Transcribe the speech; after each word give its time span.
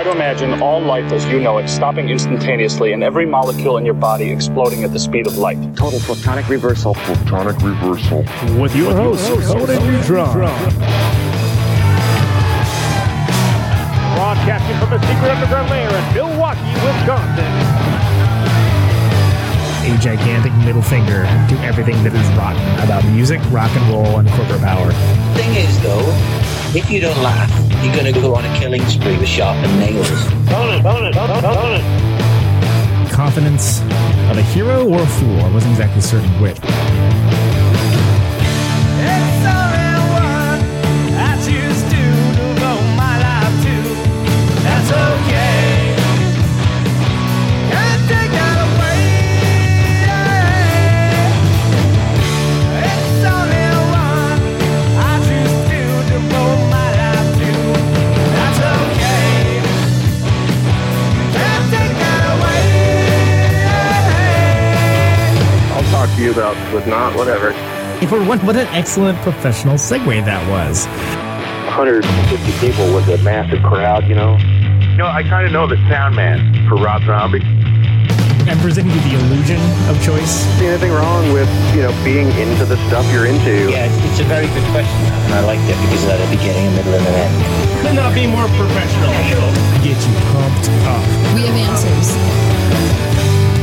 Try 0.00 0.12
to 0.12 0.16
imagine 0.16 0.62
all 0.62 0.80
life 0.80 1.12
as 1.12 1.26
you 1.26 1.40
know 1.40 1.58
it 1.58 1.68
stopping 1.68 2.08
instantaneously 2.08 2.94
and 2.94 3.04
every 3.04 3.26
molecule 3.26 3.76
in 3.76 3.84
your 3.84 3.92
body 3.92 4.30
exploding 4.30 4.82
at 4.82 4.94
the 4.94 4.98
speed 4.98 5.26
of 5.26 5.36
light. 5.36 5.58
Total 5.76 5.98
protonic 5.98 6.48
reversal. 6.48 6.94
Protonic 6.94 7.62
reversal. 7.62 8.20
With 8.58 8.74
your 8.74 8.94
host, 8.94 9.30
Conan 9.46 9.86
Neutron. 9.86 10.32
Broadcasting 14.16 14.78
from 14.78 14.94
a 14.94 15.00
secret 15.06 15.32
underground 15.32 15.68
lair 15.68 15.94
in 15.94 16.14
Milwaukee, 16.14 16.72
Wisconsin. 16.80 17.52
A 19.84 19.98
gigantic 20.00 20.54
middle 20.64 20.80
finger 20.80 21.24
to 21.50 21.60
everything 21.60 22.02
that 22.04 22.14
is 22.14 22.26
rotten 22.38 22.62
about 22.82 23.04
music, 23.12 23.38
rock 23.50 23.70
and 23.76 23.92
roll, 23.92 24.18
and 24.18 24.30
corporate 24.30 24.62
power. 24.62 24.92
Thing 25.34 25.54
is, 25.56 25.82
though, 25.82 26.08
if 26.74 26.90
you 26.90 27.00
don't 27.02 27.20
laugh, 27.22 27.69
you're 27.82 27.94
going 27.94 28.12
to 28.12 28.20
go 28.20 28.34
on 28.34 28.44
a 28.44 28.58
killing 28.58 28.84
spree 28.86 29.16
with 29.16 29.28
sharpened 29.28 29.78
nails. 29.78 30.10
Confidence 33.10 33.80
of 34.30 34.38
a 34.38 34.42
hero 34.42 34.86
or 34.86 35.00
a 35.00 35.06
fool. 35.06 35.40
I 35.40 35.50
wasn't 35.52 35.72
exactly 35.72 36.00
certain 36.00 36.30
which. 36.40 36.58
I'll 66.30 66.54
talk 66.54 66.54
to 66.54 66.60
you 66.60 66.70
about 66.70 66.70
Slipknot, 66.70 67.16
whatever. 67.16 67.52
For 68.06 68.22
what, 68.22 68.42
what 68.44 68.56
an 68.56 68.66
excellent 68.68 69.18
professional 69.18 69.74
segue 69.74 70.24
that 70.24 70.42
was. 70.46 70.86
150 71.66 72.06
people 72.62 72.86
was 72.94 73.08
a 73.08 73.18
massive 73.22 73.62
crowd, 73.62 74.06
you 74.06 74.14
know. 74.14 74.38
You 74.94 74.96
know, 74.98 75.06
I 75.06 75.22
kind 75.22 75.46
of 75.46 75.52
know 75.52 75.66
the 75.66 75.76
sound 75.88 76.14
man 76.14 76.38
for 76.68 76.76
Rob 76.76 77.02
Zombie. 77.02 77.42
I'm 78.46 78.58
presenting 78.58 78.94
you 78.94 79.02
the 79.10 79.14
illusion 79.18 79.60
of 79.90 79.98
choice. 80.02 80.46
See 80.58 80.66
anything 80.66 80.90
wrong 80.90 81.32
with, 81.32 81.50
you 81.74 81.82
know, 81.82 81.94
being 82.02 82.30
into 82.38 82.64
the 82.64 82.78
stuff 82.88 83.06
you're 83.12 83.26
into? 83.26 83.70
Yeah, 83.70 83.90
it's, 83.90 83.98
it's 84.10 84.20
a 84.20 84.28
very 84.30 84.46
good 84.46 84.66
question, 84.70 85.02
and 85.26 85.34
I 85.34 85.42
liked 85.44 85.66
it 85.66 85.78
because 85.86 86.02
it 86.06 86.14
had 86.14 86.22
a 86.22 86.30
beginning, 86.30 86.66
a 86.66 86.72
middle, 86.78 86.94
and 86.94 87.06
an 87.06 87.14
end. 87.26 87.34
Could 87.82 87.96
not 87.98 88.14
be 88.14 88.26
more 88.26 88.46
professional. 88.54 89.10
Get 89.82 89.98
you 89.98 90.14
pumped 90.30 90.66
up. 90.86 91.02
We 91.34 91.46
have 91.46 91.58
answers. 91.58 92.14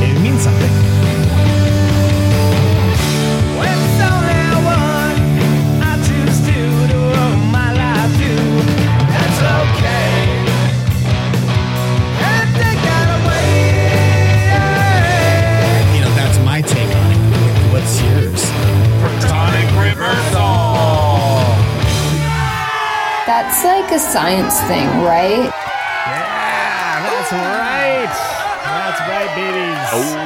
It 0.04 0.20
means 0.20 0.44
something. 0.44 0.97
That's 23.38 23.62
like 23.64 23.92
a 23.92 24.00
science 24.00 24.58
thing, 24.62 24.88
right? 25.04 25.44
Yeah, 25.44 27.02
that's 27.04 27.30
right. 27.30 28.10
That's 28.64 29.00
right, 29.08 29.30
babies. 29.36 29.78
Oh, 29.92 30.16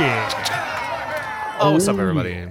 yeah. 0.00 1.58
Oh, 1.60 1.72
what's 1.72 1.86
up, 1.86 1.98
everybody? 1.98 2.48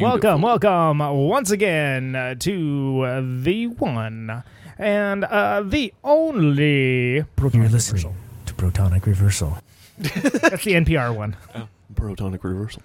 Welcome, 0.00 0.42
welcome 0.42 1.00
once 1.00 1.50
again 1.50 2.14
uh, 2.14 2.36
to 2.36 3.02
uh, 3.04 3.20
the 3.42 3.66
one 3.66 4.44
and 4.78 5.24
uh, 5.24 5.64
the 5.64 5.92
only. 6.04 7.14
You're 7.52 7.68
listening 7.68 8.14
to 8.46 8.54
Protonic 8.54 9.06
Reversal. 9.06 9.58
That's 9.98 10.62
the 10.62 10.74
NPR 10.74 11.12
one. 11.16 11.36
Protonic 11.96 12.44
reversal. 12.44 12.82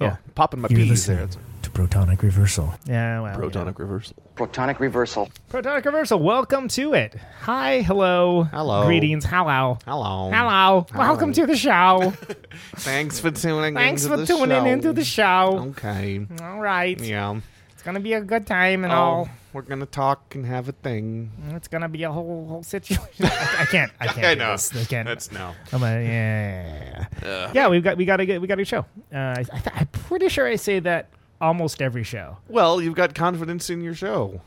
Yeah. 0.00 0.16
Oh, 0.16 0.30
popping 0.36 0.60
my 0.60 0.68
You're 0.70 0.78
peas 0.86 1.06
there. 1.06 1.16
listening 1.16 1.24
It's 1.24 1.34
to 1.36 1.51
Protonic 1.74 2.20
Reversal. 2.22 2.74
Yeah, 2.84 3.20
well. 3.22 3.38
protonic 3.38 3.78
reversal. 3.78 4.14
Protonic 4.36 4.78
reversal. 4.78 5.30
Protonic 5.50 5.84
Reversal, 5.86 6.18
welcome 6.20 6.68
to 6.68 6.92
it. 6.92 7.14
Hi, 7.40 7.80
hello. 7.80 8.44
Hello. 8.44 8.84
Greetings, 8.84 9.24
hello. 9.24 9.78
Hello. 9.86 10.30
Hello. 10.30 10.86
Welcome 10.94 11.32
to 11.32 11.46
the 11.46 11.56
show. 11.56 12.12
Thanks 12.76 13.18
for 13.20 13.30
tuning 13.30 13.74
Thanks 13.74 14.04
into 14.04 14.14
for 14.16 14.20
the 14.20 14.26
tuning 14.26 14.64
show. 14.64 14.66
into 14.66 14.92
the 14.92 15.04
show. 15.04 15.64
Okay. 15.70 16.26
All 16.42 16.60
right. 16.60 17.00
Yeah. 17.00 17.40
It's 17.72 17.82
going 17.82 17.94
to 17.94 18.00
be 18.00 18.12
a 18.12 18.20
good 18.20 18.46
time 18.46 18.84
and 18.84 18.92
Oh, 18.92 18.96
all. 18.96 19.28
we're 19.54 19.62
gonna 19.62 19.86
talk 19.86 20.34
and 20.34 20.44
have 20.46 20.68
a 20.68 20.72
thing. 20.72 21.32
It's 21.50 21.66
gonna 21.68 21.88
be 21.88 22.04
a 22.04 22.12
whole 22.12 22.46
whole 22.46 22.62
situation. 22.62 23.24
I, 23.26 23.56
I 23.60 23.64
can't. 23.64 23.90
I 23.98 24.06
can't. 24.06 24.26
I 24.26 24.34
know. 24.34 24.52
This. 24.52 24.76
I 24.76 24.84
can't. 24.84 25.08
That's 25.08 25.32
no. 25.32 25.52
I'm 25.72 25.82
a, 25.82 25.86
yeah, 25.86 26.04
yeah, 26.04 27.06
yeah. 27.22 27.50
Yeah, 27.54 27.68
we've 27.68 27.82
got 27.82 27.96
we 27.96 28.04
got 28.04 28.20
a 28.20 28.26
good 28.26 28.40
we 28.40 28.46
got 28.46 28.60
a 28.60 28.64
show. 28.64 28.84
Uh, 29.12 29.16
I, 29.16 29.44
I 29.52 29.62
I'm 29.74 29.86
pretty 29.88 30.28
sure 30.28 30.46
I 30.46 30.54
say 30.56 30.78
that 30.80 31.08
almost 31.42 31.82
every 31.82 32.04
show. 32.04 32.38
Well, 32.48 32.80
you've 32.80 32.94
got 32.94 33.14
confidence 33.14 33.68
in 33.68 33.82
your 33.82 33.94
show. 33.94 34.40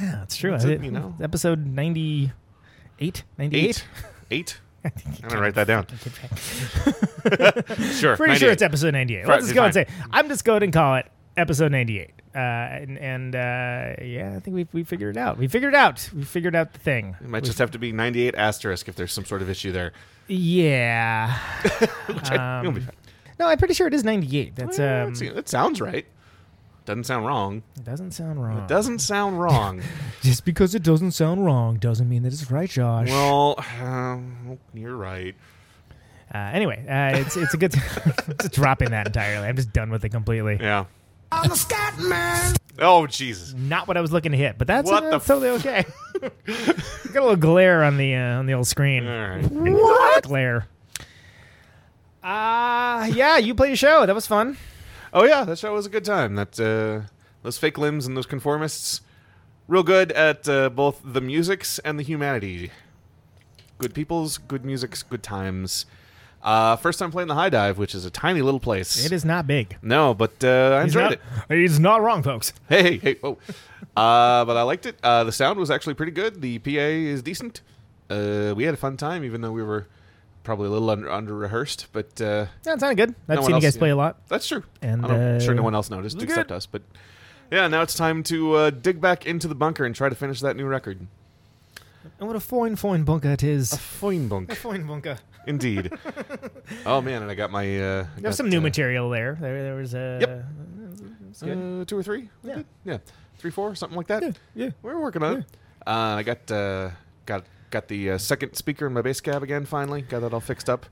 Yeah, 0.00 0.16
that's 0.20 0.36
true. 0.36 0.52
That's 0.52 0.64
I 0.64 0.70
it, 0.70 0.84
you 0.84 0.90
know. 0.90 1.14
episode 1.20 1.66
98? 1.66 3.24
98? 3.36 3.64
Eight. 3.64 3.84
Eight. 4.30 4.60
I'm 4.84 4.92
gonna 5.28 5.40
write 5.40 5.54
that 5.56 5.66
down. 5.66 5.86
sure. 7.98 8.16
Pretty 8.16 8.36
sure 8.36 8.50
it's 8.50 8.62
episode 8.62 8.92
98. 8.92 9.26
Let's 9.26 9.44
just 9.44 9.54
go 9.54 9.64
and 9.64 9.74
say 9.74 9.86
I'm 10.12 10.28
just 10.28 10.44
going 10.44 10.60
to 10.60 10.70
call 10.70 10.96
it 10.96 11.06
episode 11.36 11.72
98. 11.72 12.10
Uh, 12.34 12.38
and 12.38 12.98
and 12.98 13.34
uh, 13.34 14.02
yeah, 14.04 14.34
I 14.36 14.40
think 14.40 14.54
we 14.54 14.68
we 14.72 14.84
figured 14.84 15.16
it 15.16 15.20
out. 15.20 15.38
We 15.38 15.48
figured 15.48 15.74
it 15.74 15.76
out. 15.76 16.08
We 16.14 16.22
figured 16.22 16.54
out 16.54 16.72
the 16.74 16.78
thing. 16.78 17.16
It 17.20 17.28
might 17.28 17.44
just 17.44 17.58
have 17.58 17.72
to 17.72 17.78
be 17.78 17.90
98 17.92 18.34
asterisk 18.36 18.88
if 18.88 18.94
there's 18.94 19.12
some 19.12 19.24
sort 19.24 19.42
of 19.42 19.50
issue 19.50 19.72
there. 19.72 19.92
Yeah. 20.28 21.36
Which 22.06 22.30
I- 22.30 22.62
you'll 22.62 22.72
be 22.72 22.80
Um, 22.80 22.86
fine. 22.86 22.94
No, 23.40 23.46
I'm 23.46 23.58
pretty 23.58 23.74
sure 23.74 23.86
it 23.86 23.94
is 23.94 24.04
98. 24.04 24.56
That's 24.56 24.78
Yeah, 24.78 25.04
um. 25.04 25.14
it 25.20 25.48
sounds 25.48 25.80
right. 25.80 26.06
Doesn't 26.88 27.04
sound 27.04 27.26
wrong. 27.26 27.62
It 27.76 27.84
doesn't 27.84 28.12
sound 28.12 28.42
wrong. 28.42 28.62
It 28.62 28.66
doesn't 28.66 29.00
sound 29.00 29.38
wrong. 29.38 29.82
Just 30.22 30.46
because 30.46 30.74
it 30.74 30.82
doesn't 30.82 31.10
sound 31.10 31.44
wrong 31.44 31.76
doesn't 31.76 32.08
mean 32.08 32.22
that 32.22 32.32
it's 32.32 32.50
right, 32.50 32.70
Josh. 32.70 33.08
well, 33.08 33.56
uh, 33.58 34.16
you're 34.72 34.96
right. 34.96 35.34
uh, 36.34 36.38
anyway, 36.38 36.82
uh, 36.88 37.18
it's 37.18 37.36
it's 37.36 37.52
a 37.52 37.58
good. 37.58 37.72
just 38.40 38.54
dropping 38.54 38.92
that 38.92 39.06
entirely. 39.06 39.46
I'm 39.46 39.56
just 39.56 39.70
done 39.74 39.90
with 39.90 40.02
it 40.06 40.08
completely. 40.08 40.56
Yeah. 40.58 40.86
Oh 42.78 43.06
Jesus! 43.06 43.52
Not 43.52 43.86
what 43.86 43.98
I 43.98 44.00
was 44.00 44.10
looking 44.10 44.32
to 44.32 44.38
hit, 44.38 44.56
but 44.56 44.66
that's, 44.66 44.90
What 44.90 45.02
uh, 45.02 45.06
the 45.06 45.10
that's 45.10 45.26
totally 45.26 45.50
okay. 45.50 45.84
Got 46.22 47.16
a 47.16 47.20
little 47.20 47.36
glare 47.36 47.84
on 47.84 47.98
the 47.98 48.14
uh, 48.14 48.38
on 48.38 48.46
the 48.46 48.54
old 48.54 48.66
screen. 48.66 49.06
All 49.06 49.28
right. 49.28 49.42
What 49.50 50.22
glare? 50.24 50.66
Uh 52.22 53.10
yeah, 53.12 53.36
you 53.36 53.54
played 53.54 53.74
a 53.74 53.76
show. 53.76 54.06
That 54.06 54.14
was 54.14 54.26
fun. 54.26 54.56
Oh 55.12 55.24
yeah, 55.24 55.44
that 55.44 55.58
show 55.58 55.72
was 55.72 55.86
a 55.86 55.90
good 55.90 56.04
time. 56.04 56.34
That 56.34 56.58
uh, 56.60 57.08
those 57.42 57.58
fake 57.58 57.78
limbs 57.78 58.06
and 58.06 58.16
those 58.16 58.26
conformists, 58.26 59.00
real 59.66 59.82
good 59.82 60.12
at 60.12 60.48
uh, 60.48 60.70
both 60.70 61.00
the 61.04 61.20
musics 61.20 61.78
and 61.80 61.98
the 61.98 62.02
humanity. 62.02 62.70
Good 63.78 63.94
peoples, 63.94 64.38
good 64.38 64.64
musics, 64.64 65.02
good 65.02 65.22
times. 65.22 65.86
Uh, 66.42 66.76
first 66.76 66.98
time 66.98 67.10
playing 67.10 67.28
the 67.28 67.34
High 67.34 67.48
Dive, 67.48 67.78
which 67.78 67.94
is 67.94 68.04
a 68.04 68.10
tiny 68.10 68.42
little 68.42 68.60
place. 68.60 69.04
It 69.04 69.12
is 69.12 69.24
not 69.24 69.46
big. 69.46 69.76
No, 69.82 70.14
but 70.14 70.32
uh, 70.44 70.78
I 70.78 70.84
He's 70.84 70.94
enjoyed 70.94 71.18
not, 71.20 71.50
it. 71.50 71.58
He's 71.58 71.80
not 71.80 72.02
wrong, 72.02 72.22
folks. 72.22 72.52
Hey, 72.68 72.82
hey, 72.82 72.98
hey, 72.98 73.16
oh. 73.22 73.38
uh, 73.96 74.44
but 74.44 74.56
I 74.56 74.62
liked 74.62 74.86
it. 74.86 74.96
Uh, 75.02 75.24
the 75.24 75.32
sound 75.32 75.58
was 75.58 75.70
actually 75.70 75.94
pretty 75.94 76.12
good. 76.12 76.40
The 76.40 76.58
PA 76.58 76.70
is 76.70 77.22
decent. 77.22 77.62
Uh, 78.08 78.54
we 78.56 78.64
had 78.64 78.74
a 78.74 78.76
fun 78.76 78.96
time, 78.96 79.24
even 79.24 79.40
though 79.40 79.52
we 79.52 79.62
were 79.62 79.88
probably 80.48 80.66
a 80.68 80.70
little 80.70 80.88
under, 80.88 81.10
under 81.10 81.34
rehearsed. 81.34 81.88
But 81.92 82.18
uh, 82.22 82.46
yeah, 82.64 82.72
it 82.72 82.80
sounded 82.80 82.96
good. 82.96 83.14
I've 83.28 83.36
No 83.36 83.42
one 83.42 83.42
seen 83.44 83.50
you 83.50 83.54
else- 83.56 83.64
guys 83.64 83.76
play 83.76 83.90
a 83.90 83.96
lot. 83.96 84.26
that's 84.28 84.48
true. 84.48 84.62
And, 84.80 85.04
I 85.04 85.08
don't- 85.08 85.20
I'm 85.34 85.40
sure 85.40 85.52
no 85.52 85.60
uh, 85.60 85.64
one 85.64 85.74
else 85.74 85.90
noticed 85.90 86.22
except 86.22 86.48
good. 86.48 86.54
us. 86.54 86.64
But 86.64 86.80
yeah, 87.50 87.68
now 87.68 87.82
it's 87.82 87.94
time 87.94 88.22
to 88.24 88.54
uh, 88.54 88.70
dig 88.70 88.98
back 88.98 89.26
into 89.26 89.46
the 89.46 89.54
bunker 89.54 89.84
and 89.84 89.94
try 89.94 90.08
to 90.08 90.14
finish 90.14 90.40
that 90.40 90.56
new 90.56 90.64
record. 90.64 91.06
And 92.18 92.26
what 92.26 92.34
a 92.34 92.40
fine, 92.40 92.76
fine 92.76 93.04
bunker 93.04 93.30
it 93.30 93.42
is. 93.42 93.74
A 93.74 93.78
fine 93.78 94.28
bunk, 94.28 94.54
fine 94.54 94.86
bunker. 94.86 95.18
indeed. 95.46 95.92
oh 96.86 97.02
man, 97.02 97.20
and 97.20 97.30
I 97.30 97.34
got 97.34 97.50
my. 97.50 97.64
Uh, 97.66 98.06
I 98.16 98.20
There's 98.20 98.22
got, 98.22 98.34
some 98.36 98.48
new 98.48 98.58
uh, 98.58 98.62
material 98.62 99.10
there. 99.10 99.36
There, 99.38 99.62
there 99.62 99.74
was 99.74 99.92
a. 99.92 100.18
Yep. 100.20 100.44
it's 101.30 101.42
good. 101.42 101.82
Uh, 101.82 101.84
two 101.84 101.98
or 101.98 102.02
three. 102.02 102.30
Yeah. 102.42 102.62
yeah, 102.86 102.98
three, 103.36 103.50
four, 103.50 103.74
something 103.74 103.96
like 103.98 104.06
that. 104.06 104.22
Yeah, 104.22 104.30
yeah. 104.54 104.70
we're 104.80 104.98
working 104.98 105.22
on 105.22 105.38
it. 105.40 105.44
Uh, 105.86 106.16
I 106.16 106.22
got 106.22 106.50
uh, 106.50 106.90
got 107.26 107.44
got 107.70 107.88
the 107.88 108.12
uh, 108.12 108.18
second 108.18 108.54
speaker 108.54 108.86
in 108.86 108.92
my 108.92 109.02
bass 109.02 109.20
cab 109.20 109.42
again. 109.42 109.64
Finally, 109.64 110.02
got 110.02 110.20
that 110.20 110.32
all 110.32 110.40
fixed 110.40 110.68
up. 110.68 110.86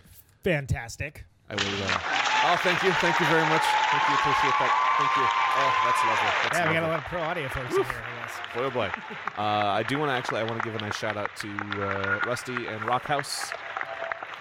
Fantastic. 0.45 1.25
I 1.49 1.55
will. 1.55 1.63
Uh, 1.63 2.01
oh, 2.47 2.57
thank 2.63 2.83
you, 2.83 2.91
thank 2.93 3.19
you 3.21 3.27
very 3.27 3.47
much. 3.49 3.63
Thank 3.63 4.03
you, 4.09 4.15
appreciate 4.15 4.55
that. 4.59 4.87
Thank 4.99 5.17
you. 5.17 5.27
Oh, 5.59 5.73
that's 5.85 6.05
lovely. 6.05 6.31
That's 6.43 6.59
Yeah, 6.59 6.69
we 6.69 6.75
got 6.75 6.83
a 6.83 6.89
lot 6.89 6.99
of 6.99 7.05
pro 7.05 7.21
audio 7.21 7.49
folks 7.49 7.77
in 7.77 7.85
here. 7.85 7.93
I 7.93 8.23
guess. 8.23 8.33
Boy, 8.55 8.63
oh 8.65 8.71
boy. 8.71 8.91
Uh, 9.39 9.43
I 9.43 9.83
do 9.83 9.99
want 9.99 10.09
to 10.11 10.15
actually. 10.15 10.41
I 10.41 10.45
want 10.45 10.63
to 10.63 10.69
give 10.69 10.75
a 10.75 10.83
nice 10.85 10.97
shout 10.97 11.17
out 11.17 11.35
to 11.37 11.49
uh, 11.49 12.21
Rusty 12.27 12.67
and 12.67 12.85
Rockhouse. 12.85 13.51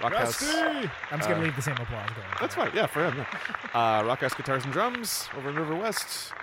Rockhouse. 0.02 0.44
I'm 0.44 0.90
just 1.18 1.30
gonna 1.30 1.44
leave 1.44 1.56
the 1.56 1.62
same 1.62 1.76
applause 1.76 2.10
going. 2.10 2.28
That's 2.40 2.56
fine. 2.56 2.72
Yeah, 2.74 2.88
for 2.88 3.06
him. 3.06 3.18
Yeah. 3.18 4.00
Uh, 4.00 4.04
Rockhouse 4.04 4.34
Guitars 4.34 4.64
and 4.64 4.74
Drums 4.74 5.28
over 5.38 5.50
in 5.50 5.56
River 5.56 5.76
West. 5.76 6.34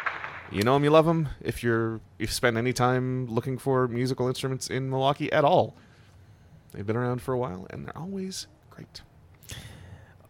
You 0.50 0.62
know 0.62 0.76
him, 0.76 0.84
you 0.84 0.90
love 0.90 1.06
him. 1.08 1.28
If 1.40 1.62
you're 1.62 1.96
if 2.18 2.28
you 2.30 2.34
spend 2.34 2.58
any 2.58 2.72
time 2.72 3.26
looking 3.26 3.56
for 3.58 3.88
musical 3.88 4.28
instruments 4.28 4.68
in 4.68 4.90
Milwaukee 4.90 5.32
at 5.32 5.44
all, 5.44 5.74
they've 6.72 6.86
been 6.86 6.96
around 6.96 7.22
for 7.22 7.32
a 7.34 7.38
while 7.38 7.66
and 7.70 7.84
they're 7.86 7.96
always 7.96 8.46
great. 8.70 9.02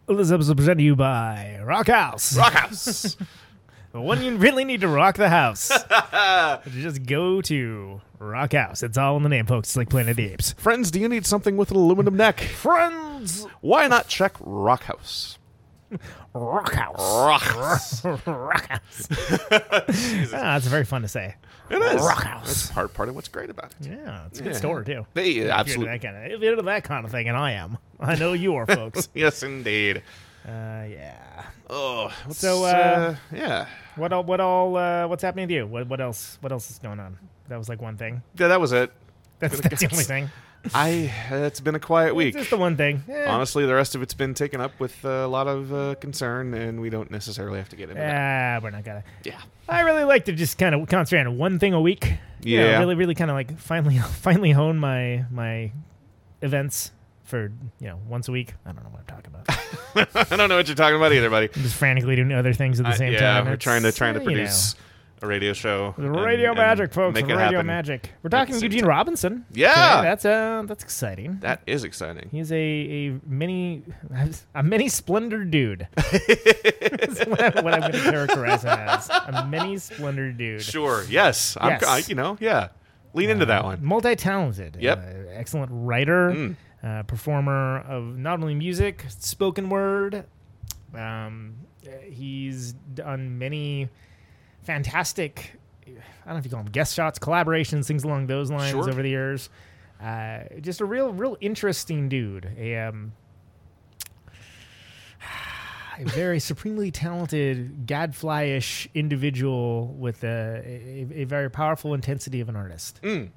Well, 0.07 0.17
this 0.17 0.31
episode 0.31 0.57
presented 0.57 0.79
to 0.79 0.83
you 0.83 0.95
by 0.95 1.59
Rock 1.63 1.87
House. 1.87 2.37
Rockhouse. 2.37 3.15
when 3.93 4.21
you 4.23 4.35
really 4.35 4.65
need 4.65 4.81
to 4.81 4.87
rock 4.89 5.15
the 5.15 5.29
house, 5.29 5.71
just 6.71 7.05
go 7.05 7.41
to 7.41 8.01
Rock 8.19 8.51
House. 8.53 8.83
It's 8.83 8.97
all 8.97 9.15
in 9.17 9.23
the 9.23 9.29
name, 9.29 9.45
folks. 9.45 9.69
It's 9.69 9.77
like 9.77 9.89
Planet 9.89 10.11
of 10.11 10.17
the 10.17 10.31
Apes. 10.33 10.53
Friends, 10.57 10.91
do 10.91 10.99
you 10.99 11.07
need 11.07 11.25
something 11.25 11.55
with 11.55 11.71
an 11.71 11.77
aluminum 11.77 12.17
neck? 12.17 12.41
Friends, 12.41 13.47
Why 13.61 13.87
not 13.87 14.07
check 14.09 14.33
Rockhouse? 14.41 14.45
Rock 14.45 14.83
House. 14.83 15.37
Rockhouse. 16.33 18.03
Rock 18.25 18.67
House. 18.67 19.07
ah, 19.51 20.53
that's 20.53 20.67
very 20.67 20.85
fun 20.85 21.01
to 21.03 21.07
say. 21.07 21.35
It 21.69 21.81
is. 21.81 22.01
Rock 22.01 22.23
House. 22.23 22.47
That's 22.47 22.71
part 22.71 22.93
part 22.93 23.09
of 23.09 23.15
what's 23.15 23.27
great 23.27 23.49
about 23.49 23.73
it. 23.79 23.87
Yeah, 23.87 24.25
it's 24.27 24.39
a 24.39 24.43
good 24.43 24.51
Yeah. 24.53 24.57
store 24.57 24.83
too. 24.83 25.05
They 25.13 25.29
If 25.29 25.35
you're 25.35 25.43
into 25.45 25.57
absolutely. 25.57 25.85
that 25.97 26.01
kind 26.01 26.17
of, 26.17 26.31
if 26.31 26.41
you're 26.41 26.51
into 26.51 26.63
that 26.63 26.83
kind 26.83 27.05
of 27.05 27.11
thing, 27.11 27.27
and 27.27 27.37
I 27.37 27.51
am, 27.53 27.77
I 27.99 28.15
know 28.15 28.33
you 28.33 28.55
are, 28.55 28.65
folks. 28.67 29.09
Yes, 29.13 29.43
indeed. 29.43 30.03
uh, 30.47 30.49
yeah. 30.89 31.45
Oh, 31.69 32.11
what's, 32.25 32.39
So, 32.39 32.65
uh, 32.65 33.15
yeah, 33.33 33.67
What 33.95 34.11
all? 34.13 34.23
What 34.23 34.39
all? 34.39 34.75
Uh, 34.75 35.07
what's 35.07 35.23
happening 35.23 35.47
to 35.47 35.53
you? 35.53 35.65
What? 35.67 35.87
What 35.87 36.01
else? 36.01 36.37
What 36.41 36.51
else 36.51 36.69
is 36.69 36.79
going 36.79 36.99
on? 36.99 37.17
That 37.47 37.57
was 37.57 37.69
like 37.69 37.81
one 37.81 37.97
thing. 37.97 38.21
yeah, 38.37 38.47
that 38.49 38.59
was 38.61 38.71
it. 38.71 38.91
That's, 39.39 39.59
that's 39.59 39.81
the 39.81 39.89
only 39.91 40.03
thing. 40.03 40.29
I. 40.73 41.11
It's 41.29 41.59
been 41.59 41.75
a 41.75 41.79
quiet 41.79 42.15
week. 42.15 42.29
It's 42.35 42.37
Just 42.37 42.49
the 42.51 42.57
one 42.57 42.77
thing. 42.77 43.03
Eh. 43.09 43.25
Honestly, 43.27 43.65
the 43.65 43.73
rest 43.73 43.95
of 43.95 44.01
it's 44.01 44.13
been 44.13 44.33
taken 44.33 44.61
up 44.61 44.79
with 44.79 45.03
a 45.03 45.27
lot 45.27 45.47
of 45.47 45.73
uh, 45.73 45.95
concern, 45.95 46.53
and 46.53 46.79
we 46.79 46.89
don't 46.89 47.11
necessarily 47.11 47.57
have 47.59 47.69
to 47.69 47.75
get 47.75 47.89
into 47.89 48.01
that. 48.01 48.59
Ah, 48.61 48.63
we're 48.63 48.69
not 48.71 48.83
gonna. 48.83 49.03
Yeah. 49.23 49.39
I 49.67 49.81
really 49.81 50.03
like 50.03 50.25
to 50.25 50.31
just 50.33 50.57
kind 50.57 50.73
of 50.75 50.87
concentrate 50.87 51.25
on 51.27 51.37
one 51.37 51.59
thing 51.59 51.73
a 51.73 51.81
week. 51.81 52.13
You 52.43 52.57
know, 52.59 52.65
Yeah. 52.65 52.79
really, 52.79 52.95
really 52.95 53.15
kind 53.15 53.29
of 53.31 53.35
like 53.35 53.57
finally, 53.57 53.97
finally 54.21 54.51
hone 54.51 54.77
my 54.77 55.25
my 55.31 55.71
events 56.41 56.91
for 57.23 57.51
you 57.79 57.87
know 57.87 57.99
once 58.07 58.27
a 58.27 58.31
week. 58.31 58.53
I 58.65 58.71
don't 58.71 58.83
know 58.83 58.89
what 58.89 58.99
I'm 58.99 59.05
talking 59.05 59.33
about. 59.33 60.25
I 60.31 60.35
don't 60.35 60.49
know 60.49 60.57
what 60.57 60.67
you're 60.67 60.75
talking 60.75 60.95
about 60.97 61.13
either, 61.13 61.29
buddy. 61.29 61.49
I'm 61.55 61.61
just 61.61 61.75
frantically 61.75 62.15
doing 62.15 62.31
other 62.33 62.53
things 62.53 62.79
at 62.79 62.85
the 62.85 62.91
Uh, 62.91 62.95
same 62.95 63.13
yeah, 63.13 63.19
time. 63.19 63.45
we're 63.45 63.53
It's, 63.53 63.63
trying 63.63 63.83
to 63.83 63.91
trying 63.91 64.13
to 64.15 64.19
you 64.21 64.25
know, 64.25 64.33
produce 64.33 64.75
a 65.23 65.27
radio 65.27 65.53
show. 65.53 65.93
the 65.97 66.09
radio 66.09 66.49
and 66.49 66.57
magic, 66.57 66.93
folks. 66.93 67.13
The 67.13 67.21
it 67.21 67.27
radio 67.27 67.37
happen. 67.37 67.65
magic. 67.65 68.11
We're 68.21 68.29
talking 68.29 68.59
Eugene 68.59 68.81
time. 68.81 68.89
Robinson. 68.89 69.45
Yeah. 69.53 69.73
today. 69.97 70.01
that's 70.09 70.25
uh 70.25 70.63
that's 70.67 70.83
exciting. 70.83 71.37
That 71.41 71.61
is 71.65 71.83
exciting. 71.83 72.27
He's 72.31 72.51
a, 72.51 72.55
a 72.55 73.19
mini 73.25 73.83
a 74.55 74.61
mini 74.63 74.89
splendor 74.89 75.45
dude. 75.45 75.87
That's 75.95 77.25
what, 77.25 77.41
I, 77.41 77.61
what 77.61 77.73
I'm 77.73 77.79
going 77.81 77.93
to 77.93 77.99
characterize 78.11 78.63
him 78.63 78.69
as. 78.71 79.09
A 79.09 79.45
mini 79.49 79.77
splendor 79.77 80.31
dude. 80.31 80.61
Sure. 80.61 81.03
Yes. 81.09 81.57
I'm. 81.59 81.69
Yes. 81.71 81.83
I, 81.85 81.97
you 82.07 82.15
know. 82.15 82.37
Yeah. 82.39 82.69
Lean 83.13 83.29
into 83.29 83.45
that 83.45 83.63
one. 83.63 83.83
Multi 83.83 84.15
talented. 84.15 84.77
Yep. 84.79 84.97
Uh, 84.97 85.29
excellent 85.33 85.69
writer, 85.71 86.31
Mm. 86.31 86.55
uh, 86.83 87.03
performer 87.03 87.79
of 87.81 88.17
not 88.17 88.39
only 88.41 88.55
music, 88.55 89.05
spoken 89.09 89.69
word. 89.69 90.25
Um, 90.95 91.55
uh, 91.85 91.89
he's 92.09 92.73
done 92.73 93.37
many 93.37 93.89
fantastic. 94.63 95.53
I 95.85 95.91
don't 96.25 96.35
know 96.35 96.37
if 96.37 96.45
you 96.45 96.51
call 96.51 96.63
them 96.63 96.71
guest 96.71 96.93
shots, 96.95 97.19
collaborations, 97.19 97.85
things 97.85 98.03
along 98.03 98.27
those 98.27 98.49
lines 98.49 98.71
Sure. 98.71 98.89
over 98.89 99.01
the 99.03 99.09
years. 99.09 99.49
Uh, 100.01 100.39
just 100.61 100.81
a 100.81 100.85
real, 100.85 101.11
real 101.11 101.37
interesting 101.41 102.09
dude. 102.09 102.49
A 102.57 102.77
um, 102.77 103.13
a 105.99 106.05
very 106.05 106.39
supremely 106.41 106.91
talented, 106.91 107.85
gadflyish 107.85 108.87
individual 108.93 109.87
with 109.87 110.23
a, 110.23 110.61
a, 110.65 111.21
a 111.21 111.23
very 111.25 111.49
powerful 111.49 111.93
intensity 111.93 112.39
of 112.41 112.49
an 112.49 112.55
artist. 112.55 112.99
Mm. 113.03 113.29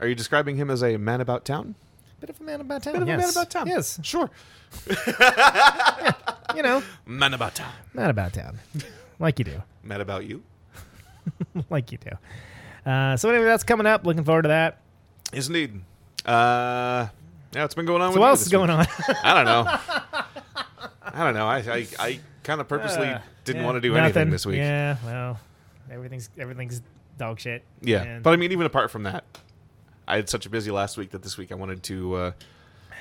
Are 0.00 0.06
you 0.06 0.14
describing 0.14 0.56
him 0.56 0.70
as 0.70 0.82
a 0.82 0.96
man 0.96 1.20
about 1.20 1.44
town? 1.44 1.74
Bit 2.20 2.30
of 2.30 2.40
a 2.40 2.44
man 2.44 2.60
about 2.60 2.82
town. 2.82 2.94
Bit 2.94 3.02
of 3.02 3.08
yes. 3.08 3.18
a 3.18 3.22
man 3.22 3.30
about 3.30 3.50
town. 3.50 3.66
Yes. 3.66 4.00
Sure. 4.02 4.30
You 6.56 6.62
know, 6.62 6.82
Man 7.04 7.34
about 7.34 7.54
town. 7.54 7.70
man 7.92 8.08
about 8.10 8.32
town. 8.32 8.58
Like 9.18 9.38
you 9.38 9.44
do. 9.44 9.62
Mad 9.82 10.00
about 10.00 10.24
you. 10.26 10.42
like 11.70 11.92
you 11.92 11.98
do. 11.98 12.90
Uh, 12.90 13.16
so 13.16 13.28
anyway, 13.30 13.44
that's 13.44 13.64
coming 13.64 13.86
up. 13.86 14.04
Looking 14.06 14.24
forward 14.24 14.42
to 14.42 14.48
that. 14.48 14.80
Yes, 15.32 15.46
indeed. 15.48 15.80
Uh, 16.24 17.08
yeah, 17.52 17.62
what's 17.62 17.74
been 17.74 17.86
going 17.86 18.02
on 18.02 18.08
So 18.12 18.14
with 18.14 18.20
what 18.20 18.28
else 18.28 18.42
is 18.42 18.48
going 18.48 18.70
week? 18.70 18.88
on? 19.08 19.16
I 19.24 19.34
don't 19.34 19.44
know. 19.44 19.64
I 21.02 21.24
don't 21.24 21.34
know. 21.34 21.46
I 21.46 21.58
I, 21.58 21.86
I 21.98 22.20
kind 22.44 22.60
of 22.60 22.68
purposely 22.68 23.06
Uh, 23.08 23.20
didn't 23.44 23.60
yeah, 23.62 23.66
want 23.66 23.76
to 23.76 23.80
do 23.80 23.88
nothing. 23.90 24.04
anything 24.04 24.30
this 24.30 24.44
week. 24.46 24.56
Yeah, 24.58 24.96
well, 25.04 25.40
everything's 25.90 26.28
everything's 26.38 26.82
dog 27.18 27.40
shit. 27.40 27.62
Yeah, 27.80 28.02
And- 28.02 28.22
but 28.22 28.32
I 28.32 28.36
mean, 28.36 28.52
even 28.52 28.66
apart 28.66 28.90
from 28.90 29.02
that, 29.04 29.24
I 30.06 30.16
had 30.16 30.28
such 30.28 30.46
a 30.46 30.50
busy 30.50 30.70
last 30.70 30.96
week 30.96 31.10
that 31.10 31.22
this 31.22 31.36
week 31.38 31.50
I 31.52 31.54
wanted 31.56 31.82
to 31.84 32.14
uh, 32.14 32.32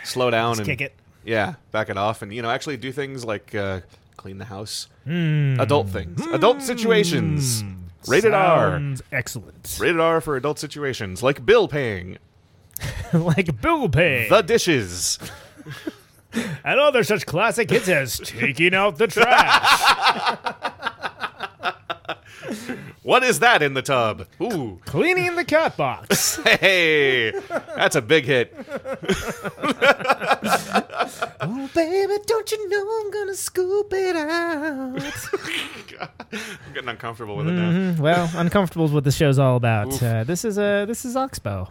slow 0.04 0.30
down 0.32 0.58
and 0.58 0.66
kick 0.66 0.82
it. 0.82 0.94
Yeah, 1.24 1.56
back 1.72 1.90
it 1.90 1.98
off, 1.98 2.22
and 2.22 2.34
you 2.34 2.42
know, 2.42 2.50
actually 2.50 2.78
do 2.78 2.92
things 2.92 3.26
like 3.26 3.54
uh, 3.54 3.82
clean 4.18 4.38
the 4.40 4.46
house, 4.46 4.88
Hmm. 5.06 5.60
adult 5.60 5.90
things, 5.90 6.20
adult 6.34 6.62
situations, 6.62 7.64
rated 8.08 8.34
R, 8.34 8.82
Excellent. 9.12 9.78
rated 9.80 10.00
R 10.00 10.20
for 10.22 10.36
adult 10.36 10.60
situations 10.60 11.24
like 11.24 11.46
bill 11.46 11.68
paying, 11.68 12.18
like 13.14 13.62
Bill 13.62 13.88
Pay 13.90 14.28
the 14.30 14.42
dishes. 14.42 15.18
and 16.64 16.80
other 16.80 17.04
such 17.04 17.26
classic 17.26 17.70
hits 17.70 17.88
as 17.88 18.20
taking 18.20 18.74
out 18.76 18.98
the 18.98 19.08
trash, 19.08 20.72
What 23.04 23.24
is 23.24 23.40
that 23.40 23.64
in 23.64 23.74
the 23.74 23.82
tub? 23.82 24.28
Ooh, 24.42 24.80
cleaning 24.86 25.36
the 25.36 25.46
cat 25.46 25.78
box. 25.78 26.36
hey, 26.46 27.32
that's 27.76 27.96
a 27.96 28.02
big 28.02 28.26
hit. 28.26 28.54
oh 31.42 31.70
baby, 31.74 32.14
don't 32.26 32.52
you 32.52 32.70
know 32.70 33.02
I'm 33.02 33.12
gonna 33.12 33.34
scoop 33.34 33.94
it 33.94 34.16
out? 34.16 35.02
I'm 36.32 36.74
getting 36.74 36.90
uncomfortable 36.90 37.38
with 37.38 37.48
it 37.48 37.52
now. 37.54 37.72
Mhm. 37.72 38.00
Well, 38.00 38.30
uncomfortable 38.36 38.86
is 38.86 38.92
what 38.92 39.04
this 39.04 39.16
show's 39.16 39.40
all 39.40 39.56
about. 39.56 40.02
Uh, 40.04 40.24
this 40.24 40.44
is 40.46 40.58
a 40.58 40.86
this 40.86 41.06
is 41.06 41.16
Oxbow, 41.16 41.70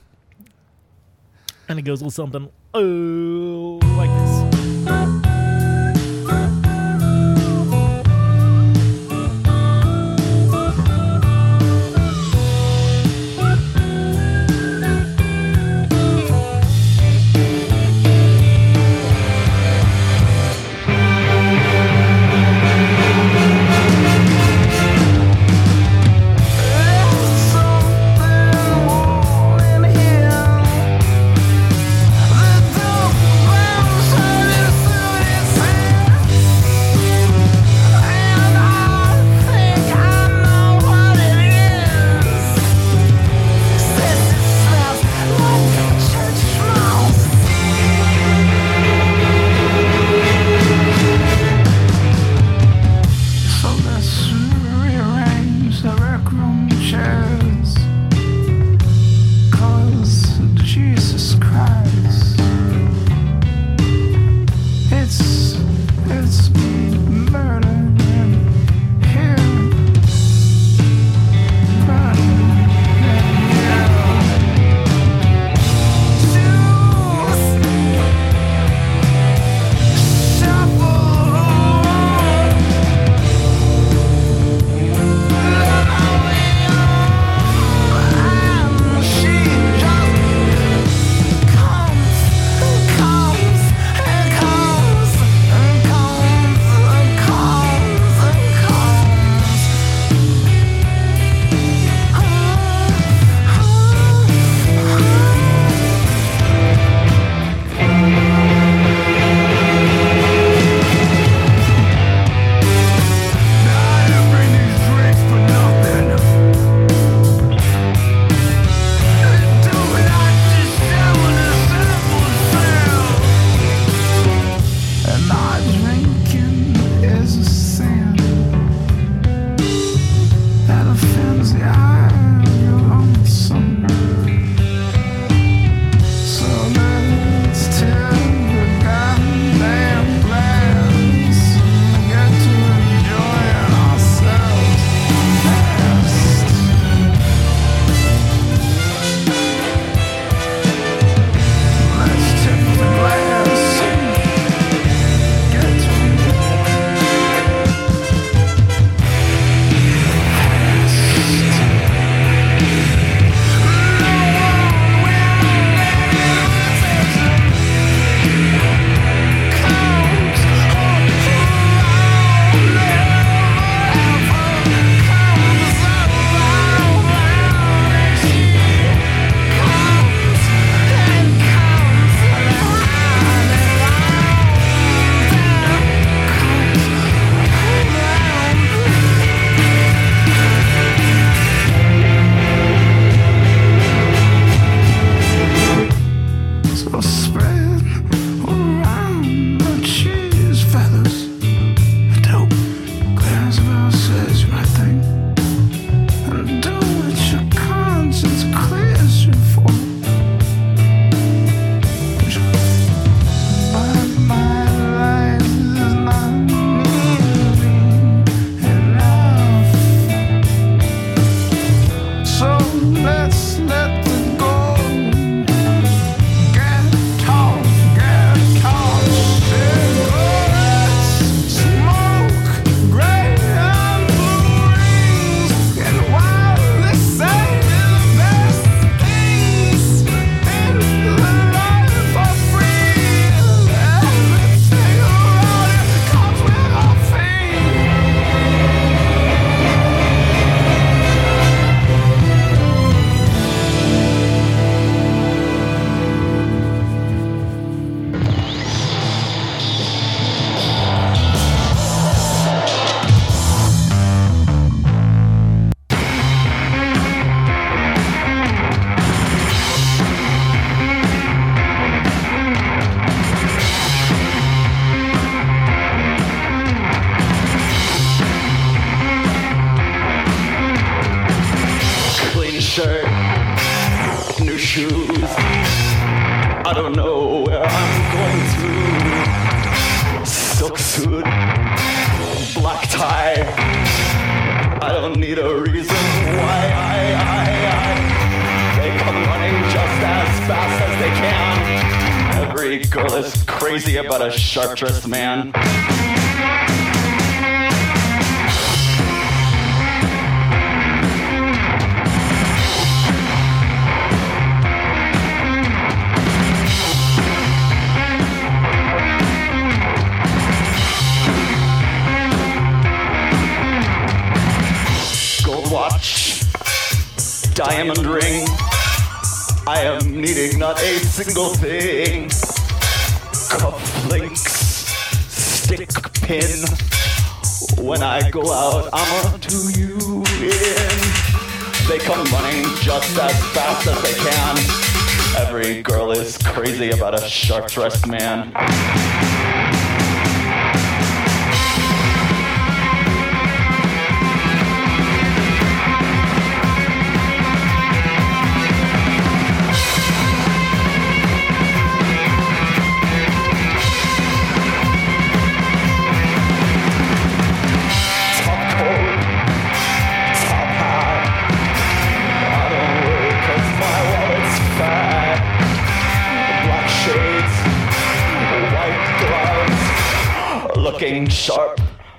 and 1.69 1.79
it 1.79 1.83
goes 1.83 2.01
a 2.01 2.05
little 2.05 2.11
something 2.11 2.51
oh 2.75 3.79
like 3.97 4.11
this. 4.11 5.16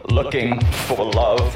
Looking 0.08 0.60
for 0.62 1.06
love. 1.06 1.56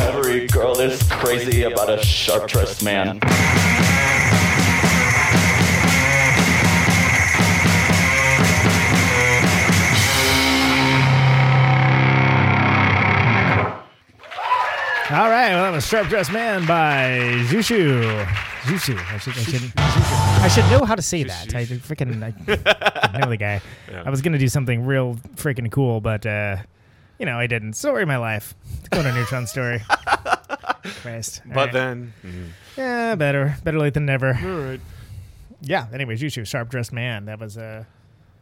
Every 0.00 0.46
girl 0.46 0.78
is 0.80 1.02
crazy 1.10 1.62
about 1.62 1.90
a 1.90 2.02
sharp 2.04 2.48
dressed 2.48 2.84
man. 2.84 3.20
All 15.10 15.28
right, 15.28 15.50
well, 15.50 15.64
that 15.64 15.72
was 15.72 15.84
Sharp 15.84 16.06
Dressed 16.06 16.32
Man 16.32 16.64
by 16.66 17.18
Xiu 17.48 17.62
Xiu. 17.62 18.24
Zushu. 18.62 18.96
I 19.12 19.18
should, 19.18 19.32
I 19.32 19.42
should, 19.42 19.89
I 20.42 20.48
should 20.48 20.64
know 20.70 20.84
how 20.86 20.94
to 20.94 21.02
say 21.02 21.22
that. 21.24 21.54
I 21.54 21.64
freaking 21.66 22.22
I, 22.22 23.18
know 23.18 23.28
the 23.28 23.36
guy. 23.36 23.60
I 23.94 24.08
was 24.08 24.22
going 24.22 24.32
to 24.32 24.38
do 24.38 24.48
something 24.48 24.84
real 24.86 25.16
freaking 25.36 25.70
cool, 25.70 26.00
but, 26.00 26.24
uh, 26.24 26.56
you 27.18 27.26
know, 27.26 27.38
I 27.38 27.46
didn't. 27.46 27.74
Story 27.74 28.02
of 28.02 28.08
my 28.08 28.16
life. 28.16 28.54
Go 28.90 29.02
to 29.02 29.12
Neutron 29.12 29.46
Story. 29.46 29.82
Christ. 31.02 31.42
All 31.46 31.52
But 31.54 31.64
right. 31.66 31.72
then, 31.72 32.12
mhm. 32.24 32.48
Yeah, 32.76 33.14
better. 33.16 33.56
Better 33.64 33.78
late 33.78 33.92
than 33.94 34.06
never. 34.06 34.28
all 34.42 34.60
right. 34.60 34.80
Yeah, 35.60 35.86
anyway, 35.92 36.16
Xiu 36.16 36.28
Xiu, 36.30 36.46
Sharp 36.46 36.70
Dressed 36.70 36.92
Man. 36.92 37.26
That 37.26 37.38
was, 37.38 37.58
uh, 37.58 37.84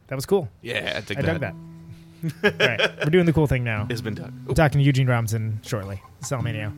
that 0.06 0.14
was 0.14 0.24
cool. 0.24 0.48
Yeah, 0.62 0.94
I, 0.96 1.00
dig 1.00 1.18
I 1.18 1.22
dug 1.22 1.40
that. 1.40 1.54
All 2.44 2.66
right, 2.66 2.80
we're 3.04 3.10
doing 3.10 3.26
the 3.26 3.32
cool 3.32 3.48
thing 3.48 3.64
now. 3.64 3.86
It's 3.90 4.00
been 4.00 4.14
done. 4.14 4.46
Talking 4.54 4.78
to 4.78 4.84
Eugene 4.84 5.08
Robinson 5.08 5.60
shortly. 5.64 6.00
Sal 6.20 6.42
Mineo. 6.42 6.72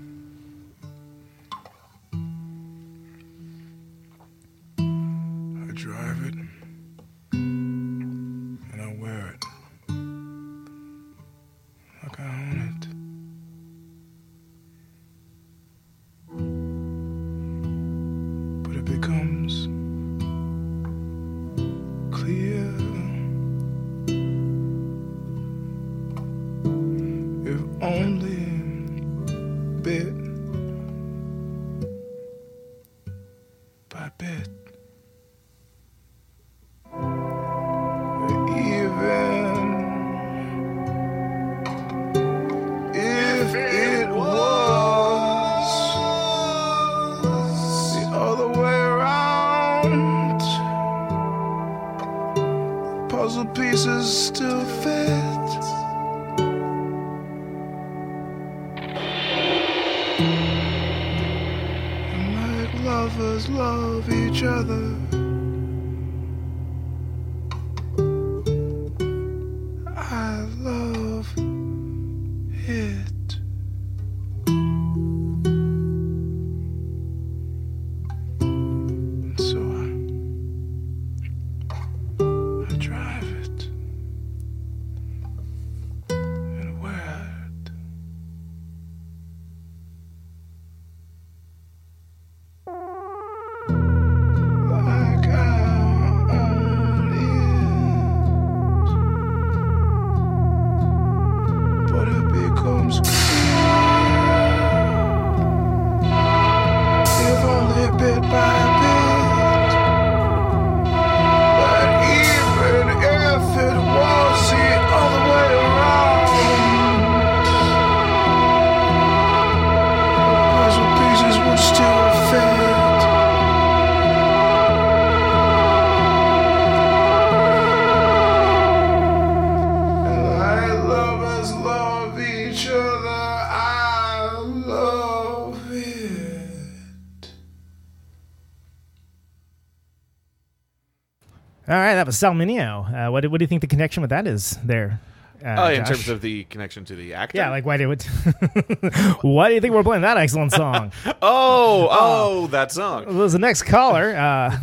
Sal 142.20 142.32
Mineo. 142.34 143.08
Uh, 143.08 143.10
what, 143.10 143.22
do- 143.22 143.30
what 143.30 143.38
do 143.38 143.42
you 143.44 143.46
think 143.48 143.62
the 143.62 143.66
connection 143.66 144.02
with 144.02 144.10
that 144.10 144.26
is 144.26 144.58
there, 144.62 145.00
Uh, 145.42 145.54
oh, 145.58 145.68
in 145.72 145.84
terms 145.84 146.08
of 146.10 146.20
the 146.20 146.44
connection 146.44 146.84
to 146.84 146.94
the 146.94 147.14
actor. 147.14 147.38
yeah, 147.38 147.48
like 147.48 147.64
why 147.64 147.78
do 147.78 147.90
it? 147.92 148.02
why 149.22 149.48
do 149.48 149.54
you 149.54 149.60
think 149.62 149.72
we're 149.74 149.82
playing 149.82 150.02
that 150.02 150.18
excellent 150.18 150.52
song? 150.52 150.92
oh, 151.22 151.88
oh, 151.90 152.46
that 152.48 152.70
song. 152.72 153.06
Well, 153.06 153.14
there's 153.20 153.32
the 153.32 153.38
next 153.38 153.62
caller. 153.62 154.14
Uh, 154.14 154.58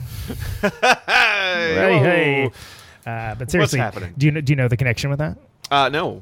Hey, 0.62 2.00
hey, 2.00 2.52
whoa. 3.06 3.12
Uh, 3.12 3.36
but 3.36 3.50
seriously, 3.50 3.80
happening? 3.80 4.14
do 4.18 4.26
you 4.26 4.32
know, 4.32 4.42
do 4.42 4.52
you 4.52 4.56
know 4.58 4.68
the 4.68 4.78
connection 4.78 5.10
with 5.10 5.20
that? 5.20 5.38
Uh, 5.72 5.90
no. 5.90 6.22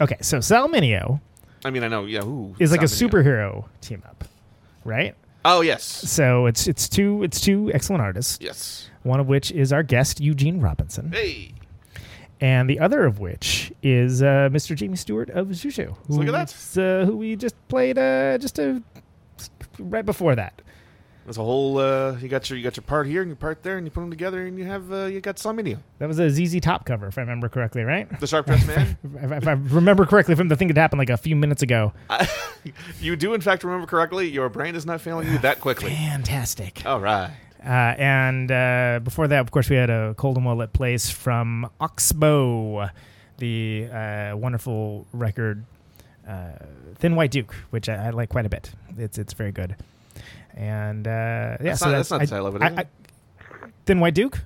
Okay, 0.00 0.16
so 0.20 0.40
Sal 0.40 0.68
Mineo 0.68 1.20
I 1.64 1.70
mean, 1.70 1.82
I 1.82 1.88
know. 1.88 2.04
Yeah. 2.04 2.22
Ooh, 2.24 2.54
is 2.58 2.70
like 2.70 2.82
a 2.82 2.84
superhero 2.84 3.64
team 3.80 4.02
up, 4.06 4.24
right? 4.84 5.14
Oh 5.44 5.62
yes, 5.62 5.84
So 5.84 6.46
it's 6.46 6.66
it's 6.66 6.88
two 6.88 7.22
it's 7.22 7.40
two 7.40 7.70
excellent 7.72 8.02
artists. 8.02 8.38
yes. 8.40 8.90
One 9.06 9.20
of 9.20 9.28
which 9.28 9.52
is 9.52 9.72
our 9.72 9.82
guest 9.84 10.20
Eugene 10.20 10.60
Robinson, 10.60 11.12
Hey, 11.12 11.52
and 12.40 12.68
the 12.68 12.80
other 12.80 13.04
of 13.04 13.18
which 13.20 13.72
is 13.82 14.20
uh, 14.22 14.48
Mr. 14.52 14.74
Jamie 14.74 14.96
Stewart 14.96 15.30
of 15.30 15.46
Xiu 15.48 15.70
Xiu. 15.70 15.96
Look 16.08 16.26
at 16.28 16.48
that. 16.48 17.02
Uh, 17.02 17.06
who 17.06 17.16
we 17.16 17.36
just 17.36 17.54
played 17.68 17.98
uh, 17.98 18.36
just 18.38 18.58
a, 18.58 18.82
right 19.78 20.04
before 20.04 20.34
that. 20.34 20.60
there's 21.24 21.38
a 21.38 21.42
whole. 21.42 21.78
Uh, 21.78 22.16
you 22.18 22.28
got 22.28 22.50
your 22.50 22.56
you 22.58 22.64
got 22.64 22.76
your 22.76 22.82
part 22.82 23.06
here 23.06 23.22
and 23.22 23.28
your 23.30 23.36
part 23.36 23.62
there, 23.62 23.78
and 23.78 23.86
you 23.86 23.90
put 23.92 24.00
them 24.00 24.10
together, 24.10 24.44
and 24.44 24.58
you 24.58 24.64
have 24.64 24.92
uh, 24.92 25.04
you 25.06 25.20
got 25.20 25.38
Sal 25.38 25.54
Mineo, 25.54 25.78
That 25.98 26.08
was 26.08 26.18
a 26.18 26.28
ZZ 26.28 26.60
Top 26.60 26.84
cover, 26.84 27.06
if 27.06 27.16
I 27.16 27.20
remember 27.20 27.48
correctly, 27.48 27.84
right? 27.84 28.08
the 28.20 28.26
sharp 28.26 28.46
dressed 28.46 28.66
man. 28.66 28.98
If, 29.22 29.30
if 29.32 29.46
I 29.46 29.52
remember 29.52 30.04
correctly 30.04 30.34
from 30.34 30.48
the 30.48 30.56
thing 30.56 30.68
that 30.68 30.76
happened 30.76 30.98
like 30.98 31.10
a 31.10 31.16
few 31.16 31.36
minutes 31.36 31.62
ago. 31.62 31.92
you 33.00 33.14
do 33.16 33.34
in 33.34 33.40
fact 33.40 33.62
remember 33.64 33.86
correctly. 33.86 34.28
Your 34.28 34.48
brain 34.48 34.74
is 34.74 34.84
not 34.84 35.00
failing 35.00 35.30
you 35.30 35.38
that 35.38 35.60
quickly. 35.60 35.90
Fantastic. 35.90 36.84
All 36.84 37.00
right. 37.00 37.30
Uh, 37.64 37.68
and 37.98 38.50
uh, 38.50 39.00
before 39.02 39.26
that, 39.28 39.40
of 39.40 39.50
course, 39.50 39.68
we 39.68 39.76
had 39.76 39.90
a 39.90 40.14
cold 40.16 40.36
and 40.36 40.46
well 40.46 40.56
lit 40.56 40.72
place 40.72 41.10
from 41.10 41.68
Oxbow, 41.80 42.90
the 43.38 43.88
uh, 43.92 44.36
wonderful 44.36 45.06
record 45.12 45.64
uh, 46.28 46.50
Thin 46.96 47.16
White 47.16 47.30
Duke, 47.30 47.54
which 47.70 47.88
I, 47.88 48.06
I 48.06 48.10
like 48.10 48.28
quite 48.28 48.46
a 48.46 48.48
bit. 48.48 48.70
It's 48.98 49.18
it's 49.18 49.32
very 49.32 49.52
good. 49.52 49.76
And 50.54 51.06
uh, 51.06 51.10
yeah, 51.10 51.56
That's 51.60 51.80
so 51.80 51.86
not- 51.86 51.92
that's, 51.96 52.08
that's 52.08 52.10
not 52.10 52.20
I- 52.20 52.24
the 52.24 52.30
title 52.30 52.46
of 52.46 52.56
it, 52.56 52.62
I- 52.62 52.82
I- 52.82 53.68
Thin 53.84 54.00
White 54.00 54.14
Duke. 54.14 54.40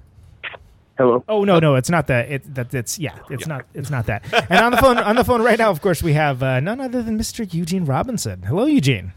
Hello. 0.98 1.24
Oh 1.28 1.44
no, 1.44 1.58
no, 1.58 1.76
it's 1.76 1.88
not 1.88 2.08
that. 2.08 2.30
It 2.30 2.54
that 2.54 2.74
it's 2.74 2.98
yeah, 2.98 3.18
it's 3.30 3.46
not 3.46 3.64
it's 3.74 3.88
not 3.90 4.04
that. 4.06 4.22
And 4.50 4.60
on 4.64 4.70
the 4.72 4.76
phone 4.78 4.98
on 4.98 5.16
the 5.16 5.24
phone 5.24 5.40
right 5.42 5.58
now, 5.58 5.70
of 5.70 5.80
course, 5.80 6.02
we 6.02 6.12
have 6.12 6.42
uh, 6.42 6.60
none 6.60 6.78
other 6.80 7.02
than 7.02 7.18
Mr. 7.18 7.50
Eugene 7.52 7.86
Robinson. 7.86 8.42
Hello, 8.42 8.66
Eugene. 8.66 9.14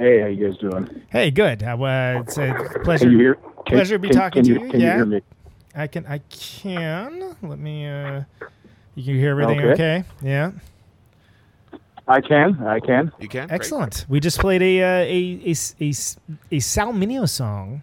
Hey, 0.00 0.18
how 0.22 0.28
you 0.28 0.48
guys 0.48 0.56
doing? 0.58 1.02
Hey, 1.10 1.30
good. 1.30 1.62
Uh, 1.62 1.76
well, 1.78 2.22
it's 2.22 2.38
a 2.38 2.54
pleasure. 2.84 3.04
Can 3.04 3.12
you 3.12 3.18
hear? 3.18 3.34
Can, 3.34 3.76
pleasure 3.76 3.96
to 3.96 3.98
be 3.98 4.08
can- 4.08 4.16
talking 4.16 4.44
can 4.44 4.54
to 4.54 4.58
you, 4.60 4.64
you. 4.64 4.70
Can 4.72 4.80
yeah, 4.80 4.86
you 4.92 4.96
hear 4.96 5.04
me? 5.04 5.20
I 5.76 5.86
can. 5.88 6.06
I 6.06 6.18
can. 6.30 7.36
Let 7.42 7.58
me. 7.58 7.86
uh 7.86 8.22
You 8.94 9.04
can 9.04 9.14
hear 9.16 9.32
everything. 9.32 9.60
Okay. 9.60 9.72
Okay. 9.72 10.04
Yeah. 10.22 10.52
I 12.08 12.22
can. 12.22 12.66
I 12.66 12.80
can. 12.80 13.12
You 13.20 13.28
can. 13.28 13.46
Great. 13.48 13.54
Excellent. 13.54 14.06
We 14.08 14.20
just 14.20 14.38
played 14.38 14.62
a 14.62 14.82
uh, 14.82 14.86
a, 15.04 15.40
a 15.44 15.50
s- 15.50 15.74
a 15.78 15.88
s- 15.90 16.16
a 16.50 16.60
Sal 16.60 16.94
Mineo 16.94 17.28
song 17.28 17.82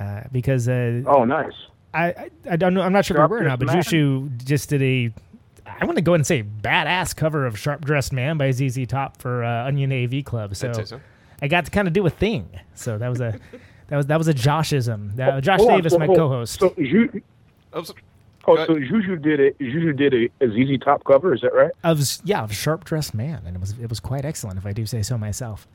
uh, 0.00 0.22
because 0.32 0.68
uh, 0.68 1.02
Oh, 1.06 1.24
nice. 1.24 1.52
I, 1.94 2.06
I 2.08 2.30
I 2.50 2.56
don't 2.56 2.74
know. 2.74 2.82
I'm 2.82 2.92
not 2.92 3.04
sure 3.04 3.16
if 3.16 3.20
Sharp 3.20 3.30
we 3.30 3.36
were 3.36 3.42
or 3.44 3.48
not, 3.48 3.60
but 3.60 3.68
Dressed 3.68 3.90
Xiu 3.90 4.28
Xiu 4.28 4.44
just 4.44 4.68
did 4.70 4.82
a. 4.82 5.12
I 5.80 5.84
want 5.84 5.96
to 5.98 6.02
go 6.02 6.12
ahead 6.12 6.20
and 6.20 6.26
say 6.26 6.42
badass 6.42 7.14
cover 7.14 7.46
of 7.46 7.56
"Sharp 7.56 7.84
Dressed 7.84 8.12
Man" 8.12 8.38
by 8.38 8.50
ZZ 8.50 8.86
Top 8.88 9.18
for 9.22 9.44
uh, 9.44 9.66
Onion 9.68 9.92
AV 9.92 10.24
Club. 10.24 10.56
So, 10.56 10.70
I'd 10.70 10.88
so. 10.88 11.00
I 11.42 11.48
got 11.48 11.64
to 11.66 11.70
kind 11.70 11.86
of 11.88 11.94
do 11.94 12.04
a 12.06 12.10
thing. 12.10 12.48
So 12.74 12.98
that 12.98 13.08
was 13.08 13.20
a 13.20 13.38
that 13.88 13.96
was 13.96 14.06
that 14.06 14.18
was 14.18 14.28
a 14.28 14.34
Joshism. 14.34 15.18
Uh, 15.18 15.40
Josh 15.40 15.58
Hold 15.58 15.70
on, 15.70 15.76
Davis, 15.78 15.92
so- 15.92 15.98
my 15.98 16.06
hold- 16.06 16.18
co-host. 16.18 16.58
So 16.60 16.74
Ju- 16.78 17.22
Oh, 17.72 17.82
so- 17.82 17.94
oh, 18.46 18.78
Juju 18.78 19.16
did 19.16 19.40
it. 19.40 19.58
Juju 19.58 19.92
did 19.92 20.14
a, 20.14 20.44
a 20.44 20.48
ZZ 20.48 20.82
Top 20.82 21.04
cover. 21.04 21.34
Is 21.34 21.42
that 21.42 21.52
right? 21.54 21.70
of 21.84 22.00
yeah, 22.24 22.42
of 22.42 22.54
Sharp 22.54 22.84
Dressed 22.84 23.12
Man, 23.14 23.42
and 23.46 23.54
it 23.54 23.60
was 23.60 23.72
it 23.78 23.88
was 23.90 24.00
quite 24.00 24.24
excellent, 24.24 24.58
if 24.58 24.64
I 24.66 24.72
do 24.72 24.86
say 24.86 25.02
so 25.02 25.18
myself. 25.18 25.66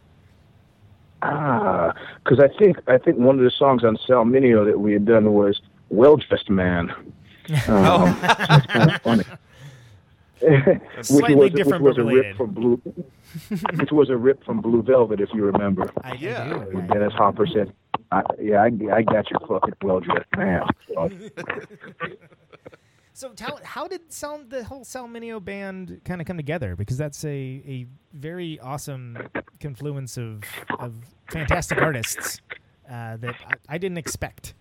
Ah, 1.22 1.94
because 2.24 2.40
I 2.40 2.50
think 2.58 2.78
I 2.88 2.98
think 2.98 3.18
one 3.18 3.38
of 3.38 3.44
the 3.46 3.52
songs 3.52 3.84
on 3.84 3.98
Sal 4.06 4.26
Mineo 4.26 4.66
that 4.66 4.80
we 4.80 4.92
had 4.92 5.06
done 5.06 5.32
was 5.34 5.62
"Well 5.90 6.18
Dressed 6.18 6.50
Man." 6.50 6.90
Um, 7.68 8.18
That's 8.22 8.66
kind 8.68 8.92
of 8.92 9.02
funny. 9.02 9.24
Which 10.44 11.06
Slightly 11.06 11.36
was, 11.36 11.52
different, 11.52 11.84
which 11.84 11.98
was 11.98 12.06
but 12.06 12.12
a 12.14 12.16
rip 12.16 12.38
from 12.38 12.52
Blue, 12.52 12.82
which 13.80 13.92
was 13.92 14.10
a 14.10 14.18
rip 14.18 14.44
from 14.44 14.62
Blue 14.62 14.82
Velvet, 14.84 15.20
if 15.22 15.30
you 15.34 15.44
remember. 15.46 15.92
I, 16.04 16.14
Yeah. 16.16 16.50
do. 16.66 16.78
When 16.78 16.88
Dennis 16.88 17.14
Hopper 17.14 17.48
said, 17.48 17.74
I, 18.12 18.22
"Yeah, 18.42 18.62
I, 18.64 18.66
I 18.96 19.02
got 19.02 19.30
your 19.32 19.40
fucking 19.48 19.76
well 19.82 20.00
dressed 20.00 20.28
man." 20.38 20.64
So, 23.16 23.32
So 23.36 23.46
how, 23.46 23.60
how 23.64 23.88
did 23.88 24.12
Sal, 24.12 24.44
the 24.48 24.64
whole 24.64 24.84
Sal 24.84 25.08
Mineo 25.08 25.44
band 25.44 26.02
kind 26.04 26.20
of 26.20 26.26
come 26.26 26.38
together? 26.38 26.76
Because 26.76 26.98
that's 26.98 27.24
a, 27.24 27.30
a 27.30 27.86
very 28.12 28.60
awesome 28.60 29.16
confluence 29.60 30.18
of, 30.18 30.44
of 30.80 30.96
fantastic 31.30 31.80
artists 31.80 32.42
uh, 32.90 33.18
that 33.18 33.36
I, 33.48 33.76
I 33.76 33.78
didn't 33.78 34.00
expect. 34.00 34.56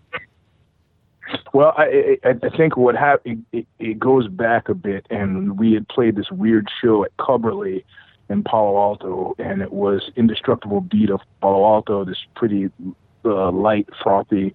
Well, 1.52 1.74
I, 1.76 2.18
I, 2.24 2.30
I 2.42 2.48
think 2.56 2.76
what 2.76 2.94
happened, 2.96 3.44
it, 3.52 3.66
it 3.78 3.98
goes 3.98 4.28
back 4.28 4.68
a 4.68 4.74
bit, 4.74 5.06
and 5.10 5.58
we 5.58 5.72
had 5.74 5.88
played 5.88 6.16
this 6.16 6.30
weird 6.30 6.68
show 6.82 7.04
at 7.04 7.16
Cubberley 7.18 7.84
in 8.28 8.42
Palo 8.42 8.76
Alto, 8.78 9.34
and 9.38 9.62
it 9.62 9.72
was 9.72 10.10
Indestructible 10.16 10.80
Beat 10.80 11.10
of 11.10 11.20
Palo 11.40 11.64
Alto, 11.64 12.04
this 12.04 12.18
pretty 12.34 12.70
uh, 13.24 13.50
light, 13.50 13.88
frothy 14.02 14.54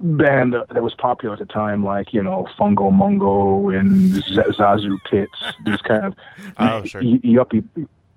band 0.00 0.54
that 0.54 0.82
was 0.82 0.94
popular 0.94 1.34
at 1.34 1.38
the 1.38 1.46
time, 1.46 1.84
like, 1.84 2.12
you 2.12 2.22
know, 2.22 2.46
Fungo 2.58 2.92
Mungo 2.92 3.70
and 3.70 4.12
Z- 4.14 4.22
Zasu 4.58 4.98
Pitts, 5.10 5.30
these 5.64 5.80
kind 5.82 6.04
of 6.04 6.14
Oh, 6.58 6.84
sure. 6.84 7.00
y- 7.02 7.20
yuppie, 7.24 7.64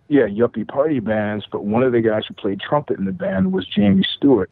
yeah, 0.09 0.23
yuppie 0.27 0.67
party 0.67 0.99
bands. 0.99 1.45
But 1.49 1.63
one 1.65 1.83
of 1.83 1.91
the 1.93 2.01
guys 2.01 2.23
who 2.27 2.33
played 2.33 2.59
trumpet 2.59 2.97
in 2.99 3.05
the 3.05 3.11
band 3.13 3.53
was 3.53 3.65
Jamie 3.65 4.05
Stewart. 4.17 4.51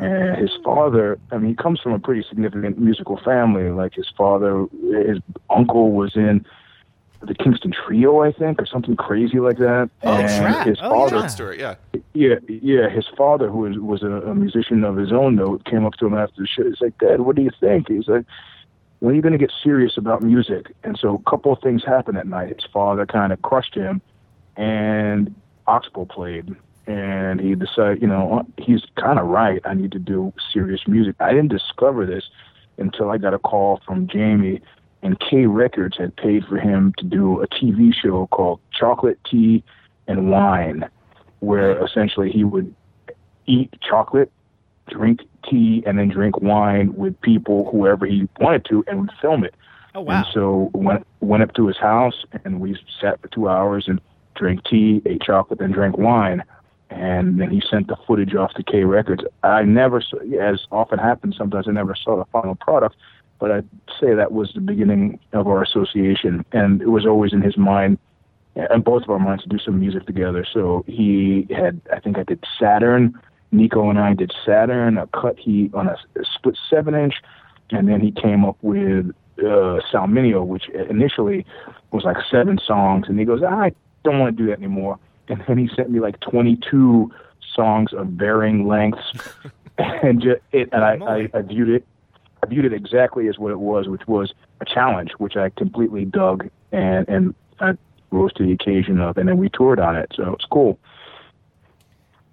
And 0.00 0.36
his 0.36 0.50
father, 0.64 1.18
I 1.30 1.38
mean, 1.38 1.50
he 1.50 1.54
comes 1.56 1.80
from 1.80 1.92
a 1.92 1.98
pretty 1.98 2.24
significant 2.28 2.78
musical 2.78 3.18
family. 3.18 3.70
Like 3.70 3.94
his 3.94 4.08
father, 4.16 4.66
his 5.06 5.18
uncle 5.50 5.92
was 5.92 6.16
in 6.16 6.44
the 7.22 7.34
Kingston 7.34 7.72
Trio, 7.72 8.20
I 8.22 8.32
think, 8.32 8.60
or 8.60 8.66
something 8.66 8.96
crazy 8.96 9.38
like 9.38 9.58
that. 9.58 9.90
Oh, 10.02 10.12
and 10.12 10.44
crap. 10.44 10.66
his 10.66 10.78
Oh, 10.82 10.90
father, 10.90 11.20
John 11.20 11.28
Stewart. 11.28 11.58
Yeah. 11.58 11.74
yeah, 12.14 12.34
yeah, 12.48 12.88
his 12.88 13.06
father, 13.16 13.48
who 13.48 13.58
was 13.58 13.78
was 13.78 14.02
a, 14.02 14.28
a 14.28 14.34
musician 14.34 14.82
of 14.84 14.96
his 14.96 15.12
own 15.12 15.36
note, 15.36 15.64
came 15.64 15.84
up 15.86 15.94
to 15.94 16.06
him 16.06 16.14
after 16.14 16.40
the 16.42 16.46
show. 16.48 16.64
He's 16.64 16.80
like, 16.80 16.98
"Dad, 16.98 17.20
what 17.20 17.36
do 17.36 17.42
you 17.42 17.50
think?" 17.60 17.88
He's 17.88 18.08
like, 18.08 18.24
"When 18.98 19.12
are 19.12 19.16
you 19.16 19.22
going 19.22 19.32
to 19.32 19.38
get 19.38 19.52
serious 19.62 19.96
about 19.96 20.22
music?" 20.22 20.72
And 20.82 20.98
so, 20.98 21.22
a 21.24 21.30
couple 21.30 21.52
of 21.52 21.60
things 21.60 21.84
happened 21.84 22.16
that 22.16 22.26
night. 22.26 22.48
His 22.48 22.68
father 22.72 23.06
kind 23.06 23.32
of 23.32 23.40
crushed 23.42 23.74
him, 23.74 24.00
and 24.56 25.32
Oxbow 25.68 26.06
played, 26.06 26.56
and 26.86 27.40
he 27.40 27.54
decided, 27.54 28.02
you 28.02 28.08
know, 28.08 28.46
he's 28.58 28.82
kind 28.96 29.18
of 29.18 29.26
right. 29.26 29.60
I 29.64 29.74
need 29.74 29.92
to 29.92 29.98
do 29.98 30.32
serious 30.52 30.80
music. 30.86 31.16
I 31.20 31.30
didn't 31.30 31.48
discover 31.48 32.06
this 32.06 32.24
until 32.78 33.10
I 33.10 33.18
got 33.18 33.34
a 33.34 33.38
call 33.38 33.80
from 33.86 34.08
Jamie, 34.08 34.60
and 35.02 35.18
K 35.20 35.46
Records 35.46 35.96
had 35.96 36.16
paid 36.16 36.44
for 36.46 36.58
him 36.58 36.92
to 36.98 37.04
do 37.04 37.40
a 37.40 37.46
TV 37.46 37.92
show 37.94 38.26
called 38.28 38.60
Chocolate 38.72 39.18
Tea 39.28 39.62
and 40.08 40.30
Wine, 40.30 40.88
where 41.40 41.82
essentially 41.84 42.30
he 42.30 42.44
would 42.44 42.74
eat 43.46 43.72
chocolate, 43.88 44.32
drink 44.88 45.20
tea, 45.48 45.82
and 45.86 45.98
then 45.98 46.08
drink 46.08 46.40
wine 46.40 46.94
with 46.94 47.20
people, 47.20 47.68
whoever 47.70 48.06
he 48.06 48.28
wanted 48.40 48.64
to, 48.66 48.84
and 48.86 49.00
would 49.00 49.10
film 49.20 49.44
it. 49.44 49.54
Oh, 49.94 50.00
wow. 50.00 50.18
And 50.18 50.26
so 50.32 50.70
went 50.72 51.06
went 51.20 51.42
up 51.42 51.54
to 51.54 51.66
his 51.66 51.76
house, 51.76 52.24
and 52.44 52.60
we 52.60 52.78
sat 53.00 53.20
for 53.20 53.28
two 53.28 53.48
hours 53.48 53.84
and 53.86 54.00
drank 54.34 54.64
tea, 54.64 55.02
ate 55.04 55.22
chocolate, 55.22 55.60
and 55.60 55.74
drank 55.74 55.98
wine. 55.98 56.42
And 56.92 57.40
then 57.40 57.50
he 57.50 57.62
sent 57.68 57.88
the 57.88 57.96
footage 58.06 58.34
off 58.34 58.52
to 58.54 58.62
K 58.62 58.84
Records. 58.84 59.24
I 59.42 59.62
never, 59.62 60.02
as 60.40 60.66
often 60.70 60.98
happens, 60.98 61.36
sometimes 61.36 61.66
I 61.68 61.72
never 61.72 61.94
saw 61.94 62.16
the 62.16 62.24
final 62.26 62.54
product, 62.54 62.96
but 63.38 63.50
I'd 63.50 63.68
say 64.00 64.14
that 64.14 64.32
was 64.32 64.52
the 64.54 64.60
beginning 64.60 65.18
of 65.32 65.46
our 65.46 65.62
association, 65.62 66.44
and 66.52 66.82
it 66.82 66.88
was 66.88 67.06
always 67.06 67.32
in 67.32 67.40
his 67.42 67.56
mind, 67.56 67.98
and 68.54 68.84
both 68.84 69.04
of 69.04 69.10
our 69.10 69.18
minds 69.18 69.42
to 69.44 69.48
do 69.48 69.58
some 69.58 69.80
music 69.80 70.06
together. 70.06 70.46
So 70.50 70.84
he 70.86 71.46
had, 71.50 71.80
I 71.92 71.98
think 72.00 72.18
I 72.18 72.24
did 72.24 72.44
Saturn. 72.58 73.18
Nico 73.52 73.90
and 73.90 73.98
I 73.98 74.14
did 74.14 74.32
Saturn, 74.46 74.96
a 74.96 75.06
cut 75.08 75.38
he 75.38 75.70
on 75.74 75.86
a, 75.86 75.96
split 76.34 76.58
seven 76.70 76.94
inch, 76.94 77.16
and 77.70 77.88
then 77.88 78.00
he 78.00 78.10
came 78.10 78.44
up 78.44 78.56
with 78.62 79.10
uh, 79.38 79.78
Sal 79.90 80.06
Mineo, 80.06 80.46
which 80.46 80.68
initially 80.70 81.44
was 81.90 82.04
like 82.04 82.16
seven 82.30 82.58
songs, 82.58 83.08
and 83.08 83.18
he 83.18 83.24
goes, 83.24 83.42
I 83.42 83.72
don't 84.04 84.18
want 84.18 84.36
to 84.36 84.42
do 84.42 84.48
that 84.48 84.58
anymore. 84.58 84.98
And 85.28 85.42
then 85.46 85.58
he 85.58 85.68
sent 85.74 85.90
me 85.90 86.00
like 86.00 86.20
22 86.20 87.10
songs 87.54 87.92
of 87.92 88.08
varying 88.08 88.66
lengths, 88.66 89.12
and 89.78 90.20
just, 90.20 90.40
it, 90.52 90.68
and 90.72 90.84
I, 90.84 90.98
I, 91.06 91.38
I 91.38 91.42
viewed 91.42 91.68
it, 91.68 91.86
I 92.42 92.46
viewed 92.46 92.64
it 92.64 92.72
exactly 92.72 93.28
as 93.28 93.38
what 93.38 93.52
it 93.52 93.60
was, 93.60 93.88
which 93.88 94.06
was 94.06 94.32
a 94.60 94.64
challenge, 94.64 95.12
which 95.18 95.36
I 95.36 95.50
completely 95.50 96.04
dug, 96.04 96.48
and 96.72 97.08
and 97.08 97.34
I 97.60 97.76
rose 98.10 98.32
to 98.34 98.44
the 98.44 98.52
occasion 98.52 99.00
of, 99.00 99.16
and 99.16 99.28
then 99.28 99.38
we 99.38 99.48
toured 99.48 99.80
on 99.80 99.96
it, 99.96 100.12
so 100.14 100.32
it's 100.32 100.44
cool. 100.46 100.78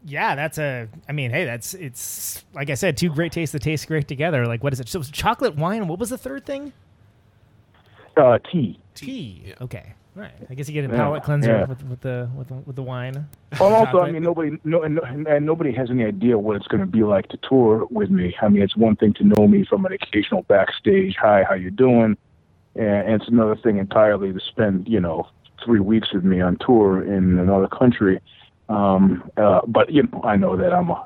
Yeah, 0.05 0.35
that's 0.35 0.57
a. 0.57 0.87
I 1.07 1.11
mean, 1.11 1.29
hey, 1.31 1.45
that's 1.45 1.73
it's 1.73 2.43
like 2.53 2.69
I 2.69 2.75
said, 2.75 2.97
two 2.97 3.09
great 3.09 3.31
tastes 3.31 3.51
that 3.53 3.61
taste 3.61 3.87
great 3.87 4.07
together. 4.07 4.47
Like, 4.47 4.63
what 4.63 4.73
is 4.73 4.79
it? 4.79 4.87
So 4.87 4.97
it 4.97 5.01
was 5.01 5.11
chocolate 5.11 5.55
wine. 5.55 5.87
What 5.87 5.99
was 5.99 6.09
the 6.09 6.17
third 6.17 6.45
thing? 6.45 6.73
Uh, 8.15 8.39
tea. 8.51 8.79
Tea. 8.95 9.53
Okay. 9.61 9.93
Right. 10.15 10.31
I 10.49 10.53
guess 10.55 10.67
you 10.67 10.73
get 10.73 10.89
a 10.89 10.93
Yeah. 10.93 10.99
palate 11.03 11.23
cleanser 11.23 11.51
Yeah. 11.51 11.65
with, 11.65 11.83
with 11.85 12.01
the 12.01 12.29
with 12.35 12.47
the, 12.49 12.55
with 12.55 12.75
the 12.75 12.83
wine. 12.83 13.27
Well, 13.59 13.73
also, 13.73 13.99
I 14.01 14.11
mean, 14.11 14.23
nobody, 14.23 14.57
no, 14.63 14.81
and, 14.81 14.99
and 15.27 15.45
nobody 15.45 15.71
has 15.73 15.89
any 15.89 16.03
idea 16.03 16.37
what 16.37 16.55
it's 16.57 16.67
going 16.67 16.81
to 16.81 16.87
be 16.87 17.03
like 17.03 17.27
to 17.29 17.37
tour 17.37 17.87
with 17.89 18.09
me. 18.09 18.35
I 18.41 18.49
mean, 18.49 18.61
it's 18.61 18.75
one 18.75 18.95
thing 18.95 19.13
to 19.15 19.23
know 19.23 19.47
me 19.47 19.65
from 19.65 19.85
an 19.85 19.93
occasional 19.93 20.41
backstage, 20.43 21.15
hi, 21.15 21.43
how 21.47 21.55
you 21.55 21.71
doing, 21.71 22.17
and, 22.75 22.85
and 22.85 23.21
it's 23.21 23.27
another 23.29 23.55
thing 23.55 23.77
entirely 23.77 24.33
to 24.33 24.39
spend, 24.39 24.87
you 24.87 24.99
know, 24.99 25.27
three 25.63 25.79
weeks 25.79 26.13
with 26.13 26.23
me 26.23 26.41
on 26.41 26.57
tour 26.57 27.01
in 27.03 27.37
another 27.39 27.67
country. 27.67 28.19
Um, 28.67 29.29
uh, 29.37 29.61
but 29.67 29.91
you 29.91 30.03
know, 30.03 30.21
I 30.23 30.35
know 30.35 30.55
that 30.57 30.73
I'm 30.73 30.89
a 30.89 31.05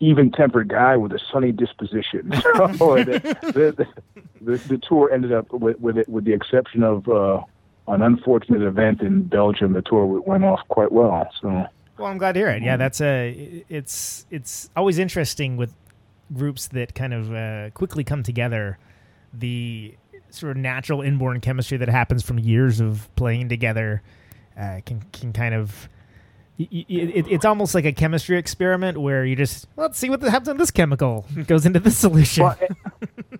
even-tempered 0.00 0.68
guy 0.68 0.96
with 0.96 1.12
a 1.12 1.18
sunny 1.32 1.52
disposition. 1.52 2.32
So 2.78 2.96
the, 3.04 3.20
the, 3.54 3.86
the, 4.40 4.56
the 4.68 4.78
tour 4.78 5.10
ended 5.12 5.32
up 5.32 5.52
with 5.52 5.78
with, 5.80 5.98
it, 5.98 6.08
with 6.08 6.24
the 6.24 6.32
exception 6.32 6.82
of 6.82 7.08
uh, 7.08 7.40
an 7.88 8.02
unfortunate 8.02 8.62
event 8.62 9.00
in 9.00 9.22
Belgium. 9.24 9.72
The 9.72 9.82
tour 9.82 10.04
went 10.06 10.44
off 10.44 10.60
quite 10.68 10.92
well. 10.92 11.28
So. 11.40 11.66
Well, 11.98 12.06
I'm 12.08 12.18
glad 12.18 12.32
to 12.32 12.40
hear 12.40 12.48
it. 12.50 12.62
Yeah, 12.62 12.76
that's 12.76 13.00
a. 13.00 13.64
It's 13.68 14.26
it's 14.30 14.70
always 14.76 14.98
interesting 14.98 15.56
with 15.56 15.74
groups 16.34 16.68
that 16.68 16.94
kind 16.94 17.12
of 17.14 17.32
uh, 17.34 17.70
quickly 17.70 18.04
come 18.04 18.22
together. 18.22 18.78
The 19.32 19.94
sort 20.30 20.52
of 20.52 20.56
natural 20.58 21.00
inborn 21.02 21.40
chemistry 21.40 21.78
that 21.78 21.88
happens 21.88 22.22
from 22.22 22.38
years 22.38 22.80
of 22.80 23.08
playing 23.16 23.48
together 23.48 24.02
uh, 24.58 24.80
can 24.86 25.02
can 25.12 25.32
kind 25.32 25.54
of. 25.54 25.88
y- 26.58 26.66
It, 26.88 27.26
it's 27.28 27.44
almost 27.44 27.74
like 27.74 27.84
a 27.84 27.92
chemistry 27.92 28.38
experiment 28.38 28.98
where 28.98 29.24
you 29.24 29.34
just 29.36 29.66
let's 29.76 29.98
see 29.98 30.08
what 30.10 30.22
happens 30.22 30.48
when 30.48 30.56
this 30.58 30.70
chemical 30.70 31.24
it 31.36 31.46
goes 31.46 31.66
into 31.66 31.80
this 31.80 31.96
solution. 32.06 32.44
Well, 32.44 32.58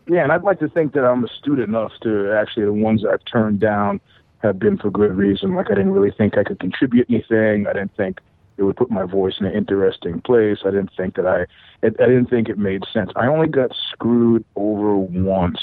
yeah, 0.08 0.22
and 0.24 0.32
I'd 0.32 0.42
like 0.42 0.58
to 0.61 0.68
think 0.68 0.94
that 0.94 1.04
I'm 1.04 1.24
astute 1.24 1.58
enough 1.61 1.92
to 2.02 2.32
actually 2.32 2.64
the 2.64 2.72
ones 2.72 3.04
I've 3.04 3.24
turned 3.24 3.61
down 3.61 4.00
have 4.42 4.59
been 4.59 4.79
for 4.79 4.90
good 4.90 5.16
reason. 5.16 5.55
Like 5.55 5.70
I 5.70 5.74
didn't 5.74 5.92
really 5.92 6.12
think 6.16 6.38
I 6.38 6.44
could 6.44 6.61
contribute 6.61 7.07
anything. 7.11 7.66
I 7.66 7.72
didn't 7.72 7.96
think 7.96 8.20
it 8.57 8.62
would 8.64 8.77
put 8.77 8.90
my 8.90 9.05
voice 9.05 9.35
in 9.40 9.46
an 9.46 9.55
interesting 9.55 10.20
place. 10.20 10.59
I 10.64 10.70
didn't 10.70 10.90
think 10.96 11.14
that 11.16 11.27
I, 11.27 11.42
it, 11.87 11.96
I 12.01 12.07
didn't 12.07 12.27
think 12.27 12.48
it 12.48 12.59
made 12.59 12.83
sense. 12.92 13.11
I 13.16 13.27
only 13.27 13.48
got 13.48 13.70
screwed 13.92 14.44
over 14.57 14.96
once, 14.96 15.61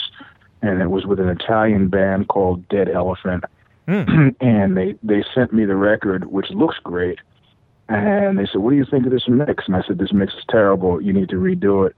and 0.62 0.82
it 0.82 0.90
was 0.90 1.06
with 1.06 1.20
an 1.20 1.30
Italian 1.30 1.90
band 1.90 2.30
called 2.30 2.68
Dead 2.70 2.90
Elephant, 2.90 3.44
hmm. 3.88 4.30
and 4.42 4.78
they 4.78 4.96
they 5.04 5.24
sent 5.34 5.54
me 5.54 5.66
the 5.66 5.76
record, 5.76 6.26
which 6.26 6.50
looks 6.52 6.78
great. 6.84 7.20
And 7.88 8.40
they 8.40 8.48
said, 8.48 8.62
"What 8.62 8.72
do 8.72 8.78
you 8.78 8.86
think 8.90 9.06
of 9.06 9.12
this 9.12 9.28
mix?" 9.28 9.66
And 9.68 9.76
I 9.76 9.84
said, 9.86 10.00
"This 10.00 10.14
mix 10.14 10.34
is 10.34 10.44
terrible. 10.50 11.02
You 11.02 11.14
need 11.14 11.30
to 11.30 11.36
redo 11.36 11.88
it." 11.88 11.96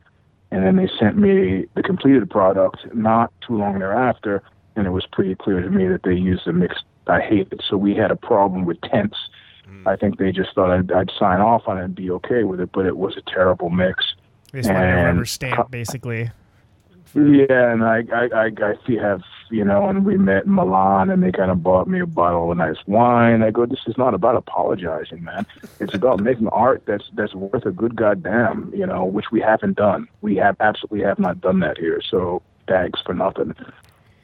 And 0.51 0.65
then 0.65 0.77
they 0.77 0.89
sent 0.99 1.17
me 1.17 1.65
the 1.75 1.83
completed 1.83 2.29
product 2.29 2.77
not 2.93 3.31
too 3.45 3.57
long 3.57 3.79
thereafter, 3.79 4.41
and 4.77 4.87
it 4.87 4.91
was 4.91 5.05
pretty 5.11 5.35
clear 5.35 5.61
to 5.61 5.69
me 5.69 5.87
that 5.87 6.03
they 6.03 6.13
used 6.13 6.47
a 6.47 6.53
mix 6.53 6.75
I 7.09 7.21
hated. 7.21 7.61
So 7.67 7.77
we 7.77 7.95
had 7.95 8.11
a 8.11 8.15
problem 8.15 8.65
with 8.65 8.79
tense. 8.81 9.15
Mm. 9.69 9.87
I 9.87 9.95
think 9.95 10.17
they 10.17 10.31
just 10.31 10.53
thought 10.53 10.71
I'd, 10.71 10.91
I'd 10.91 11.11
sign 11.17 11.41
off 11.41 11.67
on 11.67 11.77
it 11.77 11.85
and 11.85 11.95
be 11.95 12.11
okay 12.11 12.43
with 12.43 12.59
it, 12.59 12.71
but 12.71 12.85
it 12.85 12.97
was 12.97 13.17
a 13.17 13.21
terrible 13.21 13.69
mix. 13.69 14.15
They 14.51 14.59
just 14.59 14.71
wanted 14.71 14.99
a 14.99 15.05
rubber 15.05 15.25
stamp, 15.25 15.71
basically. 15.71 16.31
Yeah, 17.13 17.71
and 17.71 17.83
I, 17.83 18.03
I, 18.13 18.29
I, 18.33 18.45
I 18.45 18.73
see- 18.85 18.97
have, 18.97 19.21
you 19.49 19.63
know, 19.63 19.87
and 19.87 20.05
we 20.05 20.17
met 20.17 20.45
in 20.45 20.53
Milan, 20.53 21.09
and 21.09 21.23
they 21.23 21.31
kind 21.31 21.49
of 21.49 21.63
bought 21.63 21.87
me 21.87 22.01
a 22.01 22.05
bottle 22.05 22.51
of 22.51 22.57
nice 22.57 22.75
wine. 22.85 23.41
I 23.43 23.51
go, 23.51 23.65
this 23.65 23.79
is 23.87 23.97
not 23.97 24.13
about 24.13 24.35
apologizing, 24.35 25.23
man. 25.23 25.45
It's 25.79 25.93
about 25.93 26.19
making 26.19 26.49
art 26.49 26.83
that's 26.85 27.05
that's 27.13 27.33
worth 27.33 27.65
a 27.65 27.71
good 27.71 27.95
goddamn, 27.95 28.71
you 28.75 28.85
know, 28.85 29.05
which 29.05 29.31
we 29.31 29.39
haven't 29.39 29.77
done. 29.77 30.09
We 30.21 30.35
have 30.35 30.57
absolutely 30.59 31.01
have 31.07 31.17
not 31.17 31.39
done 31.39 31.61
that 31.61 31.77
here. 31.77 32.01
So 32.11 32.41
thanks 32.67 33.01
for 33.01 33.13
nothing. 33.13 33.55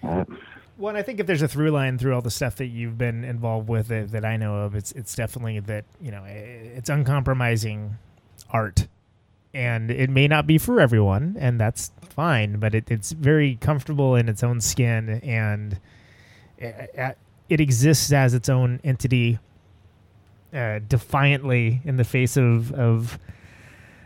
Well, 0.03 0.89
and 0.89 0.97
I 0.97 1.03
think 1.03 1.19
if 1.19 1.27
there's 1.27 1.41
a 1.41 1.47
through 1.47 1.71
line 1.71 1.97
through 1.97 2.15
all 2.15 2.21
the 2.21 2.31
stuff 2.31 2.55
that 2.55 2.67
you've 2.67 2.97
been 2.97 3.23
involved 3.23 3.69
with 3.69 3.87
that, 3.89 4.11
that 4.11 4.25
I 4.25 4.37
know 4.37 4.55
of, 4.57 4.75
it's 4.75 4.91
it's 4.93 5.15
definitely 5.15 5.59
that 5.61 5.85
you 6.01 6.11
know 6.11 6.23
it's 6.25 6.89
uncompromising 6.89 7.97
art, 8.49 8.87
and 9.53 9.91
it 9.91 10.09
may 10.09 10.27
not 10.27 10.47
be 10.47 10.57
for 10.57 10.79
everyone, 10.79 11.37
and 11.39 11.59
that's 11.59 11.91
fine. 12.09 12.59
But 12.59 12.73
it, 12.73 12.89
it's 12.89 13.11
very 13.11 13.55
comfortable 13.55 14.15
in 14.15 14.27
its 14.27 14.43
own 14.43 14.61
skin, 14.61 15.09
and 15.23 15.79
it, 16.57 17.17
it 17.49 17.61
exists 17.61 18.11
as 18.11 18.33
its 18.33 18.49
own 18.49 18.81
entity, 18.83 19.37
uh, 20.53 20.79
defiantly 20.87 21.81
in 21.85 21.97
the 21.97 22.03
face 22.03 22.35
of 22.35 22.71
of 22.73 23.19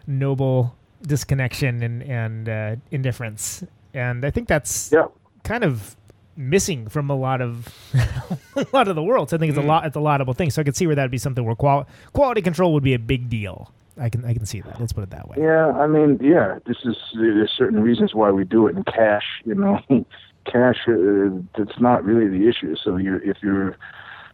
noble 0.05 0.75
disconnection 1.01 1.81
and 1.81 2.03
and 2.03 2.49
uh, 2.49 2.75
indifference. 2.91 3.63
And 3.93 4.25
I 4.25 4.31
think 4.31 4.49
that's 4.49 4.91
yeah. 4.91 5.07
Kind 5.47 5.63
of 5.63 5.95
missing 6.35 6.87
from 6.87 7.09
a 7.09 7.15
lot 7.15 7.41
of 7.41 7.67
a 8.55 8.65
lot 8.73 8.87
of 8.87 8.95
the 8.95 9.03
world. 9.03 9.29
So 9.29 9.37
I 9.37 9.39
think 9.39 9.49
it's 9.49 9.57
a 9.57 9.61
lot 9.61 9.85
it's 9.85 9.95
a 9.95 9.99
laudable 9.99 10.33
thing. 10.33 10.51
So 10.51 10.61
I 10.61 10.63
could 10.63 10.75
see 10.75 10.85
where 10.85 10.95
that'd 10.95 11.11
be 11.11 11.17
something 11.17 11.43
where 11.43 11.55
qual- 11.55 11.87
quality 12.13 12.41
control 12.41 12.73
would 12.73 12.83
be 12.83 12.93
a 12.93 12.99
big 12.99 13.29
deal. 13.29 13.71
I 13.99 14.09
can 14.09 14.23
I 14.25 14.33
can 14.33 14.45
see 14.45 14.61
that. 14.61 14.79
Let's 14.79 14.93
put 14.93 15.03
it 15.03 15.09
that 15.09 15.27
way. 15.27 15.37
Yeah, 15.39 15.71
I 15.71 15.87
mean, 15.87 16.19
yeah, 16.21 16.59
this 16.65 16.77
is 16.85 16.95
there's 17.15 17.51
certain 17.57 17.81
reasons 17.81 18.13
why 18.13 18.29
we 18.29 18.43
do 18.43 18.67
it 18.67 18.75
in 18.75 18.83
cash. 18.83 19.23
You 19.45 19.55
know, 19.55 19.79
cash 20.45 20.77
uh, 20.87 21.29
that's 21.57 21.79
not 21.79 22.03
really 22.03 22.27
the 22.27 22.47
issue. 22.47 22.75
So 22.75 22.97
you're 22.97 23.21
if 23.23 23.37
you're, 23.41 23.75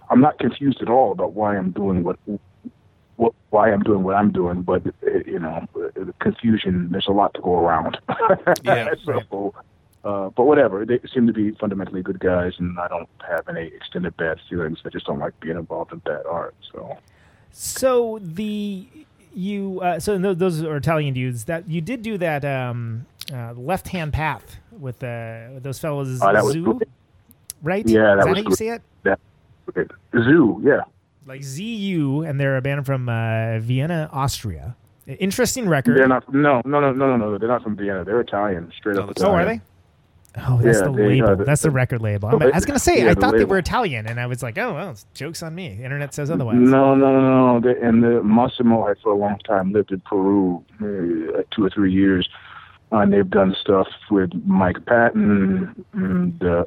I'm 0.10 0.20
not 0.20 0.38
confused 0.40 0.82
at 0.82 0.90
all 0.90 1.14
about 1.14 1.34
why 1.34 1.56
I'm 1.56 1.72
doing 1.72 2.04
what. 2.04 2.18
What, 3.16 3.36
why 3.52 3.72
I'm 3.72 3.84
doing 3.84 4.02
what 4.02 4.16
I'm 4.16 4.32
doing, 4.32 4.64
but 4.64 4.88
uh, 4.88 5.20
you 5.28 5.38
know, 5.38 5.68
uh, 5.76 5.90
the 5.94 6.16
confusion. 6.20 6.90
There's 6.92 7.06
a 7.08 7.12
lot 7.12 7.36
to 7.36 7.42
go 7.42 7.60
around. 7.60 8.00
Yeah, 8.64 8.90
so, 9.06 9.54
uh, 10.04 10.30
but 10.30 10.44
whatever. 10.46 10.86
They 10.86 11.00
seem 11.14 11.28
to 11.28 11.34
be 11.34 11.52
fundamentally 11.52 12.02
good 12.02 12.20
guys, 12.20 12.54
and 12.60 12.78
I 12.80 12.88
don't 12.88 13.10
have 13.30 13.48
any 13.48 13.68
extended 13.68 14.16
bad 14.18 14.38
feelings. 14.50 14.80
I 14.86 14.90
just 14.90 15.06
don't 15.06 15.20
like 15.20 15.40
being 15.40 15.58
involved 15.58 15.92
in 15.94 16.00
bad 16.00 16.26
art. 16.30 16.56
So 16.72 16.98
So 17.52 18.20
the 18.22 18.88
you 19.36 19.80
uh, 19.82 20.00
so 20.00 20.18
th- 20.20 20.38
those 20.38 20.64
are 20.64 20.76
Italian 20.78 21.14
dudes 21.14 21.46
that 21.46 21.68
you 21.70 21.82
did 21.82 22.02
do 22.04 22.18
that 22.20 22.46
um, 22.46 23.06
uh, 23.34 23.54
left 23.54 23.88
hand 23.88 24.14
path 24.14 24.58
with 24.72 25.04
uh, 25.04 25.48
with 25.54 25.64
those 25.64 25.80
fellows 25.80 26.20
Oh, 26.22 26.34
that 26.34 26.44
was 26.44 26.54
Zu, 26.54 26.64
great. 26.64 26.90
right? 27.62 27.88
Yeah, 27.88 28.14
Is 28.20 28.26
that 28.26 28.26
that 28.26 28.28
was 28.28 28.36
how 28.36 28.38
you 28.38 28.44
great. 28.46 28.58
see 28.58 28.68
it? 28.70 28.82
that 29.04 29.20
okay. 29.70 29.94
zoo. 30.16 30.62
Yeah. 30.64 30.82
Like 31.26 31.42
ZU, 31.42 32.24
and 32.28 32.38
they're 32.38 32.58
a 32.58 32.62
band 32.62 32.86
from 32.86 33.08
uh, 33.08 33.60
Vienna, 33.60 34.10
Austria. 34.12 34.76
Interesting 35.08 35.70
record. 35.70 35.98
They're 35.98 36.08
not. 36.08 36.32
No, 36.34 36.62
no, 36.66 36.80
no, 36.82 36.92
no, 36.92 37.16
no, 37.16 37.18
no. 37.18 37.38
They're 37.38 37.48
not 37.48 37.64
from 37.64 37.76
Vienna. 37.78 38.04
They're 38.04 38.20
Italian, 38.20 38.72
straight 38.78 38.98
up. 38.98 39.06
Oh, 39.08 39.12
Italian. 39.12 39.40
are 39.40 39.46
they? 39.46 39.62
Oh, 40.36 40.60
that's 40.62 40.80
Yeah, 40.80 40.86
the 40.86 40.92
they, 40.94 41.08
label. 41.10 41.28
uh, 41.30 41.36
the- 41.36 41.44
that's 41.46 41.62
the 41.62 41.70
record 41.72 42.02
label. 42.02 42.30
I'm- 42.30 42.42
I 42.54 42.56
was 42.56 42.66
gonna 42.66 42.80
say, 42.80 42.98
Yeah, 43.04 43.12
I 43.12 43.14
the 43.14 43.22
thought 43.22 43.38
they 43.38 43.46
were 43.46 43.60
Italian, 43.60 44.08
and 44.08 44.20
I 44.20 44.26
was 44.26 44.42
like, 44.42 44.58
oh, 44.58 44.74
well, 44.74 44.90
it's 44.92 45.06
jokes 45.14 45.44
on 45.44 45.54
me. 45.54 45.76
The 45.76 45.84
internet 45.84 46.14
says 46.14 46.32
otherwise. 46.32 46.58
No, 46.58 46.96
no, 46.96 47.20
no, 47.22 47.60
no. 47.60 47.60
They, 47.60 47.80
and 47.80 48.04
the 48.04 48.24
Massimo 48.24 48.88
had 48.88 48.98
for 49.04 49.12
a 49.12 49.16
long 49.18 49.38
time 49.48 49.72
lived 49.74 49.92
in 49.92 50.00
Peru, 50.02 50.64
uh, 50.82 51.44
two 51.52 51.66
or 51.66 51.70
three 51.70 51.92
years, 51.94 52.28
uh, 52.92 52.98
and 52.98 53.14
they've 53.14 53.30
done 53.30 53.56
stuff 53.62 53.88
with 54.10 54.32
Mike 54.46 54.84
Patton 54.86 55.86
and 55.94 56.44
uh, 56.44 56.66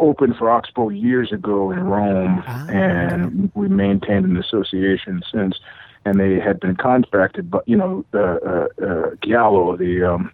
opened 0.00 0.36
for 0.36 0.50
Oxbow 0.50 0.88
years 0.90 1.32
ago 1.32 1.70
in 1.70 1.80
Rome, 1.84 2.42
and 2.68 3.50
we 3.54 3.68
maintained 3.68 4.24
an 4.26 4.36
association 4.36 5.22
since. 5.32 5.58
And 6.04 6.18
they 6.20 6.38
had 6.40 6.60
been 6.60 6.76
contracted, 6.76 7.50
but 7.50 7.68
you 7.68 7.76
know, 7.76 8.04
uh, 8.14 8.18
uh, 8.18 8.66
uh, 8.82 9.10
Giallo, 9.22 9.76
the 9.76 10.04
um, 10.04 10.32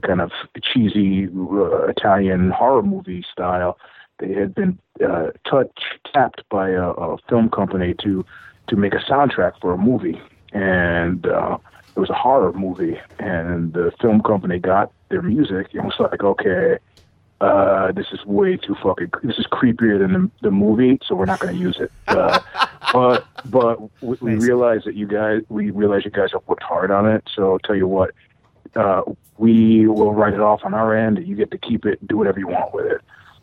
the 0.00 0.06
kind 0.06 0.20
of 0.20 0.32
cheesy 0.62 1.26
uh, 1.26 1.86
Italian 1.86 2.50
horror 2.50 2.82
movie 2.82 3.24
style. 3.30 3.78
They 4.18 4.32
had 4.32 4.54
been 4.54 4.78
uh, 5.06 5.28
touch, 5.48 5.70
tapped 6.12 6.42
by 6.50 6.70
a, 6.70 6.90
a 6.90 7.16
film 7.28 7.50
company 7.50 7.94
to 8.02 8.24
to 8.68 8.76
make 8.76 8.94
a 8.94 8.98
soundtrack 8.98 9.60
for 9.60 9.72
a 9.72 9.78
movie, 9.78 10.20
and 10.52 11.26
uh, 11.26 11.58
it 11.96 11.98
was 11.98 12.10
a 12.10 12.14
horror 12.14 12.52
movie. 12.52 12.98
And 13.18 13.72
the 13.72 13.92
film 14.00 14.20
company 14.22 14.58
got 14.58 14.92
their 15.08 15.22
music 15.22 15.68
and 15.74 15.84
was 15.84 15.96
like, 15.98 16.22
okay, 16.22 16.78
uh, 17.40 17.92
this 17.92 18.06
is 18.12 18.24
way 18.26 18.56
too 18.56 18.76
fucking. 18.82 19.10
This 19.22 19.38
is 19.38 19.46
creepier 19.46 19.98
than 19.98 20.12
the, 20.12 20.30
the 20.42 20.50
movie, 20.50 20.98
so 21.06 21.14
we're 21.14 21.24
not 21.24 21.40
going 21.40 21.54
to 21.54 21.60
use 21.60 21.78
it. 21.80 21.90
Uh, 22.06 22.38
but 22.92 23.26
but 23.46 23.80
we, 24.02 24.16
we 24.20 24.34
realize 24.34 24.84
that 24.84 24.94
you 24.94 25.06
guys, 25.06 25.40
we 25.48 25.70
realize 25.70 26.04
you 26.04 26.10
guys 26.10 26.32
have 26.32 26.42
worked 26.46 26.62
hard 26.62 26.90
on 26.90 27.08
it. 27.08 27.24
So 27.34 27.52
I'll 27.52 27.58
tell 27.58 27.76
you 27.76 27.88
what, 27.88 28.10
uh, 28.74 29.02
we 29.40 29.86
will 29.86 30.12
write 30.12 30.34
it 30.34 30.40
off 30.40 30.60
on 30.64 30.74
our 30.74 30.94
end. 30.94 31.26
You 31.26 31.34
get 31.34 31.50
to 31.52 31.58
keep 31.58 31.86
it, 31.86 32.06
do 32.06 32.18
whatever 32.18 32.38
you 32.38 32.48
want 32.48 32.74
with 32.74 32.86
it. 32.86 33.00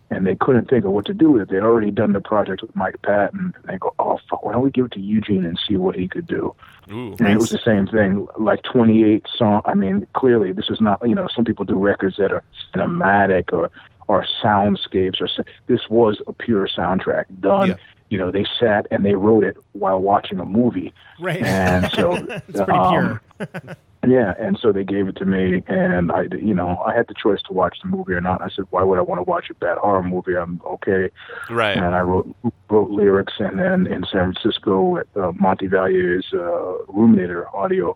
And 0.10 0.26
they 0.26 0.36
couldn't 0.36 0.70
think 0.70 0.86
of 0.86 0.92
what 0.92 1.06
to 1.08 1.14
do 1.14 1.32
with 1.32 1.42
it. 1.42 1.50
They'd 1.50 1.64
already 1.64 1.92
done 1.92 2.14
the 2.14 2.22
project 2.22 2.62
with 2.62 2.74
Mike 2.76 3.02
Patton. 3.02 3.54
And 3.56 3.64
they 3.66 3.78
go, 3.78 3.94
oh 4.00 4.20
fuck, 4.30 4.46
why 4.46 4.54
don't 4.54 4.62
we 4.62 4.70
give 4.70 4.86
it 4.86 4.92
to 4.94 5.02
Eugene 5.02 5.44
and 5.44 5.60
see 5.68 5.76
what 5.76 5.96
he 5.96 6.08
could 6.08 6.28
do? 6.28 6.56
Ooh. 6.92 7.16
And 7.20 7.28
it 7.28 7.38
was 7.38 7.50
the 7.50 7.60
same 7.66 7.88
thing, 7.88 8.28
like 8.38 8.64
28 8.64 9.26
song. 9.36 9.62
I 9.66 9.74
mean, 9.74 10.08
clearly 10.14 10.54
this 10.54 10.70
is 10.70 10.80
not, 10.80 11.02
you 11.06 11.16
know, 11.16 11.28
some 11.36 11.44
people 11.44 11.66
do 11.66 11.78
records 11.78 12.18
that 12.18 12.32
are 12.32 12.44
cinematic 12.74 13.52
or, 13.52 13.70
or 14.08 14.26
soundscapes 14.42 15.20
or, 15.20 15.28
this 15.66 15.90
was 15.90 16.22
a 16.28 16.32
pure 16.32 16.68
soundtrack 16.70 17.26
done. 17.42 17.70
Yeah. 17.70 17.76
You 18.10 18.18
know, 18.20 18.32
they 18.32 18.46
sat 18.58 18.88
and 18.92 19.04
they 19.04 19.16
wrote 19.16 19.44
it 19.44 19.58
while 19.74 20.00
watching 20.00 20.40
a 20.40 20.46
movie. 20.46 20.94
Right. 21.20 21.44
And 21.44 21.92
so, 21.92 22.14
it's 22.48 22.52
pretty 22.52 22.72
um, 22.72 23.20
pure. 23.40 23.78
Yeah, 24.08 24.34
and 24.40 24.58
so 24.62 24.72
they 24.72 24.86
gave 24.86 25.10
it 25.10 25.18
to 25.18 25.26
me, 25.26 25.64
and 25.68 26.12
I, 26.12 26.24
you 26.40 26.54
know, 26.54 26.78
I 26.86 26.96
had 26.96 27.08
the 27.08 27.14
choice 27.14 27.42
to 27.48 27.54
watch 27.54 27.80
the 27.82 27.90
movie 27.90 28.14
or 28.14 28.22
not. 28.22 28.42
I 28.42 28.48
said, 28.50 28.66
why 28.70 28.84
would 28.84 28.98
I 28.98 29.02
want 29.02 29.20
to 29.20 29.24
watch 29.24 29.50
a 29.50 29.54
bad 29.54 29.78
horror 29.78 30.04
movie? 30.04 30.38
I'm 30.38 30.62
okay. 30.66 31.10
Right. 31.50 31.76
And 31.76 31.94
I 31.94 32.00
wrote 32.00 32.34
wrote 32.70 32.90
lyrics, 32.90 33.34
and 33.40 33.60
then 33.60 33.86
in 33.88 34.06
San 34.10 34.34
Francisco 34.34 34.98
at 34.98 35.08
uh, 35.16 35.34
Monte 35.34 35.68
Vallier's 35.68 36.28
uh, 36.34 36.86
Ruminator 36.88 37.54
Audio 37.54 37.94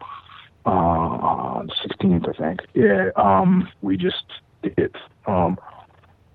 uh, 0.65 0.69
on 0.69 1.69
16th, 1.85 2.27
I 2.29 2.37
think. 2.37 2.59
Yeah, 2.73 3.11
um, 3.15 3.69
we 3.81 3.95
just 3.95 4.25
did. 4.63 4.95
Um, 5.27 5.57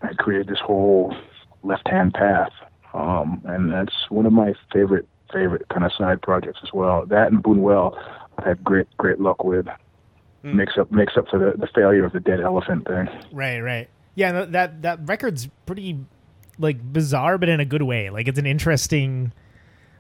I 0.02 0.14
created 0.14 0.48
this 0.48 0.60
whole 0.60 1.14
left 1.62 1.86
hand 1.88 2.14
path, 2.14 2.52
um, 2.94 3.42
and 3.44 3.70
that's 3.70 4.08
one 4.08 4.24
of 4.24 4.32
my 4.32 4.54
favorite 4.72 5.06
favorite 5.32 5.68
kind 5.68 5.84
of 5.84 5.92
side 5.92 6.22
projects 6.22 6.60
as 6.62 6.72
well. 6.72 7.04
That 7.06 7.32
and 7.32 7.42
Buñuel, 7.42 7.98
had 8.44 8.62
great 8.64 8.87
great 8.96 9.20
luck 9.20 9.44
with. 9.44 9.66
Hmm. 10.42 10.57
Makes 10.57 10.79
up 10.79 10.90
makes 10.92 11.16
up 11.16 11.29
for 11.29 11.38
the, 11.38 11.57
the 11.59 11.68
failure 11.75 12.05
of 12.05 12.12
the 12.12 12.20
dead 12.20 12.40
elephant 12.40 12.87
thing. 12.87 13.09
Right, 13.33 13.61
right. 13.61 13.88
Yeah, 14.14 14.44
that 14.46 14.83
that 14.83 15.01
record's 15.09 15.49
pretty 15.66 15.99
like 16.59 16.81
bizarre, 16.92 17.37
but 17.38 17.49
in 17.49 17.61
a 17.61 17.64
good 17.64 17.83
way. 17.83 18.11
Like 18.11 18.29
it's 18.29 18.38
an 18.38 18.46
interesting, 18.46 19.33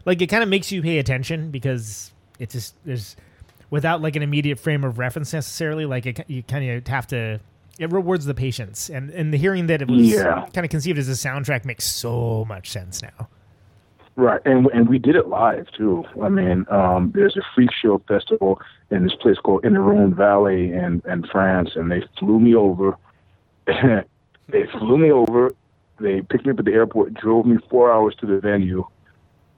like 0.04 0.22
it 0.22 0.28
kind 0.28 0.42
of 0.42 0.48
makes 0.48 0.72
you 0.72 0.82
pay 0.82 0.98
attention 0.98 1.50
because 1.50 2.12
it's 2.38 2.54
just 2.54 2.74
there's 2.84 3.16
without 3.70 4.00
like 4.00 4.16
an 4.16 4.22
immediate 4.22 4.58
frame 4.58 4.84
of 4.84 4.98
reference 4.98 5.32
necessarily. 5.32 5.84
Like 5.86 6.06
it, 6.06 6.24
you 6.28 6.42
kind 6.42 6.68
of 6.70 6.86
have 6.88 7.06
to. 7.08 7.40
It 7.78 7.92
rewards 7.92 8.24
the 8.24 8.32
patience, 8.32 8.88
and 8.88 9.10
and 9.10 9.34
the 9.34 9.36
hearing 9.36 9.66
that 9.66 9.82
it 9.82 9.88
was 9.90 10.08
Yeah. 10.08 10.46
kind 10.54 10.64
of 10.64 10.70
conceived 10.70 10.98
as 10.98 11.08
a 11.08 11.12
soundtrack 11.12 11.66
makes 11.66 11.84
so 11.84 12.46
much 12.46 12.70
sense 12.70 13.02
now. 13.02 13.28
Right, 14.18 14.40
and 14.46 14.66
and 14.72 14.88
we 14.88 14.98
did 14.98 15.14
it 15.14 15.28
live 15.28 15.66
too. 15.76 16.04
I 16.22 16.30
mean, 16.30 16.64
um, 16.70 17.12
there's 17.14 17.36
a 17.36 17.42
freak 17.54 17.68
show 17.70 18.00
festival 18.08 18.58
in 18.90 19.02
this 19.04 19.14
place 19.14 19.36
called 19.36 19.62
in 19.62 19.74
the 19.74 19.80
Rhone 19.80 20.14
Valley 20.14 20.72
in 20.72 21.02
in 21.06 21.22
France, 21.30 21.72
and 21.76 21.92
they 21.92 22.02
flew 22.18 22.40
me 22.40 22.54
over. 22.54 22.96
they 23.66 24.66
flew 24.72 24.96
me 24.96 25.12
over. 25.12 25.52
They 26.00 26.22
picked 26.22 26.46
me 26.46 26.52
up 26.52 26.58
at 26.58 26.64
the 26.64 26.72
airport, 26.72 27.12
drove 27.12 27.44
me 27.44 27.58
four 27.68 27.92
hours 27.92 28.14
to 28.20 28.26
the 28.26 28.40
venue, 28.40 28.86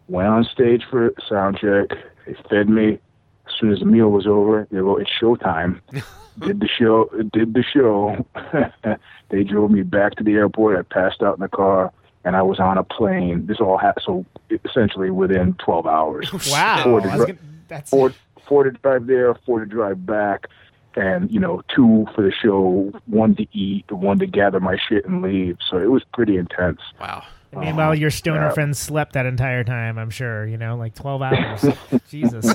went 0.09 0.29
on 0.29 0.45
stage 0.45 0.83
for 0.91 1.13
sound 1.29 1.59
check. 1.59 1.97
They 2.27 2.35
fed 2.51 2.69
me. 2.69 2.99
As 3.47 3.55
soon 3.61 3.73
as 3.73 3.79
the 3.79 3.87
meal 3.87 4.09
was 4.09 4.27
over, 4.27 4.67
they 4.73 4.79
go, 4.79 4.97
"It's 4.97 5.11
showtime." 5.11 5.81
did 6.41 6.59
the 6.59 6.69
show. 6.69 7.09
Did 7.33 7.55
the 7.55 7.63
show. 7.63 8.27
they 9.29 9.45
drove 9.45 9.71
me 9.71 9.83
back 9.83 10.17
to 10.17 10.25
the 10.25 10.33
airport. 10.33 10.79
I 10.79 10.83
passed 10.83 11.23
out 11.23 11.37
in 11.37 11.43
the 11.43 11.49
car, 11.49 11.93
and 12.29 12.37
I 12.37 12.43
was 12.43 12.61
on 12.61 12.77
a 12.77 12.85
plane. 12.85 13.47
This 13.47 13.59
all 13.59 13.79
happened 13.79 14.05
so 14.05 14.27
essentially 14.67 15.11
within 15.11 15.55
12 15.65 15.87
hours. 15.87 16.31
Wow, 16.51 16.83
Four 16.85 17.01
to, 17.01 17.09
I 17.11 17.17
dri- 17.17 17.27
gonna- 17.27 17.39
that's 17.69 17.89
four, 17.91 18.13
four 18.47 18.65
to 18.65 18.71
drive 18.71 19.07
there, 19.07 19.35
four 19.47 19.61
to 19.61 19.65
drive 19.67 20.05
back, 20.05 20.47
and 20.95 21.31
you 21.31 21.41
know, 21.41 21.63
two 21.75 22.07
for 22.15 22.21
the 22.21 22.31
show, 22.31 22.93
one 23.07 23.35
to 23.37 23.47
eat, 23.57 23.91
one 23.91 24.19
to 24.19 24.27
gather 24.27 24.61
my 24.61 24.77
shit 24.89 25.07
and 25.07 25.23
leave. 25.23 25.57
So 25.71 25.79
it 25.79 25.91
was 25.91 26.05
pretty 26.13 26.37
intense. 26.37 26.81
Wow. 27.01 27.25
And 27.53 27.63
meanwhile, 27.63 27.95
your 27.95 28.11
stoner 28.11 28.49
yeah. 28.49 28.53
friends 28.53 28.79
slept 28.79 29.15
that 29.15 29.25
entire 29.25 29.65
time. 29.65 29.97
I'm 29.99 30.11
sure 30.11 30.47
you 30.47 30.59
know, 30.59 30.77
like 30.77 30.95
twelve 30.95 31.23
hours. 31.23 31.65
Jesus. 32.11 32.55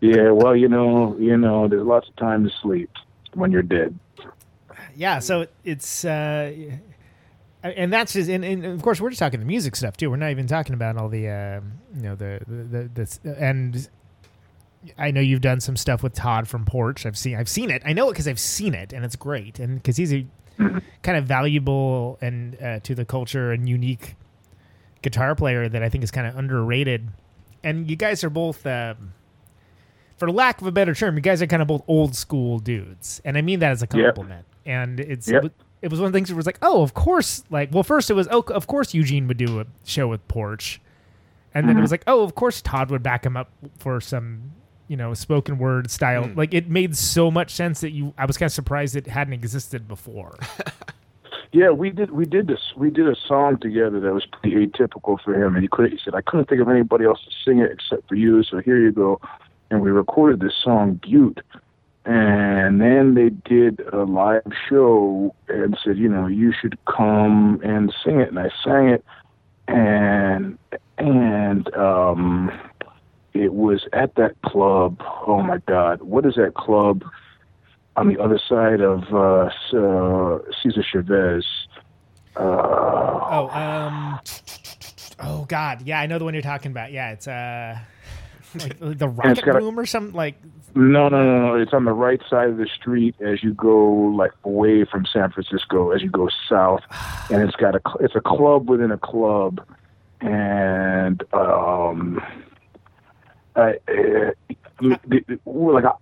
yeah, 0.00 0.30
well, 0.30 0.54
you 0.54 0.68
know, 0.68 1.16
you 1.18 1.38
know, 1.38 1.68
there's 1.68 1.86
lots 1.86 2.06
of 2.06 2.16
time 2.16 2.44
to 2.44 2.50
sleep 2.60 2.90
when 3.32 3.50
you're 3.50 3.62
dead. 3.62 3.98
yeah 4.94 5.18
so 5.20 5.46
it's 5.64 6.04
uh 6.04 6.52
and 7.62 7.92
that's 7.92 8.12
just 8.12 8.28
and, 8.30 8.44
and 8.44 8.64
of 8.64 8.82
course 8.82 9.00
we're 9.00 9.10
just 9.10 9.18
talking 9.18 9.40
the 9.40 9.46
music 9.46 9.74
stuff 9.74 9.96
too 9.96 10.08
we're 10.10 10.16
not 10.16 10.30
even 10.30 10.46
talking 10.46 10.74
about 10.74 10.96
all 10.96 11.08
the 11.08 11.28
um 11.28 11.72
you 11.94 12.02
know 12.02 12.14
the 12.14 12.40
the, 12.46 12.88
the, 12.94 13.18
the 13.22 13.36
and 13.42 13.88
i 14.96 15.10
know 15.10 15.20
you've 15.20 15.40
done 15.40 15.60
some 15.60 15.76
stuff 15.76 16.02
with 16.02 16.14
todd 16.14 16.46
from 16.46 16.64
porch 16.64 17.04
i've 17.04 17.18
seen 17.18 17.36
i've 17.36 17.48
seen 17.48 17.70
it 17.70 17.82
i 17.84 17.92
know 17.92 18.08
it 18.08 18.12
because 18.12 18.28
i've 18.28 18.38
seen 18.38 18.74
it 18.74 18.92
and 18.92 19.04
it's 19.04 19.16
great 19.16 19.58
and 19.58 19.76
because 19.76 19.96
he's 19.96 20.12
a 20.12 20.24
kind 21.02 21.16
of 21.18 21.24
valuable 21.24 22.16
and 22.20 22.60
uh, 22.62 22.78
to 22.80 22.94
the 22.94 23.04
culture 23.04 23.50
and 23.52 23.68
unique 23.68 24.14
guitar 25.02 25.34
player 25.34 25.68
that 25.68 25.82
i 25.82 25.88
think 25.88 26.04
is 26.04 26.10
kind 26.12 26.26
of 26.26 26.36
underrated 26.36 27.08
and 27.64 27.90
you 27.90 27.96
guys 27.96 28.22
are 28.22 28.30
both 28.30 28.64
um 28.66 29.12
for 30.16 30.30
lack 30.32 30.60
of 30.60 30.66
a 30.66 30.72
better 30.72 30.96
term, 30.96 31.14
you 31.14 31.20
guys 31.20 31.40
are 31.42 31.46
kind 31.46 31.62
of 31.62 31.68
both 31.68 31.84
old 31.86 32.16
school 32.16 32.58
dudes, 32.58 33.20
and 33.24 33.38
I 33.38 33.40
mean 33.40 33.60
that 33.60 33.70
as 33.70 33.84
a 33.84 33.86
Yep. 33.86 34.16
compliment. 34.16 34.46
And 34.66 34.98
it's 34.98 35.28
Yep. 35.28 35.52
It 35.82 35.90
was 35.90 36.00
one 36.00 36.06
of 36.06 36.12
the 36.12 36.16
things 36.16 36.30
where 36.30 36.36
it 36.36 36.38
was 36.38 36.46
like, 36.46 36.58
oh, 36.62 36.82
of 36.82 36.94
course. 36.94 37.44
Like, 37.50 37.72
well, 37.72 37.82
first 37.82 38.10
it 38.10 38.14
was, 38.14 38.28
oh, 38.30 38.40
of 38.48 38.66
course 38.66 38.94
Eugene 38.94 39.28
would 39.28 39.36
do 39.36 39.60
a 39.60 39.66
show 39.84 40.08
with 40.08 40.26
Porch, 40.28 40.80
and 41.54 41.68
then 41.68 41.78
it 41.78 41.80
was 41.80 41.88
mm-hmm. 41.88 41.94
like, 41.94 42.04
oh, 42.06 42.22
of 42.22 42.34
course 42.34 42.60
Todd 42.60 42.90
would 42.90 43.02
back 43.02 43.24
him 43.24 43.36
up 43.36 43.50
for 43.78 44.00
some, 44.00 44.52
you 44.86 44.96
know, 44.96 45.14
spoken 45.14 45.58
word 45.58 45.90
style. 45.90 46.24
Mm. 46.24 46.36
Like, 46.36 46.54
it 46.54 46.68
made 46.68 46.96
so 46.96 47.30
much 47.30 47.52
sense 47.52 47.80
that 47.80 47.90
you. 47.90 48.14
I 48.18 48.26
was 48.26 48.36
kind 48.36 48.48
of 48.48 48.52
surprised 48.52 48.96
it 48.96 49.06
hadn't 49.06 49.34
existed 49.34 49.88
before. 49.88 50.38
Yeah, 51.52 51.70
we 51.70 51.90
did. 51.90 52.10
We 52.10 52.26
did 52.26 52.46
this. 52.46 52.60
We 52.76 52.90
did 52.90 53.08
a 53.08 53.16
song 53.26 53.58
together 53.58 54.00
that 54.00 54.12
was 54.12 54.26
pretty 54.26 54.66
atypical 54.66 55.18
for 55.22 55.34
him, 55.34 55.54
and 55.54 55.62
he 55.62 55.68
could. 55.68 55.90
He 55.90 55.98
said, 56.04 56.14
"I 56.14 56.20
couldn't 56.20 56.48
think 56.48 56.60
of 56.60 56.68
anybody 56.68 57.06
else 57.06 57.20
to 57.24 57.30
sing 57.44 57.58
it 57.58 57.72
except 57.72 58.06
for 58.06 58.16
you, 58.16 58.42
so 58.42 58.58
here 58.58 58.78
you 58.78 58.92
go." 58.92 59.20
And 59.70 59.80
we 59.80 59.90
recorded 59.90 60.40
this 60.40 60.54
song, 60.62 61.00
"Butte," 61.02 61.40
and 62.08 62.80
then 62.80 63.14
they 63.14 63.28
did 63.28 63.80
a 63.92 64.04
live 64.04 64.42
show 64.68 65.34
and 65.48 65.76
said, 65.84 65.98
"You 65.98 66.08
know, 66.08 66.26
you 66.26 66.52
should 66.58 66.78
come 66.86 67.60
and 67.62 67.94
sing 68.04 68.20
it." 68.20 68.30
And 68.30 68.38
I 68.38 68.48
sang 68.64 68.88
it, 68.88 69.04
and 69.68 70.58
and 70.96 71.74
um, 71.76 72.50
it 73.34 73.52
was 73.52 73.86
at 73.92 74.14
that 74.14 74.40
club. 74.42 75.02
Oh 75.26 75.42
my 75.42 75.58
God, 75.66 76.02
what 76.02 76.24
is 76.24 76.34
that 76.36 76.54
club? 76.54 77.04
on 77.96 78.06
the 78.06 78.22
other 78.22 78.38
side 78.48 78.80
of 78.80 79.12
uh, 79.12 79.50
uh, 79.76 80.38
Cesar 80.62 80.84
Chavez. 80.84 81.44
Uh, 82.36 82.40
oh, 82.40 83.48
um, 83.50 84.20
oh 85.18 85.44
God, 85.48 85.82
yeah, 85.82 85.98
I 85.98 86.06
know 86.06 86.16
the 86.16 86.24
one 86.24 86.32
you're 86.32 86.42
talking 86.44 86.70
about. 86.70 86.92
Yeah, 86.92 87.10
it's 87.10 87.26
uh, 87.26 87.76
like 88.60 88.78
the 88.80 88.90
it's 88.90 89.02
Rocket 89.02 89.44
got 89.44 89.56
a- 89.56 89.58
Room 89.60 89.78
or 89.78 89.86
something 89.86 90.14
like. 90.14 90.36
no, 90.74 91.08
no, 91.08 91.22
no, 91.24 91.46
no. 91.48 91.54
It's 91.60 91.72
on 91.72 91.84
the 91.84 91.92
right 91.92 92.20
side 92.28 92.48
of 92.50 92.56
the 92.56 92.66
street 92.66 93.14
as 93.20 93.42
you 93.42 93.54
go 93.54 93.86
like 93.92 94.32
away 94.44 94.84
from 94.84 95.06
San 95.06 95.30
Francisco 95.30 95.90
as 95.90 96.02
you 96.02 96.10
go 96.10 96.28
south, 96.48 96.80
and 97.30 97.42
it's 97.42 97.56
got 97.56 97.74
a 97.74 97.80
it's 98.00 98.14
a 98.14 98.20
club 98.20 98.68
within 98.68 98.90
a 98.90 98.98
club, 98.98 99.60
and 100.20 101.22
um, 101.32 102.20
I, 103.56 103.70
uh, 103.88 104.30
the, 104.80 104.98
the, 105.08 105.38
like 105.50 105.84
I, 105.84 105.92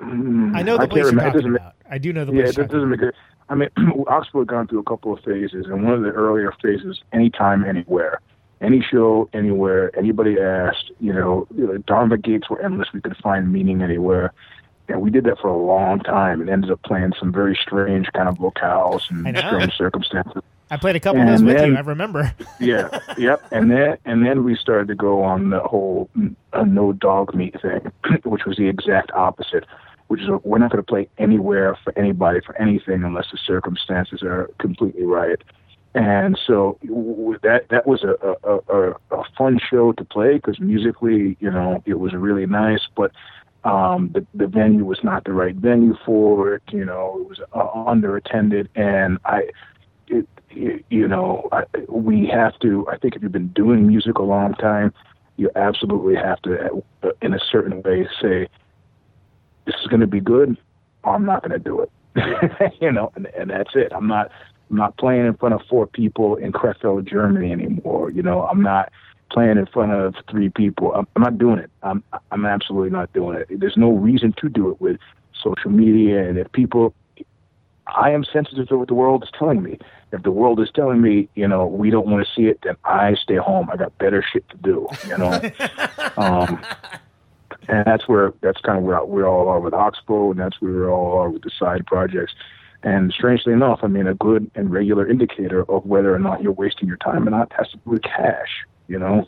I 0.00 0.62
know 0.62 0.76
the 0.78 0.86
can't 0.86 0.90
place 0.90 1.04
you're. 1.04 1.12
Talking 1.20 1.52
make- 1.52 1.60
about. 1.60 1.74
I 1.90 1.98
do 1.98 2.12
know 2.12 2.24
the 2.24 2.32
yeah, 2.32 2.42
place. 2.44 2.50
it 2.50 2.56
you're 2.58 2.66
doesn't 2.66 2.90
make 2.90 3.00
it. 3.02 3.14
I 3.48 3.54
mean, 3.54 3.68
Oxbow 4.08 4.40
had 4.40 4.48
gone 4.48 4.66
through 4.66 4.80
a 4.80 4.84
couple 4.84 5.12
of 5.12 5.20
phases, 5.24 5.66
and 5.66 5.84
one 5.84 5.92
of 5.94 6.02
the 6.02 6.10
earlier 6.10 6.52
phases, 6.60 7.00
anytime, 7.12 7.64
anywhere, 7.64 8.20
any 8.60 8.80
show, 8.80 9.28
anywhere, 9.32 9.96
anybody 9.96 10.40
asked, 10.40 10.90
you 11.00 11.12
know, 11.12 11.46
Dharma 11.86 12.16
gates 12.18 12.48
were 12.48 12.60
endless. 12.62 12.88
We 12.92 13.00
could 13.00 13.16
find 13.18 13.52
meaning 13.52 13.82
anywhere. 13.82 14.32
And 14.88 15.00
we 15.00 15.10
did 15.10 15.24
that 15.24 15.38
for 15.40 15.48
a 15.48 15.56
long 15.56 15.98
time 16.00 16.40
and 16.40 16.48
ended 16.48 16.70
up 16.70 16.80
playing 16.82 17.12
some 17.18 17.32
very 17.32 17.58
strange 17.60 18.06
kind 18.14 18.28
of 18.28 18.36
locales 18.38 19.02
and 19.10 19.36
strange 19.36 19.76
circumstances. 19.76 20.42
I 20.70 20.76
played 20.76 20.96
a 20.96 21.00
couple 21.00 21.20
of 21.22 21.26
those 21.28 21.40
And 21.40 21.48
with 21.48 21.56
then- 21.58 21.70
you. 21.72 21.76
I 21.76 21.80
remember. 21.80 22.34
Yeah, 22.60 22.98
yep. 23.18 23.44
And 23.52 23.70
then 23.70 23.98
and 24.04 24.24
then 24.24 24.42
we 24.44 24.56
started 24.56 24.88
to 24.88 24.94
go 24.94 25.22
on 25.22 25.50
the 25.50 25.60
whole 25.60 26.08
uh, 26.52 26.64
no 26.64 26.92
dog 26.92 27.34
meat 27.34 27.54
thing, 27.60 27.92
which 28.24 28.44
was 28.46 28.56
the 28.56 28.68
exact 28.68 29.10
opposite. 29.12 29.64
Which 30.08 30.20
is 30.22 30.28
we're 30.44 30.58
not 30.58 30.70
going 30.70 30.82
to 30.84 30.86
play 30.88 31.08
anywhere 31.18 31.76
for 31.82 31.96
anybody 31.98 32.40
for 32.46 32.56
anything 32.60 33.02
unless 33.02 33.26
the 33.32 33.38
circumstances 33.44 34.22
are 34.22 34.48
completely 34.60 35.02
right. 35.04 35.40
And 35.96 36.38
so 36.46 36.78
that 37.42 37.62
that 37.70 37.86
was 37.86 38.04
a 38.04 38.16
a, 38.44 38.58
a, 38.68 38.90
a 39.12 39.24
fun 39.36 39.58
show 39.58 39.92
to 39.92 40.04
play 40.04 40.34
because 40.34 40.60
musically, 40.60 41.38
you 41.40 41.50
know, 41.50 41.82
it 41.86 41.98
was 41.98 42.12
really 42.12 42.44
nice, 42.44 42.86
but 42.94 43.12
um, 43.64 44.10
the 44.12 44.26
the 44.34 44.46
venue 44.46 44.84
was 44.84 44.98
not 45.02 45.24
the 45.24 45.32
right 45.32 45.54
venue 45.54 45.96
for 46.04 46.54
it. 46.54 46.62
You 46.70 46.84
know, 46.84 47.16
it 47.22 47.28
was 47.30 47.40
uh, 47.54 47.90
underattended, 47.90 48.68
and 48.74 49.16
I 49.24 49.44
it, 50.08 50.28
you, 50.50 50.84
you 50.90 51.08
know, 51.08 51.48
I, 51.50 51.62
we 51.88 52.26
have 52.26 52.58
to. 52.58 52.86
I 52.92 52.98
think 52.98 53.16
if 53.16 53.22
you've 53.22 53.32
been 53.32 53.48
doing 53.48 53.86
music 53.86 54.18
a 54.18 54.22
long 54.22 54.52
time, 54.52 54.92
you 55.38 55.50
absolutely 55.56 56.16
have 56.16 56.42
to, 56.42 56.84
uh, 57.04 57.08
in 57.22 57.32
a 57.32 57.40
certain 57.50 57.80
way, 57.80 58.06
say, 58.20 58.48
"This 59.64 59.76
is 59.80 59.86
going 59.86 60.00
to 60.00 60.06
be 60.06 60.20
good." 60.20 60.58
Or 61.04 61.14
I'm 61.14 61.24
not 61.24 61.40
going 61.40 61.58
to 61.58 61.58
do 61.58 61.80
it. 61.80 61.90
you 62.82 62.92
know, 62.92 63.12
and, 63.16 63.28
and 63.28 63.48
that's 63.48 63.70
it. 63.74 63.92
I'm 63.94 64.08
not. 64.08 64.30
I'm 64.70 64.76
not 64.76 64.96
playing 64.98 65.26
in 65.26 65.34
front 65.34 65.54
of 65.54 65.62
four 65.68 65.86
people 65.86 66.36
in 66.36 66.52
Krefeld, 66.52 67.08
Germany 67.08 67.52
anymore. 67.52 68.10
You 68.10 68.22
know, 68.22 68.42
I'm 68.42 68.62
not 68.62 68.92
playing 69.30 69.58
in 69.58 69.66
front 69.66 69.92
of 69.92 70.14
three 70.30 70.48
people. 70.48 70.92
I'm, 70.92 71.06
I'm 71.16 71.22
not 71.22 71.38
doing 71.38 71.58
it. 71.58 71.70
I'm. 71.82 72.02
I'm 72.30 72.44
absolutely 72.44 72.90
not 72.90 73.12
doing 73.12 73.38
it. 73.38 73.48
There's 73.60 73.76
no 73.76 73.90
reason 73.92 74.34
to 74.40 74.48
do 74.48 74.70
it 74.70 74.80
with 74.80 74.98
social 75.42 75.70
media, 75.70 76.28
and 76.28 76.38
if 76.38 76.50
people 76.52 76.94
I 77.88 78.10
am 78.10 78.24
sensitive 78.24 78.68
to 78.68 78.78
what 78.78 78.88
the 78.88 78.94
world 78.94 79.22
is 79.22 79.30
telling 79.38 79.62
me. 79.62 79.78
If 80.12 80.22
the 80.22 80.30
world 80.30 80.60
is 80.60 80.70
telling 80.74 81.00
me, 81.00 81.28
you 81.34 81.46
know, 81.46 81.66
we 81.66 81.90
don't 81.90 82.06
want 82.06 82.26
to 82.26 82.32
see 82.34 82.46
it, 82.48 82.60
then 82.62 82.76
I 82.84 83.14
stay 83.14 83.36
home. 83.36 83.70
I 83.70 83.76
got 83.76 83.96
better 83.98 84.24
shit 84.32 84.48
to 84.50 84.56
do, 84.56 84.88
you 85.08 85.18
know. 85.18 85.32
um, 86.16 86.60
and 87.68 87.84
that's 87.84 88.08
where 88.08 88.32
that's 88.40 88.60
kind 88.60 88.78
of 88.78 88.84
where 88.84 89.04
we 89.04 89.22
all 89.22 89.48
are 89.48 89.60
with 89.60 89.74
Oxbow, 89.74 90.32
and 90.32 90.40
that's 90.40 90.60
where 90.60 90.72
we 90.72 90.86
all 90.86 91.18
are 91.18 91.30
with 91.30 91.42
the 91.42 91.50
side 91.58 91.86
projects. 91.86 92.34
And 92.86 93.12
strangely 93.12 93.52
enough, 93.52 93.80
I 93.82 93.88
mean, 93.88 94.06
a 94.06 94.14
good 94.14 94.48
and 94.54 94.70
regular 94.70 95.10
indicator 95.10 95.68
of 95.68 95.84
whether 95.84 96.14
or 96.14 96.20
not 96.20 96.40
you're 96.40 96.52
wasting 96.52 96.86
your 96.86 96.98
time 96.98 97.26
or 97.26 97.32
not 97.32 97.52
has 97.58 97.68
to 97.70 97.78
do 97.78 97.90
with 97.90 98.02
cash. 98.02 98.64
You 98.86 99.00
know, 99.00 99.26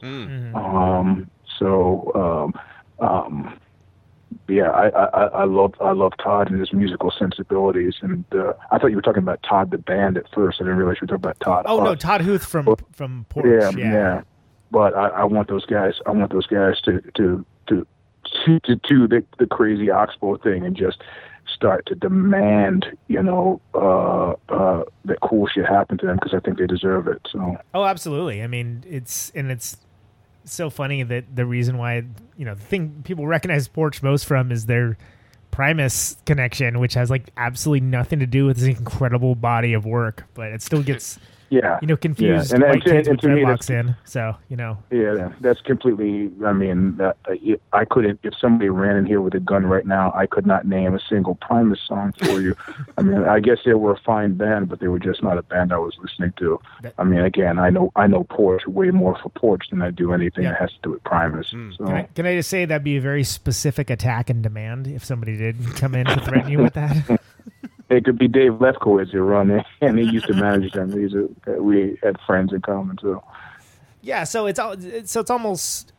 um, 0.55 1.29
so 1.59 2.13
um, 2.15 3.05
um, 3.05 3.59
yeah, 4.49 4.71
I, 4.71 4.89
I 4.91 5.25
I 5.41 5.45
love 5.45 5.75
I 5.81 5.91
love 5.91 6.13
Todd 6.23 6.53
and 6.53 6.61
his 6.61 6.73
musical 6.73 7.11
sensibilities, 7.11 7.95
and 8.01 8.25
uh, 8.33 8.53
I 8.71 8.79
thought 8.79 8.91
you 8.91 8.97
were 8.97 9.03
talking 9.03 9.25
about 9.25 9.43
Todd 9.43 9.73
the 9.73 9.79
band 9.79 10.17
at 10.17 10.33
first. 10.33 10.59
I 10.61 10.63
didn't 10.63 10.77
realize 10.77 10.99
you 11.01 11.09
were 11.09 11.19
talking 11.19 11.25
about 11.25 11.41
Todd. 11.41 11.65
Oh 11.67 11.83
no, 11.83 11.97
Todd 11.97 12.21
Huth 12.21 12.45
from 12.45 12.67
Well, 12.67 12.79
from 12.93 13.27
Porch. 13.29 13.45
Yeah, 13.45 13.71
yeah. 13.77 14.23
But 14.71 14.95
I, 14.97 15.09
I 15.09 15.25
want 15.25 15.49
those 15.49 15.67
guys. 15.67 15.95
I 16.07 16.13
want 16.13 16.31
those 16.31 16.47
guys 16.47 16.81
to 16.83 17.01
to 17.17 17.45
to 17.67 17.85
to, 18.47 18.61
to 18.61 18.77
do 18.77 19.09
the 19.09 19.25
the 19.41 19.47
crazy 19.47 19.91
Oxbow 19.91 20.37
thing 20.37 20.65
and 20.65 20.77
just 20.77 21.03
start 21.55 21.87
to 21.87 21.95
demand, 21.95 22.87
you 23.09 23.23
know, 23.23 23.61
uh, 23.75 24.35
uh, 24.49 24.85
that 25.05 25.19
cool 25.23 25.47
shit 25.47 25.67
happen 25.67 25.99
to 25.99 26.07
them 26.07 26.17
because 26.17 26.35
I 26.35 26.41
think 26.41 26.59
they 26.59 26.67
deserve 26.67 27.09
it. 27.09 27.21
So 27.31 27.57
Oh, 27.75 27.85
absolutely. 27.85 28.43
I 28.43 28.47
mean, 28.47 28.85
it's 28.87 29.31
and 29.35 29.51
it's 29.51 29.77
so 30.45 30.71
funny 30.71 31.03
that 31.03 31.37
the 31.37 31.45
reason 31.45 31.79
why 31.79 32.05
you 32.37 32.45
know 32.45 32.55
the 32.55 32.63
thing 32.63 33.03
people 33.05 33.27
recognize 33.27 33.69
Porch 33.69 34.03
most 34.03 34.25
from 34.25 34.51
is 34.51 34.67
their 34.67 34.97
Primus 35.51 36.17
connection, 36.27 36.79
which 36.79 36.95
has 36.95 37.11
like 37.11 37.31
absolutely 37.37 37.87
nothing 37.87 38.21
to 38.21 38.27
do 38.27 38.47
with 38.47 38.59
this 38.59 38.67
incredible 38.79 39.35
body 39.35 39.73
of 39.73 39.85
work, 39.85 40.25
but 40.35 40.53
it 40.53 40.63
still 40.63 40.83
gets 40.83 41.19
yeah, 41.51 41.79
you 41.81 41.89
know 41.89 41.97
confused 41.97 42.51
Yeah, 42.51 42.57
and- 42.57 42.65
white 42.65 42.73
and 42.75 42.83
to- 42.85 42.91
kids 42.91 43.09
and 43.09 43.17
with 43.17 43.21
to 43.23 43.29
me, 43.29 43.43
dreadlocks 43.43 43.67
that's- 43.69 43.87
in. 43.87 43.97
So 44.05 44.35
you 44.49 44.57
know, 44.57 44.79
Yeah, 44.91 45.31
that's 45.41 45.61
completely. 45.61 46.31
I 46.45 46.53
mean, 46.53 46.97
that, 46.97 47.17
uh, 47.29 47.35
I 47.73 47.85
couldn't. 47.85 48.21
If 48.23 48.35
somebody 48.41 48.69
ran 48.71 48.97
in 48.97 49.07
here 49.07 49.21
with 49.21 49.35
a 49.35 49.41
gun 49.41 49.67
right 49.67 49.87
now, 49.87 50.13
I 50.15 50.27
could 50.27 50.47
not 50.47 50.67
name 50.67 50.95
a 50.95 51.01
single 51.01 51.35
Primus 51.37 51.81
song 51.87 52.13
for 52.19 52.41
you. 52.41 52.55
I 52.99 53.03
mean, 53.03 53.25
I 53.25 53.41
guess 53.41 53.59
they 53.65 53.75
were 53.75 53.93
a 53.93 54.01
fine 54.01 54.35
band, 54.35 54.69
but 54.69 54.81
they 54.81 54.89
were 54.89 54.99
just 54.99 55.23
not 55.23 55.39
a 55.39 55.43
band 55.43 55.73
I 55.73 55.79
was 55.79 55.97
listening 56.03 56.33
to. 56.39 56.61
I 56.99 57.05
mean, 57.05 57.21
again, 57.21 57.59
I 57.59 57.71
know 57.71 57.93
I 57.97 58.07
know 58.07 58.25
Porch 58.25 58.67
way 58.67 58.91
more 58.91 59.17
for 59.23 59.29
Porch 59.31 59.69
than 59.71 59.83
I 59.83 59.91
do 59.91 60.13
anything 60.13 60.45
that 60.45 60.57
has 60.61 60.71
to 60.73 60.79
do 60.83 60.91
with 60.91 61.05
Primus. 61.05 61.51
Hmm. 61.51 61.71
So 61.77 61.85
can 61.87 61.95
I, 61.95 62.03
can 62.15 62.27
I 62.27 62.37
just 62.37 62.51
say 62.51 62.65
that'd 62.65 62.85
be 62.85 62.97
a 62.97 63.01
very 63.01 63.25
specific 63.25 63.91
attack 63.91 64.31
and 64.31 64.43
demand 64.43 64.87
if 64.87 65.05
somebody 65.05 65.37
did 65.37 65.57
come 65.77 65.95
in 65.95 66.07
to 66.07 66.21
threaten 66.21 66.51
you 66.51 66.59
with 66.59 66.75
that? 66.75 67.21
it 67.91 68.05
could 68.05 68.19
be 68.19 68.29
Dave 68.29 68.53
Lefkowitz 68.53 69.11
who 69.11 69.21
run 69.21 69.51
it, 69.51 69.65
and 69.81 69.99
he 69.99 70.05
used 70.05 70.27
to 70.27 70.35
manage 70.35 70.73
them. 70.73 70.91
We 71.61 71.99
had 72.03 72.17
friends 72.27 72.53
in 72.53 72.61
common, 72.61 72.99
so. 73.01 73.23
Yeah, 74.03 74.25
so 74.25 74.47
it's 74.47 74.59
al- 74.59 74.73
it's- 74.73 75.11
so 75.11 75.21
it's 75.21 75.31
almost 75.31 75.93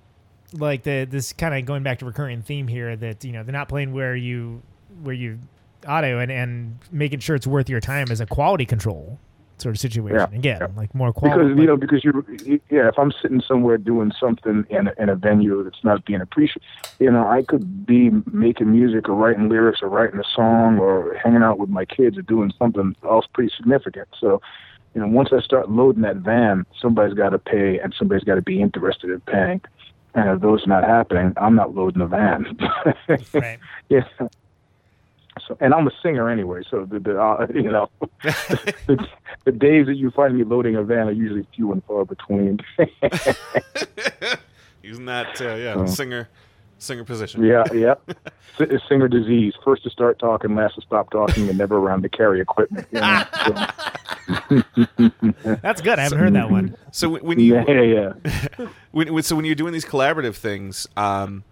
like 0.53 0.83
the 0.83 1.05
this 1.05 1.33
kind 1.33 1.53
of 1.53 1.65
going 1.65 1.83
back 1.83 1.99
to 1.99 2.05
recurring 2.05 2.41
theme 2.41 2.67
here 2.67 2.95
that 2.95 3.23
you 3.23 3.31
know 3.31 3.43
they're 3.43 3.53
not 3.53 3.69
playing 3.69 3.93
where 3.93 4.15
you 4.15 4.61
where 5.03 5.13
you 5.13 5.37
auto 5.87 6.19
and 6.19 6.31
and 6.31 6.79
making 6.91 7.19
sure 7.19 7.35
it's 7.35 7.45
worth 7.47 7.69
your 7.69 7.79
time 7.79 8.07
as 8.09 8.19
a 8.19 8.25
quality 8.25 8.65
control 8.65 9.19
sort 9.61 9.75
of 9.75 9.79
situation. 9.79 10.17
Yeah, 10.17 10.37
Again, 10.37 10.73
like 10.75 10.93
more 10.95 11.11
quality. 11.13 11.49
because 11.49 11.59
you 11.59 11.67
know 11.67 11.77
because 11.77 12.03
you're, 12.03 12.23
yeah 12.69 12.87
if 12.87 12.97
i'm 12.97 13.11
sitting 13.21 13.41
somewhere 13.41 13.77
doing 13.77 14.11
something 14.19 14.65
in 14.69 14.87
a, 14.87 14.93
in 14.97 15.09
a 15.09 15.15
venue 15.15 15.63
that's 15.63 15.83
not 15.83 16.05
being 16.05 16.21
appreciated 16.21 16.61
you 16.99 17.11
know 17.11 17.27
i 17.27 17.41
could 17.43 17.85
be 17.85 18.09
making 18.31 18.71
music 18.71 19.07
or 19.09 19.15
writing 19.15 19.49
lyrics 19.49 19.79
or 19.81 19.89
writing 19.89 20.19
a 20.19 20.23
song 20.35 20.77
or 20.79 21.15
hanging 21.23 21.43
out 21.43 21.59
with 21.59 21.69
my 21.69 21.85
kids 21.85 22.17
or 22.17 22.21
doing 22.23 22.51
something 22.57 22.95
else 23.03 23.25
pretty 23.33 23.51
significant 23.55 24.07
so 24.19 24.41
you 24.95 25.01
know 25.01 25.07
once 25.07 25.29
i 25.31 25.39
start 25.41 25.69
loading 25.69 26.01
that 26.01 26.17
van 26.17 26.65
somebody's 26.81 27.13
got 27.13 27.29
to 27.29 27.39
pay 27.39 27.79
and 27.79 27.93
somebody's 27.97 28.23
got 28.23 28.35
to 28.35 28.41
be 28.41 28.61
interested 28.61 29.09
in 29.09 29.19
paying 29.21 29.61
and 30.15 30.29
if 30.29 30.41
those 30.41 30.65
not 30.67 30.83
happening 30.83 31.33
i'm 31.37 31.55
not 31.55 31.75
loading 31.75 31.99
the 31.99 32.07
van 32.07 32.57
right. 33.33 33.59
yeah 33.89 34.03
so, 35.49 35.57
and 35.59 35.73
I'm 35.73 35.85
a 35.87 35.91
singer 36.01 36.29
anyway, 36.29 36.61
so 36.69 36.85
the, 36.85 36.99
the 36.99 37.19
uh, 37.21 37.45
you 37.53 37.63
know 37.71 37.89
the, 38.23 39.05
the 39.43 39.51
days 39.51 39.87
that 39.87 39.95
you 39.95 40.11
find 40.11 40.37
me 40.37 40.43
loading 40.45 40.75
a 40.75 40.83
van 40.83 41.07
are 41.09 41.11
usually 41.11 41.45
few 41.55 41.71
and 41.73 41.83
far 41.83 42.05
between. 42.05 42.59
Using 44.81 45.05
that, 45.05 45.41
uh, 45.41 45.55
yeah, 45.55 45.85
singer, 45.85 46.29
singer 46.77 47.03
position. 47.03 47.43
yeah, 47.43 47.63
yeah. 47.73 47.95
S- 48.59 48.81
singer 48.87 49.07
disease: 49.09 49.53
first 49.63 49.83
to 49.83 49.89
start 49.89 50.19
talking, 50.19 50.55
last 50.55 50.75
to 50.75 50.81
stop 50.81 51.11
talking, 51.11 51.49
and 51.49 51.57
never 51.57 51.77
around 51.77 52.03
to 52.03 52.09
carry 52.09 52.39
equipment. 52.39 52.87
You 52.91 53.01
know? 53.01 53.23
so, 53.45 54.63
That's 55.61 55.81
good. 55.81 55.99
I 55.99 56.03
haven't 56.03 56.19
heard 56.19 56.33
that 56.35 56.49
one. 56.49 56.77
So 56.91 57.09
when 57.09 57.25
when 57.25 57.39
you 57.39 57.55
yeah, 57.55 57.65
yeah, 57.67 57.81
yeah. 58.57 58.67
when, 58.91 59.13
when- 59.13 59.23
so 59.23 59.35
when 59.35 59.43
you're 59.45 59.55
doing 59.55 59.73
these 59.73 59.85
collaborative 59.85 60.35
things, 60.35 60.87
um, 60.95 61.43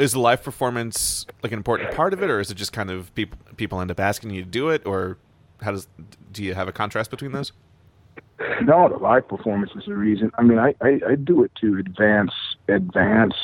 is 0.00 0.12
the 0.12 0.18
live 0.20 0.42
performance 0.42 1.26
like 1.42 1.52
an 1.52 1.58
important 1.58 1.92
part 1.92 2.12
of 2.12 2.22
it, 2.22 2.30
or 2.30 2.40
is 2.40 2.50
it 2.50 2.54
just 2.54 2.72
kind 2.72 2.90
of 2.90 3.14
people 3.14 3.38
people 3.56 3.80
end 3.80 3.90
up 3.90 4.00
asking 4.00 4.30
you 4.30 4.42
to 4.42 4.48
do 4.48 4.70
it, 4.70 4.84
or 4.86 5.18
how 5.60 5.72
does 5.72 5.88
do 6.32 6.42
you 6.42 6.54
have 6.54 6.68
a 6.68 6.72
contrast 6.72 7.10
between 7.10 7.32
those? 7.32 7.52
No, 8.62 8.88
the 8.88 8.96
live 8.96 9.28
performance 9.28 9.72
is 9.76 9.84
the 9.86 9.94
reason. 9.94 10.30
I 10.38 10.42
mean, 10.42 10.58
I, 10.58 10.74
I, 10.80 11.00
I 11.10 11.14
do 11.14 11.44
it 11.44 11.52
to 11.60 11.78
advance 11.78 12.32
advance 12.68 13.34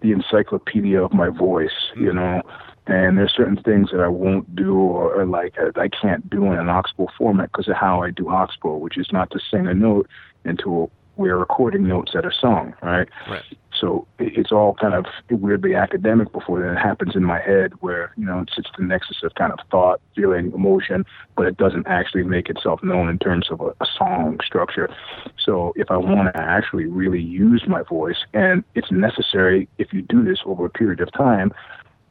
the 0.00 0.12
encyclopedia 0.12 1.02
of 1.02 1.12
my 1.12 1.28
voice, 1.28 1.92
you 1.96 2.10
mm. 2.10 2.14
know. 2.16 2.42
And 2.86 3.16
there's 3.16 3.32
certain 3.34 3.56
things 3.62 3.90
that 3.92 4.00
I 4.00 4.08
won't 4.08 4.54
do 4.54 4.74
or, 4.74 5.14
or 5.14 5.24
like 5.24 5.54
I, 5.58 5.80
I 5.80 5.88
can't 5.88 6.28
do 6.28 6.44
in 6.52 6.58
an 6.58 6.68
Oxbow 6.68 7.08
format 7.16 7.50
because 7.50 7.68
of 7.68 7.76
how 7.76 8.02
I 8.02 8.10
do 8.10 8.28
Oxbow, 8.28 8.76
which 8.76 8.98
is 8.98 9.08
not 9.10 9.30
to 9.30 9.40
sing 9.50 9.66
a 9.66 9.72
note 9.72 10.06
until 10.44 10.90
we're 11.16 11.36
recording 11.36 11.86
notes 11.86 12.12
at 12.14 12.26
a 12.26 12.32
song, 12.32 12.74
right? 12.82 13.08
Right. 13.28 13.42
So 13.78 14.06
it's 14.18 14.52
all 14.52 14.74
kind 14.74 14.94
of 14.94 15.06
weirdly 15.30 15.74
academic 15.74 16.32
before 16.32 16.60
then 16.60 16.76
it 16.76 16.80
happens 16.80 17.16
in 17.16 17.24
my 17.24 17.40
head 17.40 17.72
where, 17.80 18.12
you 18.16 18.24
know, 18.24 18.40
it's, 18.40 18.52
it's 18.56 18.70
the 18.78 18.84
nexus 18.84 19.22
of 19.22 19.34
kind 19.34 19.52
of 19.52 19.58
thought, 19.70 20.00
feeling, 20.14 20.52
emotion, 20.52 21.04
but 21.36 21.46
it 21.46 21.56
doesn't 21.56 21.86
actually 21.86 22.22
make 22.22 22.48
itself 22.48 22.82
known 22.82 23.08
in 23.08 23.18
terms 23.18 23.50
of 23.50 23.60
a, 23.60 23.70
a 23.80 23.86
song 23.98 24.38
structure. 24.44 24.88
So 25.42 25.72
if 25.76 25.90
I 25.90 25.96
want 25.96 26.34
to 26.34 26.40
actually 26.40 26.86
really 26.86 27.20
use 27.20 27.64
my 27.66 27.82
voice, 27.82 28.24
and 28.32 28.64
it's 28.74 28.90
necessary 28.90 29.68
if 29.78 29.92
you 29.92 30.02
do 30.02 30.24
this 30.24 30.38
over 30.44 30.66
a 30.66 30.70
period 30.70 31.00
of 31.00 31.12
time, 31.12 31.52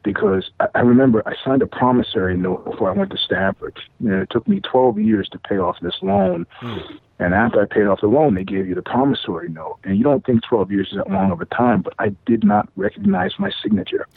because 0.03 0.51
I, 0.59 0.68
I 0.76 0.80
remember 0.82 1.24
I 1.26 1.34
signed 1.43 1.61
a 1.61 1.68
promissory 1.68 2.38
note 2.38 2.66
before 2.66 2.91
I 2.91 2.93
went 2.93 3.11
to 3.11 3.18
Stanford. 3.18 3.80
You 3.99 4.09
know, 4.09 4.22
it 4.22 4.30
took 4.30 4.47
me 4.47 4.59
12 4.59 4.99
years 4.99 5.30
to 5.30 5.39
pay 5.39 5.57
off 5.57 5.78
this 5.82 5.95
loan. 6.01 6.45
Hmm. 6.59 6.78
And 7.20 7.34
after 7.34 7.61
I 7.61 7.66
paid 7.66 7.86
off 7.86 8.01
the 8.01 8.07
loan, 8.07 8.34
they 8.36 8.43
gave 8.43 8.68
you 8.68 8.76
the 8.76 8.82
promissory 8.82 9.47
note. 9.49 9.78
And 9.84 9.97
you 9.97 10.03
don't 10.03 10.26
think 10.26 10.43
12 10.43 10.72
years 10.72 10.88
is 10.91 10.97
that 10.97 11.09
long 11.09 11.32
of 11.32 11.39
a 11.41 11.45
time, 11.45 11.82
but 11.82 11.93
I 11.99 12.09
did 12.26 12.43
not 12.43 12.68
recognize 12.76 13.34
my 13.38 13.51
signature. 13.61 14.07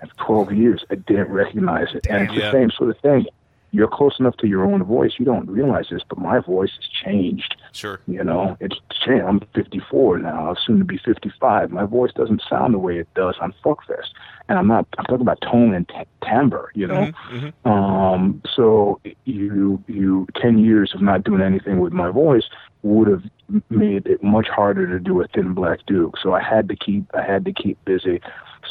After 0.00 0.14
12 0.24 0.52
years, 0.52 0.84
I 0.90 0.94
didn't 0.94 1.30
recognize 1.30 1.88
it. 1.94 2.06
and 2.08 2.22
it's 2.24 2.32
Yeah. 2.34 2.46
the 2.46 2.52
same 2.52 2.70
sort 2.70 2.90
of 2.90 2.98
thing. 2.98 3.26
You're 3.72 3.88
close 3.88 4.18
enough 4.20 4.36
to 4.38 4.46
your 4.46 4.64
own 4.64 4.82
voice, 4.84 5.14
you 5.18 5.24
don't 5.26 5.50
realize 5.50 5.88
this, 5.90 6.02
but 6.08 6.18
my 6.18 6.38
voice 6.38 6.70
has 6.76 6.86
changed. 7.04 7.56
Sure. 7.72 8.00
You 8.06 8.22
know, 8.24 8.56
it's 8.60 8.76
changed. 9.04 9.24
I'm 9.24 9.40
54 9.54 10.18
now, 10.18 10.54
soon 10.54 10.78
to 10.78 10.84
be 10.84 10.96
55. 10.98 11.70
My 11.70 11.84
voice 11.84 12.12
doesn't 12.14 12.42
sound 12.48 12.72
the 12.72 12.78
way 12.78 12.98
it 12.98 13.08
does 13.14 13.34
on 13.40 13.52
Fuckfest. 13.62 14.10
And 14.48 14.58
I'm 14.58 14.66
not, 14.66 14.86
I'm 14.96 15.04
talking 15.04 15.20
about 15.20 15.40
tone 15.42 15.74
and 15.74 15.86
t- 15.88 15.94
timbre, 16.26 16.70
you 16.74 16.86
know? 16.86 17.12
Mm-hmm. 17.30 17.68
Um, 17.68 18.42
so 18.54 19.00
you, 19.24 19.82
you, 19.86 20.26
10 20.40 20.58
years 20.58 20.92
of 20.94 21.02
not 21.02 21.24
doing 21.24 21.42
anything 21.42 21.80
with 21.80 21.92
my 21.92 22.10
voice 22.10 22.44
would 22.82 23.08
have 23.08 23.22
made 23.68 24.06
it 24.06 24.22
much 24.22 24.48
harder 24.48 24.86
to 24.86 24.98
do 24.98 25.20
a 25.20 25.28
thin 25.28 25.52
black 25.52 25.80
duke. 25.86 26.16
So 26.22 26.32
I 26.32 26.42
had 26.42 26.68
to 26.68 26.76
keep, 26.76 27.04
I 27.14 27.22
had 27.22 27.44
to 27.44 27.52
keep 27.52 27.82
busy. 27.84 28.20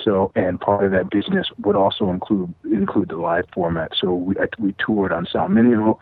So, 0.04 0.32
and 0.36 0.60
part 0.60 0.86
of 0.86 0.92
that 0.92 1.12
business 1.12 1.48
would 1.60 1.76
also 1.76 2.10
include, 2.10 2.54
include 2.64 3.10
the 3.10 3.18
live 3.18 3.46
format. 3.54 3.92
So 4.00 4.14
we, 4.14 4.36
I, 4.40 4.48
we 4.58 4.74
toured 4.84 5.12
on 5.12 5.28
Sal 5.32 5.48
Mineo. 5.48 6.00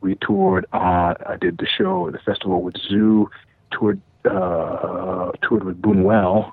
We 0.00 0.16
toured 0.16 0.66
on, 0.72 1.16
I 1.26 1.36
did 1.36 1.58
the 1.58 1.66
show, 1.66 2.10
the 2.10 2.18
festival 2.18 2.62
with 2.62 2.76
Zu, 2.76 3.30
toured, 3.72 4.00
uh, 4.24 5.32
toured 5.42 5.64
with 5.64 5.82
Buñuel, 5.82 6.52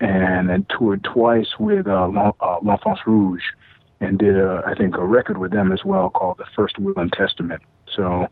and 0.00 0.48
then 0.48 0.66
toured 0.76 1.04
twice 1.04 1.58
with 1.58 1.86
uh, 1.86 2.06
L'En- 2.06 2.32
uh, 2.40 2.58
L'Enfance 2.62 3.06
Rouge, 3.06 3.42
and 4.00 4.18
did 4.18 4.36
a, 4.36 4.62
I 4.66 4.74
think 4.74 4.96
a 4.96 5.04
record 5.04 5.38
with 5.38 5.52
them 5.52 5.72
as 5.72 5.84
well 5.84 6.10
called 6.10 6.38
the 6.38 6.46
First 6.54 6.78
Will 6.78 6.94
and 6.96 7.12
Testament. 7.12 7.62
So, 7.94 8.26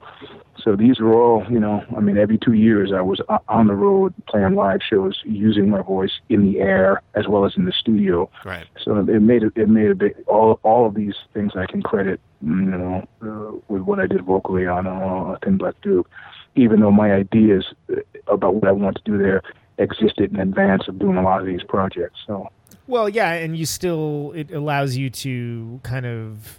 so 0.59 0.75
these 0.77 0.99
were 0.99 1.15
all 1.15 1.47
you 1.51 1.61
know. 1.61 1.85
I 1.97 2.01
mean, 2.01 2.19
every 2.19 2.39
two 2.39 2.55
years 2.55 2.93
I 2.93 3.01
was 3.01 3.21
on 3.49 3.69
the 3.69 3.75
road 3.75 4.13
playing 4.29 4.55
live 4.55 4.81
shows, 4.83 5.21
using 5.25 5.71
my 5.71 5.83
voice 5.83 6.21
in 6.29 6.43
the 6.51 6.61
air 6.61 7.03
as 7.15 7.29
well 7.29 7.45
as 7.45 7.57
in 7.57 7.65
the 7.65 7.73
studio. 7.73 8.29
Right. 8.45 8.67
So 8.83 8.97
it 8.97 9.21
made 9.21 9.45
it, 9.45 9.53
it 9.57 9.69
made 9.69 9.91
a 9.91 9.95
big 9.95 10.17
all 10.27 10.59
all 10.63 10.87
of 10.87 10.95
these 10.95 11.15
things 11.33 11.53
I 11.55 11.67
can 11.67 11.83
credit 11.83 12.21
you 12.43 12.51
know 12.51 13.07
uh, 13.23 13.57
with 13.69 13.83
what 13.83 14.01
I 14.01 14.07
did 14.07 14.25
vocally 14.25 14.67
on 14.67 14.87
uh, 14.87 15.39
Thin 15.45 15.59
Black 15.59 15.75
Duke, 15.83 16.11
even 16.57 16.81
though 16.81 16.91
my 16.91 17.13
ideas 17.13 17.67
uh, 17.91 18.01
about 18.27 18.57
what 18.57 18.67
I 18.67 18.73
want 18.73 18.97
to 18.97 19.03
do 19.05 19.17
there 19.17 19.43
existed 19.79 20.33
in 20.33 20.41
advance 20.41 20.87
of 20.89 20.99
doing 20.99 21.17
a 21.17 21.23
lot 21.23 21.41
of 21.41 21.47
these 21.47 21.63
projects. 21.69 22.21
So 22.27 22.49
Well, 22.87 23.09
yeah, 23.09 23.33
and 23.33 23.57
you 23.57 23.67
still 23.67 24.33
it 24.35 24.51
allows 24.53 24.97
you 24.97 25.11
to 25.11 25.81
kind 25.83 26.07
of 26.07 26.59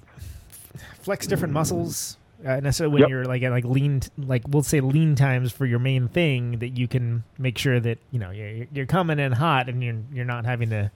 flex 1.02 1.28
different 1.28 1.54
muscles. 1.54 2.18
Uh, 2.46 2.60
necessarily 2.60 2.92
when 2.94 3.02
Yep. 3.02 3.10
you're 3.10 3.24
like 3.26 3.42
at 3.44 3.52
like 3.52 3.64
lean, 3.64 4.02
like 4.18 4.44
we'll 4.50 4.64
say 4.64 4.82
lean 4.82 5.16
times 5.16 5.54
for 5.54 5.66
your 5.66 5.80
main 5.80 6.10
thing, 6.10 6.60
that 6.60 6.78
you 6.78 6.90
can 6.90 7.24
make 7.38 7.58
sure 7.58 7.80
that 7.80 8.00
you 8.12 8.20
know 8.20 8.32
you're, 8.32 8.68
you're 8.74 8.86
coming 8.86 9.18
in 9.18 9.32
hot 9.32 9.70
and 9.70 9.82
you're 9.82 9.96
you're 10.12 10.26
not 10.26 10.44
having 10.46 10.70
to 10.72 10.92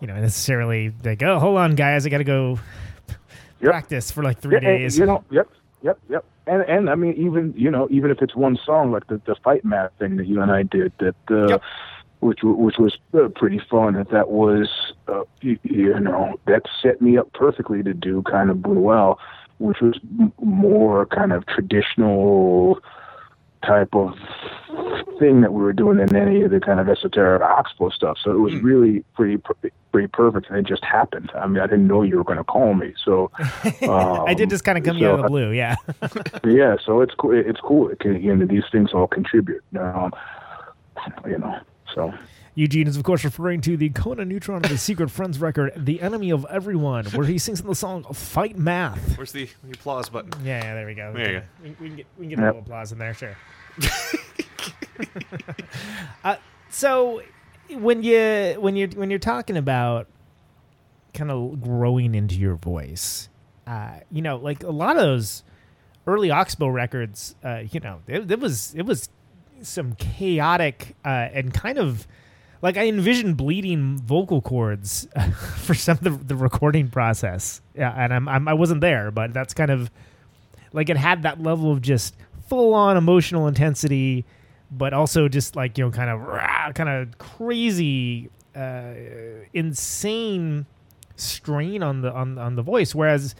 you 0.00 0.06
know 0.06 0.14
necessarily 0.14 0.92
like 1.04 1.20
oh 1.24 1.40
hold 1.40 1.58
on 1.58 1.74
guys 1.74 2.06
I 2.06 2.10
got 2.10 2.18
to 2.18 2.24
go 2.24 2.60
Yep. 3.60 3.70
practice 3.72 4.10
for 4.12 4.22
like 4.22 4.38
three 4.38 4.54
Yeah, 4.54 4.60
days. 4.60 4.96
You 4.98 5.06
know, 5.06 5.24
yep, 5.30 5.48
yep, 5.82 5.98
yep. 6.08 6.24
And 6.50 6.62
and 6.62 6.90
I 6.90 6.96
mean, 6.96 7.14
even 7.14 7.54
you 7.56 7.70
know, 7.70 7.86
even 7.92 8.10
if 8.10 8.20
it's 8.20 8.34
one 8.34 8.58
song 8.66 8.90
like 8.90 9.06
the 9.06 9.20
the 9.24 9.36
fight 9.44 9.64
math 9.64 9.92
thing 10.00 10.16
that 10.16 10.26
you 10.26 10.42
and 10.42 10.50
I 10.50 10.64
did, 10.64 10.92
that 10.98 11.14
uh, 11.30 11.48
Yep. 11.48 11.62
which 12.18 12.40
which 12.42 12.76
was 12.76 12.98
uh, 13.14 13.28
pretty 13.36 13.60
fun. 13.70 13.94
That 13.94 14.10
that 14.10 14.30
was 14.30 14.68
uh, 15.06 15.22
you, 15.42 15.58
you 15.62 16.00
know 16.00 16.40
that 16.46 16.62
set 16.82 17.00
me 17.00 17.16
up 17.16 17.32
perfectly 17.34 17.84
to 17.84 17.94
do 17.94 18.22
kind 18.22 18.50
of 18.50 18.66
well, 18.66 19.20
which 19.58 19.80
was 19.80 19.96
m- 20.18 20.32
more 20.42 21.06
kind 21.06 21.32
of 21.32 21.46
traditional 21.46 22.80
type 23.64 23.94
of 23.94 24.14
thing 25.18 25.42
that 25.42 25.52
we 25.52 25.62
were 25.62 25.72
doing 25.72 25.98
than 25.98 26.16
any 26.16 26.42
of 26.42 26.50
the 26.50 26.60
kind 26.60 26.80
of 26.80 26.88
esoteric 26.88 27.42
oxbow 27.42 27.90
stuff. 27.90 28.18
So 28.22 28.30
it 28.30 28.38
was 28.38 28.54
really 28.56 29.04
pretty 29.14 29.38
pretty 29.92 30.08
perfect, 30.08 30.48
and 30.48 30.58
it 30.58 30.66
just 30.66 30.84
happened. 30.84 31.30
I 31.34 31.46
mean, 31.46 31.60
I 31.60 31.66
didn't 31.66 31.86
know 31.86 32.02
you 32.02 32.16
were 32.16 32.24
going 32.24 32.38
to 32.38 32.44
call 32.44 32.74
me, 32.74 32.94
so 33.04 33.30
I 33.38 34.34
did 34.34 34.44
um, 34.44 34.50
just 34.50 34.64
kind 34.64 34.78
of 34.78 34.84
come 34.84 34.98
so 34.98 35.06
out 35.06 35.18
of 35.18 35.22
the 35.22 35.28
blue, 35.28 35.50
yeah. 35.50 35.76
yeah, 36.44 36.76
so 36.84 37.00
it's 37.00 37.14
cool. 37.14 37.32
It's 37.32 37.60
cool. 37.60 37.88
It 37.90 38.00
can, 38.00 38.22
you 38.22 38.34
know, 38.34 38.46
these 38.46 38.64
things 38.72 38.92
all 38.92 39.06
contribute. 39.06 39.62
Um, 39.78 40.12
you 41.26 41.38
know, 41.38 41.58
so 41.94 42.12
Eugene 42.54 42.88
is, 42.88 42.96
of 42.96 43.04
course, 43.04 43.24
referring 43.24 43.60
to 43.62 43.76
the 43.76 43.90
Conan 43.90 44.28
Neutron 44.28 44.64
of 44.64 44.70
the 44.70 44.78
Secret 44.78 45.10
Friends 45.10 45.38
record, 45.38 45.72
The 45.76 46.00
Enemy 46.00 46.30
of 46.30 46.44
Everyone, 46.50 47.06
where 47.06 47.26
he 47.26 47.38
sings 47.38 47.60
in 47.60 47.66
the 47.66 47.74
song 47.74 48.04
Fight 48.12 48.58
Math. 48.58 49.16
Where's 49.16 49.32
the, 49.32 49.48
the 49.62 49.72
applause 49.72 50.08
button? 50.08 50.32
Yeah, 50.44 50.62
yeah, 50.62 50.74
there 50.74 50.86
we 50.86 50.94
go. 50.94 51.12
We 51.14 51.22
There 51.22 51.32
you 51.32 51.40
can, 51.40 51.48
we, 51.62 51.68
we 51.68 51.88
can 51.88 51.96
get, 51.96 52.06
we 52.18 52.26
can 52.26 52.30
get 52.30 52.38
a 52.38 52.46
little 52.46 52.60
applause 52.60 52.92
in 52.92 52.98
there, 52.98 53.14
sure. 53.14 53.36
uh, 56.24 56.36
so 56.70 57.22
when 57.70 58.02
you 58.02 58.56
when 58.58 58.76
you 58.76 58.88
when 58.88 59.10
you're 59.10 59.18
talking 59.18 59.56
about 59.56 60.08
kind 61.14 61.30
of 61.30 61.62
growing 61.62 62.14
into 62.14 62.34
your 62.34 62.56
voice, 62.56 63.28
uh, 63.66 64.00
you 64.10 64.22
know, 64.22 64.36
like 64.36 64.62
a 64.62 64.70
lot 64.70 64.96
of 64.96 65.02
those 65.02 65.44
early 66.06 66.30
Oxbow 66.30 66.68
records, 66.68 67.34
uh, 67.44 67.62
you 67.70 67.80
know, 67.80 68.00
it, 68.06 68.30
it 68.30 68.40
was 68.40 68.74
it 68.74 68.82
was 68.82 69.08
some 69.62 69.94
chaotic 69.94 70.96
uh, 71.04 71.28
and 71.32 71.52
kind 71.54 71.78
of 71.78 72.06
like 72.62 72.76
I 72.76 72.86
envisioned 72.86 73.36
bleeding 73.36 73.98
vocal 73.98 74.40
cords 74.42 75.08
for 75.56 75.74
some 75.74 75.98
of 75.98 76.04
the, 76.04 76.10
the 76.10 76.36
recording 76.36 76.88
process. 76.88 77.60
Yeah, 77.74 77.92
and 77.96 78.12
I'm, 78.12 78.28
I'm 78.28 78.48
I 78.48 78.54
wasn't 78.54 78.80
there, 78.80 79.10
but 79.10 79.32
that's 79.32 79.54
kind 79.54 79.70
of 79.70 79.90
like 80.72 80.88
it 80.88 80.96
had 80.96 81.22
that 81.22 81.42
level 81.42 81.72
of 81.72 81.82
just 81.82 82.14
full 82.48 82.74
on 82.74 82.96
emotional 82.96 83.46
intensity, 83.46 84.24
but 84.70 84.92
also 84.92 85.28
just 85.28 85.56
like 85.56 85.78
you 85.78 85.84
know 85.84 85.90
kind 85.90 86.10
of 86.10 86.20
rah, 86.20 86.72
kind 86.72 86.88
of 86.88 87.18
crazy, 87.18 88.30
uh, 88.54 88.92
insane 89.54 90.66
strain 91.16 91.82
on 91.82 92.02
the 92.02 92.12
on 92.12 92.38
on 92.38 92.56
the 92.56 92.62
voice. 92.62 92.94
Whereas 92.94 93.34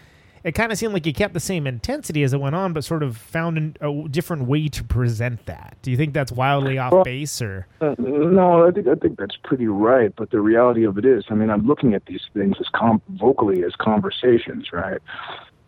it 0.45 0.53
kind 0.53 0.73
of 0.73 0.79
seemed 0.79 0.93
like 0.95 1.05
you 1.07 1.13
kept 1.13 1.35
the 1.35 1.41
same 1.41 1.67
intensity 1.67 2.23
as 2.23 2.33
it 2.33 2.41
went 2.41 2.55
on, 2.55 2.73
but 2.73 2.85
sort 2.85 3.03
of 3.03 3.17
found 3.17 3.59
an, 3.59 3.77
a 3.81 4.09
different 4.09 4.45
way 4.47 4.69
to 4.69 4.83
present 4.85 5.45
that. 5.47 5.77
Do 5.83 5.91
you 5.91 5.97
think 5.97 6.15
that's 6.15 6.33
wildly 6.33 6.79
off 6.79 6.93
Well- 6.93 7.05
base 7.05 7.43
or? 7.43 7.67
Uh, 7.81 7.95
no, 7.99 8.67
I 8.67 8.71
think 8.71 8.89
I 8.89 8.95
think 8.95 9.19
that's 9.19 9.37
pretty 9.45 9.67
right. 9.67 10.13
But 10.17 10.31
the 10.31 10.41
reality 10.41 10.85
of 10.85 10.99
it 10.99 11.05
is, 11.05 11.25
I 11.31 11.35
mean, 11.35 11.51
I'm 11.51 11.67
looking 11.67 11.95
at 11.95 12.07
these 12.07 12.23
things 12.35 12.57
as 12.61 12.67
com- 12.75 13.03
vocally 13.11 13.63
as 13.65 13.73
conversations, 13.77 14.73
right? 14.73 15.01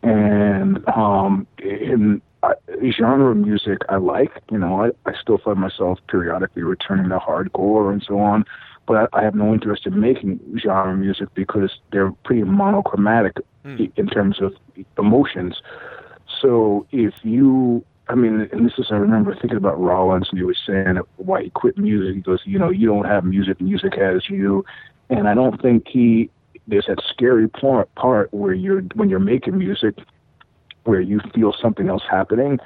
And 0.03 0.87
um, 0.89 1.47
in 1.59 2.21
uh, 2.43 2.55
genre 2.99 3.35
music, 3.35 3.79
I 3.89 3.97
like. 3.97 4.33
You 4.51 4.59
know, 4.59 4.83
I, 4.85 4.89
I 5.09 5.13
still 5.21 5.39
find 5.39 5.59
myself 5.59 5.99
periodically 6.09 6.63
returning 6.63 7.09
to 7.11 7.19
hardcore 7.19 7.93
and 7.93 8.03
so 8.07 8.19
on. 8.19 8.45
But 8.87 9.11
I, 9.15 9.21
I 9.21 9.23
have 9.23 9.35
no 9.35 9.53
interest 9.53 9.87
in 9.87 10.01
making 10.01 10.41
genre 10.59 10.95
music 10.97 11.29
because 11.35 11.71
they're 11.93 12.11
pretty 12.25 12.43
monochromatic 12.43 13.37
hmm. 13.65 13.77
i- 13.79 13.93
in 13.97 14.07
terms 14.09 14.41
of 14.41 14.55
emotions. 14.99 15.61
So 16.41 16.87
if 16.91 17.15
you, 17.23 17.85
I 18.09 18.15
mean, 18.15 18.49
and 18.53 18.67
this 18.67 18.75
is, 18.79 18.89
I 18.91 18.97
remember 18.97 19.35
thinking 19.35 19.57
about 19.57 19.81
Rollins 19.81 20.29
and 20.31 20.39
he 20.39 20.45
was 20.45 20.59
saying 20.67 20.99
why 21.17 21.45
he 21.45 21.51
quit 21.51 21.79
music. 21.79 22.15
He 22.17 22.21
goes, 22.21 22.41
you 22.45 22.59
know, 22.59 22.71
you 22.71 22.87
don't 22.89 23.07
have 23.07 23.25
music, 23.25 23.61
music 23.61 23.95
has 23.97 24.29
you. 24.29 24.65
And 25.11 25.29
I 25.29 25.35
don't 25.35 25.61
think 25.61 25.87
he, 25.89 26.31
there's 26.67 26.87
that 26.87 27.03
scary 27.09 27.49
part, 27.49 27.95
part 27.95 28.33
where 28.33 28.55
you're, 28.55 28.81
when 28.95 29.09
you're 29.09 29.19
making 29.21 29.59
music, 29.59 29.99
where 30.85 31.01
you 31.01 31.21
feel 31.35 31.53
something 31.61 31.89
else 31.89 32.03
happening 32.11 32.59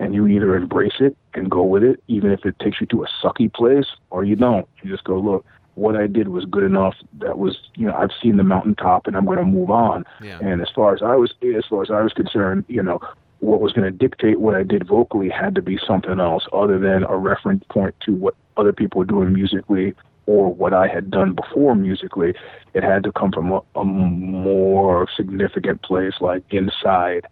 and 0.00 0.14
you 0.14 0.26
either 0.26 0.56
embrace 0.56 0.98
it 0.98 1.16
and 1.34 1.50
go 1.50 1.62
with 1.62 1.84
it, 1.84 2.02
even 2.08 2.32
if 2.32 2.44
it 2.44 2.58
takes 2.58 2.80
you 2.80 2.86
to 2.88 3.04
a 3.04 3.06
sucky 3.22 3.52
place, 3.52 3.86
or 4.08 4.24
you 4.24 4.34
don't. 4.34 4.66
You 4.82 4.90
just 4.90 5.04
go, 5.04 5.18
look, 5.18 5.44
what 5.74 5.94
I 5.94 6.06
did 6.06 6.28
was 6.28 6.44
good 6.46 6.64
enough. 6.64 6.94
That 7.20 7.38
was, 7.38 7.58
you 7.76 7.86
know, 7.86 7.94
I've 7.94 8.10
seen 8.20 8.38
the 8.38 8.42
mountaintop 8.42 9.06
and 9.06 9.16
I'm 9.16 9.26
going 9.26 9.38
to 9.38 9.44
move 9.44 9.70
on. 9.70 10.04
Yeah. 10.22 10.38
And 10.40 10.62
as 10.62 10.68
far 10.74 10.94
as 10.94 11.02
I 11.02 11.14
was, 11.14 11.32
as 11.56 11.64
far 11.68 11.82
as 11.82 11.90
I 11.90 12.00
was 12.00 12.12
concerned, 12.14 12.64
you 12.66 12.82
know, 12.82 12.98
what 13.40 13.60
was 13.60 13.72
going 13.72 13.90
to 13.90 13.96
dictate 13.96 14.40
what 14.40 14.54
I 14.54 14.62
did 14.62 14.86
vocally 14.86 15.28
had 15.28 15.54
to 15.54 15.62
be 15.62 15.78
something 15.86 16.18
else 16.18 16.46
other 16.52 16.78
than 16.78 17.04
a 17.04 17.16
reference 17.16 17.64
point 17.70 17.94
to 18.06 18.14
what 18.14 18.34
other 18.56 18.72
people 18.72 18.98
were 18.98 19.04
doing 19.04 19.32
musically 19.32 19.94
or 20.26 20.52
what 20.52 20.72
I 20.72 20.86
had 20.86 21.10
done 21.10 21.34
before 21.34 21.74
musically. 21.74 22.34
It 22.74 22.84
had 22.84 23.02
to 23.04 23.12
come 23.12 23.32
from 23.32 23.52
a, 23.52 23.62
a 23.74 23.84
more 23.84 25.08
significant 25.16 25.82
place, 25.82 26.14
like 26.20 26.44
inside. 26.50 27.26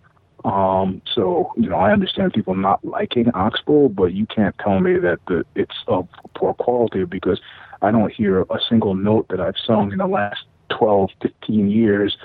Um, 0.44 1.02
so 1.14 1.52
you 1.56 1.68
know, 1.68 1.76
I 1.76 1.92
understand 1.92 2.32
people 2.32 2.54
not 2.54 2.84
liking 2.84 3.30
Oxbow, 3.34 3.88
but 3.88 4.12
you 4.14 4.26
can't 4.26 4.56
tell 4.58 4.80
me 4.80 4.98
that 4.98 5.18
the 5.26 5.44
it's 5.54 5.74
of 5.88 6.08
poor 6.34 6.54
quality 6.54 7.04
because 7.04 7.40
I 7.82 7.90
don't 7.90 8.12
hear 8.12 8.42
a 8.42 8.58
single 8.68 8.94
note 8.94 9.28
that 9.28 9.40
I've 9.40 9.58
sung 9.64 9.92
in 9.92 9.98
the 9.98 10.06
last 10.06 10.44
12, 10.70 11.10
15 11.22 11.70
years 11.70 12.16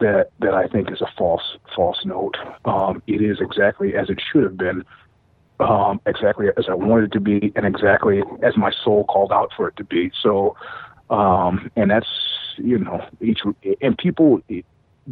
that 0.00 0.30
that 0.40 0.54
I 0.54 0.66
think 0.66 0.90
is 0.90 1.00
a 1.00 1.08
false 1.16 1.56
false 1.74 2.04
note. 2.04 2.36
Um, 2.64 3.02
it 3.06 3.22
is 3.22 3.38
exactly 3.40 3.94
as 3.96 4.10
it 4.10 4.20
should 4.32 4.42
have 4.42 4.56
been, 4.56 4.84
um, 5.60 6.00
exactly 6.06 6.46
as 6.56 6.66
I 6.68 6.74
wanted 6.74 7.04
it 7.04 7.12
to 7.12 7.20
be, 7.20 7.52
and 7.54 7.66
exactly 7.66 8.22
as 8.42 8.56
my 8.56 8.72
soul 8.84 9.04
called 9.04 9.32
out 9.32 9.52
for 9.56 9.68
it 9.68 9.76
to 9.76 9.84
be. 9.84 10.10
So, 10.22 10.56
um, 11.10 11.70
and 11.76 11.90
that's 11.90 12.08
you 12.56 12.78
know 12.78 13.04
each 13.20 13.40
and 13.80 13.96
people. 13.96 14.40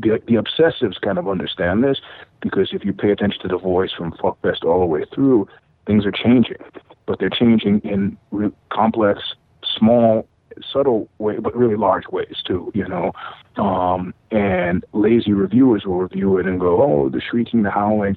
The, 0.01 0.21
the 0.27 0.35
obsessives 0.35 1.01
kind 1.01 1.19
of 1.19 1.29
understand 1.29 1.83
this 1.83 1.99
because 2.41 2.71
if 2.73 2.85
you 2.85 2.93
pay 2.93 3.11
attention 3.11 3.41
to 3.43 3.49
the 3.49 3.59
voice 3.59 3.91
from 3.97 4.13
Fuckfest 4.13 4.65
all 4.65 4.81
the 4.81 4.87
way 4.87 5.05
through, 5.13 5.49
things 5.87 6.07
are 6.07 6.13
changing, 6.13 6.59
but 7.07 7.19
they're 7.19 7.31
changing 7.31 7.81
in 7.81 8.17
re- 8.31 8.53
complex, 8.71 9.35
small, 9.77 10.29
subtle 10.73 11.09
way, 11.19 11.39
but 11.39 11.57
really 11.57 11.77
large 11.77 12.07
ways 12.09 12.37
too. 12.47 12.71
You 12.75 12.87
know, 12.89 13.13
um, 13.57 14.15
and 14.31 14.85
lazy 14.93 15.33
reviewers 15.33 15.85
will 15.85 15.99
review 15.99 16.39
it 16.39 16.47
and 16.47 16.61
go, 16.61 16.83
"Oh, 16.83 17.09
the 17.09 17.21
shrieking, 17.21 17.63
the 17.63 17.71
howling." 17.71 18.17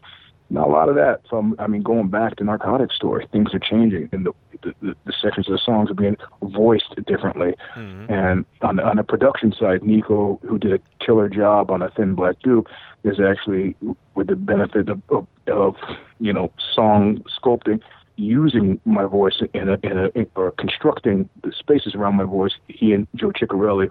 Not 0.52 0.68
a 0.68 0.72
lot 0.72 0.90
of 0.90 0.96
that. 0.96 1.22
From 1.30 1.56
I 1.60 1.68
mean, 1.68 1.82
going 1.82 2.10
back 2.10 2.36
to 2.36 2.44
Narcotic 2.44 2.92
Story, 2.92 3.26
things 3.32 3.54
are 3.54 3.60
changing, 3.60 4.10
and 4.12 4.26
the 4.26 4.34
the, 4.64 4.96
the, 5.06 5.14
sections 5.22 5.48
of 5.48 5.54
the 5.54 5.62
songs 5.66 5.90
are 5.90 5.96
being 5.96 6.18
voiced 6.44 6.94
differently. 7.08 7.56
Mm-hmm. 7.76 8.14
And 8.14 8.46
on 8.62 8.76
the, 8.76 8.84
on 8.84 8.98
the 8.98 9.04
production 9.04 9.54
side, 9.54 9.82
Niko, 9.82 10.40
who 10.42 10.60
did 10.60 10.74
a 10.74 10.80
killer 11.04 11.30
job 11.30 11.72
on 11.72 11.82
a 11.82 11.90
Thin 11.90 12.16
Black 12.16 12.36
Duke, 12.44 12.70
is 13.04 13.18
actually 13.20 13.76
with 14.14 14.28
the 14.28 14.36
benefit 14.36 14.90
of, 14.90 15.02
of, 15.10 15.26
of 15.48 15.76
you 16.20 16.34
know 16.34 16.52
song 16.76 17.24
sculpting, 17.42 17.80
using 18.18 18.78
my 18.84 19.06
voice 19.06 19.42
in 19.54 19.70
a, 19.70 19.78
in 19.84 19.98
a 19.98 20.10
in, 20.16 20.28
or 20.36 20.52
constructing 20.52 21.30
the 21.44 21.54
spaces 21.58 21.96
around 21.96 22.18
my 22.18 22.26
voice. 22.26 22.54
He 22.68 22.92
and 22.92 23.08
Joe 23.16 23.32
Chiccarelli 23.32 23.90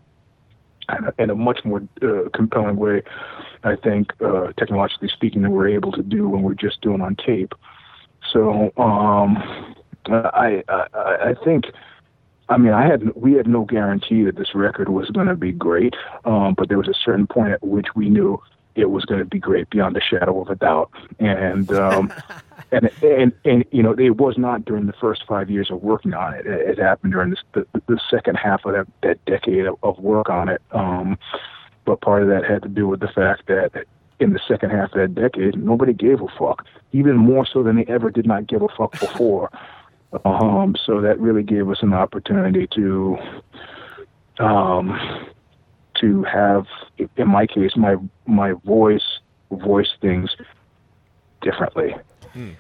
in 1.19 1.31
a, 1.31 1.35
much 1.35 1.61
more 1.65 1.83
uh, 2.03 2.29
compelling 2.35 2.77
way, 2.77 3.03
I 3.65 3.77
think, 3.77 4.13
uh, 4.25 4.53
technologically 4.59 5.09
speaking, 5.09 5.43
than 5.43 5.53
we're 5.53 5.69
able 5.69 5.93
to 5.93 6.03
do 6.03 6.29
when 6.29 6.43
we're 6.43 6.55
just 6.55 6.81
doing 6.81 7.01
on 7.01 7.17
tape. 7.17 7.53
So 8.33 8.73
um, 8.77 9.37
I, 10.07 10.63
I 10.69 10.87
I 10.95 11.35
think. 11.45 11.67
I 12.49 12.57
mean, 12.57 12.73
I 12.73 12.85
had 12.85 13.15
we 13.15 13.35
had 13.35 13.47
no 13.47 13.65
guarantee 13.65 14.25
that 14.25 14.35
this 14.35 14.57
record 14.57 14.89
was 14.89 15.09
going 15.11 15.29
to 15.29 15.37
be 15.37 15.53
great, 15.53 15.95
um, 16.25 16.55
but 16.59 16.69
there 16.69 16.79
was 16.79 16.89
a 16.89 16.95
certain 17.05 17.29
point 17.29 17.53
at 17.53 17.63
which 17.63 17.87
we 17.95 18.09
knew 18.09 18.43
it 18.81 18.91
was 18.91 19.05
going 19.05 19.21
to 19.21 19.25
be 19.25 19.39
great 19.39 19.71
beyond 19.71 19.97
a 19.97 20.01
shadow 20.01 20.41
of 20.41 20.49
a 20.49 20.57
doubt. 20.57 20.91
And 21.19 21.71
um, 21.73 22.13
and 22.73 22.91
and 23.03 23.33
and 23.45 23.65
you 23.71 23.83
know, 23.83 23.93
it 23.93 24.17
was 24.17 24.37
not 24.39 24.65
during 24.65 24.87
the 24.87 24.95
first 24.95 25.25
five 25.27 25.51
years 25.51 25.71
of 25.71 25.83
working 25.83 26.15
on 26.15 26.35
it. 26.35 26.47
It, 26.47 26.71
it 26.71 26.79
happened 26.79 27.13
during 27.13 27.31
this, 27.31 27.41
the 27.53 27.67
the 27.87 28.01
second 28.11 28.37
half 28.37 28.65
of 28.65 28.73
that 28.73 28.87
that 29.03 29.25
decade 29.25 29.67
of, 29.67 29.77
of 29.83 29.99
work 29.99 30.29
on 30.29 30.49
it. 30.49 30.63
Um, 30.73 31.19
but 31.85 32.01
part 32.01 32.23
of 32.23 32.29
that 32.29 32.45
had 32.45 32.63
to 32.63 32.69
do 32.69 32.87
with 32.87 33.01
the 33.01 33.09
fact 33.09 33.47
that 33.47 33.87
in 34.21 34.35
the 34.35 34.41
second 34.47 34.71
half 34.71 34.93
of 34.93 35.01
that 35.01 35.15
decade, 35.15 35.57
nobody 35.57 35.95
gave 35.95 36.21
a 36.21 36.29
fuck, 36.39 36.67
even 36.93 37.17
more 37.17 37.47
so 37.47 37.63
than 37.63 37.77
they 37.77 37.87
ever 37.87 38.11
did 38.11 38.27
not 38.27 38.47
give 38.47 38.63
a 38.63 38.69
fuck 38.69 38.93
before. 38.93 39.51
Um, 40.25 40.75
so 40.85 41.01
that 41.01 41.21
really 41.21 41.45
gave 41.45 41.71
us 41.71 41.85
an 41.85 41.95
opportunity 41.95 42.67
to, 42.75 43.17
um, 44.41 44.91
to 46.01 46.23
have, 46.25 46.67
in 47.17 47.29
my 47.29 47.47
case, 47.47 47.77
my 47.77 47.97
my 48.27 48.53
voice 48.65 49.19
voice 49.51 49.91
things 50.01 50.35
differently. 51.43 51.95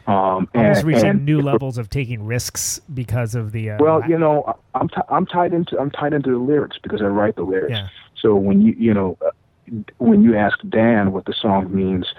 Um, 0.08 0.48
Almost 0.54 0.80
and- 0.80 0.84
reaching 0.84 1.04
and 1.06 1.24
new 1.24 1.40
levels 1.40 1.78
of 1.78 1.88
taking 1.90 2.24
risks 2.26 2.80
because 2.92 3.34
of 3.36 3.52
the. 3.52 3.70
Uh, 3.70 3.78
Well, 3.78 4.02
you 4.08 4.18
know, 4.18 4.42
I- 4.48 4.78
I'm 4.78 4.88
t- 4.88 4.96
I'm 5.08 5.26
tied 5.26 5.54
into 5.54 5.78
I'm 5.78 5.90
tied 5.92 6.12
into 6.12 6.30
the 6.30 6.38
lyrics 6.38 6.76
because 6.82 7.00
I 7.02 7.06
write 7.06 7.36
the 7.36 7.42
lyrics. 7.44 7.72
Yeah. 7.72 7.88
So 8.20 8.34
when 8.34 8.60
you 8.62 8.74
you 8.76 8.92
know 8.92 9.16
uh, 9.24 9.30
when 9.98 10.22
you 10.22 10.36
ask 10.36 10.58
Dan 10.68 11.12
what 11.12 11.26
the 11.26 11.32
song 11.32 11.72
means, 11.72 12.12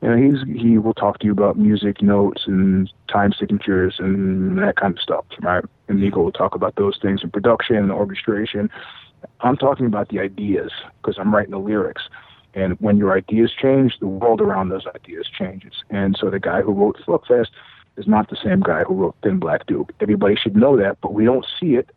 you 0.00 0.08
know, 0.08 0.16
he's 0.16 0.42
he 0.58 0.78
will 0.78 0.94
talk 0.94 1.18
to 1.18 1.26
you 1.26 1.32
about 1.32 1.58
music 1.58 2.00
notes 2.00 2.44
and 2.46 2.90
time 3.08 3.32
signatures 3.34 3.96
and 3.98 4.56
that 4.58 4.76
kind 4.76 4.94
of 4.94 5.00
stuff, 5.00 5.26
right? 5.42 5.64
And 5.88 5.98
Niko 6.00 6.16
will 6.24 6.32
talk 6.32 6.54
about 6.54 6.76
those 6.76 6.98
things 7.02 7.22
in 7.22 7.30
production 7.30 7.76
and 7.76 7.92
orchestration. 7.92 8.70
I'm 9.40 9.56
talking 9.56 9.86
about 9.86 10.08
the 10.08 10.20
ideas 10.20 10.72
because 11.02 11.18
I'm 11.18 11.34
writing 11.34 11.52
the 11.52 11.58
lyrics. 11.58 12.02
And 12.54 12.74
when 12.80 12.96
your 12.98 13.16
ideas 13.16 13.52
change, 13.60 13.98
the 13.98 14.06
world 14.06 14.40
around 14.40 14.68
those 14.68 14.86
ideas 14.94 15.28
changes. 15.36 15.72
And 15.90 16.16
so 16.18 16.30
the 16.30 16.38
guy 16.38 16.62
who 16.62 16.72
wrote 16.72 16.96
Fuckfest 17.06 17.48
is 17.96 18.06
not 18.06 18.30
the 18.30 18.36
same 18.42 18.60
guy 18.60 18.84
who 18.84 18.94
wrote 18.94 19.16
Thin 19.22 19.38
Black 19.38 19.66
Duke. 19.66 19.92
Everybody 20.00 20.36
should 20.36 20.54
know 20.56 20.76
that, 20.76 20.98
but 21.00 21.14
we 21.14 21.24
don't 21.24 21.46
see 21.60 21.74
it. 21.74 21.90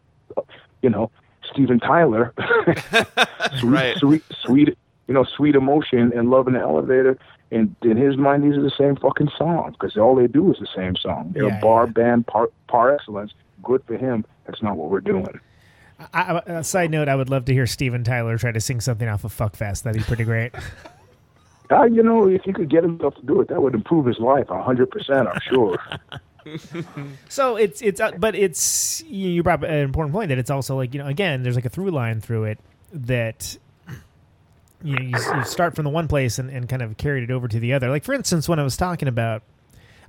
You 0.81 0.89
know, 0.89 1.11
Steven 1.51 1.79
Tyler, 1.79 2.33
sweet, 3.59 3.63
Right. 3.63 3.97
sweet, 3.97 4.23
sweet, 4.43 4.77
you 5.07 5.13
know, 5.13 5.23
sweet 5.23 5.55
emotion 5.55 6.11
and 6.15 6.29
love 6.29 6.47
in 6.47 6.53
the 6.53 6.59
elevator. 6.59 7.17
And 7.51 7.75
in 7.83 7.95
his 7.97 8.17
mind, 8.17 8.43
these 8.43 8.57
are 8.57 8.61
the 8.61 8.71
same 8.77 8.95
fucking 8.97 9.29
songs 9.37 9.75
because 9.79 9.95
all 9.95 10.15
they 10.15 10.27
do 10.27 10.51
is 10.51 10.59
the 10.59 10.67
same 10.75 10.95
song. 10.95 11.31
They're 11.33 11.47
Yeah, 11.47 11.57
a 11.57 11.61
bar 11.61 11.87
band 11.87 12.27
par, 12.27 12.49
par 12.67 12.93
excellence. 12.93 13.31
Good 13.63 13.83
for 13.87 13.95
him. 13.95 14.25
That's 14.45 14.61
not 14.61 14.75
what 14.75 14.89
we're 14.89 15.01
doing. 15.01 15.39
I, 15.99 16.21
I, 16.21 16.37
a 16.59 16.63
side 16.63 16.91
note: 16.91 17.07
I 17.07 17.15
would 17.15 17.29
love 17.29 17.45
to 17.45 17.53
hear 17.53 17.67
Steven 17.67 18.03
Tyler 18.03 18.37
try 18.37 18.51
to 18.51 18.61
sing 18.61 18.81
something 18.81 19.07
off 19.07 19.23
of 19.23 19.35
Fuckfest. 19.35 19.83
That'd 19.83 20.01
be 20.01 20.05
pretty 20.05 20.23
great. 20.23 20.53
Uh, 21.69 21.83
you 21.83 22.01
know, 22.01 22.29
if 22.29 22.47
you 22.47 22.53
could 22.53 22.69
get 22.69 22.81
himself 22.81 23.13
to 23.15 23.21
do 23.23 23.41
it, 23.41 23.49
that 23.49 23.61
would 23.61 23.73
improve 23.73 24.05
his 24.05 24.19
life 24.19 24.49
a 24.49 24.63
hundred 24.63 24.89
percent. 24.89 25.27
I'm 25.27 25.41
sure. 25.49 25.77
So 27.29 27.57
it's 27.57 27.81
it's 27.81 27.99
uh, 27.99 28.11
but 28.17 28.35
it's 28.35 29.03
you 29.03 29.29
you 29.29 29.43
brought 29.43 29.63
up 29.63 29.69
an 29.69 29.79
important 29.79 30.13
point 30.13 30.29
that 30.29 30.37
it's 30.37 30.49
also 30.49 30.75
like 30.77 30.93
you 30.93 31.01
know 31.01 31.07
again 31.07 31.43
there's 31.43 31.55
like 31.55 31.65
a 31.65 31.69
through 31.69 31.91
line 31.91 32.21
through 32.21 32.45
it 32.45 32.59
that 32.93 33.57
you 34.81 34.95
know 34.95 35.01
you, 35.01 35.37
you 35.37 35.43
start 35.43 35.75
from 35.75 35.83
the 35.83 35.89
one 35.89 36.07
place 36.07 36.39
and, 36.39 36.49
and 36.49 36.69
kind 36.69 36.81
of 36.81 36.95
carried 36.97 37.23
it 37.23 37.31
over 37.31 37.47
to 37.47 37.59
the 37.59 37.73
other. 37.73 37.89
Like 37.89 38.03
for 38.03 38.13
instance, 38.13 38.47
when 38.47 38.59
I 38.59 38.63
was 38.63 38.77
talking 38.77 39.07
about 39.07 39.43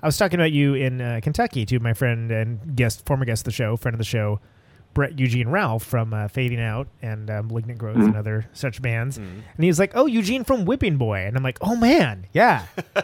I 0.02 0.06
was 0.06 0.16
talking 0.16 0.38
about 0.38 0.52
you 0.52 0.74
in 0.74 1.00
uh, 1.00 1.20
Kentucky 1.22 1.66
to 1.66 1.80
my 1.80 1.92
friend 1.92 2.30
and 2.30 2.76
guest 2.76 3.04
former 3.04 3.24
guest 3.24 3.40
of 3.40 3.46
the 3.46 3.56
show, 3.56 3.76
friend 3.76 3.94
of 3.94 3.98
the 3.98 4.04
show, 4.04 4.40
Brett 4.98 5.16
Eugene 5.16 5.48
Ralph 5.48 5.84
from 5.84 6.12
uh, 6.12 6.26
Fading 6.26 6.60
Out 6.60 6.88
and 7.00 7.30
uh, 7.30 7.40
Malignant 7.44 7.78
Growth 7.78 7.98
and 7.98 8.16
other 8.16 8.46
such 8.52 8.82
bands, 8.82 9.16
and 9.16 9.44
he 9.56 9.68
was 9.68 9.78
like, 9.78 9.92
"Oh, 9.94 10.06
Eugene 10.06 10.42
from 10.42 10.64
Whipping 10.64 10.96
Boy," 10.96 11.18
and 11.18 11.36
I'm 11.36 11.44
like, 11.44 11.56
"Oh 11.60 11.76
man, 11.76 12.26
yeah." 12.32 12.66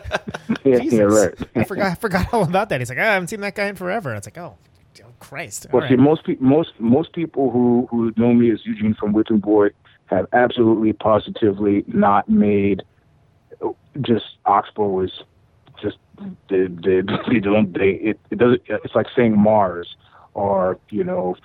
yeah, 0.65 0.81
Jesus. 0.81 0.93
yeah, 0.93 1.03
right. 1.03 1.35
I 1.55 1.63
forgot 1.63 1.93
I 1.93 1.95
forgot 1.95 2.35
all 2.35 2.43
about 2.43 2.71
that. 2.71 2.81
He's 2.81 2.89
like, 2.89 2.99
"Oh, 2.99 3.03
I 3.03 3.13
haven't 3.13 3.29
seen 3.29 3.43
that 3.43 3.55
guy 3.55 3.67
in 3.67 3.77
forever. 3.77 4.13
It's 4.13 4.27
like, 4.27 4.37
oh, 4.39 4.57
oh 5.05 5.07
Christ. 5.21 5.69
Well, 5.73 5.85
All 5.85 5.89
see, 5.89 5.95
most 5.95 6.25
people, 6.25 6.45
most 6.45 6.73
most 6.81 7.13
people 7.13 7.53
who 7.53 7.87
who 7.89 8.13
know 8.17 8.35
me 8.35 8.51
as 8.51 8.67
Eugene 8.67 8.95
from 8.95 9.13
Whipping 9.13 9.39
Boy 9.39 9.69
have 10.07 10.27
absolutely, 10.33 10.95
positively 10.95 11.85
not 11.87 12.29
made. 12.29 12.83
Just 14.01 14.25
Oxbow 14.47 14.89
was 14.89 15.23
just 15.81 15.99
they 16.51 16.67
they, 16.67 17.03
they 17.29 17.39
don't 17.39 17.73
they 17.73 17.91
it, 17.91 18.21
it 18.33 18.39
doesn't 18.39 18.63
it's 18.67 18.97
like 18.97 19.07
saying 19.15 19.39
Mars 19.39 19.95
or 20.35 20.77
you 20.91 21.05
know 21.05 21.37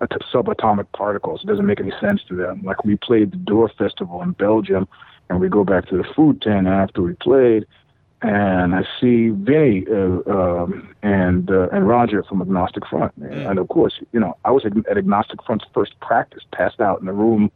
at- 0.00 0.10
subatomic 0.32 0.86
particles. 0.92 1.42
It 1.42 1.46
doesn't 1.46 1.66
make 1.66 1.80
any 1.80 1.92
sense 2.00 2.22
to 2.28 2.34
them. 2.34 2.62
Like 2.64 2.84
we 2.84 2.96
played 2.96 3.32
the 3.32 3.36
Dour 3.36 3.70
Festival 3.76 4.22
in 4.22 4.32
Belgium, 4.32 4.88
and 5.28 5.40
we 5.40 5.48
go 5.48 5.64
back 5.64 5.86
to 5.88 5.96
the 5.96 6.04
food 6.14 6.42
tent 6.42 6.66
after 6.66 7.02
we 7.02 7.14
played, 7.14 7.66
and 8.22 8.74
I 8.74 8.82
see 9.00 9.28
Vinny 9.28 9.84
uh, 9.90 10.30
um, 10.30 10.94
and 11.02 11.50
uh, 11.50 11.68
and 11.70 11.86
Roger 11.86 12.22
from 12.24 12.42
Agnostic 12.42 12.86
Front, 12.86 13.12
and 13.16 13.58
of 13.58 13.68
course, 13.68 13.94
you 14.12 14.20
know, 14.20 14.36
I 14.44 14.50
was 14.50 14.64
at 14.64 14.96
Agnostic 14.96 15.42
Front's 15.44 15.66
first 15.72 15.98
practice, 16.00 16.42
passed 16.52 16.80
out 16.80 17.00
in 17.00 17.06
the 17.06 17.12
room 17.12 17.50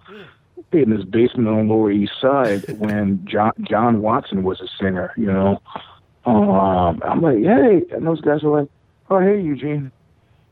in 0.73 0.91
this 0.91 1.05
basement 1.05 1.49
on 1.49 1.67
the 1.67 1.75
Lower 1.75 1.91
East 1.91 2.13
Side 2.21 2.69
when 2.79 3.25
John 3.27 3.53
John 3.63 4.03
Watson 4.03 4.43
was 4.43 4.61
a 4.61 4.69
singer, 4.81 5.13
you 5.17 5.27
know. 5.27 5.61
Um, 6.25 7.03
I'm 7.05 7.21
like, 7.21 7.39
hey, 7.39 7.83
and 7.91 8.07
those 8.07 8.21
guys 8.21 8.43
were 8.43 8.61
like, 8.61 8.69
oh, 9.11 9.19
hey, 9.19 9.41
Eugene. 9.41 9.91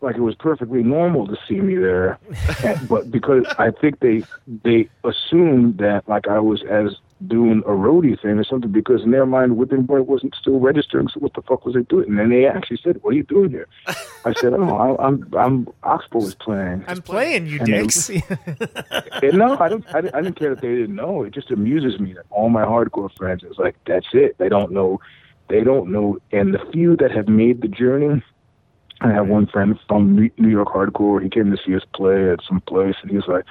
Like 0.02 0.16
it 0.16 0.20
was 0.22 0.34
perfectly 0.34 0.82
normal 0.82 1.26
to 1.26 1.36
see 1.46 1.60
me 1.60 1.76
there, 1.76 2.18
but 2.88 3.10
because 3.10 3.44
I 3.58 3.70
think 3.70 4.00
they 4.00 4.22
they 4.64 4.88
assumed 5.04 5.76
that 5.78 6.08
like 6.08 6.26
I 6.26 6.38
was 6.38 6.62
as 6.62 6.96
doing 7.26 7.58
a 7.66 7.70
roadie 7.72 8.18
thing 8.22 8.38
or 8.38 8.44
something 8.44 8.72
because 8.72 9.02
in 9.02 9.10
their 9.10 9.26
mind 9.26 9.58
Whipping 9.58 9.82
Boy 9.82 10.00
wasn't 10.00 10.34
still 10.34 10.58
registering. 10.58 11.08
So 11.08 11.20
what 11.20 11.34
the 11.34 11.42
fuck 11.42 11.66
was 11.66 11.76
I 11.76 11.82
doing? 11.82 12.08
And 12.08 12.18
then 12.18 12.30
they 12.30 12.46
actually 12.46 12.78
said, 12.82 12.98
"What 13.02 13.10
are 13.12 13.16
you 13.16 13.24
doing 13.24 13.50
here?" 13.50 13.66
I 14.24 14.32
said, 14.32 14.54
"Oh, 14.54 14.74
I, 14.74 15.06
I'm 15.06 15.28
I'm 15.36 15.68
Oxbow 15.82 16.20
is 16.22 16.34
playing." 16.34 16.82
I'm 16.88 17.02
playing 17.02 17.46
you, 17.46 17.58
And 17.58 17.66
they- 17.68 17.82
dicks. 17.82 18.10
And 19.22 19.36
no, 19.38 19.58
I 19.58 19.68
don't. 19.68 19.84
I, 19.94 20.00
didn't- 20.00 20.14
I 20.14 20.22
didn't 20.22 20.36
care 20.36 20.54
that 20.54 20.62
they 20.62 20.74
didn't 20.74 20.94
know. 20.94 21.24
It 21.24 21.34
just 21.34 21.50
amuses 21.50 22.00
me 22.00 22.14
that 22.14 22.24
all 22.30 22.48
my 22.48 22.62
hardcore 22.64 23.14
friends 23.16 23.42
is 23.44 23.58
like, 23.58 23.76
that's 23.86 24.06
it. 24.14 24.38
They 24.38 24.48
don't 24.48 24.72
know. 24.72 24.98
They 25.48 25.62
don't 25.62 25.90
know. 25.92 26.18
And 26.32 26.54
the 26.54 26.60
few 26.72 26.96
that 26.96 27.10
have 27.10 27.28
made 27.28 27.60
the 27.60 27.68
journey, 27.68 28.22
I 29.00 29.12
have 29.12 29.28
one 29.28 29.46
friend 29.46 29.78
from 29.88 30.30
New 30.36 30.48
York 30.48 30.68
hardcore. 30.68 31.22
He 31.22 31.30
came 31.30 31.50
to 31.50 31.56
see 31.64 31.74
us 31.74 31.82
play 31.94 32.30
at 32.30 32.40
some 32.46 32.60
place, 32.60 32.96
and 33.02 33.10
he 33.10 33.16
was 33.16 33.28
like, 33.28 33.44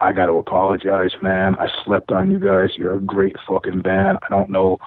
"I 0.00 0.12
got 0.12 0.26
to 0.26 0.32
apologize, 0.32 1.12
man. 1.22 1.54
I 1.56 1.68
slept 1.84 2.10
on 2.10 2.30
you 2.30 2.38
guys. 2.38 2.76
You're 2.76 2.94
a 2.94 3.00
great 3.00 3.36
fucking 3.46 3.82
band. 3.82 4.18
I 4.22 4.28
don't 4.28 4.50
know." 4.50 4.78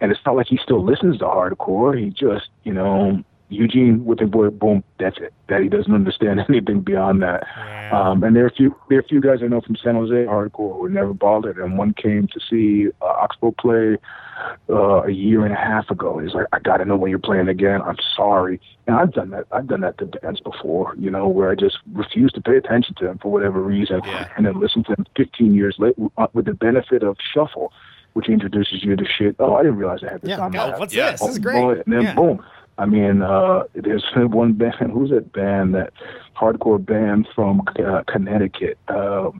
And 0.00 0.10
it's 0.10 0.20
not 0.24 0.36
like 0.36 0.46
he 0.46 0.58
still 0.58 0.82
listens 0.82 1.18
to 1.18 1.24
hardcore. 1.24 1.98
He 1.98 2.10
just, 2.10 2.48
you 2.64 2.72
know, 2.72 3.22
Eugene 3.48 4.04
with 4.04 4.18
the 4.18 4.26
boy, 4.26 4.50
boom, 4.50 4.82
that's 4.98 5.18
it. 5.18 5.32
That 5.48 5.62
he 5.62 5.68
doesn't 5.68 5.94
understand 5.94 6.40
anything 6.48 6.80
beyond 6.80 7.22
that. 7.22 7.44
Um, 7.92 8.24
and 8.24 8.34
there 8.34 8.44
are 8.44 8.48
a 8.48 8.52
few 8.54 8.74
there 8.88 8.98
are 8.98 9.00
a 9.02 9.04
few 9.06 9.20
guys 9.20 9.38
I 9.42 9.46
know 9.46 9.60
from 9.60 9.76
San 9.76 9.94
Jose 9.94 10.12
hardcore 10.12 10.76
who 10.78 10.88
never 10.88 11.14
bothered, 11.14 11.56
and 11.58 11.78
one 11.78 11.94
came 11.94 12.26
to 12.28 12.40
see 12.50 12.88
uh, 13.00 13.04
Oxbow 13.04 13.52
play 13.52 13.96
uh, 14.68 15.02
a 15.04 15.10
year 15.10 15.44
and 15.44 15.52
a 15.54 15.56
half 15.56 15.88
ago. 15.90 16.18
He's 16.18 16.34
like, 16.34 16.46
I 16.52 16.58
got 16.58 16.78
to 16.78 16.84
know 16.84 16.96
when 16.96 17.10
you're 17.10 17.18
playing 17.20 17.48
again. 17.48 17.80
I'm 17.82 17.96
sorry. 18.16 18.60
And 18.88 18.96
I've 18.96 19.12
done 19.12 19.30
that. 19.30 19.46
I've 19.52 19.68
done 19.68 19.80
that 19.82 19.98
to 19.98 20.06
bands 20.06 20.40
before, 20.40 20.94
you 20.98 21.10
know, 21.10 21.28
where 21.28 21.50
I 21.50 21.54
just 21.54 21.78
refuse 21.92 22.32
to 22.32 22.40
pay 22.40 22.56
attention 22.56 22.94
to 22.98 23.04
them 23.04 23.18
for 23.18 23.30
whatever 23.30 23.62
reason, 23.62 24.00
and 24.36 24.46
then 24.46 24.58
listen 24.58 24.82
to 24.84 24.96
them 24.96 25.06
15 25.16 25.54
years 25.54 25.76
later 25.78 25.94
uh, 26.18 26.26
with 26.32 26.46
the 26.46 26.54
benefit 26.54 27.02
of 27.04 27.16
shuffle, 27.32 27.72
which 28.14 28.28
introduces 28.28 28.82
you 28.82 28.96
to 28.96 29.04
shit. 29.06 29.36
Oh, 29.38 29.54
I 29.54 29.62
didn't 29.62 29.78
realize 29.78 30.00
I 30.06 30.12
had 30.12 30.22
this 30.22 30.30
Yeah, 30.30 30.40
on 30.40 30.56
oh, 30.56 30.70
my 30.72 30.78
what's 30.78 30.92
Yeah. 30.94 31.12
this? 31.12 31.20
This 31.20 31.30
is 31.30 31.38
Oh, 31.38 31.40
great. 31.40 31.60
boy, 31.60 31.72
and 31.86 31.92
then 31.94 32.02
Yeah. 32.02 32.14
boom. 32.14 32.44
I 32.78 32.84
mean, 32.86 33.22
uh, 33.22 33.64
there's 33.74 34.04
one 34.14 34.52
band. 34.52 34.92
Who's 34.92 35.10
that 35.10 35.32
band? 35.32 35.74
That 35.74 35.92
hardcore 36.36 36.84
band 36.84 37.26
from 37.34 37.62
uh, 37.82 38.02
Connecticut. 38.06 38.78
Uh, 38.88 39.30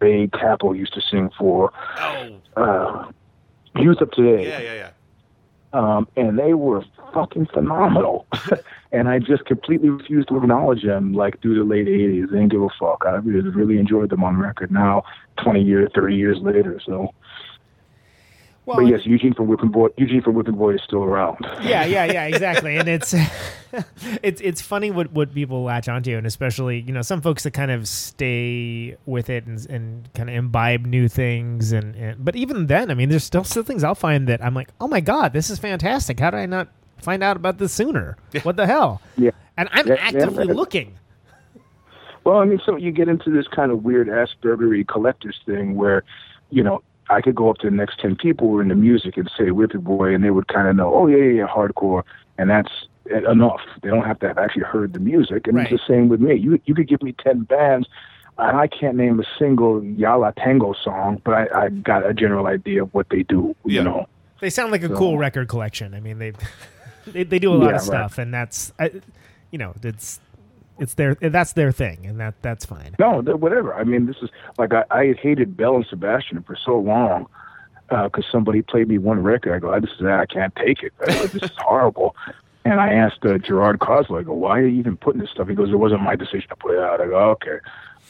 Ray 0.00 0.28
Cappo 0.28 0.72
used 0.72 0.94
to 0.94 1.00
sing 1.02 1.30
for. 1.38 1.72
Oh, 1.98 2.40
Uh, 2.56 3.12
Youth 3.76 4.00
of 4.00 4.10
Today. 4.12 4.48
yeah, 4.48 4.60
yeah, 4.60 4.74
yeah. 4.74 4.90
Um, 5.74 6.08
and 6.16 6.38
they 6.38 6.54
were 6.54 6.82
fucking 7.12 7.46
phenomenal. 7.52 8.26
and 8.92 9.08
I 9.08 9.18
just 9.18 9.44
completely 9.44 9.90
refused 9.90 10.28
to 10.28 10.38
acknowledge 10.38 10.82
them, 10.82 11.12
like 11.12 11.40
through 11.42 11.58
the 11.58 11.64
late 11.64 11.86
'80s. 11.86 12.30
They 12.30 12.36
didn't 12.38 12.48
give 12.48 12.62
a 12.62 12.70
fuck. 12.80 13.04
I 13.06 13.16
really, 13.16 13.50
really 13.50 13.78
enjoyed 13.78 14.08
them 14.08 14.24
on 14.24 14.38
record. 14.38 14.72
Now, 14.72 15.02
20 15.44 15.62
years, 15.62 15.90
30 15.94 16.16
years 16.16 16.38
later, 16.40 16.80
so. 16.84 17.12
Well, 18.68 18.76
but 18.78 18.86
yes, 18.86 19.00
Eugene 19.04 19.32
from 19.32 19.46
Whipping 19.46 19.70
Boy. 19.70 19.88
Eugene 19.96 20.20
from 20.20 20.34
Whipping 20.34 20.56
Boy 20.56 20.74
is 20.74 20.82
still 20.84 21.02
around. 21.02 21.38
yeah, 21.62 21.86
yeah, 21.86 22.04
yeah, 22.04 22.24
exactly. 22.32 22.76
And 22.76 22.86
it's 22.86 23.14
it's 24.22 24.42
it's 24.42 24.60
funny 24.60 24.90
what 24.90 25.10
what 25.12 25.32
people 25.32 25.62
latch 25.62 25.88
onto, 25.88 26.14
and 26.16 26.26
especially 26.26 26.80
you 26.80 26.92
know 26.92 27.00
some 27.00 27.22
folks 27.22 27.44
that 27.44 27.52
kind 27.52 27.70
of 27.70 27.88
stay 27.88 28.94
with 29.06 29.30
it 29.30 29.46
and, 29.46 29.64
and 29.70 30.12
kind 30.12 30.28
of 30.28 30.34
imbibe 30.36 30.84
new 30.84 31.08
things. 31.08 31.72
And, 31.72 31.96
and 31.96 32.22
but 32.22 32.36
even 32.36 32.66
then, 32.66 32.90
I 32.90 32.94
mean, 32.94 33.08
there's 33.08 33.24
still 33.24 33.42
still 33.44 33.62
things 33.62 33.82
I'll 33.82 33.94
find 33.94 34.28
that 34.28 34.44
I'm 34.44 34.52
like, 34.54 34.68
oh 34.80 34.86
my 34.88 35.00
god, 35.00 35.32
this 35.32 35.48
is 35.48 35.58
fantastic. 35.58 36.20
How 36.20 36.30
did 36.30 36.40
I 36.40 36.46
not 36.46 36.68
find 36.98 37.22
out 37.22 37.36
about 37.36 37.56
this 37.56 37.72
sooner? 37.72 38.18
What 38.42 38.56
the 38.56 38.66
hell? 38.66 39.00
Yeah. 39.16 39.30
And 39.56 39.70
I'm 39.72 39.86
Yeah, 39.86 39.94
yeah, 39.94 40.00
actively 40.08 40.46
yeah. 40.46 40.52
looking. 40.52 40.98
Well, 42.24 42.36
I 42.36 42.44
mean, 42.44 42.60
so 42.66 42.76
you 42.76 42.92
get 42.92 43.08
into 43.08 43.30
this 43.30 43.48
kind 43.48 43.72
of 43.72 43.82
weird 43.84 44.08
Aspergery 44.08 44.86
collectors 44.86 45.40
thing 45.46 45.74
where, 45.76 46.04
you 46.50 46.62
know, 46.62 46.82
I 47.10 47.20
could 47.20 47.34
go 47.34 47.50
up 47.50 47.58
to 47.58 47.70
the 47.70 47.76
next 47.76 47.98
10 48.00 48.16
people 48.16 48.48
who 48.48 48.58
are 48.58 48.62
into 48.62 48.74
music 48.74 49.16
and 49.16 49.30
say 49.36 49.44
Whippy 49.46 49.82
Boy, 49.82 50.14
and 50.14 50.22
they 50.22 50.30
would 50.30 50.48
kind 50.48 50.68
of 50.68 50.76
know, 50.76 50.94
oh, 50.94 51.06
yeah, 51.06 51.16
yeah, 51.18 51.32
yeah, 51.42 51.46
hardcore. 51.46 52.02
And 52.36 52.50
that's 52.50 52.70
enough. 53.06 53.60
They 53.82 53.88
don't 53.88 54.04
have 54.04 54.18
to 54.20 54.28
have 54.28 54.38
actually 54.38 54.64
heard 54.64 54.92
the 54.92 54.98
music. 55.00 55.46
And 55.46 55.56
Right. 55.56 55.70
it's 55.72 55.82
the 55.82 55.92
same 55.92 56.08
with 56.08 56.20
me. 56.20 56.34
You, 56.34 56.60
you 56.66 56.74
could 56.74 56.86
give 56.88 57.02
me 57.02 57.14
10 57.22 57.40
bands, 57.44 57.88
and 58.36 58.56
I 58.56 58.66
can't 58.66 58.96
name 58.96 59.18
a 59.20 59.24
single 59.38 59.82
Yo 59.82 60.18
La 60.18 60.30
Tengo 60.32 60.74
song, 60.74 61.20
but 61.24 61.32
I, 61.34 61.64
I 61.64 61.68
got 61.70 62.06
a 62.06 62.12
general 62.12 62.46
idea 62.46 62.82
of 62.82 62.92
what 62.94 63.06
they 63.10 63.22
do, 63.22 63.56
Yeah. 63.64 63.78
you 63.80 63.84
know. 63.84 64.06
They 64.40 64.50
sound 64.50 64.70
like 64.70 64.82
a 64.82 64.88
So- 64.88 64.96
cool 64.96 65.18
record 65.18 65.48
collection. 65.48 65.94
I 65.94 66.00
mean, 66.00 66.18
they 66.18 66.32
they, 67.06 67.24
they 67.24 67.38
do 67.38 67.52
a 67.52 67.56
lot 67.56 67.70
Yeah, 67.70 67.76
of 67.76 67.80
stuff, 67.82 68.18
right. 68.18 68.22
and 68.24 68.34
that's 68.34 68.72
I, 68.78 68.92
you 69.50 69.58
know 69.58 69.72
it's 69.82 70.20
it's 70.78 70.94
their 70.94 71.14
that's 71.14 71.52
their 71.52 71.72
thing, 71.72 72.06
and 72.06 72.20
that 72.20 72.34
that's 72.42 72.64
fine. 72.64 72.94
No, 72.98 73.20
whatever. 73.20 73.74
I 73.74 73.84
mean, 73.84 74.06
this 74.06 74.16
is 74.22 74.30
like 74.58 74.72
I, 74.72 74.84
I 74.90 75.12
hated 75.14 75.56
Belle 75.56 75.76
and 75.76 75.86
Sebastian 75.86 76.42
for 76.42 76.56
so 76.56 76.78
long, 76.78 77.26
because 77.88 78.24
somebody 78.30 78.62
played 78.62 78.88
me 78.88 78.98
one 78.98 79.22
record. 79.22 79.54
I 79.54 79.58
go, 79.58 79.78
this 79.80 79.90
is 79.98 80.06
I 80.06 80.26
can't 80.26 80.54
take 80.56 80.82
it. 80.82 80.92
Go, 80.98 81.26
this 81.26 81.42
is 81.42 81.50
horrible. 81.58 82.14
And 82.64 82.82
I 82.82 82.92
asked 82.92 83.24
uh, 83.24 83.38
Gerard 83.38 83.78
Cosloy, 83.78 84.20
I 84.20 84.22
go, 84.24 84.34
why 84.34 84.58
are 84.58 84.66
you 84.66 84.78
even 84.78 84.98
putting 84.98 85.22
this 85.22 85.30
stuff? 85.30 85.48
He 85.48 85.54
goes, 85.54 85.70
it 85.70 85.76
wasn't 85.76 86.02
my 86.02 86.16
decision 86.16 86.50
to 86.50 86.56
put 86.56 86.74
it 86.74 86.80
out. 86.80 87.00
I 87.00 87.06
go, 87.06 87.16
okay. 87.30 87.60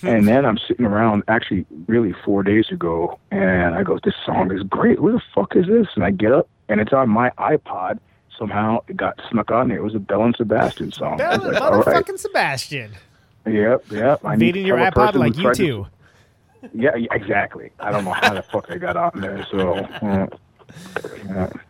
and 0.02 0.26
then 0.26 0.44
I'm 0.44 0.58
sitting 0.58 0.84
around, 0.84 1.22
actually, 1.28 1.64
really 1.86 2.12
four 2.24 2.42
days 2.42 2.68
ago, 2.72 3.20
and 3.30 3.76
I 3.76 3.84
go, 3.84 4.00
this 4.02 4.14
song 4.26 4.50
is 4.50 4.64
great. 4.64 4.98
Who 4.98 5.12
the 5.12 5.20
fuck 5.32 5.54
is 5.54 5.66
this? 5.68 5.86
And 5.94 6.02
I 6.02 6.10
get 6.10 6.32
up, 6.32 6.48
and 6.68 6.80
it's 6.80 6.92
on 6.92 7.08
my 7.08 7.30
iPod. 7.38 8.00
Somehow 8.38 8.78
it 8.88 8.96
got 8.96 9.20
snuck 9.30 9.50
on 9.50 9.68
there. 9.68 9.78
It 9.78 9.82
was 9.82 9.94
a 9.94 9.98
Belle 9.98 10.22
and 10.24 10.36
Sebastian 10.36 10.92
song. 10.92 11.14
I 11.20 11.36
Belle, 11.36 11.52
like, 11.52 11.60
right. 11.60 11.72
motherfucking 12.06 12.18
Sebastian. 12.18 12.92
Yep, 13.46 13.90
yep. 13.90 14.20
I 14.24 14.36
need 14.36 14.48
Invading 14.48 14.66
your 14.66 14.76
iPod 14.78 15.14
like 15.14 15.36
you 15.36 15.42
tried 15.42 15.54
to- 15.56 15.66
too. 15.66 15.86
Yeah, 16.74 16.96
yeah, 16.96 17.06
exactly. 17.12 17.70
I 17.78 17.90
don't 17.92 18.04
know 18.04 18.12
how 18.12 18.34
the 18.34 18.42
fuck 18.42 18.66
they 18.66 18.78
got 18.78 18.96
on 18.96 19.20
there. 19.20 19.46
So, 19.50 19.74
uh. 19.76 20.26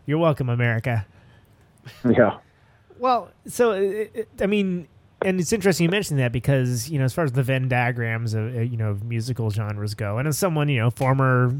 You're 0.06 0.18
welcome, 0.18 0.48
America. 0.48 1.06
yeah. 2.08 2.38
Well, 2.98 3.30
so 3.46 3.72
it, 3.72 4.10
it- 4.14 4.28
I 4.40 4.46
mean, 4.46 4.88
and 5.22 5.40
it's 5.40 5.52
interesting 5.52 5.84
you 5.84 5.90
mentioned 5.90 6.18
that 6.20 6.32
because 6.32 6.88
you 6.90 6.98
know, 6.98 7.04
as 7.04 7.12
far 7.14 7.24
as 7.24 7.32
the 7.32 7.42
Venn 7.42 7.68
diagrams 7.68 8.34
of 8.34 8.56
uh, 8.56 8.60
you 8.60 8.76
know 8.76 8.90
of 8.90 9.04
musical 9.04 9.50
genres 9.50 9.94
go, 9.94 10.18
and 10.18 10.26
as 10.28 10.38
someone 10.38 10.68
you 10.68 10.80
know 10.80 10.90
former 10.90 11.54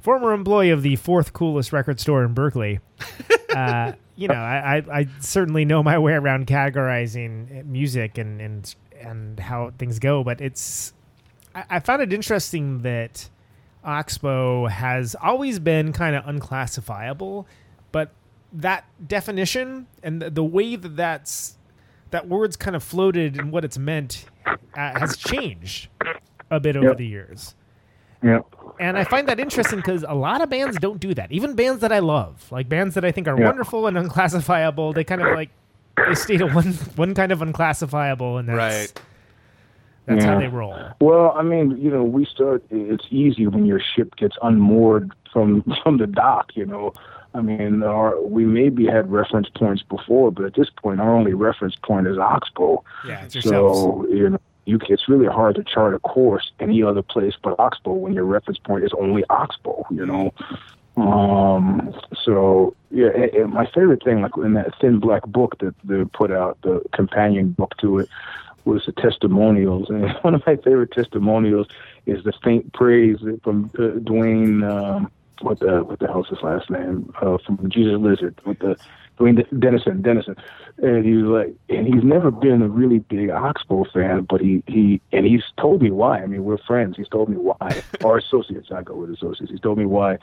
former 0.00 0.32
employee 0.32 0.70
of 0.70 0.82
the 0.82 0.96
fourth 0.96 1.32
coolest 1.32 1.72
record 1.72 2.00
store 2.00 2.24
in 2.24 2.34
Berkeley, 2.34 2.80
uh, 3.56 3.92
you 4.16 4.28
know, 4.28 4.34
I, 4.34 4.76
I, 4.78 4.98
I 5.00 5.06
certainly 5.20 5.64
know 5.64 5.82
my 5.82 5.98
way 5.98 6.12
around 6.12 6.46
categorizing 6.46 7.64
music 7.66 8.18
and 8.18 8.40
and 8.40 8.74
and 9.00 9.38
how 9.38 9.70
things 9.78 9.98
go. 9.98 10.24
But 10.24 10.40
it's 10.40 10.92
I, 11.54 11.64
I 11.70 11.80
found 11.80 12.02
it 12.02 12.12
interesting 12.12 12.80
that 12.82 13.28
Oxbow 13.84 14.66
has 14.66 15.14
always 15.22 15.58
been 15.58 15.92
kind 15.92 16.16
of 16.16 16.26
unclassifiable, 16.26 17.46
but 17.92 18.12
that 18.52 18.84
definition 19.06 19.86
and 20.02 20.20
the, 20.22 20.30
the 20.30 20.44
way 20.44 20.74
that 20.76 20.96
that's 20.96 21.56
that 22.10 22.26
word's 22.26 22.56
kind 22.56 22.74
of 22.74 22.82
floated 22.82 23.38
and 23.38 23.52
what 23.52 23.64
it's 23.64 23.76
meant 23.78 24.24
uh, 24.46 24.56
has 24.74 25.16
changed 25.16 25.88
a 26.50 26.58
bit 26.58 26.76
over 26.76 26.88
Yep. 26.88 26.96
the 26.96 27.06
years. 27.06 27.54
Yeah. 28.22 28.40
And 28.80 28.96
I 28.96 29.04
find 29.04 29.28
that 29.28 29.40
interesting 29.40 29.78
because 29.78 30.04
a 30.06 30.14
lot 30.14 30.40
of 30.40 30.48
bands 30.50 30.78
don't 30.78 31.00
do 31.00 31.14
that. 31.14 31.32
Even 31.32 31.54
bands 31.54 31.80
that 31.80 31.92
I 31.92 31.98
love, 31.98 32.50
like 32.50 32.68
bands 32.68 32.94
that 32.94 33.04
I 33.04 33.12
think 33.12 33.26
are 33.28 33.38
Yeah. 33.38 33.46
wonderful 33.46 33.86
and 33.86 33.98
unclassifiable, 33.98 34.92
they 34.92 35.04
kind 35.04 35.20
of 35.22 35.34
like 35.34 35.50
they 36.06 36.14
stay 36.14 36.36
to 36.36 36.46
one 36.46 36.72
one 36.96 37.14
kind 37.14 37.32
of 37.32 37.42
unclassifiable, 37.42 38.38
and 38.38 38.48
that's 38.48 38.56
Right. 38.92 39.02
that's 40.06 40.24
how 40.24 40.38
they 40.38 40.46
roll. 40.48 40.76
Well, 41.00 41.34
I 41.36 41.42
mean, 41.42 41.76
you 41.78 41.90
know, 41.90 42.04
we 42.04 42.24
start. 42.24 42.62
It's 42.70 43.06
easy 43.10 43.46
when 43.46 43.66
your 43.66 43.80
ship 43.80 44.14
gets 44.16 44.36
unmoored 44.42 45.12
from 45.32 45.62
from 45.82 45.98
the 45.98 46.06
dock. 46.06 46.52
You 46.54 46.66
know, 46.66 46.92
I 47.34 47.40
mean, 47.40 47.82
our 47.82 48.20
we 48.22 48.44
maybe 48.44 48.86
had 48.86 49.10
reference 49.10 49.48
points 49.48 49.82
before, 49.82 50.30
but 50.30 50.44
at 50.44 50.54
this 50.54 50.70
point, 50.70 51.00
our 51.00 51.14
only 51.14 51.34
reference 51.34 51.74
point 51.76 52.06
is 52.06 52.16
Oxbow. 52.16 52.82
Yeah, 53.06 53.24
it's 53.24 53.34
yourselves. 53.34 53.80
So 53.80 54.06
you 54.08 54.30
know, 54.30 54.38
you 54.68 54.78
it's 54.88 55.08
really 55.08 55.26
hard 55.26 55.56
to 55.56 55.64
chart 55.64 55.94
a 55.94 55.98
course 56.00 56.52
any 56.60 56.82
other 56.82 57.02
place 57.02 57.34
but 57.42 57.58
Oxbow 57.58 57.92
when 57.92 58.12
your 58.12 58.24
reference 58.24 58.58
point 58.58 58.84
is 58.84 58.92
only 58.98 59.24
Oxbow. 59.30 59.86
You 59.90 60.06
know. 60.06 60.34
Um. 60.96 61.94
So 62.24 62.74
yeah, 62.90 63.10
my 63.46 63.66
favorite 63.66 64.02
thing, 64.04 64.20
like 64.20 64.36
in 64.36 64.54
that 64.54 64.74
thin 64.80 64.98
black 64.98 65.24
book 65.26 65.58
that 65.60 65.74
they 65.84 66.04
put 66.04 66.30
out, 66.30 66.58
the 66.62 66.82
companion 66.92 67.52
book 67.52 67.76
to 67.78 68.00
it, 68.00 68.08
was 68.64 68.84
the 68.84 68.92
testimonials, 68.92 69.88
and 69.88 70.10
one 70.22 70.34
of 70.34 70.42
my 70.46 70.56
favorite 70.56 70.92
testimonials 70.92 71.66
is 72.06 72.24
the 72.24 72.32
faint 72.44 72.72
praise 72.72 73.18
from 73.42 73.70
uh, 73.78 73.98
Duane. 74.00 74.62
Um, 74.62 75.10
what 75.40 75.60
the 75.60 75.84
what 75.84 76.00
the 76.00 76.08
hell's 76.08 76.28
his 76.28 76.42
last 76.42 76.68
name? 76.68 77.12
Uh, 77.22 77.38
from 77.38 77.70
Jesus 77.70 77.96
Lizard 77.96 78.40
with 78.44 78.58
the 78.58 78.76
Duane 79.18 79.44
Denison. 79.58 80.02
Denison, 80.02 80.36
and 80.78 81.04
he's 81.04 81.24
like, 81.24 81.54
and 81.68 81.86
he's 81.86 82.04
never 82.04 82.30
been 82.30 82.62
a 82.62 82.68
really 82.68 83.00
big 83.00 83.30
Oxbow 83.30 83.84
fan, 83.92 84.26
but 84.28 84.40
he 84.40 84.62
he 84.66 85.00
and 85.12 85.26
he's 85.26 85.42
told 85.58 85.82
me 85.82 85.90
why. 85.90 86.20
I 86.22 86.26
mean, 86.26 86.44
we're 86.44 86.58
friends. 86.58 86.96
He's 86.96 87.08
told 87.08 87.28
me 87.28 87.36
why, 87.36 87.82
or 88.04 88.18
associates. 88.18 88.68
I 88.72 88.82
go 88.82 88.94
with 88.94 89.10
associates. 89.10 89.50
He's 89.50 89.60
told 89.60 89.78
me 89.78 89.86
why, 89.86 90.18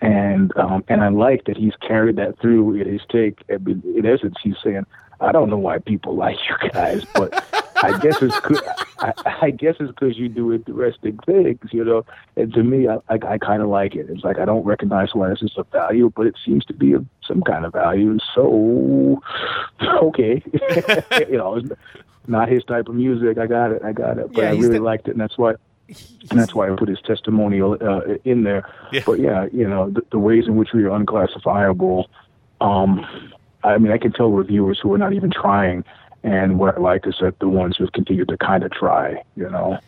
and 0.00 0.56
um, 0.56 0.84
and 0.88 1.02
I 1.02 1.08
like 1.08 1.44
that 1.44 1.56
he's 1.56 1.74
carried 1.76 2.16
that 2.16 2.38
through 2.40 2.74
in 2.74 2.92
his 2.92 3.02
take. 3.10 3.42
I 3.50 3.56
mean, 3.58 3.82
In 3.96 4.06
essence, 4.06 4.36
he's 4.42 4.56
saying, 4.62 4.84
I 5.20 5.32
don't 5.32 5.48
know 5.48 5.58
why 5.58 5.78
people 5.78 6.14
like 6.14 6.36
you 6.48 6.70
guys, 6.70 7.04
but 7.14 7.32
I 7.82 7.98
guess 7.98 8.22
it's 8.22 8.38
good. 8.40 8.60
I, 8.98 9.12
I 9.42 9.50
guess 9.50 9.76
it's 9.80 9.90
because 9.92 10.16
you 10.18 10.28
do 10.28 10.52
interesting 10.52 11.18
things, 11.26 11.60
you 11.72 11.84
know. 11.84 12.04
And 12.36 12.52
to 12.54 12.62
me, 12.62 12.88
I 12.88 12.96
I, 13.08 13.18
I 13.28 13.38
kind 13.38 13.62
of 13.62 13.68
like 13.68 13.94
it. 13.94 14.06
It's 14.08 14.24
like 14.24 14.38
I 14.38 14.44
don't 14.44 14.64
recognize 14.64 15.14
why 15.14 15.28
this 15.28 15.42
is 15.42 15.52
a 15.56 15.64
value, 15.64 16.10
but 16.14 16.26
it 16.26 16.36
seems 16.44 16.64
to 16.66 16.72
be 16.72 16.92
of 16.92 17.04
some 17.26 17.42
kind 17.42 17.64
of 17.64 17.72
value. 17.72 18.18
So, 18.34 19.22
okay, 19.82 20.42
you 21.28 21.36
know, 21.36 21.56
it's 21.56 21.68
not 22.26 22.48
his 22.48 22.64
type 22.64 22.88
of 22.88 22.94
music. 22.94 23.38
I 23.38 23.46
got 23.46 23.72
it. 23.72 23.82
I 23.84 23.92
got 23.92 24.18
it. 24.18 24.32
But 24.32 24.42
Yeah, 24.42 24.48
I 24.50 24.52
really 24.52 24.78
the- 24.78 24.80
liked 24.80 25.08
it, 25.08 25.12
and 25.12 25.20
that's 25.20 25.38
why. 25.38 25.54
And 26.30 26.40
that's 26.40 26.52
why 26.52 26.68
I 26.68 26.74
put 26.74 26.88
his 26.88 27.00
testimonial 27.00 27.76
uh, 27.80 28.16
in 28.24 28.42
there. 28.42 28.68
Yeah. 28.90 29.02
But 29.06 29.20
yeah, 29.20 29.46
you 29.52 29.68
know, 29.68 29.88
the, 29.88 30.02
the 30.10 30.18
ways 30.18 30.48
in 30.48 30.56
which 30.56 30.72
we 30.72 30.82
are 30.82 30.90
unclassifiable. 30.90 32.10
Um, 32.60 33.06
I 33.62 33.78
mean, 33.78 33.92
I 33.92 33.98
can 33.98 34.10
tell 34.12 34.30
reviewers 34.30 34.80
who 34.82 34.92
are 34.94 34.98
not 34.98 35.12
even 35.12 35.30
trying, 35.30 35.84
and 36.26 36.58
what 36.58 36.76
I 36.76 36.80
like 36.80 37.06
is 37.06 37.14
that 37.20 37.38
the 37.38 37.48
ones 37.48 37.76
who've 37.76 37.92
continued 37.92 38.28
to 38.28 38.36
kind 38.36 38.64
of 38.64 38.72
try, 38.72 39.22
you 39.36 39.48
know. 39.48 39.78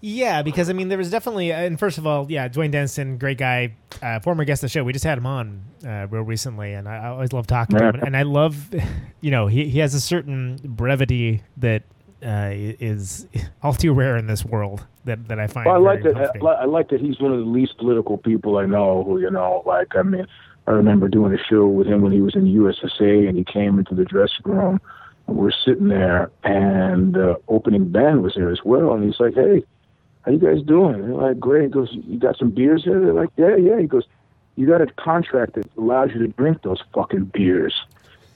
Yeah, 0.00 0.42
because 0.42 0.68
I 0.68 0.72
mean, 0.72 0.88
there 0.88 0.98
was 0.98 1.10
definitely, 1.10 1.52
and 1.52 1.78
first 1.78 1.96
of 1.96 2.06
all, 2.06 2.26
yeah, 2.28 2.48
Duane 2.48 2.72
Denison, 2.72 3.18
great 3.18 3.38
guy, 3.38 3.74
uh, 4.02 4.18
former 4.18 4.44
guest 4.44 4.64
of 4.64 4.68
the 4.68 4.72
show. 4.72 4.82
We 4.82 4.92
just 4.92 5.04
had 5.04 5.16
him 5.16 5.26
on 5.26 5.62
uh, 5.86 6.08
real 6.10 6.22
recently, 6.22 6.72
and 6.72 6.88
I, 6.88 6.96
I 6.96 7.06
always 7.08 7.32
love 7.32 7.46
talking 7.46 7.78
to 7.78 7.84
him. 7.84 7.94
And 8.02 8.16
I 8.16 8.22
love, 8.22 8.74
you 9.20 9.30
know, 9.30 9.46
he 9.46 9.68
he 9.68 9.78
has 9.78 9.94
a 9.94 10.00
certain 10.00 10.58
brevity 10.64 11.42
that 11.56 11.84
uh, 12.20 12.50
is 12.52 13.28
all 13.62 13.72
too 13.72 13.92
rare 13.92 14.16
in 14.16 14.26
this 14.26 14.44
world 14.44 14.84
that, 15.04 15.28
that 15.28 15.38
I 15.38 15.46
find. 15.46 15.66
Well, 15.66 15.76
I 15.76 15.78
like 15.78 16.02
that. 16.02 16.16
I, 16.16 16.46
I 16.46 16.64
like 16.64 16.88
that 16.88 17.00
he's 17.00 17.20
one 17.20 17.32
of 17.32 17.38
the 17.38 17.44
least 17.44 17.78
political 17.78 18.18
people 18.18 18.58
I 18.58 18.66
know. 18.66 19.04
Who 19.04 19.20
you 19.20 19.30
know, 19.30 19.62
like 19.64 19.94
I 19.94 20.02
mean, 20.02 20.26
I 20.66 20.72
remember 20.72 21.08
doing 21.08 21.32
a 21.32 21.38
show 21.48 21.66
with 21.68 21.86
him 21.86 22.02
when 22.02 22.10
he 22.10 22.20
was 22.20 22.34
in 22.34 22.44
the 22.44 22.54
USSA, 22.56 23.28
and 23.28 23.38
he 23.38 23.44
came 23.44 23.78
into 23.78 23.94
the 23.94 24.04
dressing 24.04 24.42
room. 24.44 24.74
And 24.74 24.80
we're 25.26 25.50
sitting 25.50 25.88
there, 25.88 26.30
and 26.44 27.14
the 27.14 27.40
opening 27.48 27.88
band 27.90 28.22
was 28.22 28.34
there 28.34 28.50
as 28.50 28.60
well, 28.64 28.92
and 28.92 29.04
he's 29.04 29.18
like, 29.18 29.34
"Hey, 29.34 29.64
how 30.22 30.32
you 30.32 30.38
guys 30.38 30.62
doing?" 30.62 30.94
And 30.94 31.04
they're 31.04 31.28
like, 31.28 31.40
"Great." 31.40 31.64
He 31.64 31.68
goes, 31.68 31.90
"You 31.92 32.18
got 32.18 32.36
some 32.36 32.50
beers 32.50 32.84
here?" 32.84 33.00
They're 33.00 33.12
like, 33.12 33.30
"Yeah, 33.36 33.56
yeah." 33.56 33.80
He 33.80 33.86
goes, 33.86 34.04
"You 34.56 34.66
got 34.66 34.80
a 34.80 34.86
contract 34.86 35.54
that 35.54 35.66
allows 35.76 36.10
you 36.12 36.20
to 36.20 36.28
drink 36.28 36.62
those 36.62 36.82
fucking 36.94 37.26
beers." 37.26 37.74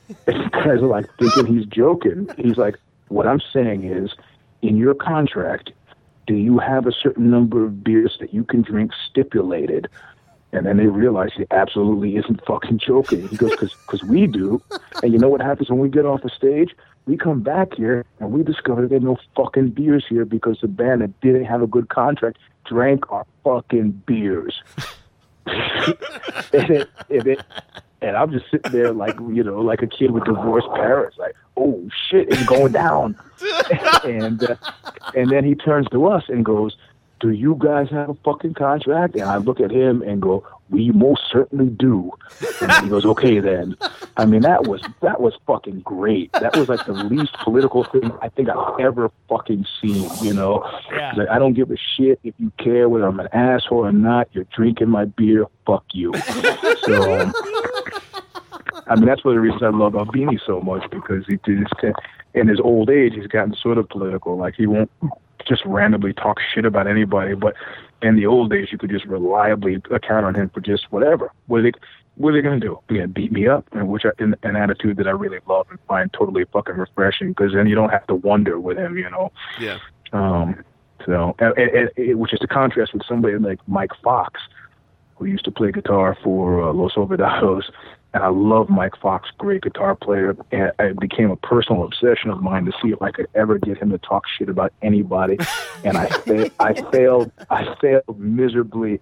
And 0.26 0.44
the 0.44 0.48
guys 0.48 0.82
are 0.82 0.88
like 0.88 1.06
thinking 1.20 1.46
he's 1.46 1.66
joking. 1.66 2.28
He's 2.36 2.56
like, 2.56 2.76
"What 3.08 3.28
I'm 3.28 3.40
saying 3.52 3.84
is, 3.84 4.12
in 4.60 4.76
your 4.76 4.92
contract, 4.92 5.70
do 6.26 6.34
you 6.34 6.58
have 6.58 6.86
a 6.86 6.92
certain 6.92 7.30
number 7.30 7.64
of 7.64 7.84
beers 7.84 8.16
that 8.18 8.34
you 8.34 8.42
can 8.42 8.62
drink 8.62 8.90
stipulated? 9.08 9.88
And 10.52 10.66
then 10.66 10.78
they 10.78 10.86
realize 10.86 11.30
he 11.36 11.46
absolutely 11.52 12.16
isn't 12.16 12.44
fucking 12.44 12.78
joking. 12.78 13.28
He 13.28 13.36
goes, 13.36 13.56
because 13.56 14.02
we 14.02 14.26
do. 14.26 14.60
And 15.02 15.12
you 15.12 15.18
know 15.18 15.28
what 15.28 15.40
happens 15.40 15.70
when 15.70 15.78
we 15.78 15.88
get 15.88 16.04
off 16.04 16.22
the 16.22 16.30
stage? 16.30 16.74
We 17.06 17.16
come 17.16 17.40
back 17.40 17.74
here 17.74 18.04
and 18.18 18.32
we 18.32 18.42
discover 18.42 18.86
there's 18.86 19.02
no 19.02 19.16
fucking 19.36 19.70
beers 19.70 20.04
here 20.08 20.24
because 20.24 20.58
the 20.60 20.68
band 20.68 21.02
that 21.02 21.20
didn't 21.20 21.44
have 21.44 21.62
a 21.62 21.66
good 21.66 21.88
contract 21.88 22.38
drank 22.64 23.10
our 23.12 23.24
fucking 23.44 24.02
beers. 24.06 24.62
and, 25.46 25.96
it, 26.52 26.88
and, 27.08 27.26
it, 27.26 27.40
and 28.02 28.16
I'm 28.16 28.30
just 28.32 28.50
sitting 28.50 28.72
there 28.72 28.92
like, 28.92 29.16
you 29.18 29.42
know, 29.42 29.60
like 29.60 29.82
a 29.82 29.86
kid 29.86 30.10
with 30.10 30.24
divorced 30.24 30.68
parents, 30.74 31.16
like, 31.18 31.34
oh 31.56 31.88
shit, 32.08 32.28
it's 32.28 32.44
going 32.44 32.72
down. 32.72 33.16
and 34.04 34.42
uh, 34.42 34.56
and 35.14 35.30
then 35.30 35.44
he 35.44 35.54
turns 35.54 35.86
to 35.90 36.06
us 36.06 36.24
and 36.28 36.44
goes, 36.44 36.76
"Do 37.20 37.30
you 37.30 37.56
guys 37.58 37.88
have 37.90 38.08
a 38.10 38.14
fucking 38.24 38.54
contract?" 38.54 39.14
And 39.14 39.24
I 39.24 39.36
look 39.36 39.60
at 39.60 39.70
him 39.70 40.02
and 40.02 40.20
go, 40.20 40.44
"We 40.70 40.90
most 40.90 41.22
certainly 41.30 41.66
do." 41.66 42.10
And 42.60 42.72
he 42.84 42.88
goes, 42.88 43.04
"Okay 43.06 43.38
then." 43.40 43.76
I 44.16 44.24
mean, 44.26 44.42
that 44.42 44.66
was 44.66 44.82
that 45.00 45.20
was 45.20 45.34
fucking 45.46 45.80
great. 45.80 46.32
That 46.34 46.56
was 46.56 46.68
like 46.68 46.84
the 46.86 46.92
least 46.92 47.32
political 47.44 47.84
thing 47.84 48.10
I 48.22 48.28
think 48.28 48.48
I've 48.48 48.80
ever 48.80 49.10
fucking 49.28 49.64
seen. 49.80 50.08
You 50.22 50.34
know, 50.34 50.64
Yeah. 50.92 51.12
like 51.16 51.28
I 51.28 51.38
don't 51.38 51.54
give 51.54 51.70
a 51.70 51.76
shit 51.76 52.18
if 52.24 52.34
you 52.38 52.50
care 52.58 52.88
whether 52.88 53.06
I'm 53.06 53.20
an 53.20 53.28
asshole 53.32 53.84
or 53.86 53.92
not. 53.92 54.28
You're 54.32 54.46
drinking 54.56 54.88
my 54.90 55.04
beer. 55.04 55.46
Fuck 55.66 55.84
you. 55.92 56.12
So. 56.84 57.30
I 58.86 58.96
mean, 58.96 59.04
that's 59.04 59.24
one 59.24 59.32
of 59.32 59.36
the 59.36 59.40
reasons 59.40 59.62
I 59.62 59.68
love 59.68 59.94
Albini 59.94 60.38
so 60.44 60.60
much 60.60 60.88
because 60.90 61.24
he 61.26 61.38
just, 61.46 61.72
in 62.34 62.48
his 62.48 62.58
old 62.58 62.90
age, 62.90 63.14
he's 63.14 63.28
gotten 63.28 63.54
sort 63.54 63.78
of 63.78 63.88
political. 63.88 64.36
Like 64.36 64.54
he 64.56 64.66
won't 64.66 64.90
just 65.50 65.64
randomly 65.66 66.14
talk 66.14 66.38
shit 66.54 66.64
about 66.64 66.86
anybody, 66.86 67.34
but 67.34 67.54
in 68.00 68.16
the 68.16 68.24
old 68.24 68.50
days, 68.50 68.68
you 68.70 68.78
could 68.78 68.88
just 68.88 69.04
reliably 69.04 69.82
count 70.06 70.24
on 70.24 70.34
him 70.34 70.48
for 70.48 70.60
just 70.60 70.90
whatever. 70.90 71.32
What 71.48 71.58
are 71.58 71.62
they, 71.64 71.72
what 72.14 72.30
are 72.30 72.32
they 72.34 72.40
gonna 72.40 72.60
do? 72.60 72.78
Yeah, 72.88 73.06
beat 73.06 73.32
me 73.32 73.48
up, 73.48 73.66
and 73.72 73.88
which 73.88 74.04
I, 74.06 74.10
an, 74.22 74.36
an 74.44 74.54
attitude 74.56 74.96
that 74.98 75.08
I 75.08 75.10
really 75.10 75.40
love 75.48 75.66
and 75.68 75.78
find 75.88 76.10
totally 76.12 76.44
fucking 76.52 76.76
refreshing 76.76 77.30
because 77.30 77.52
then 77.52 77.66
you 77.66 77.74
don't 77.74 77.90
have 77.90 78.06
to 78.06 78.14
wonder 78.14 78.60
with 78.60 78.78
him, 78.78 78.96
you 78.96 79.10
know. 79.10 79.32
Yeah. 79.60 79.78
Um, 80.12 80.64
so, 81.04 81.34
and, 81.40 81.58
and, 81.58 81.90
and, 81.96 82.18
which 82.20 82.32
is 82.32 82.38
the 82.40 82.46
contrast 82.46 82.94
with 82.94 83.02
somebody 83.08 83.36
like 83.36 83.58
Mike 83.66 83.92
Fox, 84.04 84.40
who 85.16 85.26
used 85.26 85.44
to 85.46 85.50
play 85.50 85.72
guitar 85.72 86.16
for 86.22 86.62
uh, 86.62 86.72
Los 86.72 86.94
Olvidados. 86.94 87.64
And 88.12 88.24
I 88.24 88.28
love 88.28 88.68
Mike 88.68 88.96
Fox, 89.00 89.28
great 89.38 89.62
guitar 89.62 89.94
player. 89.94 90.36
And 90.50 90.72
it 90.78 90.98
became 90.98 91.30
a 91.30 91.36
personal 91.36 91.84
obsession 91.84 92.30
of 92.30 92.42
mine 92.42 92.64
to 92.64 92.72
see 92.82 92.88
if 92.88 93.00
I 93.00 93.12
could 93.12 93.28
ever 93.34 93.58
get 93.58 93.78
him 93.78 93.90
to 93.90 93.98
talk 93.98 94.24
shit 94.26 94.48
about 94.48 94.72
anybody. 94.82 95.38
and 95.84 95.96
I, 95.96 96.06
fa- 96.06 96.50
I 96.58 96.74
failed. 96.90 97.30
I 97.50 97.74
failed 97.80 98.18
miserably 98.18 99.00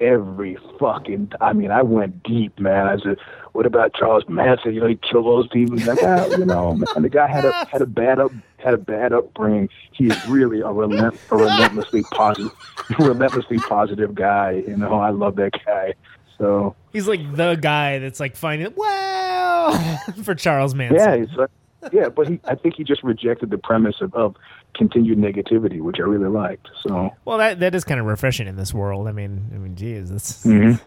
every 0.00 0.56
fucking. 0.78 1.32
I 1.40 1.52
mean, 1.52 1.70
I 1.70 1.82
went 1.82 2.22
deep, 2.22 2.58
man. 2.58 2.86
I 2.86 2.98
said, 2.98 3.16
"What 3.52 3.66
about 3.66 3.94
Charles 3.94 4.24
Manson? 4.28 4.74
You 4.74 4.80
know, 4.80 4.86
he 4.86 4.96
killed 4.96 5.26
those 5.26 5.48
people." 5.48 5.76
He's 5.76 5.86
like, 5.86 6.02
ah, 6.02 6.26
you 6.26 6.44
know, 6.44 6.74
man, 6.74 7.02
the 7.02 7.08
guy 7.08 7.28
had 7.28 7.44
a 7.44 7.66
had 7.66 7.82
a 7.82 7.86
bad 7.86 8.18
up 8.18 8.32
had 8.58 8.74
a 8.74 8.78
bad 8.78 9.12
upbringing. 9.12 9.68
He's 9.92 10.26
really 10.26 10.60
a, 10.60 10.68
relent, 10.68 11.18
a 11.30 11.36
relentlessly 11.36 12.02
positive, 12.10 12.52
relentlessly 12.98 13.58
positive 13.58 14.14
guy. 14.14 14.62
You 14.66 14.76
know, 14.76 14.94
I 14.94 15.10
love 15.10 15.36
that 15.36 15.52
guy. 15.64 15.94
So 16.40 16.74
He's 16.92 17.06
like 17.06 17.20
the 17.36 17.54
guy 17.54 17.98
that's 18.00 18.18
like 18.18 18.34
finding 18.34 18.72
wow 18.74 19.96
for 20.24 20.34
Charles 20.34 20.74
Manson. 20.74 20.96
yeah, 20.98 21.16
he's 21.16 21.36
like, 21.36 21.50
yeah, 21.92 22.08
but 22.08 22.28
he, 22.28 22.40
I 22.44 22.54
think 22.56 22.74
he 22.76 22.84
just 22.84 23.02
rejected 23.04 23.50
the 23.50 23.58
premise 23.58 23.96
of, 24.00 24.12
of 24.14 24.36
continued 24.74 25.18
negativity, 25.18 25.80
which 25.80 25.96
I 25.98 26.02
really 26.02 26.28
liked. 26.28 26.68
So 26.86 27.10
Well, 27.24 27.38
that 27.38 27.60
that 27.60 27.74
is 27.74 27.84
kind 27.84 28.00
of 28.00 28.06
refreshing 28.06 28.46
in 28.48 28.56
this 28.56 28.72
world. 28.74 29.06
I 29.06 29.12
mean, 29.12 29.50
I 29.54 29.58
mean, 29.58 29.76
geez, 29.76 30.10
that's 30.10 30.44
Mhm. 30.46 30.80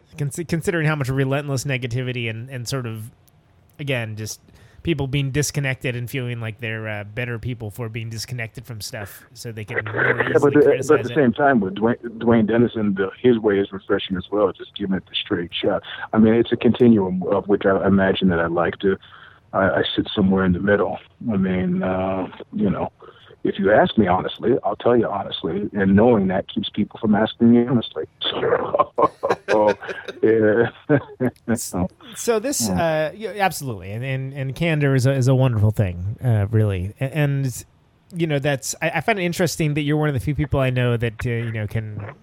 considering 0.47 0.87
how 0.87 0.95
much 0.95 1.09
relentless 1.09 1.63
negativity 1.65 2.29
and 2.29 2.49
and 2.49 2.67
sort 2.67 2.85
of 2.85 3.11
again 3.79 4.15
just 4.15 4.39
people 4.83 5.07
being 5.07 5.31
disconnected 5.31 5.95
and 5.95 6.09
feeling 6.09 6.39
like 6.39 6.59
they're 6.59 6.87
uh, 6.87 7.03
better 7.03 7.39
people 7.39 7.71
for 7.71 7.89
being 7.89 8.09
disconnected 8.09 8.65
from 8.65 8.81
stuff, 8.81 9.23
so 9.33 9.51
they 9.51 9.65
can 9.65 9.77
Yeah, 9.77 10.33
but, 10.33 10.53
the, 10.53 10.85
but 10.87 10.99
at 10.99 11.05
the 11.05 11.11
it. 11.11 11.15
same 11.15 11.33
time, 11.33 11.59
with 11.59 11.75
Duane, 11.75 11.97
Duane 12.19 12.45
Denison, 12.45 12.93
the, 12.93 13.09
his 13.21 13.39
way 13.39 13.59
is 13.59 13.71
refreshing 13.71 14.17
as 14.17 14.25
well, 14.31 14.51
just 14.51 14.75
giving 14.75 14.95
it 14.95 15.05
the 15.07 15.15
straight 15.15 15.51
shot. 15.53 15.81
I 16.11 16.17
mean, 16.17 16.33
it's 16.33 16.51
a 16.51 16.57
continuum 16.57 17.23
of 17.23 17.47
which 17.47 17.63
I 17.65 17.87
imagine 17.87 18.29
that 18.29 18.39
I 18.39 18.47
like 18.47 18.77
to. 18.79 18.97
I, 19.53 19.69
I 19.69 19.83
sit 19.95 20.07
somewhere 20.13 20.45
in 20.45 20.51
the 20.53 20.59
middle. 20.59 20.97
I 21.31 21.37
mean, 21.37 21.83
uh, 21.83 22.27
you 22.51 22.69
know, 22.69 22.91
if 23.43 23.59
you 23.59 23.71
ask 23.71 23.97
me 23.97 24.07
honestly, 24.07 24.53
I'll 24.63 24.75
tell 24.75 24.97
you 24.97 25.07
honestly, 25.07 25.69
and 25.73 25.95
knowing 25.95 26.27
that 26.27 26.47
keeps 26.47 26.69
people 26.69 26.99
from 26.99 27.15
asking 27.15 27.51
me 27.51 27.67
honestly. 27.67 28.05
So, 29.49 29.77
yeah. 30.23 30.69
so, 31.55 31.87
So 32.15 32.39
this, 32.39 32.67
uh, 32.69 33.11
yeah, 33.13 33.33
absolutely, 33.37 33.91
and, 33.91 34.03
and 34.03 34.33
and 34.33 34.55
candor 34.55 34.95
is 34.95 35.05
a, 35.05 35.11
is 35.11 35.27
a 35.27 35.35
wonderful 35.35 35.69
thing, 35.69 36.17
uh, 36.23 36.47
really, 36.49 36.93
and, 36.99 37.65
you 38.15 38.25
know 38.25 38.39
that's 38.39 38.73
I, 38.81 38.91
I 38.91 39.01
find 39.01 39.19
it 39.19 39.23
interesting 39.23 39.73
that 39.73 39.81
you're 39.81 39.97
one 39.97 40.07
of 40.07 40.13
the 40.13 40.19
few 40.19 40.33
people 40.35 40.59
I 40.59 40.69
know 40.69 40.97
that 40.97 41.25
uh, 41.25 41.29
you 41.29 41.51
know 41.51 41.67
can 41.67 42.13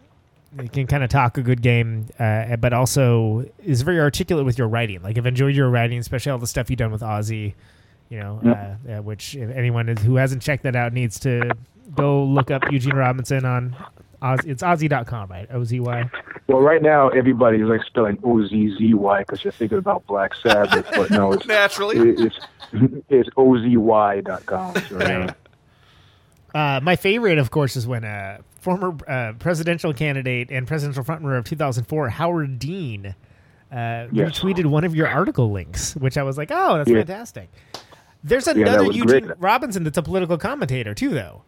can 0.73 0.87
kind 0.87 1.05
of 1.05 1.11
talk 1.11 1.39
a 1.39 1.43
good 1.43 1.62
game, 1.62 2.07
uh, 2.18 2.57
but 2.57 2.73
also 2.73 3.49
is 3.62 3.83
very 3.83 4.01
articulate 4.01 4.45
with 4.45 4.59
your 4.59 4.68
writing. 4.68 5.03
Like 5.03 5.16
I've 5.16 5.27
enjoyed 5.27 5.55
your 5.55 5.68
writing, 5.68 5.99
especially 5.99 6.33
all 6.33 6.39
the 6.39 6.47
stuff 6.47 6.71
you've 6.71 6.79
done 6.79 6.91
with 6.91 7.03
OZY. 7.03 7.55
You 8.11 8.19
know, 8.19 8.41
uh, 8.45 8.93
uh, 8.99 9.03
which 9.03 9.35
if 9.37 9.51
anyone 9.51 9.89
is, 9.89 10.03
who 10.03 10.17
hasn't 10.17 10.43
checked 10.43 10.65
that 10.65 10.75
out 10.77 10.93
needs 10.93 11.19
to 11.21 11.53
go 11.95 12.25
look 12.25 12.51
up 12.51 12.65
Eugene 12.71 12.95
Robinson 12.97 13.45
on 13.45 13.77
Oz, 14.21 14.41
it's 14.45 14.63
OZY.com, 14.63 15.29
right? 15.31 15.47
O 15.53 15.63
Z 15.65 15.79
Y. 15.81 16.11
well, 16.49 16.61
right 16.61 16.83
now 16.83 17.09
everybody 17.11 17.59
is 17.59 17.69
like 17.69 17.85
spelling 17.85 18.19
O 18.25 18.45
Z 18.47 18.77
Z 18.77 18.95
Y 18.95 19.19
because 19.21 19.45
you're 19.45 19.53
thinking 19.53 19.79
about 19.79 20.05
Black 20.07 20.35
Sabbath, 20.35 20.87
but 20.93 21.11
no, 21.11 21.33
it's 21.33 21.47
Naturally. 21.49 21.97
it- 22.11 22.21
it's 22.21 22.39
it's 23.09 23.29
ozy.com. 23.31 24.75
So, 24.89 24.99
yeah. 25.01 25.33
Uh, 26.55 26.81
my 26.83 26.97
favorite, 26.97 27.39
of 27.39 27.51
course, 27.53 27.77
is 27.77 27.87
when 27.87 28.05
uh, 28.05 28.39
former 28.61 28.97
uh, 29.09 29.33
presidential 29.39 29.93
candidate 29.93 30.51
and 30.51 30.67
presidential 30.67 31.05
frontrunner 31.05 31.39
of 31.39 31.45
2004, 31.45 32.09
Howard 32.09 32.59
Dean, 32.59 33.07
uh, 33.07 33.15
Yes. 34.11 34.39
retweeted 34.41 34.67
one 34.67 34.83
of 34.85 34.95
your 34.97 35.07
article 35.07 35.53
links, 35.53 35.95
which 35.97 36.19
I 36.19 36.25
was 36.25 36.37
like, 36.37 36.51
oh, 36.53 36.79
that's 36.79 36.91
Yeah. 36.91 36.99
fantastic. 36.99 37.51
There's 38.23 38.47
another 38.47 38.85
was 38.85 38.97
Eugene 38.97 39.27
great. 39.27 39.39
Robinson 39.41 39.85
that's 39.85 39.99
a 39.99 40.03
political 40.03 40.37
commentator, 40.39 40.95
too, 40.95 41.11
though. 41.11 41.43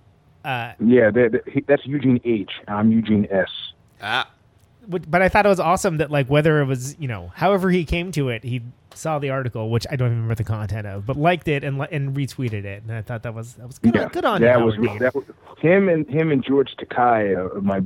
Uh, 0.45 0.73
Yeah, 0.81 1.11
that, 1.11 1.33
that- 1.33 1.67
that's 1.67 1.87
Eugene 1.87 2.21
H. 2.25 2.51
I'm 2.69 2.91
Eugene 2.91 3.27
S. 3.31 3.49
Ah, 4.01 4.29
but 4.89 5.09
but 5.09 5.23
I 5.23 5.29
thought 5.29 5.47
it 5.47 5.49
was 5.49 5.61
awesome 5.61 5.99
that, 5.99 6.11
like, 6.11 6.29
whether 6.29 6.61
it 6.61 6.65
was, 6.65 6.97
you 6.99 7.07
know, 7.07 7.31
however 7.37 7.71
he 7.71 7.85
came 7.85 8.11
to 8.13 8.31
it, 8.31 8.43
he 8.43 8.63
saw 8.95 9.19
the 9.21 9.31
article, 9.31 9.71
which 9.71 9.87
I 9.91 9.95
don't 9.97 10.09
even 10.09 10.17
remember 10.23 10.35
the 10.35 10.45
content 10.45 10.87
of, 10.89 11.07
but 11.07 11.17
liked 11.17 11.47
it 11.47 11.63
and 11.63 11.81
and 11.93 12.17
retweeted 12.17 12.65
it. 12.65 12.83
And 12.83 12.93
I 12.93 13.03
thought 13.03 13.23
that 13.23 13.33
was 13.35 13.55
that 13.55 13.67
was 13.69 13.79
good, 13.79 13.95
yeah, 13.95 14.09
good 14.09 14.25
on 14.25 14.41
you, 14.41 14.47
that 14.49 14.59
Howard 14.59 14.79
was 14.81 14.99
that 14.99 15.15
was 15.15 15.25
him 15.59 15.89
and 15.89 16.09
him 16.09 16.33
and 16.33 16.43
George 16.45 16.75
Takei 16.77 17.37
are 17.37 17.61
my 17.61 17.81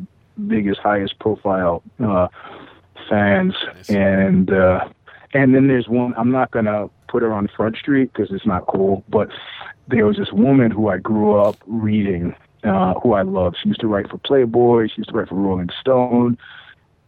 biggest, 0.47 0.81
highest 0.81 1.19
profile 1.19 1.83
uh, 2.03 2.29
fans, 3.11 3.55
and 3.91 4.51
uh, 4.51 4.89
and 5.35 5.55
then 5.55 5.69
there's 5.69 5.89
one. 5.89 6.15
I'm 6.17 6.31
not 6.31 6.51
gonna 6.51 6.89
put 7.09 7.23
her 7.23 7.33
on 7.33 7.49
Front 7.57 7.77
Street 7.77 8.13
because 8.13 8.33
it's 8.33 8.47
not 8.47 8.67
cool, 8.67 9.05
but 9.09 9.29
there 9.89 10.07
was 10.07 10.17
this 10.17 10.33
woman 10.33 10.71
who 10.71 10.89
I 10.89 10.99
grew 10.99 11.39
up 11.39 11.57
reading, 11.67 12.35
uh, 12.65 12.95
who 12.95 13.13
I 13.13 13.23
loved. 13.23 13.57
She 13.63 13.69
used 13.69 13.81
to 13.81 13.87
write 13.87 14.11
for 14.11 14.19
Playboy. 14.19 14.89
She 14.89 14.99
used 14.99 15.11
to 15.11 15.17
write 15.17 15.29
for 15.29 15.37
Rolling 15.37 15.71
Stone. 15.81 16.39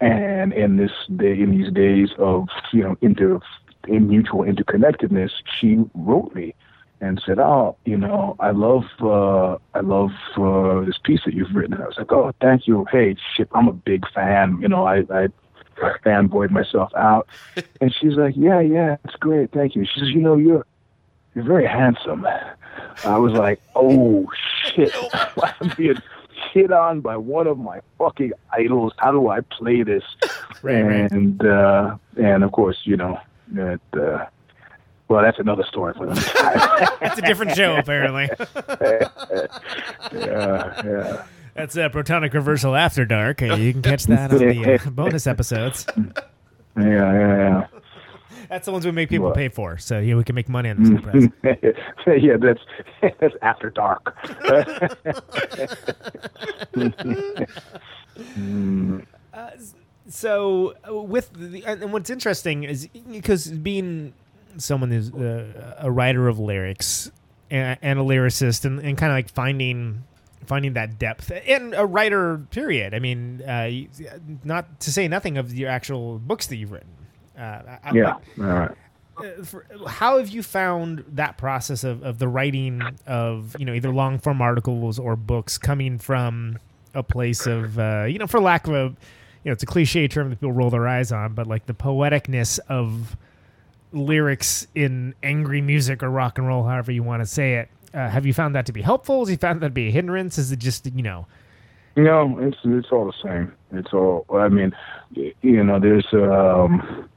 And 0.00 0.52
in 0.52 0.76
this 0.76 0.92
day, 1.16 1.40
in 1.40 1.50
these 1.50 1.72
days 1.72 2.10
of 2.18 2.48
you 2.72 2.84
know 2.84 2.96
inter 3.00 3.40
in 3.88 4.08
mutual 4.08 4.44
interconnectedness, 4.44 5.30
she 5.58 5.78
wrote 5.94 6.34
me 6.34 6.54
and 7.00 7.20
said, 7.24 7.38
"Oh, 7.38 7.76
you 7.84 7.96
know, 7.96 8.36
I 8.38 8.50
love 8.50 8.84
uh, 9.00 9.56
I 9.74 9.80
love 9.80 10.10
uh, 10.36 10.84
this 10.84 10.98
piece 11.02 11.20
that 11.24 11.34
you've 11.34 11.54
written." 11.54 11.74
And 11.74 11.82
I 11.82 11.86
was 11.86 11.96
like, 11.98 12.12
"Oh, 12.12 12.32
thank 12.40 12.68
you. 12.68 12.86
Hey, 12.92 13.16
shit, 13.34 13.48
I'm 13.52 13.66
a 13.66 13.72
big 13.72 14.08
fan. 14.12 14.58
You 14.60 14.68
know, 14.68 14.84
I 14.84 14.98
I, 15.10 15.24
I 15.24 15.28
fanboyed 16.04 16.50
myself 16.50 16.92
out." 16.94 17.28
and 17.80 17.94
she's 17.94 18.14
like, 18.14 18.34
"Yeah, 18.36 18.60
yeah, 18.60 18.96
it's 19.04 19.16
great. 19.16 19.52
Thank 19.52 19.74
you." 19.74 19.84
She 19.84 20.00
says, 20.00 20.08
"You 20.10 20.20
know, 20.20 20.36
you're 20.36 20.66
you're 21.34 21.44
very 21.44 21.66
handsome." 21.66 22.26
I 23.04 23.18
was 23.18 23.32
like, 23.32 23.60
"Oh 23.74 24.26
shit, 24.64 24.94
I'm 25.14 25.72
being 25.76 26.00
hit 26.52 26.72
on 26.72 27.00
by 27.00 27.16
one 27.16 27.46
of 27.46 27.58
my 27.58 27.80
fucking 27.98 28.32
idols. 28.52 28.92
How 28.98 29.12
do 29.12 29.28
I 29.28 29.40
play 29.40 29.82
this?" 29.82 30.04
Right, 30.60 30.82
right. 30.82 31.12
and 31.12 31.44
uh, 31.46 31.96
and 32.20 32.42
of 32.42 32.50
course, 32.50 32.78
you 32.82 32.96
know 32.96 33.20
that. 33.52 33.80
Uh, 33.92 34.26
well, 35.06 35.22
that's 35.22 35.38
another 35.38 35.64
story 35.64 35.94
for 35.94 36.04
another 36.04 36.20
time. 36.20 36.88
That's 37.00 37.18
a 37.18 37.22
different 37.22 37.54
show, 37.56 37.76
apparently. 37.76 38.28
yeah, 40.12 40.82
yeah. 40.84 41.24
That's 41.58 41.74
a 41.76 41.90
Protonic 41.90 42.32
Reversal 42.34 42.76
After 42.76 43.04
Dark. 43.04 43.42
Uh, 43.42 43.56
you 43.56 43.72
can 43.72 43.82
catch 43.82 44.04
that 44.06 44.30
on 44.32 44.38
the 44.38 44.74
uh, 44.86 44.90
bonus 44.90 45.26
episodes. 45.26 45.86
Yeah, 46.76 46.84
yeah, 46.86 47.36
yeah. 47.36 47.66
That's 48.48 48.66
the 48.66 48.70
ones 48.70 48.86
we 48.86 48.92
make 48.92 49.08
people 49.08 49.26
What? 49.26 49.34
pay 49.34 49.48
for, 49.48 49.78
so 49.78 49.98
yeah, 49.98 50.14
we 50.14 50.22
can 50.22 50.36
make 50.36 50.48
money 50.48 50.70
on 50.70 50.80
this. 51.02 51.28
yeah. 51.42 52.12
yeah, 52.14 52.36
that's 52.36 52.60
that's 53.18 53.34
after 53.42 53.68
dark. 53.70 54.14
Mm, 58.16 59.04
So 60.08 60.74
uh, 60.88 60.94
with 60.94 61.30
the 61.34 61.64
and 61.64 61.92
what's 61.92 62.10
interesting 62.10 62.62
is 62.62 62.86
because 63.10 63.48
being 63.48 64.12
someone 64.56 64.90
who's 64.92 65.12
uh, 65.12 65.74
a 65.78 65.90
writer 65.90 66.28
of 66.28 66.38
lyrics 66.38 67.10
and, 67.50 67.76
and 67.82 67.98
a 67.98 68.02
lyricist 68.02 68.64
and, 68.64 68.78
and 68.78 68.96
kind 68.96 69.10
of 69.10 69.16
like 69.16 69.28
finding 69.30 70.04
finding 70.48 70.72
that 70.72 70.98
depth. 70.98 71.30
And 71.46 71.74
a 71.74 71.86
writer 71.86 72.38
period. 72.50 72.94
I 72.94 72.98
mean 72.98 73.42
uh, 73.42 73.70
not 74.44 74.80
to 74.80 74.90
say 74.92 75.06
nothing 75.08 75.38
of 75.38 75.54
your 75.54 75.68
actual 75.70 76.18
books 76.18 76.46
that 76.48 76.56
you've 76.56 76.72
written. 76.72 76.88
Uh, 77.38 77.78
I- 77.84 77.92
yeah, 77.94 78.14
all 78.38 78.44
right. 78.44 78.70
uh, 79.18 79.44
for, 79.44 79.64
how 79.86 80.18
have 80.18 80.28
you 80.28 80.42
found 80.42 81.04
that 81.12 81.38
process 81.38 81.84
of, 81.84 82.02
of 82.02 82.18
the 82.18 82.26
writing 82.26 82.82
of 83.06 83.54
you 83.58 83.64
know 83.64 83.74
either 83.74 83.90
long 83.92 84.18
form 84.18 84.42
articles 84.42 84.98
or 84.98 85.14
books 85.14 85.56
coming 85.58 85.98
from 85.98 86.58
a 86.94 87.02
place 87.02 87.46
of 87.46 87.78
uh, 87.78 88.06
you 88.08 88.18
know 88.18 88.26
for 88.26 88.40
lack 88.40 88.66
of 88.66 88.74
a 88.74 88.82
you 89.44 89.50
know 89.50 89.52
it's 89.52 89.62
a 89.62 89.66
cliche 89.66 90.08
term 90.08 90.30
that 90.30 90.36
people 90.40 90.50
roll 90.52 90.70
their 90.70 90.88
eyes 90.88 91.12
on 91.12 91.32
but 91.34 91.46
like 91.46 91.66
the 91.66 91.74
poeticness 91.74 92.58
of 92.68 93.16
lyrics 93.92 94.66
in 94.74 95.14
angry 95.22 95.60
music 95.60 96.02
or 96.02 96.10
rock 96.10 96.38
and 96.38 96.46
roll 96.46 96.64
however 96.64 96.92
you 96.92 97.02
want 97.02 97.22
to 97.22 97.26
say 97.26 97.54
it 97.54 97.68
uh, 97.94 98.08
have 98.08 98.26
you 98.26 98.34
found 98.34 98.54
that 98.54 98.66
to 98.66 98.72
be 98.72 98.82
helpful 98.82 99.20
has 99.20 99.30
you 99.30 99.36
found 99.36 99.60
that 99.60 99.68
to 99.68 99.72
be 99.72 99.88
a 99.88 99.90
hindrance 99.90 100.38
is 100.38 100.52
it 100.52 100.58
just 100.58 100.86
you 100.86 101.02
know 101.02 101.26
No, 101.96 102.38
it's 102.38 102.58
it's 102.64 102.92
all 102.92 103.06
the 103.06 103.18
same. 103.22 103.52
It's 103.72 103.92
all. 103.92 104.24
I 104.32 104.48
mean, 104.48 104.72
you 105.14 105.64
know, 105.64 105.80
there's 105.80 106.06
um, 106.12 107.08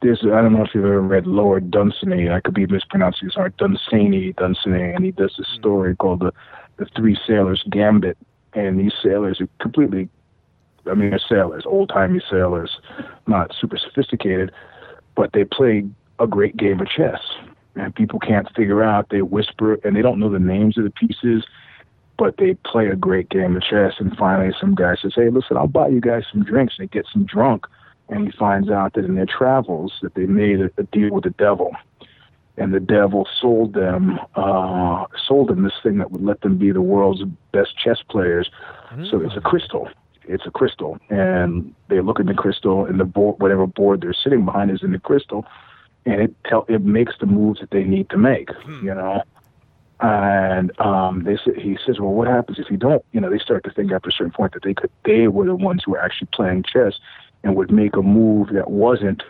there's 0.00 0.20
I 0.22 0.40
don't 0.40 0.54
know 0.54 0.64
if 0.64 0.74
you've 0.74 0.84
ever 0.84 1.02
read 1.02 1.26
Lord 1.26 1.70
Dunsany. 1.70 2.30
I 2.30 2.40
could 2.40 2.54
be 2.54 2.66
mispronouncing 2.66 3.28
his 3.28 3.36
art, 3.36 3.54
Dunsany, 3.58 4.32
Dunsany, 4.32 4.94
and 4.94 5.04
he 5.04 5.10
does 5.10 5.34
this 5.36 5.48
story 5.58 5.94
called 5.94 6.20
the 6.20 6.32
the 6.78 6.86
Three 6.96 7.18
Sailors 7.26 7.62
Gambit. 7.70 8.16
And 8.54 8.80
these 8.80 8.94
sailors 9.02 9.42
are 9.42 9.48
completely, 9.60 10.08
I 10.90 10.94
mean, 10.94 11.10
they're 11.10 11.20
sailors, 11.28 11.64
old 11.66 11.90
timey 11.90 12.22
sailors, 12.30 12.78
not 13.26 13.54
super 13.60 13.76
sophisticated, 13.76 14.50
but 15.16 15.32
they 15.34 15.44
play 15.44 15.84
a 16.18 16.26
great 16.26 16.56
game 16.56 16.80
of 16.80 16.88
chess. 16.88 17.20
And 17.78 17.94
people 17.94 18.18
can't 18.18 18.48
figure 18.54 18.82
out. 18.82 19.08
They 19.08 19.22
whisper, 19.22 19.74
and 19.84 19.96
they 19.96 20.02
don't 20.02 20.18
know 20.18 20.30
the 20.30 20.38
names 20.38 20.76
of 20.76 20.84
the 20.84 20.90
pieces 20.90 21.44
but 22.18 22.36
they 22.36 22.54
play 22.66 22.88
a 22.88 22.96
great 22.96 23.30
game 23.30 23.56
of 23.56 23.62
chess. 23.62 23.94
And 23.98 24.14
finally, 24.16 24.52
some 24.60 24.74
guy 24.74 24.96
says, 24.96 25.12
"Hey, 25.14 25.30
listen, 25.30 25.56
I'll 25.56 25.68
buy 25.68 25.88
you 25.88 26.00
guys 26.00 26.24
some 26.30 26.42
drinks." 26.42 26.74
And 26.78 26.86
they 26.86 26.92
get 26.92 27.06
some 27.10 27.24
drunk, 27.24 27.66
and 28.08 28.26
he 28.26 28.32
finds 28.32 28.68
out 28.68 28.92
that 28.94 29.04
in 29.04 29.14
their 29.14 29.26
travels 29.26 29.92
that 30.02 30.14
they 30.14 30.26
made 30.26 30.60
a, 30.60 30.70
a 30.76 30.82
deal 30.82 31.14
with 31.14 31.24
the 31.24 31.30
devil, 31.30 31.74
and 32.56 32.74
the 32.74 32.80
devil 32.80 33.26
sold 33.40 33.72
them 33.72 34.18
uh, 34.34 35.06
sold 35.26 35.48
them 35.48 35.62
this 35.62 35.78
thing 35.82 35.98
that 35.98 36.10
would 36.10 36.24
let 36.24 36.40
them 36.40 36.58
be 36.58 36.72
the 36.72 36.82
world's 36.82 37.22
best 37.52 37.78
chess 37.78 38.02
players. 38.10 38.50
So 39.10 39.20
it's 39.20 39.36
a 39.36 39.40
crystal. 39.40 39.88
It's 40.24 40.44
a 40.44 40.50
crystal, 40.50 40.98
and 41.08 41.74
they 41.88 42.00
look 42.00 42.20
in 42.20 42.26
the 42.26 42.34
crystal, 42.34 42.84
and 42.84 43.00
the 43.00 43.04
board, 43.04 43.36
whatever 43.38 43.66
board 43.66 44.02
they're 44.02 44.12
sitting 44.12 44.44
behind, 44.44 44.70
is 44.70 44.82
in 44.82 44.92
the 44.92 44.98
crystal, 44.98 45.46
and 46.08 46.22
it 46.22 46.34
tell 46.44 46.64
it 46.68 46.82
makes 46.82 47.14
the 47.20 47.26
moves 47.26 47.60
that 47.60 47.70
they 47.70 47.84
need 47.84 48.08
to 48.10 48.16
make. 48.16 48.48
You 48.82 48.94
know, 48.94 49.22
and 50.00 50.78
um, 50.80 51.24
they 51.24 51.36
he 51.60 51.78
says, 51.84 52.00
well, 52.00 52.12
what 52.12 52.28
happens 52.28 52.58
if 52.58 52.70
you 52.70 52.76
don't? 52.76 53.04
You 53.12 53.20
know, 53.20 53.30
they 53.30 53.38
start 53.38 53.64
to 53.64 53.70
think 53.70 53.92
after 53.92 54.08
a 54.08 54.12
certain 54.12 54.32
point 54.32 54.54
that 54.54 54.62
they 54.62 54.74
could 54.74 54.90
they 55.04 55.28
were 55.28 55.46
the 55.46 55.56
ones 55.56 55.82
who 55.84 55.92
were 55.92 56.00
actually 56.00 56.28
playing 56.32 56.64
chess 56.64 56.94
and 57.42 57.56
would 57.56 57.70
make 57.70 57.96
a 57.96 58.02
move 58.02 58.48
that 58.52 58.70
wasn't 58.70 59.22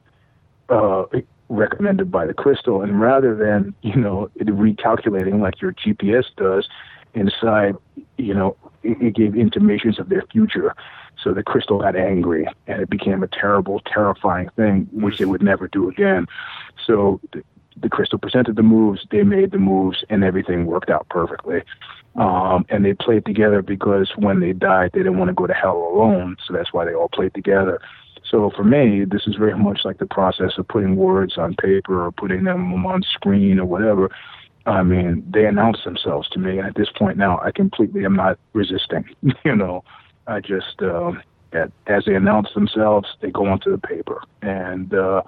uh, 0.68 1.04
recommended 1.48 2.10
by 2.10 2.26
the 2.26 2.34
crystal, 2.34 2.82
and 2.82 3.00
rather 3.00 3.34
than 3.34 3.74
you 3.82 3.96
know 3.96 4.30
it 4.36 4.46
recalculating 4.48 5.40
like 5.40 5.60
your 5.60 5.72
GPS 5.72 6.24
does 6.36 6.68
inside, 7.14 7.74
you 8.16 8.34
know, 8.34 8.56
it, 8.82 9.00
it 9.00 9.14
gave 9.14 9.34
intimations 9.34 9.98
of 9.98 10.08
their 10.08 10.22
future. 10.30 10.74
So 11.22 11.32
the 11.32 11.42
crystal 11.42 11.80
got 11.80 11.96
angry, 11.96 12.46
and 12.66 12.80
it 12.80 12.90
became 12.90 13.22
a 13.22 13.28
terrible, 13.28 13.80
terrifying 13.80 14.48
thing, 14.56 14.88
which 14.92 15.18
they 15.18 15.24
would 15.24 15.42
never 15.42 15.68
do 15.68 15.88
again. 15.88 16.26
So 16.86 17.20
the, 17.32 17.42
the 17.76 17.88
crystal 17.88 18.18
presented 18.18 18.56
the 18.56 18.62
moves, 18.62 19.06
they 19.10 19.22
made 19.22 19.50
the 19.50 19.58
moves, 19.58 20.04
and 20.08 20.24
everything 20.24 20.66
worked 20.66 20.90
out 20.90 21.08
perfectly. 21.08 21.62
Um, 22.16 22.66
and 22.68 22.84
they 22.84 22.94
played 22.94 23.24
together 23.24 23.62
because 23.62 24.12
when 24.16 24.40
they 24.40 24.52
died, 24.52 24.90
they 24.92 25.00
didn't 25.00 25.18
want 25.18 25.28
to 25.28 25.34
go 25.34 25.46
to 25.46 25.54
hell 25.54 25.76
alone. 25.76 26.36
So 26.46 26.52
that's 26.52 26.72
why 26.72 26.84
they 26.84 26.94
all 26.94 27.08
played 27.08 27.34
together. 27.34 27.80
So 28.28 28.50
for 28.50 28.64
me, 28.64 29.04
this 29.04 29.26
is 29.26 29.36
very 29.36 29.56
much 29.56 29.80
like 29.84 29.98
the 29.98 30.06
process 30.06 30.58
of 30.58 30.68
putting 30.68 30.96
words 30.96 31.38
on 31.38 31.54
paper 31.54 32.04
or 32.04 32.12
putting 32.12 32.44
them 32.44 32.84
on 32.84 33.02
screen 33.02 33.58
or 33.58 33.64
whatever. 33.64 34.10
I 34.66 34.82
mean, 34.82 35.24
they 35.30 35.46
announce 35.46 35.84
themselves 35.84 36.28
to 36.30 36.38
me, 36.38 36.58
and 36.58 36.66
at 36.66 36.74
this 36.74 36.90
point 36.90 37.16
now, 37.16 37.40
I 37.42 37.52
completely 37.52 38.04
am 38.04 38.16
not 38.16 38.38
resisting. 38.52 39.08
you 39.44 39.56
know, 39.56 39.82
I 40.28 40.40
just 40.40 40.80
at, 41.52 41.72
as 41.86 42.04
they 42.04 42.14
announce 42.14 42.48
themselves, 42.54 43.08
they 43.20 43.30
go 43.30 43.46
onto 43.46 43.70
the 43.70 43.78
paper, 43.78 44.22
and 44.42 44.92
uh, 44.92 45.22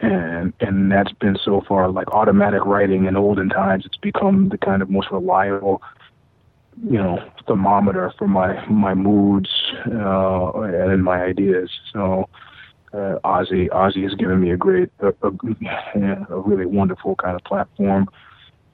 and 0.00 0.52
and 0.60 0.90
that's 0.90 1.12
been 1.12 1.36
so 1.44 1.62
far 1.68 1.90
like 1.90 2.08
automatic 2.12 2.64
writing. 2.64 3.04
In 3.04 3.16
olden 3.16 3.48
times, 3.48 3.84
it's 3.86 3.98
become 3.98 4.48
the 4.48 4.58
kind 4.58 4.82
of 4.82 4.90
most 4.90 5.10
reliable 5.10 5.82
you 6.84 6.98
know 6.98 7.18
thermometer 7.46 8.12
for 8.18 8.28
my 8.28 8.64
my 8.66 8.94
moods 8.94 9.50
uh, 9.86 10.52
and 10.60 11.04
my 11.04 11.22
ideas. 11.22 11.70
So 11.92 12.28
uh, 12.92 13.18
OZY 13.24 13.68
OZY 13.70 14.02
has 14.04 14.14
given 14.14 14.40
me 14.40 14.50
a 14.50 14.56
great 14.56 14.90
a, 15.00 15.08
a, 15.08 15.30
a 16.30 16.40
really 16.40 16.66
wonderful 16.66 17.16
kind 17.16 17.36
of 17.36 17.44
platform 17.44 18.08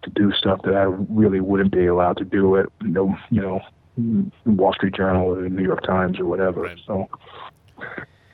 to 0.03 0.11
do 0.11 0.33
stuff 0.33 0.61
that 0.65 0.75
I 0.75 0.83
really 0.83 1.41
wouldn't 1.41 1.73
be 1.73 1.87
allowed 1.87 2.19
to 2.19 2.25
do 2.25 2.59
at 2.59 2.67
know, 2.83 3.17
you 3.31 3.41
know 3.41 3.61
Wall 3.97 4.73
Street 4.73 4.95
Journal 4.95 5.29
or 5.29 5.43
the 5.43 5.49
New 5.49 5.63
York 5.63 5.83
Times 5.83 6.19
or 6.19 6.25
whatever. 6.25 6.71
So 6.87 7.09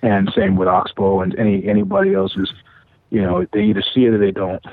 and 0.03 0.31
same 0.35 0.57
with 0.57 0.69
Oxbow 0.69 1.21
and 1.21 1.39
any 1.39 1.67
anybody 1.67 2.15
else 2.15 2.33
who's 2.33 2.53
you 3.11 3.21
know 3.23 3.47
they 3.53 3.63
either 3.65 3.83
see 3.83 4.05
it 4.05 4.15
or 4.15 4.19
they 4.19 4.31
don't. 4.31 4.65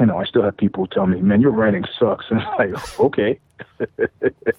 You 0.00 0.06
know, 0.06 0.16
I 0.16 0.24
still 0.24 0.42
have 0.42 0.56
people 0.56 0.86
tell 0.86 1.06
me, 1.06 1.20
"Man, 1.20 1.40
your 1.40 1.50
writing 1.50 1.84
sucks," 1.98 2.24
and 2.30 2.40
I'm 2.40 2.72
like, 2.72 3.00
"Okay." 3.00 3.38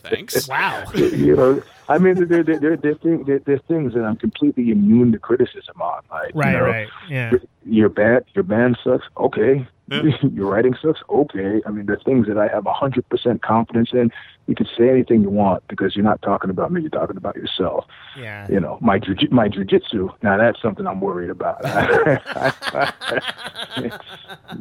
Thanks. 0.04 0.48
Wow. 0.54 0.86
you 0.94 1.36
know, 1.36 1.64
I 1.90 1.98
mean, 1.98 2.28
there, 2.28 2.44
there, 2.44 2.60
there, 2.60 2.78
there, 2.78 2.96
thing, 2.96 3.24
there, 3.26 3.40
there's 3.40 3.62
things 3.68 3.94
that 3.94 4.04
I'm 4.04 4.16
completely 4.16 4.72
immune 4.72 5.12
to 5.12 5.20
criticism 5.20 5.82
on. 5.82 6.02
Like, 6.12 6.32
Right, 6.34 6.54
you 6.54 6.58
know, 6.60 6.66
right. 6.66 6.88
Yeah. 7.10 7.32
Your 7.66 7.90
band, 7.90 8.26
your 8.34 8.44
band 8.44 8.78
sucks. 8.84 9.06
Okay. 9.18 9.68
your 10.34 10.50
writing 10.50 10.76
sucks. 10.82 11.02
Okay. 11.10 11.62
I 11.66 11.70
mean, 11.72 11.86
the 11.86 11.98
things 11.98 12.28
that 12.28 12.38
I 12.38 12.48
have 12.48 12.66
hundred 12.68 13.08
percent 13.10 13.42
confidence 13.42 13.90
in. 13.94 14.12
You 14.46 14.56
can 14.56 14.68
say 14.78 14.90
anything 14.90 15.22
you 15.22 15.30
want 15.30 15.66
because 15.70 15.96
you're 15.96 16.04
not 16.04 16.22
talking 16.22 16.50
about 16.50 16.70
me. 16.70 16.82
You're 16.82 16.90
talking 16.90 17.16
about 17.16 17.38
yourself. 17.38 17.86
Yeah. 18.18 18.46
You 18.52 18.60
know, 18.60 18.78
my 18.82 19.00
jiu- 19.00 19.30
my 19.32 19.48
jujitsu. 19.48 20.10
Now 20.22 20.38
that's 20.38 20.62
something 20.62 20.86
I'm 20.86 21.00
worried 21.00 21.30
about. 21.30 21.64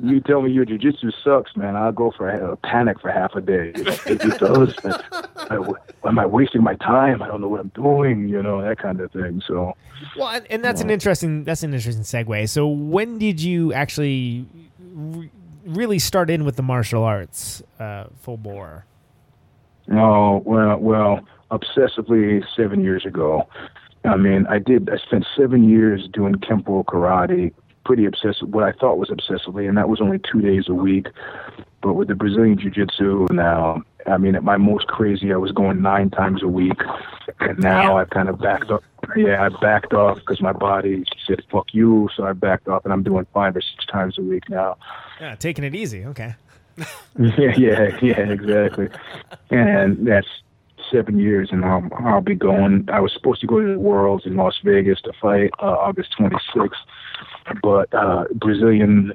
you 0.02 0.20
tell 0.20 0.42
me 0.42 0.52
your 0.52 0.64
jujitsu 0.66 1.12
sucks, 1.24 1.56
man. 1.56 1.74
I'll 1.74 1.90
go 1.90 2.12
for 2.16 2.28
a, 2.28 2.52
a 2.52 2.56
panic 2.56 3.00
for 3.00 3.10
half 3.10 3.34
a 3.34 3.40
day. 3.40 3.72
You 3.76 3.84
know, 3.84 3.92
if 3.92 4.06
it 4.06 4.38
does, 4.38 4.74
I- 5.36 6.08
am 6.08 6.18
I 6.18 6.26
wasting 6.26 6.62
my 6.62 6.76
time? 6.76 7.20
I 7.22 7.26
don't 7.26 7.40
know 7.40 7.48
what 7.48 7.60
I'm 7.60 7.72
doing. 7.74 8.28
You 8.28 8.42
know, 8.42 8.62
that 8.62 8.78
kind 8.78 9.00
of 9.00 9.10
thing. 9.10 9.42
So. 9.46 9.76
Well, 10.16 10.28
and, 10.28 10.46
and 10.50 10.64
that's 10.64 10.80
an 10.80 10.90
interesting 10.90 11.44
that's 11.44 11.62
an 11.62 11.74
interesting 11.74 12.02
segue. 12.04 12.48
So, 12.48 12.66
when 12.66 13.18
did 13.18 13.40
you 13.40 13.72
actually 13.72 14.46
re- 14.92 15.30
really 15.64 15.98
start 15.98 16.30
in 16.30 16.44
with 16.44 16.56
the 16.56 16.62
martial 16.62 17.02
arts 17.02 17.62
uh, 17.78 18.04
full 18.20 18.36
bore? 18.36 18.84
Oh 19.90 20.42
well, 20.44 20.78
well, 20.78 21.20
obsessively 21.50 22.44
seven 22.56 22.82
years 22.82 23.04
ago. 23.04 23.48
I 24.04 24.16
mean, 24.16 24.46
I 24.48 24.58
did. 24.58 24.88
I 24.90 24.96
spent 24.96 25.26
seven 25.36 25.68
years 25.68 26.08
doing 26.12 26.34
kempo 26.34 26.84
karate, 26.84 27.52
pretty 27.84 28.04
obsessive. 28.04 28.48
What 28.48 28.64
I 28.64 28.72
thought 28.72 28.98
was 28.98 29.10
obsessively, 29.10 29.68
and 29.68 29.76
that 29.76 29.88
was 29.88 30.00
only 30.00 30.18
two 30.18 30.40
days 30.40 30.64
a 30.68 30.74
week. 30.74 31.06
But 31.82 31.94
with 31.94 32.08
the 32.08 32.14
Brazilian 32.14 32.58
jiu-jitsu 32.58 33.26
now, 33.30 33.82
I 34.06 34.18
mean, 34.18 34.34
at 34.34 34.42
my 34.42 34.56
most 34.56 34.86
crazy, 34.86 35.32
I 35.32 35.36
was 35.36 35.52
going 35.52 35.82
nine 35.82 36.10
times 36.10 36.42
a 36.42 36.48
week, 36.48 36.80
and 37.40 37.58
now 37.58 37.96
I've 37.96 38.10
kind 38.10 38.28
of 38.28 38.38
backed 38.38 38.70
up. 38.70 38.82
Yeah, 39.16 39.44
I 39.44 39.48
backed 39.60 39.92
off 39.92 40.18
because 40.18 40.40
my 40.40 40.52
body 40.52 41.04
said 41.26 41.42
"fuck 41.50 41.66
you," 41.72 42.08
so 42.16 42.24
I 42.24 42.32
backed 42.32 42.68
off, 42.68 42.84
and 42.84 42.92
I'm 42.92 43.02
doing 43.02 43.26
five 43.32 43.56
or 43.56 43.60
six 43.60 43.86
times 43.86 44.18
a 44.18 44.22
week 44.22 44.48
now. 44.48 44.76
Yeah, 45.20 45.34
taking 45.34 45.64
it 45.64 45.74
easy. 45.74 46.04
Okay. 46.06 46.34
yeah, 47.18 47.54
yeah, 47.56 47.98
yeah, 48.00 48.20
exactly. 48.20 48.88
And 49.50 50.06
that's 50.06 50.28
seven 50.90 51.18
years, 51.18 51.48
and 51.52 51.64
I'll, 51.64 51.88
I'll 51.98 52.20
be 52.20 52.34
going. 52.34 52.88
I 52.92 53.00
was 53.00 53.12
supposed 53.12 53.40
to 53.40 53.46
go 53.46 53.60
to 53.60 53.72
the 53.72 53.78
Worlds 53.78 54.26
in 54.26 54.36
Las 54.36 54.58
Vegas 54.64 55.00
to 55.02 55.12
fight 55.20 55.50
uh, 55.60 55.66
August 55.66 56.14
26th, 56.18 56.70
but 57.62 57.92
uh, 57.94 58.24
Brazilian 58.34 59.12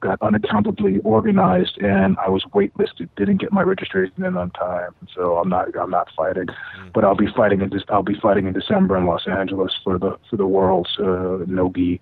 got 0.00 0.20
unaccountably 0.22 0.98
organized, 1.04 1.78
and 1.78 2.16
I 2.18 2.28
was 2.28 2.44
waitlisted. 2.54 3.08
Didn't 3.16 3.38
get 3.38 3.52
my 3.52 3.62
registration 3.62 4.24
in 4.24 4.36
on 4.36 4.50
time, 4.50 4.94
so 5.14 5.38
I'm 5.38 5.48
not. 5.48 5.76
I'm 5.78 5.90
not 5.90 6.08
fighting. 6.16 6.46
But 6.94 7.04
I'll 7.04 7.16
be 7.16 7.28
fighting 7.34 7.60
in. 7.60 7.70
I'll 7.88 8.02
be 8.02 8.18
fighting 8.20 8.46
in 8.46 8.52
December 8.52 8.96
in 8.96 9.06
Los 9.06 9.26
Angeles 9.26 9.72
for 9.82 9.98
the 9.98 10.18
for 10.28 10.36
the 10.36 10.46
Worlds 10.46 10.90
uh, 10.98 11.44
no 11.46 11.70
gi. 11.74 12.00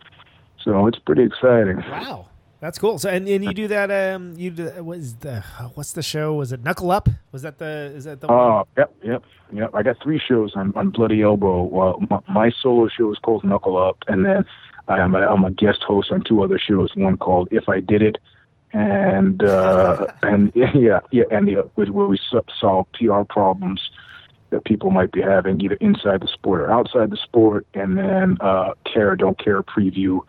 So 0.62 0.86
it's 0.86 0.98
pretty 0.98 1.22
exciting. 1.22 1.78
Wow. 1.78 2.26
That's 2.61 2.78
cool. 2.78 2.98
So 2.98 3.09
and, 3.09 3.28
and 3.28 3.44
you 3.44 3.54
do 3.54 3.68
that 3.68 3.90
um 3.90 4.34
you 4.36 4.50
do 4.50 4.68
what 4.82 4.98
is 4.98 5.14
the 5.16 5.44
what's 5.74 5.92
the 5.92 6.02
show? 6.02 6.34
Was 6.34 6.50
it 6.50 6.64
Knuckle 6.64 6.90
Up? 6.90 7.09
Was 7.30 7.42
that 7.42 7.59
the 7.59 7.92
is 7.94 8.04
that 8.04 8.20
the? 8.20 8.30
Oh, 8.30 8.66
yep, 8.76 8.92
yep, 9.04 9.22
yep. 9.52 9.70
I 9.74 9.84
got 9.84 10.02
three 10.02 10.18
shows 10.18 10.54
on, 10.56 10.72
on 10.74 10.90
Bloody 10.90 11.22
Elbow. 11.22 11.62
Well, 11.62 12.02
my, 12.11 12.18
my 12.28 12.50
solo 12.61 12.88
show 12.88 13.12
is 13.12 13.18
called 13.18 13.44
Knuckle 13.44 13.76
Up, 13.76 13.98
and 14.09 14.24
then 14.24 14.44
I 14.89 14.99
am 14.99 15.14
a, 15.14 15.20
I'm 15.20 15.45
a 15.45 15.51
guest 15.51 15.82
host 15.82 16.11
on 16.11 16.22
two 16.22 16.43
other 16.43 16.59
shows. 16.59 16.91
One 16.97 17.16
called 17.16 17.49
If 17.51 17.68
I 17.68 17.80
Did 17.80 18.03
It, 18.03 18.18
and 18.72 19.43
uh, 19.43 20.07
and 20.22 20.53
yeah, 20.55 21.01
yeah, 21.11 21.24
and 21.30 21.47
the 21.47 21.68
where 21.74 22.07
we 22.07 22.18
solve 22.61 22.86
PR 22.95 23.22
problems 23.28 23.91
that 24.51 24.64
people 24.64 24.91
might 24.91 25.12
be 25.12 25.20
having 25.20 25.61
either 25.61 25.74
inside 25.74 26.22
the 26.22 26.28
sport 26.28 26.62
or 26.62 26.70
outside 26.70 27.11
the 27.11 27.18
sport, 27.18 27.66
and 27.74 27.99
then 27.99 28.39
uh, 28.41 28.72
Care 28.91 29.14
Don't 29.14 29.39
Care 29.39 29.62
preview, 29.62 30.20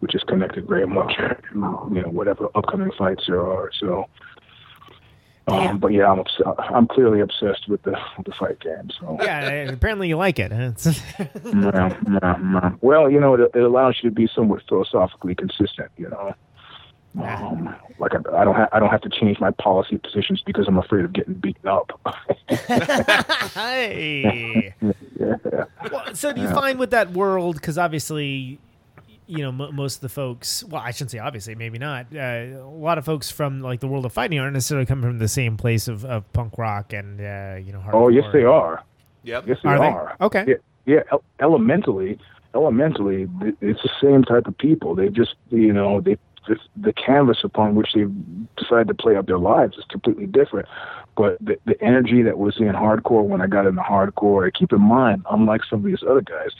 which 0.00 0.14
is 0.14 0.22
connected 0.24 0.66
very 0.66 0.86
much 0.86 1.16
to 1.16 1.34
you 1.54 2.02
know 2.02 2.10
whatever 2.10 2.48
upcoming 2.54 2.90
fights 2.98 3.24
there 3.26 3.40
are. 3.40 3.70
So. 3.78 4.08
Um, 5.48 5.78
but 5.78 5.88
yeah, 5.92 6.10
I'm 6.10 6.20
obs- 6.20 6.40
I'm 6.58 6.86
clearly 6.86 7.20
obsessed 7.20 7.68
with 7.68 7.82
the 7.82 7.98
with 8.16 8.26
the 8.26 8.32
fight 8.32 8.60
game. 8.60 8.90
So 9.00 9.16
Yeah, 9.22 9.48
apparently 9.70 10.08
you 10.08 10.16
like 10.16 10.38
it. 10.38 10.50
Yeah, 10.52 10.74
yeah, 11.44 11.94
yeah. 12.22 12.70
well, 12.80 13.10
you 13.10 13.18
know, 13.20 13.34
it, 13.34 13.50
it 13.54 13.62
allows 13.62 13.96
you 14.02 14.10
to 14.10 14.14
be 14.14 14.28
somewhat 14.34 14.62
philosophically 14.68 15.34
consistent. 15.34 15.90
You 15.96 16.10
know, 16.10 16.34
um, 17.22 17.74
like 17.98 18.12
I, 18.14 18.18
I 18.40 18.44
don't 18.44 18.54
ha- 18.54 18.68
I 18.72 18.78
don't 18.78 18.90
have 18.90 19.00
to 19.02 19.08
change 19.08 19.40
my 19.40 19.50
policy 19.52 19.98
positions 19.98 20.42
because 20.44 20.68
I'm 20.68 20.78
afraid 20.78 21.04
of 21.04 21.12
getting 21.12 21.34
beaten 21.34 21.66
up. 21.68 21.98
hey. 23.54 24.74
yeah. 25.18 25.64
Well, 25.90 26.14
so 26.14 26.32
do 26.32 26.40
you 26.40 26.48
Yeah. 26.48 26.54
find 26.54 26.78
with 26.78 26.90
that 26.90 27.12
world 27.12 27.56
because 27.56 27.78
obviously 27.78 28.58
you 29.28 29.38
know 29.38 29.48
m- 29.66 29.74
most 29.74 29.96
of 29.96 30.00
the 30.00 30.08
folks 30.08 30.64
well 30.64 30.82
i 30.84 30.90
shouldn't 30.90 31.10
say 31.10 31.18
obviously 31.18 31.54
maybe 31.54 31.78
not 31.78 32.06
uh, 32.14 32.18
a 32.18 32.66
lot 32.66 32.96
of 32.98 33.04
folks 33.04 33.30
from 33.30 33.60
like 33.60 33.78
the 33.80 33.86
world 33.86 34.04
of 34.06 34.12
fighting 34.12 34.38
aren't 34.38 34.54
necessarily 34.54 34.86
coming 34.86 35.02
from 35.04 35.18
the 35.18 35.28
same 35.28 35.56
place 35.56 35.86
of, 35.86 36.04
of 36.04 36.30
punk 36.32 36.56
rock 36.58 36.92
and 36.92 37.20
uh, 37.20 37.56
you 37.62 37.72
know 37.72 37.82
Oh 37.92 38.08
yes, 38.08 38.24
they 38.32 38.42
are. 38.44 38.82
Yep. 39.24 39.44
Yes, 39.46 39.58
they 39.62 39.68
Are 39.68 39.78
are. 39.82 40.16
they? 40.18 40.24
Okay. 40.26 40.44
Yeah, 40.48 40.54
yeah. 40.86 41.00
el- 41.12 41.24
Elementally, 41.40 42.18
elementally, 42.54 43.28
it's 43.60 43.82
the 43.82 43.90
same 44.00 44.22
type 44.24 44.46
of 44.46 44.56
people. 44.56 44.94
They 44.94 45.08
just, 45.08 45.34
you 45.50 45.72
know, 45.72 46.00
they 46.00 46.16
the, 46.46 46.56
the 46.76 46.92
canvas 46.94 47.38
upon 47.44 47.74
which 47.74 47.92
they 47.94 48.06
decided 48.56 48.88
to 48.88 48.94
play 48.94 49.16
out 49.16 49.26
their 49.26 49.38
lives 49.38 49.76
is 49.76 49.84
completely 49.90 50.26
different. 50.26 50.66
But 51.16 51.36
the, 51.44 51.58
the 51.66 51.76
energy 51.82 52.22
that 52.22 52.38
was 52.38 52.56
in 52.58 52.68
hardcore 52.68 53.22
when 53.24 53.42
I 53.42 53.46
got 53.48 53.66
into 53.66 53.82
hardcore, 53.82 54.50
keep 54.54 54.72
in 54.72 54.80
mind, 54.80 55.24
unlike 55.30 55.60
some 55.68 55.80
of 55.80 55.84
these 55.84 56.02
other 56.08 56.22
guys, 56.22 56.50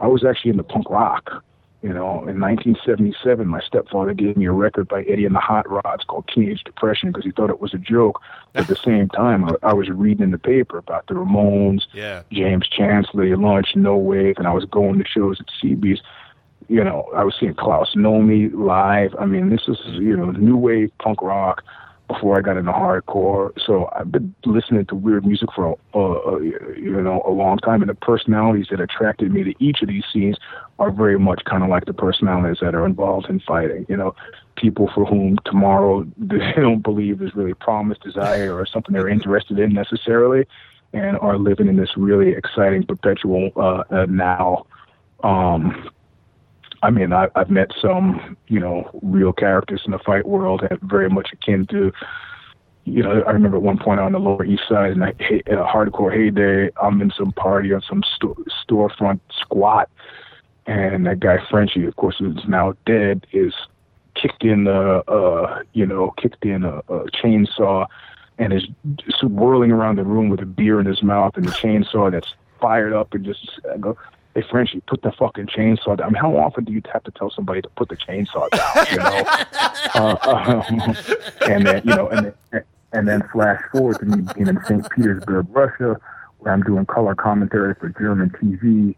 I 0.00 0.08
was 0.08 0.24
actually 0.24 0.50
into 0.52 0.64
punk 0.64 0.90
rock. 0.90 1.44
You 1.86 1.92
know, 1.92 2.26
in 2.26 2.40
1977, 2.40 3.46
my 3.46 3.60
stepfather 3.60 4.12
gave 4.12 4.36
me 4.36 4.46
a 4.46 4.50
record 4.50 4.88
by 4.88 5.02
Eddie 5.04 5.24
and 5.24 5.36
the 5.36 5.40
Hot 5.40 5.70
Rods 5.70 6.02
called 6.02 6.28
Teenage 6.34 6.64
Depression 6.64 7.12
because 7.12 7.24
he 7.24 7.30
thought 7.30 7.48
it 7.48 7.60
was 7.60 7.74
a 7.74 7.78
joke. 7.78 8.20
But 8.52 8.62
at 8.62 8.66
the 8.66 8.74
same 8.74 9.08
time, 9.08 9.44
I, 9.44 9.52
I 9.62 9.72
was 9.72 9.88
reading 9.88 10.24
in 10.24 10.30
the 10.32 10.38
paper 10.38 10.78
about 10.78 11.06
the 11.06 11.14
Ramones, 11.14 11.82
Yeah. 11.92 12.22
James 12.32 12.66
Chancellor, 12.66 13.24
launched 13.36 13.76
No 13.76 13.96
Wave, 13.96 14.34
and 14.36 14.48
I 14.48 14.52
was 14.52 14.64
going 14.64 14.98
to 14.98 15.04
shows 15.06 15.38
at 15.40 15.46
CB's. 15.62 16.02
You 16.68 16.82
know, 16.82 17.08
I 17.14 17.22
was 17.22 17.36
seeing 17.38 17.54
Klaus 17.54 17.94
Nomi 17.94 18.52
live. 18.52 19.14
I 19.20 19.24
mean, 19.24 19.50
this 19.50 19.68
is 19.68 19.78
you 19.84 20.16
know 20.16 20.32
new 20.32 20.56
wave 20.56 20.90
punk 20.98 21.22
rock 21.22 21.62
before 22.08 22.38
I 22.38 22.40
got 22.40 22.56
into 22.56 22.72
hardcore. 22.72 23.52
So 23.64 23.88
I've 23.94 24.10
been 24.12 24.34
listening 24.44 24.86
to 24.86 24.94
weird 24.94 25.26
music 25.26 25.48
for 25.54 25.76
a, 25.94 25.98
a, 25.98 26.36
a 26.36 26.42
you 26.42 27.00
know 27.02 27.22
a 27.26 27.30
long 27.30 27.58
time, 27.58 27.82
and 27.82 27.88
the 27.88 27.94
personalities 27.94 28.66
that 28.70 28.80
attracted 28.80 29.32
me 29.32 29.44
to 29.44 29.54
each 29.58 29.82
of 29.82 29.88
these 29.88 30.04
scenes 30.12 30.36
are 30.78 30.90
very 30.90 31.18
much 31.18 31.44
kind 31.44 31.62
of 31.62 31.68
like 31.68 31.86
the 31.86 31.94
personalities 31.94 32.58
that 32.60 32.74
are 32.74 32.86
involved 32.86 33.28
in 33.28 33.40
fighting. 33.40 33.86
You 33.88 33.96
know, 33.96 34.14
people 34.56 34.90
for 34.94 35.04
whom 35.04 35.38
tomorrow 35.44 36.06
they 36.18 36.52
don't 36.56 36.82
believe 36.82 37.22
is 37.22 37.34
really 37.34 37.54
promised, 37.54 38.02
desire, 38.02 38.54
or 38.54 38.66
something 38.66 38.92
they're 38.92 39.08
interested 39.08 39.58
in 39.58 39.72
necessarily, 39.72 40.46
and 40.92 41.18
are 41.18 41.38
living 41.38 41.68
in 41.68 41.76
this 41.76 41.96
really 41.96 42.30
exciting 42.30 42.84
perpetual 42.84 43.50
uh, 43.56 43.82
uh, 43.90 44.06
now. 44.08 44.66
Um, 45.24 45.90
I 46.82 46.90
mean, 46.90 47.12
I, 47.12 47.28
I've 47.34 47.50
met 47.50 47.70
some, 47.80 48.36
you 48.48 48.60
know, 48.60 48.90
real 49.02 49.32
characters 49.32 49.82
in 49.84 49.92
the 49.92 49.98
fight 49.98 50.26
world 50.26 50.62
that 50.68 50.80
very 50.82 51.08
much 51.08 51.30
akin 51.32 51.66
to, 51.66 51.92
you 52.84 53.02
know, 53.02 53.22
I 53.26 53.30
remember 53.30 53.56
at 53.56 53.62
one 53.62 53.78
point 53.78 53.98
on 53.98 54.12
the 54.12 54.18
Lower 54.18 54.44
East 54.44 54.62
Side, 54.68 54.92
and 54.92 55.04
I, 55.04 55.12
in 55.46 55.58
a 55.58 55.64
hardcore 55.64 56.14
heyday, 56.14 56.70
I'm 56.80 57.00
in 57.00 57.10
some 57.10 57.32
party 57.32 57.72
on 57.72 57.82
some 57.82 58.02
sto- 58.14 58.36
storefront 58.68 59.20
squat, 59.40 59.88
and 60.66 61.06
that 61.06 61.20
guy 61.20 61.38
Frenchie, 61.50 61.86
of 61.86 61.96
course, 61.96 62.20
is 62.20 62.36
now 62.46 62.74
dead, 62.84 63.26
is 63.32 63.54
kicked 64.14 64.44
in 64.44 64.66
a, 64.66 64.98
uh, 64.98 65.62
you 65.72 65.84
know, 65.84 66.14
kicked 66.16 66.44
in 66.44 66.64
a, 66.64 66.78
a 66.78 67.06
chainsaw, 67.10 67.86
and 68.38 68.52
is 68.52 68.66
just 68.98 69.24
whirling 69.24 69.72
around 69.72 69.96
the 69.96 70.04
room 70.04 70.28
with 70.28 70.40
a 70.40 70.46
beer 70.46 70.78
in 70.78 70.86
his 70.86 71.02
mouth 71.02 71.36
and 71.36 71.46
a 71.46 71.50
chainsaw 71.50 72.10
that's 72.10 72.34
fired 72.60 72.92
up, 72.92 73.14
and 73.14 73.24
just 73.24 73.50
I 73.72 73.78
go, 73.78 73.96
hey 74.36 74.44
Frenchie, 74.50 74.82
put 74.86 75.00
the 75.00 75.10
fucking 75.12 75.46
chainsaw 75.46 75.96
down. 75.96 76.02
I 76.02 76.10
mean, 76.10 76.20
how 76.20 76.36
often 76.36 76.64
do 76.64 76.72
you 76.72 76.82
have 76.92 77.02
to 77.04 77.10
tell 77.10 77.30
somebody 77.30 77.62
to 77.62 77.68
put 77.70 77.88
the 77.88 77.96
chainsaw 77.96 78.48
down? 78.50 78.86
You 78.90 78.98
know, 78.98 79.24
uh, 79.94 80.62
um, 80.68 80.96
and 81.48 81.66
then 81.66 81.82
you 81.84 81.96
know, 81.96 82.08
and 82.08 82.34
then, 82.52 82.64
and 82.92 83.08
then 83.08 83.26
flash 83.32 83.60
forward 83.72 83.98
to 84.00 84.04
me 84.04 84.26
being 84.34 84.48
in 84.48 84.62
St. 84.64 84.88
Petersburg, 84.90 85.46
Russia, 85.50 85.98
where 86.38 86.52
I'm 86.52 86.62
doing 86.62 86.84
color 86.84 87.14
commentary 87.14 87.74
for 87.74 87.88
German 87.98 88.30
TV 88.30 88.94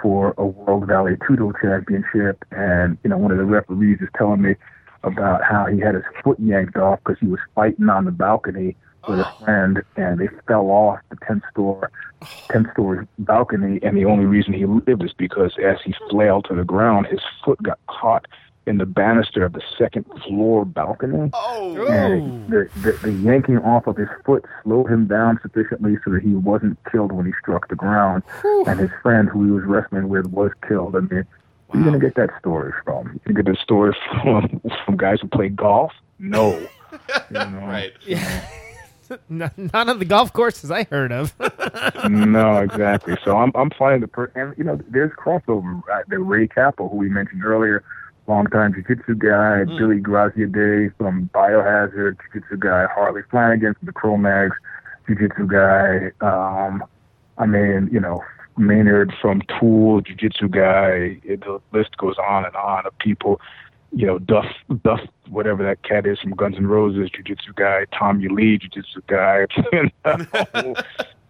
for 0.00 0.34
a 0.38 0.46
World 0.46 0.86
Vale 0.86 1.16
Tudo 1.28 1.52
Championship, 1.60 2.44
and 2.52 2.96
you 3.02 3.10
know, 3.10 3.18
one 3.18 3.32
of 3.32 3.38
the 3.38 3.44
referees 3.44 3.98
is 4.00 4.08
telling 4.16 4.42
me 4.42 4.54
about 5.02 5.42
how 5.42 5.66
he 5.66 5.80
had 5.80 5.96
his 5.96 6.04
foot 6.22 6.38
yanked 6.38 6.76
off 6.76 7.00
because 7.04 7.18
he 7.20 7.26
was 7.26 7.40
fighting 7.56 7.88
on 7.88 8.04
the 8.04 8.12
balcony 8.12 8.76
with 9.08 9.20
a 9.20 9.32
friend, 9.44 9.82
and 9.96 10.18
they 10.18 10.28
fell 10.46 10.66
off 10.70 11.00
the 11.10 11.16
10th 11.16 11.42
store, 11.50 11.90
10th 12.50 12.72
story 12.72 13.06
balcony, 13.18 13.78
and 13.82 13.96
the 13.96 14.04
only 14.04 14.24
reason 14.24 14.52
he 14.52 14.66
lived 14.66 15.02
is 15.04 15.12
because 15.16 15.52
as 15.64 15.76
he 15.84 15.94
flailed 16.10 16.44
to 16.46 16.54
the 16.54 16.64
ground, 16.64 17.06
his 17.06 17.20
foot 17.44 17.62
got 17.62 17.78
caught 17.88 18.26
in 18.66 18.78
the 18.78 18.86
banister 18.86 19.44
of 19.44 19.52
the 19.52 19.62
second 19.78 20.04
floor 20.26 20.64
balcony. 20.64 21.30
Oh, 21.34 21.86
And 21.86 22.50
the, 22.50 22.68
the, 22.82 22.92
the 23.00 23.12
yanking 23.12 23.58
off 23.58 23.86
of 23.86 23.96
his 23.96 24.08
foot 24.24 24.44
slowed 24.64 24.90
him 24.90 25.06
down 25.06 25.38
sufficiently 25.40 25.96
so 26.04 26.10
that 26.10 26.22
he 26.22 26.34
wasn't 26.34 26.76
killed 26.90 27.12
when 27.12 27.26
he 27.26 27.32
struck 27.40 27.68
the 27.68 27.76
ground. 27.76 28.24
And 28.66 28.80
his 28.80 28.90
friend 29.02 29.28
who 29.28 29.44
he 29.44 29.50
was 29.52 29.62
wrestling 29.64 30.08
with 30.08 30.26
was 30.26 30.50
killed. 30.66 30.96
I 30.96 31.00
mean, 31.00 31.08
where 31.08 31.24
are 31.74 31.76
you 31.78 31.84
going 31.84 32.00
to 32.00 32.04
get 32.04 32.16
that 32.16 32.30
story 32.40 32.72
from? 32.84 33.20
You 33.24 33.34
get 33.34 33.44
the 33.44 33.56
story 33.62 33.96
from, 34.24 34.60
from 34.84 34.96
guys 34.96 35.20
who 35.20 35.28
play 35.28 35.48
golf? 35.48 35.92
No. 36.18 36.66
You 37.30 37.34
know? 37.38 37.58
right. 37.66 37.92
N- 38.08 38.42
None 39.28 39.88
of 39.88 39.98
the 39.98 40.04
golf 40.04 40.32
courses 40.32 40.70
I 40.70 40.84
heard 40.84 41.12
of. 41.12 41.34
no, 42.08 42.58
exactly. 42.58 43.16
So 43.24 43.36
I'm 43.36 43.52
I'm 43.54 43.70
finding 43.70 44.00
the 44.00 44.08
per- 44.08 44.32
and 44.34 44.54
you 44.56 44.64
know 44.64 44.78
there's 44.88 45.12
crossover. 45.12 45.80
Uh, 45.92 46.02
the 46.08 46.18
Ray 46.18 46.48
Cappo, 46.48 46.88
who 46.88 46.96
we 46.96 47.08
mentioned 47.08 47.44
earlier, 47.44 47.82
longtime 48.26 48.74
jiu-jitsu 48.74 49.14
guy, 49.16 49.64
Billy 49.64 50.00
Graziadei, 50.00 50.94
from 50.96 51.30
Biohazard, 51.34 52.16
jiu-jitsu 52.32 52.56
guy, 52.56 52.86
Harley 52.92 53.22
Flanagan 53.30 53.74
from 53.74 53.86
the 53.86 53.92
Cro-Mags, 53.92 54.56
jiu-jitsu 55.06 55.46
guy. 55.46 56.10
Um, 56.20 56.84
I 57.38 57.46
mean, 57.46 57.88
you 57.92 58.00
know, 58.00 58.22
Maynard 58.56 59.12
from 59.20 59.42
Tool, 59.60 60.00
jiu-jitsu 60.00 60.48
guy. 60.48 61.20
It, 61.24 61.40
the 61.42 61.60
list 61.72 61.96
goes 61.96 62.16
on 62.18 62.44
and 62.44 62.56
on 62.56 62.86
of 62.86 62.98
people. 62.98 63.40
You 63.92 64.06
know, 64.06 64.18
Duff, 64.18 64.46
Duff, 64.84 65.00
whatever 65.28 65.62
that 65.64 65.82
cat 65.82 66.06
is 66.06 66.18
from 66.20 66.32
Guns 66.32 66.56
N' 66.56 66.66
Roses, 66.66 67.08
jiu-jitsu 67.10 67.52
guy. 67.54 67.86
Tommy 67.98 68.28
Lee, 68.28 68.58
jiu-jitsu 68.58 69.00
guy. 69.06 69.46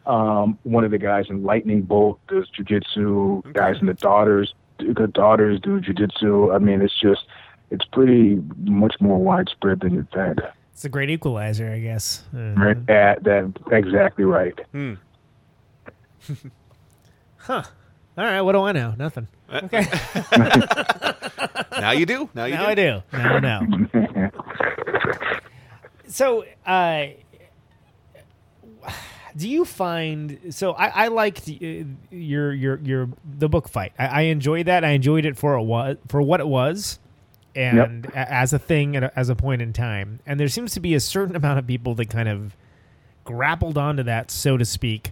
um, 0.07 0.59
one 0.65 0.85
of 0.85 0.91
the 0.91 0.99
guys 0.99 1.27
in 1.29 1.45
Lightning 1.45 1.83
Bolt 1.83 2.19
does 2.29 2.49
jujitsu. 2.59 3.53
Guys 3.53 3.77
in 3.81 3.87
the 3.87 3.95
Daughters, 3.95 4.55
the 4.79 5.07
Daughters 5.13 5.61
do 5.61 5.81
jujitsu. 5.81 6.55
I 6.55 6.59
mean, 6.59 6.81
it's 6.83 6.99
just, 6.99 7.27
it's 7.71 7.85
pretty 7.85 8.43
much 8.65 8.95
more 9.01 9.19
widespread 9.19 9.81
than 9.81 9.95
you 9.95 10.07
think. 10.13 10.39
It's 10.73 10.85
a 10.85 10.89
great 10.89 11.09
equalizer, 11.11 11.71
I 11.71 11.81
guess. 11.81 12.25
Uh, 12.35 12.55
Right? 12.57 12.77
At 12.91 13.25
that, 13.25 13.53
exactly 13.71 14.25
right. 14.25 14.59
Hmm. 14.73 14.95
Huh. 17.39 17.63
All 18.19 18.25
right. 18.25 18.41
What 18.41 18.53
do 18.53 18.63
I 18.63 18.73
know? 18.73 18.95
Nothing. 18.99 19.29
Okay. 19.53 19.87
Now 21.81 21.91
you 21.93 22.07
do. 22.07 22.29
Now 22.35 22.45
you 22.47 22.55
now 22.55 22.67
I 22.67 22.75
do. 22.75 23.03
Now 23.13 23.35
I 23.35 23.41
know. 23.41 24.31
So, 26.09 26.45
uh, 26.65 27.07
do 29.37 29.49
you 29.49 29.65
find 29.65 30.39
so? 30.55 30.73
I, 30.73 31.05
I 31.05 31.09
liked 31.09 31.49
uh, 31.49 31.85
your 32.11 32.53
your 32.53 32.79
your 32.79 33.09
the 33.39 33.49
book 33.49 33.69
fight. 33.69 33.93
I, 33.99 34.07
I 34.07 34.21
enjoyed 34.23 34.67
that. 34.67 34.85
I 34.85 34.91
enjoyed 34.91 35.25
it 35.27 35.37
for 35.37 35.55
a 35.55 35.63
was 35.63 35.97
for 36.09 36.23
what 36.23 36.41
it 36.41 36.47
was, 36.47 36.99
and 37.55 38.07
a- 38.07 38.33
as 38.33 38.53
a 38.53 38.59
thing 38.59 38.97
and 38.97 39.11
as 39.17 39.29
a 39.29 39.35
point 39.35 39.61
in 39.63 39.73
time. 39.73 40.21
And 40.27 40.41
there 40.41 40.49
seems 40.49 40.73
to 40.75 40.81
be 40.81 40.95
a 40.95 41.01
certain 41.01 41.37
amount 41.37 41.59
of 41.59 41.67
people 41.67 41.95
that 41.97 42.09
kind 42.09 42.29
of 42.29 42.57
grappled 43.25 43.77
onto 43.77 44.05
that, 44.05 44.31
so 44.31 44.57
to 44.57 44.65
speak, 44.65 45.11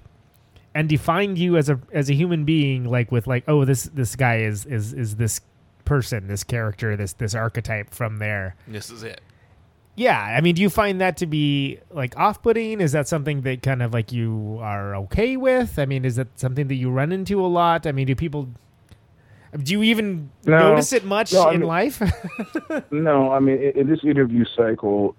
and 0.74 0.88
defined 0.88 1.36
you 1.36 1.56
as 1.58 1.68
a 1.68 1.78
as 1.92 2.08
a 2.08 2.14
human 2.14 2.44
being, 2.44 2.84
like 2.84 3.12
with 3.12 3.26
like, 3.26 3.44
oh, 3.48 3.64
this 3.66 3.82
this 3.84 4.16
guy 4.16 4.38
is 4.38 4.64
is 4.64 4.94
is 4.94 5.16
this 5.16 5.40
person, 5.84 6.26
this 6.28 6.44
character, 6.44 6.96
this 6.96 7.12
this 7.14 7.34
archetype 7.34 7.92
from 7.94 8.18
there. 8.18 8.56
This 8.68 8.90
is 8.90 9.02
it. 9.02 9.20
Yeah, 9.96 10.18
I 10.20 10.40
mean, 10.40 10.56
do 10.56 10.62
you 10.62 10.70
find 10.70 11.00
that 11.00 11.16
to 11.18 11.26
be 11.26 11.78
like 11.90 12.16
off-putting? 12.18 12.80
Is 12.80 12.90
that 12.92 13.06
something 13.06 13.42
that 13.42 13.62
kind 13.62 13.80
of 13.80 13.92
like 13.92 14.10
you 14.10 14.58
are 14.60 14.96
okay 14.96 15.36
with? 15.36 15.78
I 15.78 15.86
mean, 15.86 16.04
is 16.04 16.16
that 16.16 16.26
something 16.38 16.66
that 16.66 16.74
you 16.74 16.90
run 16.90 17.12
into 17.12 17.44
a 17.44 17.46
lot? 17.46 17.86
I 17.86 17.92
mean, 17.92 18.08
do 18.08 18.16
people 18.16 18.48
do 19.62 19.70
you 19.72 19.84
even 19.84 20.30
No. 20.46 20.70
notice 20.70 20.92
it 20.92 21.04
much 21.04 21.32
No, 21.32 21.48
in 21.50 21.60
mean- 21.60 21.68
life? 21.68 22.02
No, 22.90 23.30
I 23.30 23.38
mean, 23.38 23.58
in, 23.62 23.80
in 23.82 23.86
this 23.88 24.00
interview 24.02 24.44
cycle 24.56 25.14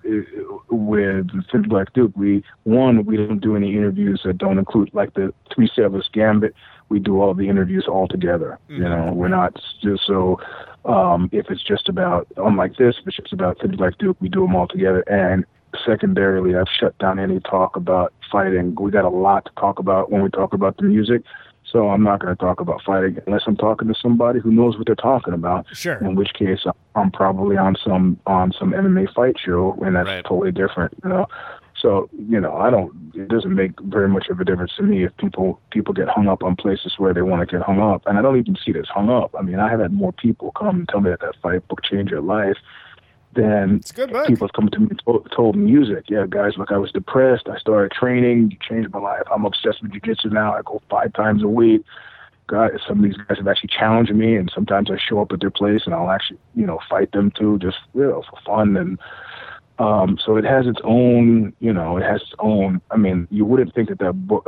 with 0.69 1.27
Thin 1.51 1.61
Black 1.69 1.93
Duke, 1.93 2.11
we 2.17 2.43
one 2.63 3.05
we 3.05 3.15
don't 3.15 3.39
do 3.39 3.55
any 3.55 3.73
interviews 3.75 4.21
that 4.25 4.37
don't 4.37 4.57
include 4.57 4.89
like 4.93 5.13
the 5.13 5.33
Three 5.53 5.69
Settlers 5.73 6.09
Gambit. 6.11 6.53
We 6.89 6.99
do 6.99 7.21
all 7.21 7.33
the 7.33 7.49
interviews 7.49 7.85
all 7.87 8.07
together. 8.07 8.59
You 8.67 8.79
know, 8.87 9.11
we're 9.13 9.27
not 9.27 9.59
just 9.81 10.05
so. 10.05 10.39
Um, 10.85 11.29
if 11.31 11.49
it's 11.49 11.63
just 11.63 11.89
about 11.89 12.27
unlike 12.37 12.77
this, 12.77 12.95
if 13.01 13.07
it's 13.07 13.17
just 13.17 13.33
about 13.33 13.59
things 13.59 13.79
like 13.79 13.97
Duke, 13.97 14.17
we 14.19 14.29
do 14.29 14.41
them 14.41 14.55
all 14.55 14.67
together. 14.67 15.01
And 15.09 15.45
secondarily, 15.83 16.55
I've 16.55 16.67
shut 16.79 16.97
down 16.99 17.17
any 17.19 17.39
talk 17.39 17.75
about 17.75 18.13
fighting. 18.31 18.75
We 18.79 18.91
got 18.91 19.03
a 19.05 19.09
lot 19.09 19.45
to 19.45 19.51
talk 19.59 19.79
about 19.79 20.11
when 20.11 20.21
we 20.21 20.29
talk 20.29 20.53
about 20.53 20.77
the 20.77 20.83
music. 20.83 21.23
So 21.71 21.89
I'm 21.89 22.03
not 22.03 22.19
going 22.19 22.35
to 22.35 22.39
talk 22.39 22.59
about 22.59 22.81
fighting 22.85 23.17
unless 23.25 23.41
I'm 23.47 23.57
talking 23.57 23.87
to 23.87 23.95
somebody 23.99 24.39
who 24.39 24.51
knows 24.51 24.77
what 24.77 24.85
they're 24.85 24.95
talking 24.95 25.33
about. 25.33 25.65
Sure. 25.75 25.95
In 25.95 26.13
which 26.15 26.33
case, 26.35 26.59
I'm 26.93 27.09
probably 27.11 27.57
on 27.57 27.75
some 27.83 28.19
on 28.27 28.51
some 28.57 28.71
MMA 28.71 29.11
fight 29.15 29.37
show, 29.43 29.73
and 29.83 29.95
that's 29.95 30.07
Right. 30.07 30.23
totally 30.23 30.51
different. 30.51 30.93
You 31.03 31.09
know. 31.09 31.27
So 31.85 32.09
you 32.17 32.41
know, 32.41 32.55
I 32.55 32.71
don't. 32.71 32.91
It 33.13 33.27
doesn't 33.27 33.53
make 33.53 33.79
very 33.79 34.09
much 34.09 34.27
of 34.29 34.39
a 34.39 34.43
difference 34.43 34.71
to 34.77 34.81
me 34.81 35.03
if 35.05 35.15
people 35.17 35.61
people 35.69 35.93
get 35.93 36.07
hung 36.07 36.27
up 36.27 36.41
on 36.41 36.55
places 36.55 36.95
where 36.97 37.13
they 37.13 37.21
want 37.21 37.47
to 37.47 37.57
get 37.57 37.63
hung 37.63 37.79
up, 37.79 38.01
and 38.07 38.17
I 38.17 38.23
don't 38.23 38.39
even 38.39 38.57
see 38.65 38.71
as 38.71 38.87
hung 38.87 39.11
up. 39.11 39.35
I 39.37 39.43
mean, 39.43 39.59
I 39.59 39.69
have 39.69 39.79
had 39.79 39.93
more 39.93 40.11
people 40.11 40.51
come 40.53 40.77
and 40.77 40.89
tell 40.89 40.99
me 40.99 41.11
that 41.11 41.19
that 41.19 41.35
fight 41.43 41.67
book 41.67 41.83
changed 41.83 42.11
their 42.11 42.21
life 42.21 42.57
than 43.35 43.75
it's 43.75 43.91
good 43.91 44.11
book. 44.11 44.25
people 44.25 44.47
have 44.47 44.53
come 44.53 44.67
to 44.69 44.79
me 44.79 44.87
and 44.89 45.01
told, 45.05 45.31
told 45.31 45.55
music. 45.55 46.05
Yeah, 46.07 46.25
guys, 46.27 46.53
look, 46.57 46.71
I 46.71 46.79
was 46.79 46.91
depressed. 46.91 47.47
I 47.47 47.59
started 47.59 47.91
training. 47.91 48.49
You 48.49 48.57
changed 48.67 48.91
my 48.91 48.99
life. 48.99 49.27
I'm 49.31 49.45
obsessed 49.45 49.83
with 49.83 49.91
jujitsu 49.91 50.31
now. 50.31 50.55
I 50.55 50.63
go 50.65 50.81
five 50.89 51.13
times 51.13 51.43
a 51.43 51.47
week. 51.47 51.83
guys, 52.47 52.71
some 52.87 52.97
of 52.97 53.03
these 53.03 53.17
guys 53.27 53.37
have 53.37 53.47
actually 53.47 53.69
challenged 53.69 54.11
me, 54.11 54.35
and 54.37 54.51
sometimes 54.55 54.89
I 54.89 54.97
show 54.97 55.21
up 55.21 55.31
at 55.31 55.39
their 55.39 55.51
place 55.51 55.83
and 55.85 55.93
I'll 55.93 56.09
actually, 56.09 56.39
you 56.55 56.65
know, 56.65 56.79
fight 56.89 57.11
them 57.11 57.29
too, 57.29 57.59
just 57.59 57.77
you 57.93 58.07
know, 58.07 58.23
for 58.27 58.39
fun. 58.43 58.75
And 58.75 58.97
um, 59.77 60.17
so 60.23 60.37
it 60.37 60.45
has 60.45 60.67
its 60.67 60.79
own, 60.83 61.53
you 61.59 61.73
know, 61.73 61.97
it 61.97 62.03
has 62.03 62.21
its 62.21 62.33
own. 62.39 62.81
I 62.91 62.97
mean, 62.97 63.27
you 63.29 63.45
wouldn't 63.45 63.73
think 63.73 63.89
that 63.89 63.99
that 63.99 64.13
book, 64.13 64.47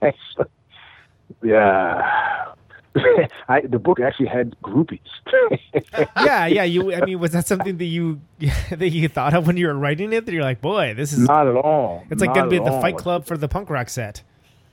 yeah. 1.42 2.44
I, 3.48 3.60
the 3.62 3.78
book 3.78 4.00
actually 4.00 4.26
had 4.26 4.56
groupies. 4.62 5.00
yeah, 6.16 6.46
yeah. 6.46 6.64
You, 6.64 6.94
I 6.94 7.04
mean, 7.04 7.18
was 7.18 7.32
that 7.32 7.46
something 7.46 7.76
that 7.78 7.84
you 7.84 8.20
that 8.70 8.90
you 8.90 9.08
thought 9.08 9.34
of 9.34 9.46
when 9.46 9.56
you 9.56 9.66
were 9.66 9.74
writing 9.74 10.12
it? 10.12 10.26
That 10.26 10.32
you're 10.32 10.42
like, 10.42 10.60
boy, 10.60 10.94
this 10.94 11.12
is 11.12 11.20
Not 11.20 11.46
at 11.48 11.56
all. 11.56 12.04
It's 12.10 12.20
like 12.20 12.34
gonna 12.34 12.50
be 12.50 12.56
at 12.56 12.64
the 12.64 12.72
all. 12.72 12.80
Fight 12.80 12.96
Club 12.96 13.24
for 13.24 13.36
the 13.36 13.48
punk 13.48 13.70
rock 13.70 13.88
set. 13.88 14.22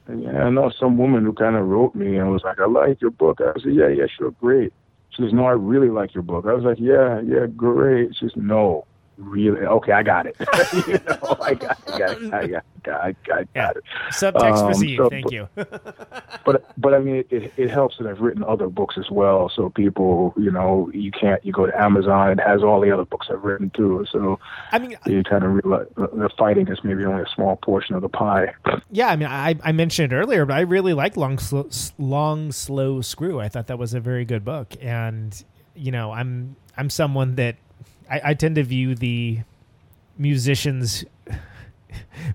Yeah, 0.07 0.45
I 0.45 0.49
know 0.49 0.71
some 0.79 0.97
woman 0.97 1.25
who 1.25 1.33
kind 1.33 1.55
of 1.55 1.67
wrote 1.67 1.95
me 1.95 2.17
and 2.17 2.31
was 2.31 2.43
like, 2.43 2.59
"I 2.59 2.67
like 2.67 3.01
your 3.01 3.11
book." 3.11 3.41
I 3.41 3.59
said, 3.59 3.73
"Yeah, 3.73 3.87
yeah, 3.89 4.05
sure, 4.17 4.31
great." 4.31 4.71
She 5.09 5.23
says, 5.23 5.33
"No, 5.33 5.45
I 5.45 5.51
really 5.51 5.89
like 5.89 6.13
your 6.13 6.23
book." 6.23 6.45
I 6.47 6.53
was 6.53 6.63
like, 6.63 6.77
"Yeah, 6.79 7.21
yeah, 7.21 7.47
great." 7.47 8.15
She 8.15 8.25
says, 8.25 8.35
"No, 8.35 8.85
really? 9.17 9.61
Okay, 9.61 9.91
I 9.91 10.03
got 10.03 10.25
it. 10.25 10.35
you 10.87 10.93
know, 11.07 11.37
I 11.41 11.53
got, 11.53 11.77
I 11.87 11.97
got, 11.97 12.21
it. 12.21 12.33
I 12.33 12.47
got, 12.47 12.63
I 13.01 13.15
got, 13.25 13.37
I 13.39 13.43
got 13.53 13.77
it." 13.77 13.83
Subtext 14.11 14.57
Um, 14.57 14.67
received. 14.69 14.97
so- 15.01 15.09
Thank 15.09 15.31
you. 15.31 15.47
But 16.45 16.65
but 16.77 16.93
I 16.93 16.99
mean, 16.99 17.23
it, 17.29 17.51
it 17.57 17.69
helps 17.71 17.97
that 17.97 18.07
I've 18.07 18.19
written 18.19 18.43
other 18.43 18.67
books 18.67 18.97
as 18.97 19.09
well. 19.09 19.49
So 19.53 19.69
people, 19.69 20.33
you 20.37 20.51
know, 20.51 20.89
you 20.93 21.11
can't. 21.11 21.43
You 21.45 21.51
go 21.51 21.65
to 21.65 21.79
Amazon, 21.81 22.31
it 22.31 22.39
has 22.39 22.61
all 22.63 22.79
the 22.81 22.91
other 22.91 23.05
books 23.05 23.27
I've 23.31 23.43
written 23.43 23.71
too. 23.75 24.05
So 24.11 24.39
I 24.71 24.79
mean, 24.79 24.95
you 25.05 25.23
kind 25.23 25.43
of 25.43 25.53
realize 25.63 25.87
the 25.95 26.07
the 26.13 26.29
fighting 26.37 26.67
is 26.67 26.79
maybe 26.83 27.03
only 27.05 27.23
a 27.23 27.27
small 27.33 27.55
portion 27.57 27.95
of 27.95 28.01
the 28.01 28.09
pie. 28.09 28.53
Yeah, 28.91 29.07
I 29.07 29.15
mean, 29.17 29.27
I, 29.27 29.55
I 29.63 29.71
mentioned 29.73 30.13
it 30.13 30.15
earlier, 30.15 30.45
but 30.45 30.53
I 30.55 30.61
really 30.61 30.93
like 30.93 31.17
Long, 31.17 31.37
Slow, 31.37 31.67
Long, 31.97 32.51
Slow 32.53 33.01
Screw. 33.01 33.41
I 33.41 33.49
thought 33.49 33.67
that 33.67 33.77
was 33.79 33.93
a 33.93 33.99
very 33.99 34.23
good 34.23 34.45
book, 34.45 34.73
and 34.81 35.43
you 35.75 35.91
know, 35.91 36.11
I'm 36.11 36.55
I'm 36.77 36.89
someone 36.89 37.35
that 37.35 37.55
I, 38.09 38.21
I 38.25 38.33
tend 38.33 38.55
to 38.55 38.63
view 38.63 38.95
the 38.95 39.39
musicians 40.17 41.05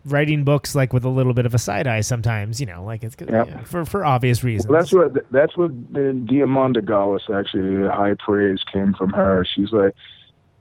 writing 0.04 0.44
books 0.44 0.74
like 0.74 0.92
with 0.92 1.04
a 1.04 1.08
little 1.08 1.34
bit 1.34 1.46
of 1.46 1.54
a 1.54 1.58
side 1.58 1.86
eye 1.86 2.00
sometimes. 2.00 2.60
You 2.60 2.66
know, 2.66 2.84
like 2.84 3.02
it's 3.02 3.16
Yep. 3.18 3.30
yeah, 3.48 3.60
for 3.62 3.84
for 3.84 4.04
obvious 4.04 4.42
reasons. 4.44 4.68
Well, 4.70 4.80
that's 4.80 4.92
what 4.92 5.30
that's 5.30 5.56
what 5.56 5.70
uh, 5.70 6.12
Diamanda 6.28 6.84
Galas 6.84 7.22
actually 7.32 7.82
the 7.82 7.90
high 7.92 8.14
praise 8.14 8.62
came 8.72 8.94
from 8.94 9.10
her. 9.10 9.44
She's 9.44 9.72
like, 9.72 9.94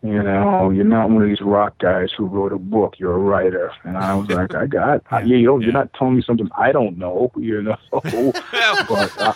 you 0.02 0.24
know, 0.24 0.70
you're 0.70 0.86
not 0.86 1.10
one 1.10 1.24
of 1.24 1.30
these 1.30 1.42
rock 1.42 1.78
guys 1.80 2.10
who 2.16 2.26
wrote 2.26 2.54
a 2.54 2.58
book. 2.58 3.00
You're 3.00 3.16
a 3.16 3.20
writer, 3.20 3.72
and 3.84 3.98
I 3.98 4.16
was 4.16 4.30
like, 4.30 4.56
I 4.56 4.66
got, 4.66 5.04
yeah, 5.12 5.24
you 5.24 5.46
know, 5.46 5.60
you're 5.60 5.74
not 5.74 5.92
telling 5.94 6.16
me 6.16 6.22
something 6.22 6.50
I 6.58 6.72
don't 6.72 6.98
know, 6.98 7.32
you 7.36 7.62
know. 7.62 7.78
but 7.92 9.14
uh, 9.20 9.34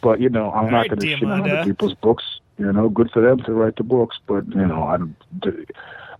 but 0.00 0.20
you 0.20 0.28
know, 0.30 0.50
I'm 0.50 0.66
All 0.66 0.70
not 0.70 0.76
right, 0.78 0.90
going 0.90 1.00
to 1.00 1.06
shit 1.06 1.22
on 1.24 1.40
other 1.50 1.64
people's 1.64 1.94
books. 1.94 2.37
You 2.58 2.72
know, 2.72 2.88
good 2.88 3.10
for 3.12 3.20
them 3.22 3.38
to 3.44 3.52
write 3.52 3.76
the 3.76 3.84
books, 3.84 4.16
but 4.26 4.46
you 4.48 4.66
know, 4.66 4.82
I 4.84 4.96
don't. 4.96 5.16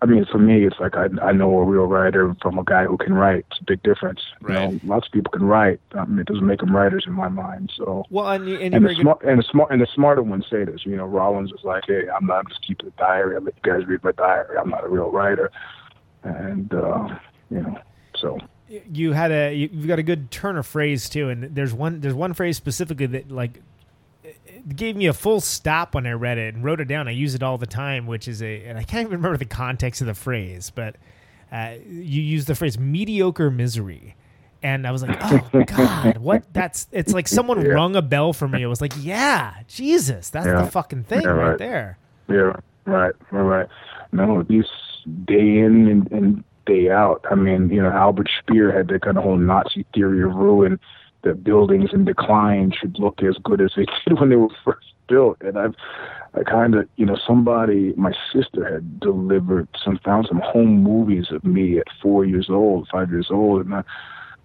I 0.00 0.06
mean, 0.06 0.24
for 0.30 0.38
me, 0.38 0.64
it's 0.64 0.78
like 0.78 0.94
I 0.96 1.08
I 1.20 1.32
know 1.32 1.58
a 1.58 1.64
real 1.64 1.86
writer 1.86 2.32
from 2.40 2.56
a 2.56 2.62
guy 2.62 2.84
who 2.84 2.96
can 2.96 3.14
write. 3.14 3.44
It's 3.50 3.60
a 3.60 3.64
big 3.64 3.82
difference. 3.82 4.20
You 4.42 4.48
know, 4.50 4.80
lots 4.84 5.06
of 5.08 5.12
people 5.12 5.32
can 5.32 5.42
write. 5.44 5.80
I 5.92 6.04
mean, 6.04 6.20
it 6.20 6.26
doesn't 6.26 6.46
make 6.46 6.60
them 6.60 6.74
writers 6.76 7.02
in 7.08 7.12
my 7.14 7.26
mind. 7.28 7.72
So 7.76 8.04
well, 8.08 8.28
and, 8.30 8.48
and, 8.48 8.72
and 8.76 8.84
the 8.86 8.94
smart 8.94 9.22
and 9.24 9.40
the 9.40 9.42
smart 9.50 9.72
and 9.72 9.80
the 9.82 9.88
smarter 9.92 10.22
ones 10.22 10.46
say 10.48 10.64
this. 10.64 10.86
You 10.86 10.96
know, 10.96 11.06
Rollins 11.06 11.50
is 11.50 11.64
like, 11.64 11.82
"Hey, 11.88 12.02
I'm 12.08 12.26
not 12.26 12.38
I'm 12.38 12.46
just 12.46 12.64
keeping 12.64 12.86
a 12.86 12.90
diary. 12.92 13.34
I 13.34 13.40
let 13.40 13.54
you 13.56 13.72
guys 13.72 13.86
read 13.88 14.04
my 14.04 14.12
diary. 14.12 14.56
I'm 14.56 14.70
not 14.70 14.84
a 14.84 14.88
real 14.88 15.10
writer." 15.10 15.50
And 16.22 16.72
uh, 16.72 17.18
you 17.50 17.62
know, 17.62 17.76
so 18.16 18.38
you 18.68 19.12
had 19.14 19.32
a 19.32 19.52
you- 19.52 19.70
you've 19.72 19.88
got 19.88 19.98
a 19.98 20.04
good 20.04 20.30
turn 20.30 20.56
of 20.56 20.66
phrase 20.66 21.08
too, 21.08 21.28
and 21.28 21.42
there's 21.56 21.74
one 21.74 22.00
there's 22.02 22.14
one 22.14 22.34
phrase 22.34 22.56
specifically 22.56 23.06
that 23.06 23.32
like 23.32 23.60
gave 24.76 24.96
me 24.96 25.06
a 25.06 25.12
full 25.12 25.40
stop 25.40 25.94
when 25.94 26.06
I 26.06 26.12
read 26.12 26.38
it 26.38 26.54
and 26.54 26.62
wrote 26.64 26.80
it 26.80 26.86
down. 26.86 27.08
I 27.08 27.12
use 27.12 27.34
it 27.34 27.42
all 27.42 27.58
the 27.58 27.66
time, 27.66 28.06
which 28.06 28.28
is 28.28 28.42
a 28.42 28.64
and 28.64 28.78
I 28.78 28.82
can't 28.82 29.06
even 29.06 29.18
remember 29.18 29.36
the 29.38 29.44
context 29.44 30.00
of 30.00 30.06
the 30.06 30.14
phrase, 30.14 30.70
but 30.70 30.96
uh, 31.52 31.74
you 31.86 32.22
use 32.22 32.44
the 32.46 32.54
phrase 32.54 32.78
mediocre 32.78 33.50
misery. 33.50 34.14
And 34.62 34.86
I 34.86 34.90
was 34.90 35.02
like, 35.04 35.16
"Oh 35.22 35.62
God, 35.66 36.18
what? 36.18 36.42
That's 36.52 36.88
it's 36.90 37.12
like 37.12 37.28
someone 37.28 37.60
Yeah. 37.64 37.72
rung 37.72 37.94
a 37.94 38.02
bell 38.02 38.32
for 38.32 38.48
me. 38.48 38.60
It 38.62 38.66
was 38.66 38.80
like, 38.80 38.92
yeah, 38.98 39.54
Jesus, 39.68 40.30
that's 40.30 40.46
Yeah. 40.46 40.62
the 40.62 40.70
fucking 40.70 41.04
thing 41.04 41.22
Yeah, 41.22 41.28
right. 41.28 41.48
right. 41.50 41.58
there." 41.58 41.98
Yeah, 42.28 42.52
right, 42.84 43.14
right, 43.30 43.40
right. 43.42 43.68
No, 44.12 44.42
these 44.42 44.66
day 45.26 45.58
in 45.58 45.86
and, 45.88 46.10
and 46.12 46.44
day 46.66 46.90
out. 46.90 47.24
I 47.30 47.36
mean, 47.36 47.70
you 47.70 47.80
know, 47.80 47.90
Albert 47.90 48.28
Speer 48.40 48.72
had 48.76 48.88
that 48.88 49.02
kind 49.02 49.16
of 49.16 49.22
whole 49.22 49.36
Nazi 49.38 49.86
theory 49.94 50.22
of 50.24 50.34
ruin 50.34 50.78
that 51.22 51.44
buildings 51.44 51.90
in 51.92 52.04
decline 52.04 52.72
should 52.72 52.98
look 52.98 53.22
as 53.22 53.36
good 53.42 53.60
as 53.60 53.72
they 53.76 53.86
did 54.06 54.20
when 54.20 54.28
they 54.30 54.36
were 54.36 54.48
first 54.64 54.86
built. 55.08 55.36
And 55.40 55.58
I've, 55.58 55.74
I 56.34 56.42
kind 56.44 56.74
of, 56.74 56.88
you 56.96 57.06
know, 57.06 57.16
somebody, 57.26 57.92
my 57.96 58.12
sister 58.32 58.72
had 58.72 59.00
delivered 59.00 59.68
some, 59.82 59.98
found 60.04 60.26
some 60.28 60.40
home 60.44 60.82
movies 60.82 61.26
of 61.30 61.44
me 61.44 61.78
at 61.78 61.86
four 62.00 62.24
years 62.24 62.48
old, 62.50 62.88
five 62.90 63.10
years 63.10 63.28
old, 63.30 63.62
and 63.62 63.70
my, 63.70 63.82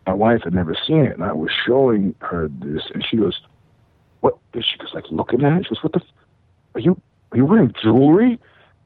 my 0.08 0.14
wife 0.14 0.42
had 0.44 0.54
never 0.54 0.76
seen 0.88 1.06
it. 1.06 1.14
And 1.14 1.24
I 1.24 1.34
was 1.34 1.52
showing 1.66 2.16
her 2.20 2.50
this, 2.60 2.84
and 2.94 3.06
she 3.06 3.18
goes, 3.18 3.40
"What?" 4.22 4.38
She 4.54 4.78
was 4.80 4.92
like 4.94 5.06
looking 5.10 5.44
at 5.44 5.54
it. 5.62 5.66
She 5.66 5.70
goes, 5.76 5.84
"What 5.84 5.94
the? 5.94 6.02
F- 6.02 6.12
are 6.76 6.82
you 6.82 7.00
are 7.32 7.38
you 7.38 7.46
wearing 7.46 7.74
jewelry?" 7.82 8.40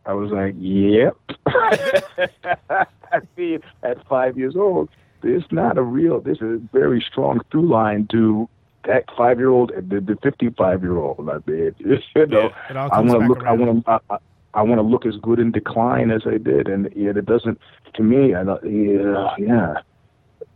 I 0.06 0.14
was 0.14 0.32
like, 0.32 0.54
"Yep." 0.58 1.18
I 3.12 3.20
mean, 3.36 3.62
at 3.84 4.06
five 4.08 4.38
years 4.38 4.56
old, 4.56 4.90
there's 5.28 5.52
not 5.52 5.78
a 5.78 5.82
real. 5.82 6.22
There's 6.22 6.42
a 6.42 6.58
very 6.72 7.02
strong 7.02 7.42
through 7.52 7.68
line 7.68 8.08
to 8.12 8.48
that 8.86 9.04
five 9.18 9.38
year 9.38 9.50
old 9.50 9.72
and 9.72 9.90
the, 9.90 10.00
the 10.00 10.16
fifty 10.24 10.50
five 10.52 10.82
year 10.82 10.98
old. 10.98 11.30
I 11.30 11.40
mean, 11.46 11.76
you 12.16 12.26
know, 12.28 12.50
all 12.70 12.90
I 12.94 13.00
want 13.02 13.22
to 13.22 13.28
look. 13.28 13.44
I 13.44 13.52
want 13.52 13.86
to. 13.86 13.92
I, 14.10 14.18
I, 14.54 14.62
want 14.62 14.80
to 14.80 14.84
look 14.84 15.06
as 15.06 15.16
good 15.22 15.40
in 15.40 15.52
decline 15.52 16.10
as 16.12 16.22
I 16.26 16.38
did, 16.38 16.68
and 16.70 16.90
yet 16.96 17.18
it 17.18 17.26
doesn't. 17.26 17.60
To 17.96 18.04
me, 18.04 18.34
I 18.34 18.44
don't- 18.46 18.64
yeah, 18.64 19.36
yeah. 19.38 19.74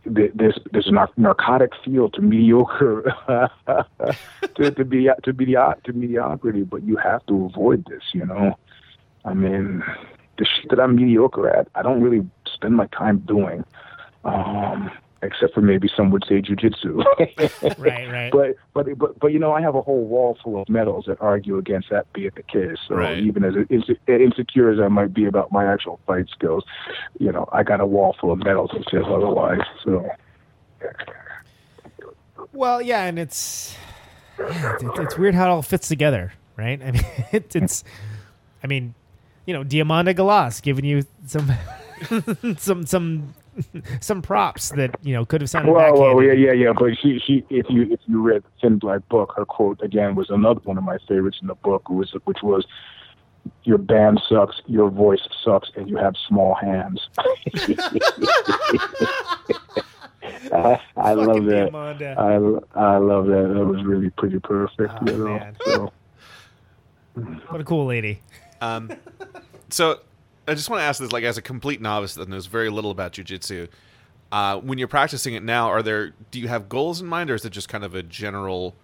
There- 0.04 0.30
There's 0.34 0.58
there's 0.72 0.88
a 0.88 1.08
narcotic 1.16 1.72
feel 1.84 2.08
to 2.10 2.20
mediocre 2.22 3.14
to 4.56 4.70
to 4.70 4.84
be 4.84 5.10
to 5.22 5.32
be 5.34 5.44
to 5.54 5.92
mediocrity, 5.92 6.62
but 6.62 6.82
you 6.82 6.96
have 6.96 7.24
to 7.26 7.44
avoid 7.44 7.84
this. 7.90 8.02
You 8.14 8.24
know, 8.24 8.56
I 9.24 9.34
mean, 9.34 9.84
the 10.38 10.46
shit 10.46 10.70
that 10.70 10.80
I'm 10.80 10.96
mediocre 10.96 11.48
at, 11.50 11.68
I 11.74 11.82
don't 11.82 12.02
really 12.02 12.26
spend 12.46 12.74
my 12.76 12.86
time 12.86 13.18
doing, 13.18 13.64
um, 14.24 14.90
except 15.22 15.54
for 15.54 15.60
maybe 15.60 15.88
some 15.96 16.10
would 16.10 16.24
say 16.28 16.42
jujitsu. 16.42 17.04
Right, 17.78 18.08
right. 18.10 18.32
But 18.32 18.56
but 18.74 18.98
but 18.98 19.18
but 19.20 19.28
you 19.32 19.38
know, 19.38 19.52
I 19.52 19.60
have 19.60 19.74
a 19.74 19.82
whole 19.82 20.04
wall 20.04 20.36
full 20.42 20.60
of 20.60 20.68
medals 20.68 21.04
that 21.06 21.18
argue 21.20 21.58
against 21.58 21.90
that 21.90 22.12
being 22.12 22.30
the 22.34 22.42
case. 22.42 22.76
So 22.88 22.96
Right. 22.96 23.18
even 23.18 23.44
as 23.44 23.54
inse- 23.54 23.96
insecure 24.08 24.70
as 24.70 24.80
I 24.80 24.88
might 24.88 25.14
be 25.14 25.24
about 25.26 25.52
my 25.52 25.64
actual 25.64 26.00
fight 26.06 26.26
skills, 26.30 26.64
you 27.18 27.30
know, 27.32 27.48
I 27.52 27.62
got 27.62 27.80
a 27.80 27.86
wall 27.86 28.16
full 28.20 28.32
of 28.32 28.38
medals 28.40 28.70
that 28.74 28.84
says 28.90 29.04
otherwise. 29.06 29.60
So 29.84 30.08
Well, 32.52 32.82
yeah, 32.82 33.04
and 33.04 33.18
it's 33.18 33.76
it's, 34.38 34.98
it's 34.98 35.18
weird 35.18 35.34
how 35.34 35.46
it 35.46 35.50
all 35.50 35.62
fits 35.62 35.88
together, 35.88 36.32
right? 36.56 36.80
I 36.82 36.90
mean, 36.90 37.04
it's, 37.32 37.84
I 38.62 38.66
mean, 38.66 38.94
you 39.46 39.54
know, 39.54 39.62
Diamanda 39.64 40.14
Galas 40.16 40.60
giving 40.60 40.84
you 40.84 41.04
some, 41.26 41.50
some, 42.58 42.86
some, 42.86 43.34
some 44.00 44.22
props 44.22 44.70
that 44.70 44.96
you 45.02 45.12
know 45.12 45.24
could 45.24 45.40
have 45.40 45.50
sounded 45.50 45.72
well, 45.72 45.98
well, 45.98 46.22
yeah, 46.22 46.32
yeah, 46.32 46.52
yeah. 46.52 46.72
But 46.72 46.96
she, 47.00 47.18
she, 47.18 47.44
if 47.50 47.66
you 47.68 47.82
if 47.90 48.00
you 48.06 48.20
read 48.22 48.42
the 48.42 48.48
Thin 48.60 48.78
Black 48.78 49.06
Book, 49.08 49.32
her 49.36 49.44
quote 49.44 49.80
again 49.82 50.14
was 50.14 50.30
another 50.30 50.60
one 50.64 50.78
of 50.78 50.84
my 50.84 50.98
favorites 51.08 51.38
in 51.40 51.48
the 51.48 51.54
book, 51.54 51.88
was 51.88 52.14
which 52.24 52.42
was, 52.42 52.66
"Your 53.64 53.78
band 53.78 54.20
sucks, 54.28 54.60
your 54.66 54.90
voice 54.90 55.20
sucks, 55.44 55.70
and 55.76 55.88
you 55.88 55.96
have 55.96 56.14
small 56.28 56.54
hands." 56.54 57.08
I, 60.52 60.80
I 60.96 61.14
love 61.14 61.44
that. 61.46 61.72
Diamanda. 61.72 62.62
I, 62.74 62.80
I 62.80 62.96
love 62.98 63.26
that. 63.26 63.52
That 63.54 63.64
was 63.64 63.84
really 63.84 64.10
pretty 64.10 64.38
perfect. 64.38 64.92
Oh, 65.00 65.06
you 65.06 65.18
know? 65.18 65.52
So, 65.64 65.92
What 67.48 67.60
a 67.60 67.64
cool 67.64 67.86
lady. 67.86 68.20
Um, 68.60 68.90
so 69.70 70.00
I 70.52 70.54
just 70.54 70.68
want 70.68 70.80
to 70.80 70.84
ask 70.84 71.00
this, 71.00 71.12
like, 71.12 71.24
as 71.24 71.38
a 71.38 71.42
complete 71.42 71.80
novice 71.80 72.14
that 72.16 72.28
knows 72.28 72.44
very 72.44 72.68
little 72.68 72.90
about 72.90 73.12
jujitsu, 73.12 73.68
uh, 74.30 74.58
when 74.58 74.76
you're 74.78 74.86
practicing 74.86 75.32
it 75.32 75.42
now, 75.42 75.68
are 75.68 75.82
there? 75.82 76.12
Do 76.30 76.38
you 76.38 76.48
have 76.48 76.68
goals 76.68 77.00
in 77.00 77.06
mind, 77.06 77.30
or 77.30 77.34
is 77.34 77.44
it 77.46 77.50
just 77.50 77.70
kind 77.70 77.82
of 77.84 77.94
a 77.94 78.02
general 78.02 78.74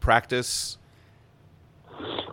practice? 0.00 0.78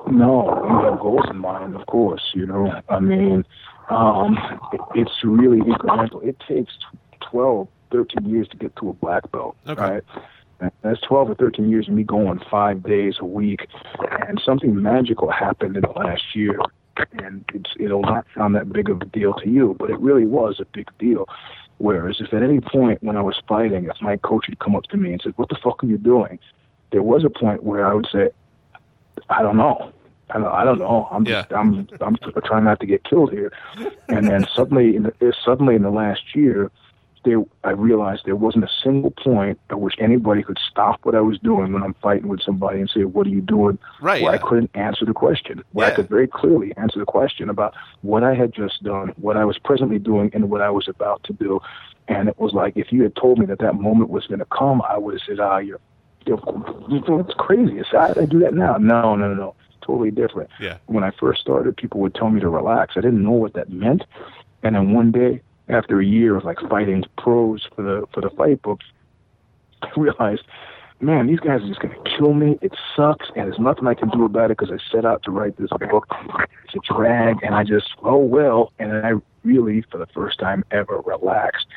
No, 0.09 0.65
you 0.67 0.89
have 0.89 0.99
goals 0.99 1.25
in 1.29 1.37
mind, 1.37 1.75
of 1.75 1.85
course. 1.85 2.31
You 2.33 2.47
know, 2.47 2.81
I 2.89 2.99
mean, 2.99 3.45
um, 3.91 4.37
it, 4.73 4.81
it's 4.95 5.11
really 5.23 5.59
incremental. 5.59 6.23
It 6.23 6.37
takes 6.47 6.73
12, 7.29 7.67
13 7.91 8.27
years 8.27 8.47
to 8.49 8.57
get 8.57 8.75
to 8.77 8.89
a 8.89 8.93
black 8.93 9.31
belt, 9.31 9.55
Okay. 9.67 9.81
right? 9.81 10.03
And 10.61 10.71
That's 10.81 10.99
12 11.01 11.29
or 11.29 11.35
13 11.35 11.69
years 11.69 11.87
of 11.87 11.93
me 11.93 12.03
going 12.03 12.39
five 12.49 12.81
days 12.83 13.15
a 13.19 13.25
week. 13.25 13.67
And 14.27 14.41
something 14.43 14.81
magical 14.81 15.29
happened 15.31 15.75
in 15.75 15.83
the 15.83 15.89
last 15.89 16.23
year. 16.35 16.57
And 17.13 17.45
it's, 17.53 17.71
it'll 17.79 18.01
not 18.01 18.25
sound 18.35 18.55
that 18.55 18.71
big 18.71 18.89
of 18.89 19.01
a 19.01 19.05
deal 19.05 19.33
to 19.35 19.49
you, 19.49 19.75
but 19.79 19.89
it 19.89 19.99
really 19.99 20.25
was 20.25 20.59
a 20.59 20.65
big 20.65 20.89
deal. 20.97 21.27
Whereas 21.77 22.17
if 22.19 22.33
at 22.33 22.43
any 22.43 22.59
point 22.59 23.01
when 23.01 23.15
I 23.15 23.21
was 23.21 23.41
fighting, 23.47 23.85
if 23.85 24.01
my 24.01 24.17
coach 24.17 24.45
had 24.47 24.59
come 24.59 24.75
up 24.75 24.83
to 24.85 24.97
me 24.97 25.13
and 25.13 25.21
said, 25.21 25.33
what 25.37 25.49
the 25.49 25.57
fuck 25.63 25.83
are 25.83 25.87
you 25.87 25.97
doing? 25.97 26.39
there 26.91 27.03
was 27.03 27.23
a 27.23 27.29
point 27.29 27.63
where 27.63 27.85
I 27.85 27.93
would 27.93 28.07
say, 28.11 28.29
I 29.29 29.41
don't 29.41 29.57
know. 29.57 29.91
I 30.31 30.37
don't, 30.37 30.47
I 30.47 30.63
don't 30.63 30.79
know. 30.79 31.07
I'm 31.11 31.25
just, 31.25 31.51
I'm 31.51 31.87
I'm 32.01 32.15
trying 32.45 32.63
not 32.63 32.79
to 32.81 32.85
get 32.85 33.03
killed 33.03 33.31
here. 33.31 33.51
And 34.09 34.27
then 34.27 34.45
suddenly, 34.53 34.95
in 34.95 35.03
the, 35.03 35.33
suddenly 35.43 35.75
in 35.75 35.81
the 35.81 35.89
last 35.89 36.35
year, 36.35 36.71
there 37.25 37.43
I 37.63 37.71
realized 37.71 38.23
there 38.25 38.35
wasn't 38.35 38.63
a 38.63 38.69
single 38.83 39.11
point 39.11 39.59
at 39.69 39.79
which 39.79 39.95
anybody 39.99 40.43
could 40.43 40.57
stop 40.71 40.99
what 41.03 41.15
I 41.15 41.21
was 41.21 41.37
doing 41.39 41.73
when 41.73 41.83
I'm 41.83 41.95
fighting 41.95 42.27
with 42.27 42.41
somebody 42.41 42.79
and 42.79 42.89
say, 42.89 43.03
"What 43.03 43.27
are 43.27 43.29
you 43.29 43.41
doing?" 43.41 43.77
Right, 44.01 44.21
Where 44.21 44.33
yeah. 44.33 44.39
I 44.39 44.47
couldn't 44.47 44.71
answer 44.73 45.05
the 45.05 45.13
question. 45.13 45.63
Where 45.73 45.87
I 45.87 45.95
could 45.95 46.09
very 46.09 46.27
clearly 46.27 46.73
answer 46.77 46.99
the 46.99 47.05
question 47.05 47.49
about 47.49 47.73
what 48.01 48.23
I 48.23 48.33
had 48.33 48.53
just 48.53 48.83
done, 48.83 49.13
what 49.17 49.37
I 49.37 49.45
was 49.45 49.57
presently 49.57 49.99
doing, 49.99 50.31
and 50.33 50.49
what 50.49 50.61
I 50.61 50.69
was 50.69 50.87
about 50.87 51.23
to 51.25 51.33
do. 51.33 51.59
And 52.07 52.27
it 52.29 52.39
was 52.39 52.53
like 52.53 52.75
if 52.75 52.91
you 52.91 53.03
had 53.03 53.15
told 53.15 53.37
me 53.39 53.45
that 53.47 53.59
that 53.59 53.75
moment 53.75 54.09
was 54.09 54.25
going 54.27 54.39
to 54.39 54.45
come, 54.45 54.81
I 54.87 54.97
would 54.97 55.13
have 55.15 55.21
said, 55.27 55.39
"Ah, 55.39 55.57
you're, 55.57 55.79
you're, 56.25 56.39
it's 57.21 57.33
crazy. 57.35 57.79
It's, 57.79 57.89
I, 57.93 58.13
I 58.21 58.25
do 58.25 58.39
that 58.39 58.53
now." 58.53 58.77
No, 58.77 59.15
no, 59.15 59.27
no, 59.27 59.33
no. 59.33 59.55
Totally 59.81 60.11
different 60.11 60.49
Yeah. 60.59 60.77
when 60.85 61.03
I 61.03 61.11
first 61.19 61.41
started, 61.41 61.75
people 61.75 61.99
would 62.01 62.13
tell 62.13 62.29
me 62.29 62.39
to 62.41 62.49
relax. 62.49 62.93
I 62.95 63.01
didn't 63.01 63.23
know 63.23 63.31
what 63.31 63.53
that 63.53 63.69
meant. 63.71 64.03
And 64.61 64.75
then 64.75 64.93
one 64.93 65.11
day, 65.11 65.41
after 65.69 65.99
a 65.99 66.05
year 66.05 66.35
of 66.35 66.43
like 66.43 66.59
fighting 66.69 67.03
pros 67.17 67.67
for 67.75 67.83
the 67.83 68.05
for 68.13 68.21
the 68.21 68.29
fight 68.31 68.61
books, 68.61 68.85
I 69.81 69.89
realized, 69.95 70.43
man, 70.99 71.27
these 71.27 71.39
guys 71.39 71.61
are 71.61 71.67
just 71.67 71.79
gonna 71.79 71.95
kill 72.17 72.33
me. 72.33 72.57
It 72.61 72.73
sucks, 72.95 73.27
and 73.35 73.47
there's 73.47 73.59
nothing 73.59 73.87
I 73.87 73.93
can 73.93 74.09
do 74.09 74.25
about 74.25 74.51
it 74.51 74.57
because 74.57 74.73
I 74.73 74.79
set 74.91 75.05
out 75.05 75.23
to 75.23 75.31
write 75.31 75.57
this 75.57 75.69
book. 75.89 76.07
It's 76.65 76.75
a 76.75 76.93
drag, 76.93 77.37
and 77.43 77.55
I 77.55 77.63
just 77.63 77.87
oh 78.03 78.17
well. 78.17 78.73
And 78.79 78.93
I 79.05 79.13
really, 79.43 79.83
for 79.91 79.97
the 79.97 80.07
first 80.07 80.39
time 80.39 80.63
ever, 80.71 80.99
relaxed. 81.01 81.67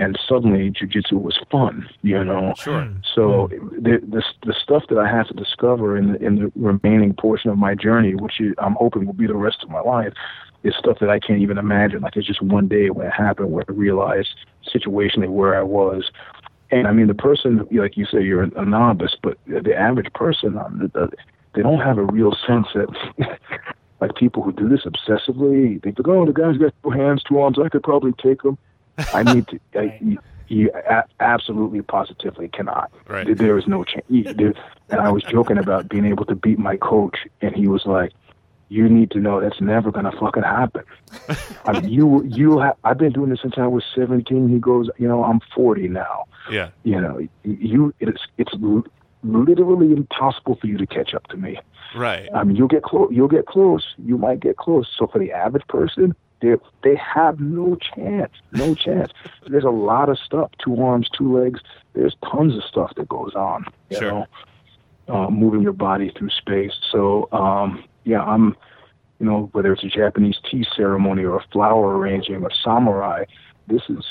And 0.00 0.16
suddenly, 0.28 0.70
jujitsu 0.70 1.20
was 1.20 1.36
fun, 1.50 1.88
you 2.02 2.22
know. 2.22 2.54
Sure. 2.56 2.88
So 3.16 3.48
hmm. 3.48 3.82
the, 3.82 3.98
the 3.98 4.22
the 4.46 4.54
stuff 4.62 4.84
that 4.90 4.98
I 4.98 5.08
have 5.08 5.26
to 5.26 5.34
discover 5.34 5.96
in 5.96 6.12
the, 6.12 6.24
in 6.24 6.36
the 6.36 6.52
remaining 6.54 7.14
portion 7.14 7.50
of 7.50 7.58
my 7.58 7.74
journey, 7.74 8.14
which 8.14 8.40
I'm 8.58 8.74
hoping 8.74 9.06
will 9.06 9.12
be 9.12 9.26
the 9.26 9.34
rest 9.34 9.64
of 9.64 9.70
my 9.70 9.80
life, 9.80 10.12
is 10.68 10.74
stuff 10.78 10.98
that 11.00 11.10
I 11.10 11.18
can't 11.18 11.40
even 11.40 11.58
imagine. 11.58 12.00
Like 12.02 12.16
it's 12.16 12.26
just 12.26 12.42
one 12.42 12.68
day 12.68 12.90
when 12.90 13.06
it 13.06 13.12
happened 13.12 13.50
where 13.52 13.64
I 13.68 13.72
realized 13.72 14.34
situationally 14.74 15.28
where 15.28 15.56
I 15.58 15.62
was. 15.62 16.10
And 16.70 16.86
I 16.86 16.92
mean, 16.92 17.06
the 17.06 17.14
person, 17.14 17.66
like 17.72 17.96
you 17.96 18.04
say, 18.06 18.22
you're 18.22 18.42
a 18.42 18.64
novice, 18.64 19.16
but 19.22 19.38
the 19.46 19.74
average 19.74 20.12
person, 20.12 20.58
um, 20.58 20.78
the- 20.78 20.88
the- 20.88 21.16
they 21.54 21.62
don't 21.62 21.80
have 21.80 21.96
a 21.98 22.04
real 22.04 22.32
sense 22.46 22.66
that, 22.74 22.88
like 24.00 24.14
people 24.14 24.42
who 24.42 24.52
do 24.52 24.68
this 24.68 24.84
obsessively, 24.84 25.80
they 25.82 25.90
think, 25.92 26.06
oh, 26.06 26.26
the 26.26 26.32
guy's 26.32 26.56
got 26.58 26.74
two 26.82 26.90
hands, 26.90 27.22
two 27.24 27.38
arms, 27.40 27.58
I 27.58 27.68
could 27.68 27.82
probably 27.82 28.12
take 28.12 28.44
him. 28.44 28.58
I 29.14 29.22
need 29.22 29.46
to. 29.48 29.58
I, 29.80 29.98
you, 30.00 30.18
you 30.48 30.70
a- 30.74 31.04
absolutely, 31.20 31.82
positively 31.82 32.48
cannot. 32.48 32.92
Right. 33.08 33.26
There- 33.26 33.34
There 33.34 33.58
is 33.58 33.66
no 33.66 33.82
chance. 33.84 34.04
And 34.90 35.00
I 35.00 35.10
was 35.10 35.22
joking 35.24 35.58
about 35.58 35.88
being 35.88 36.04
able 36.04 36.24
to 36.26 36.34
beat 36.34 36.58
my 36.58 36.76
coach, 36.76 37.16
and 37.40 37.54
he 37.56 37.66
was 37.66 37.86
like, 37.86 38.12
"You 38.68 38.88
need 38.88 39.10
to 39.12 39.18
know 39.18 39.40
that's 39.40 39.60
never 39.60 39.90
gonna 39.90 40.12
fucking 40.12 40.42
happen." 40.42 40.82
I 41.66 41.80
mean, 41.80 41.88
you 41.90 42.22
you 42.24 42.60
ha- 42.60 42.74
I've 42.84 42.98
been 42.98 43.12
doing 43.12 43.30
this 43.30 43.40
since 43.42 43.54
I 43.58 43.66
was 43.66 43.84
17. 43.94 44.48
He 44.48 44.58
goes, 44.58 44.88
you 44.98 45.08
know, 45.08 45.24
I'm 45.24 45.40
40 45.54 45.88
now. 45.88 46.24
Yeah. 46.50 46.70
You 46.84 47.00
know, 47.00 47.20
you 47.44 47.94
it's 48.00 48.22
it's 48.38 48.52
literally 49.22 49.92
impossible 49.92 50.56
for 50.56 50.66
you 50.66 50.78
to 50.78 50.86
catch 50.86 51.14
up 51.14 51.26
to 51.28 51.36
me. 51.36 51.58
Right. 51.96 52.28
I 52.34 52.44
mean, 52.44 52.56
you'll 52.56 52.68
get 52.68 52.82
close. 52.82 53.08
You'll 53.12 53.28
get 53.28 53.46
close. 53.46 53.94
You 54.04 54.18
might 54.18 54.40
get 54.40 54.56
close. 54.56 54.88
So 54.98 55.06
for 55.06 55.18
the 55.18 55.32
average 55.32 55.66
person, 55.68 56.14
they 56.40 56.54
they 56.82 56.94
have 56.96 57.40
no 57.40 57.76
chance. 57.76 58.32
No 58.52 58.74
chance. 58.74 59.10
There's 59.46 59.64
a 59.64 59.70
lot 59.70 60.08
of 60.08 60.18
stuff. 60.18 60.50
Two 60.58 60.80
arms, 60.82 61.08
two 61.10 61.36
legs. 61.38 61.60
There's 61.94 62.16
tons 62.30 62.56
of 62.56 62.62
stuff 62.64 62.94
that 62.96 63.08
goes 63.08 63.34
on. 63.34 63.64
You 63.90 63.96
Sure. 63.98 64.10
know, 64.12 64.26
uh, 65.08 65.30
moving 65.30 65.62
your 65.62 65.72
body 65.72 66.12
through 66.16 66.30
space. 66.30 66.72
So 66.92 67.28
um, 67.32 67.82
yeah, 68.08 68.22
I'm. 68.22 68.56
You 69.20 69.26
know, 69.26 69.48
whether 69.50 69.72
it's 69.72 69.82
a 69.82 69.88
Japanese 69.88 70.36
tea 70.48 70.64
ceremony 70.76 71.24
or 71.24 71.38
a 71.38 71.44
flower 71.52 71.98
arranging 71.98 72.40
or 72.44 72.50
samurai, 72.64 73.24
this 73.66 73.82
is 73.88 74.04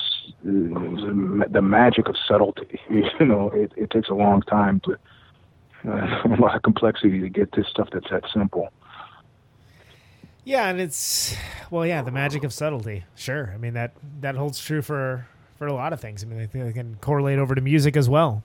uh, 0.45 1.45
the 1.49 1.61
magic 1.61 2.10
of 2.10 2.15
subtlety. 2.28 2.80
You 2.90 3.26
know, 3.26 3.49
it, 3.52 3.72
it 3.78 3.90
takes 3.90 4.10
a 4.10 4.14
long 4.14 4.41
time 4.41 4.82
to 4.82 4.91
uh, 5.88 6.22
a 6.26 6.38
lot 6.41 6.56
of 6.57 6.61
complexity 6.64 7.22
to 7.22 7.30
get 7.30 7.53
this 7.56 7.68
stuff 7.69 7.88
that's 7.94 8.10
that 8.11 8.24
simple. 8.34 8.68
Yeah, 10.44 10.69
and 10.69 10.80
it's 10.80 11.36
well, 11.72 11.86
yeah, 11.86 12.02
the 12.02 12.11
magic 12.11 12.44
of 12.44 12.53
subtlety. 12.53 13.06
Sure, 13.15 13.52
I 13.53 13.57
mean 13.57 13.74
that 13.74 13.94
that 14.22 14.36
holds 14.36 14.60
true 14.60 14.82
for 14.82 15.28
for 15.57 15.68
a 15.68 15.74
lot 15.74 15.94
of 15.94 15.99
things. 15.99 16.24
I 16.24 16.28
mean, 16.28 16.38
they, 16.38 16.48
think 16.48 16.65
they 16.65 16.74
can 16.74 16.95
correlate 17.02 17.40
over 17.40 17.56
to 17.56 17.61
music 17.61 17.98
as 17.98 18.07
well, 18.10 18.44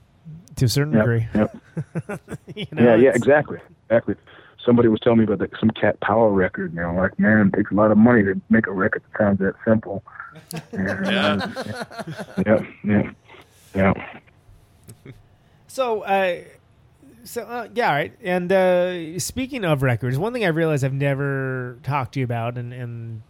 to 0.55 0.65
a 0.65 0.69
certain 0.69 0.93
Yep, 0.93 1.01
degree. 1.01 1.27
yep. 1.35 1.55
You 2.55 2.67
know, 2.71 2.83
yeah, 2.83 2.95
yeah, 2.95 3.11
exactly, 3.15 3.59
exactly. 3.89 4.15
Somebody 4.65 4.87
was 4.87 4.99
telling 5.01 5.19
me 5.19 5.25
about 5.25 5.39
the, 5.39 5.49
some 5.59 5.69
Cat 5.71 5.99
Power 6.01 6.31
record. 6.31 6.73
You 6.73 6.81
know, 6.81 6.95
like 6.95 7.17
man, 7.19 7.47
it 7.47 7.57
takes 7.57 7.71
a 7.71 7.75
lot 7.75 7.91
of 7.91 7.97
money 7.97 8.23
to 8.23 8.39
make 8.49 8.67
a 8.67 8.71
record 8.71 9.03
that 9.03 9.17
sounds 9.17 9.39
that 9.39 9.55
simple. 9.65 10.03
And, 10.71 11.53
yeah, 12.45 12.65
yeah, 12.83 13.11
yeah. 13.75 13.93
So, 15.67 16.01
uh, 16.01 16.41
so 17.23 17.43
uh, 17.43 17.67
yeah, 17.73 17.87
all 17.87 17.93
right. 17.93 18.13
And 18.21 18.51
uh, 18.51 19.19
speaking 19.19 19.65
of 19.65 19.83
records, 19.83 20.17
one 20.17 20.33
thing 20.33 20.43
I 20.45 20.49
realized 20.49 20.83
I've 20.83 20.93
never 20.93 21.77
talked 21.83 22.13
to 22.13 22.19
you 22.19 22.25
about, 22.25 22.57
and, 22.57 22.73
and 22.73 23.21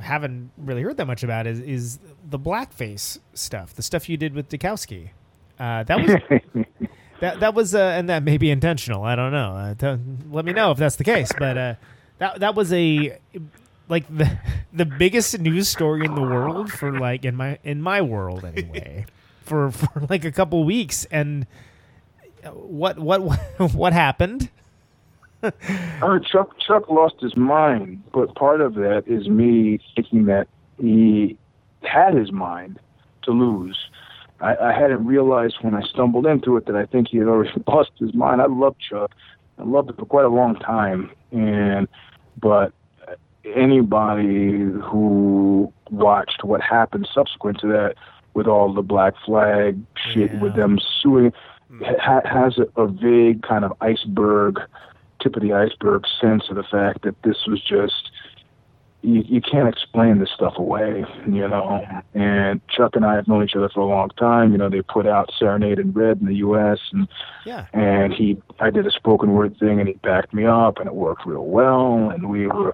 haven't 0.00 0.50
really 0.56 0.82
heard 0.82 0.96
that 0.96 1.06
much 1.06 1.22
about, 1.22 1.46
is 1.46 1.60
is 1.60 1.98
the 2.28 2.38
blackface 2.38 3.18
stuff, 3.34 3.74
the 3.74 3.82
stuff 3.82 4.08
you 4.08 4.16
did 4.16 4.34
with 4.34 4.48
Dukowski. 4.48 5.10
Uh, 5.58 5.82
that 5.84 6.00
was 6.00 6.66
that 7.24 7.40
that 7.40 7.54
was, 7.54 7.74
uh, 7.74 7.78
and 7.78 8.08
that 8.08 8.22
may 8.22 8.36
be 8.38 8.50
intentional. 8.50 9.02
I 9.04 9.16
don't 9.16 9.32
know. 9.32 9.52
Uh, 9.56 9.74
t- 9.74 10.02
let 10.30 10.44
me 10.44 10.52
know 10.52 10.70
if 10.70 10.78
that's 10.78 10.96
the 10.96 11.04
case. 11.04 11.30
But 11.38 11.56
uh, 11.58 11.74
that 12.18 12.40
that 12.40 12.54
was 12.54 12.72
a 12.72 13.18
like 13.88 14.04
the 14.14 14.38
the 14.72 14.84
biggest 14.84 15.38
news 15.38 15.68
story 15.68 16.04
in 16.04 16.14
the 16.14 16.22
world 16.22 16.70
for 16.72 16.98
like 16.98 17.24
in 17.24 17.34
my 17.36 17.58
in 17.64 17.82
my 17.82 18.00
world 18.00 18.44
anyway 18.44 19.04
for 19.42 19.70
for 19.70 20.00
like 20.08 20.24
a 20.24 20.32
couple 20.32 20.64
weeks 20.64 21.04
and 21.10 21.46
what 22.52 22.98
what 22.98 23.18
what 23.74 23.92
happened 23.92 24.48
Uh, 25.42 26.18
Chuck 26.20 26.58
Chuck 26.58 26.88
lost 26.88 27.16
his 27.20 27.36
mind, 27.36 28.02
but 28.14 28.34
part 28.34 28.62
of 28.62 28.74
that 28.76 29.04
is 29.06 29.28
me 29.28 29.78
thinking 29.94 30.24
that 30.24 30.48
he 30.80 31.36
had 31.82 32.14
his 32.14 32.32
mind 32.32 32.78
to 33.24 33.30
lose. 33.30 33.76
I, 34.44 34.68
I 34.68 34.72
hadn't 34.72 35.06
realized 35.06 35.56
when 35.62 35.74
I 35.74 35.82
stumbled 35.82 36.26
into 36.26 36.56
it 36.56 36.66
that 36.66 36.76
I 36.76 36.84
think 36.84 37.08
he 37.08 37.16
had 37.16 37.28
already 37.28 37.50
lost 37.66 37.92
his 37.98 38.14
mind. 38.14 38.42
I 38.42 38.46
loved 38.46 38.80
Chuck. 38.80 39.12
I 39.58 39.62
loved 39.62 39.90
it 39.90 39.96
for 39.96 40.04
quite 40.04 40.24
a 40.24 40.28
long 40.28 40.56
time, 40.56 41.10
and 41.30 41.88
but 42.40 42.72
anybody 43.44 44.58
who 44.82 45.72
watched 45.90 46.44
what 46.44 46.60
happened 46.60 47.08
subsequent 47.12 47.60
to 47.60 47.68
that, 47.68 47.94
with 48.34 48.46
all 48.48 48.72
the 48.72 48.82
Black 48.82 49.14
Flag 49.24 49.78
shit, 49.94 50.32
with 50.40 50.56
them 50.56 50.80
suing, 51.00 51.32
hmm. 51.68 51.84
ha- 52.00 52.20
has 52.24 52.58
a, 52.58 52.66
a 52.80 52.88
vague 52.88 53.42
kind 53.42 53.64
of 53.64 53.72
iceberg 53.80 54.58
tip 55.20 55.36
of 55.36 55.42
the 55.42 55.52
iceberg 55.52 56.04
sense 56.20 56.50
of 56.50 56.56
the 56.56 56.64
fact 56.64 57.02
that 57.02 57.14
this 57.22 57.46
was 57.46 57.62
just 57.62 58.10
you, 59.04 59.22
you 59.26 59.40
can't 59.40 59.68
explain 59.68 60.18
this 60.18 60.30
stuff 60.34 60.54
away, 60.56 61.04
you 61.26 61.46
know. 61.46 61.86
And 62.14 62.60
Chuck 62.68 62.96
and 62.96 63.04
I 63.04 63.14
have 63.14 63.28
known 63.28 63.44
each 63.44 63.54
other 63.54 63.68
for 63.68 63.80
a 63.80 63.86
long 63.86 64.08
time. 64.10 64.52
You 64.52 64.58
know, 64.58 64.70
they 64.70 64.80
put 64.80 65.06
out 65.06 65.30
Serenade 65.38 65.78
in 65.78 65.92
Red 65.92 66.20
in 66.20 66.26
the 66.26 66.36
U.S. 66.36 66.78
and 66.92 67.06
Yeah. 67.44 67.66
and 67.72 68.12
he 68.12 68.40
I 68.60 68.70
did 68.70 68.86
a 68.86 68.90
spoken 68.90 69.32
word 69.34 69.58
thing 69.58 69.78
and 69.78 69.88
he 69.88 69.94
backed 69.94 70.32
me 70.32 70.46
up 70.46 70.78
and 70.78 70.86
it 70.86 70.94
worked 70.94 71.26
real 71.26 71.44
well. 71.44 72.10
And 72.10 72.30
we 72.30 72.46
were, 72.46 72.72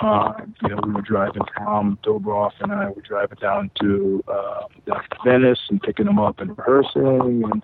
uh, 0.00 0.32
you 0.62 0.68
know, 0.70 0.80
we 0.84 0.92
were 0.92 1.02
driving 1.02 1.42
Tom 1.58 1.98
Dobrov 2.02 2.52
and 2.60 2.72
I 2.72 2.88
were 2.88 3.02
driving 3.02 3.38
down 3.40 3.70
to 3.80 4.24
uh, 4.26 4.60
down 4.86 5.02
to 5.10 5.16
Venice 5.24 5.60
and 5.68 5.82
picking 5.82 6.06
him 6.06 6.18
up 6.18 6.40
and 6.40 6.56
rehearsing 6.56 7.42
and 7.44 7.62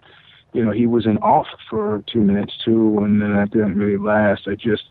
you 0.53 0.65
know, 0.65 0.71
he 0.71 0.87
was 0.87 1.05
in 1.05 1.19
off 1.19 1.49
for 1.69 2.05
two 2.07 2.21
minutes 2.21 2.57
too, 2.65 2.99
and 3.03 3.21
then 3.21 3.35
that 3.35 3.51
didn't 3.51 3.77
really 3.77 3.99
last. 3.99 4.43
I 4.47 4.55
just, 4.55 4.85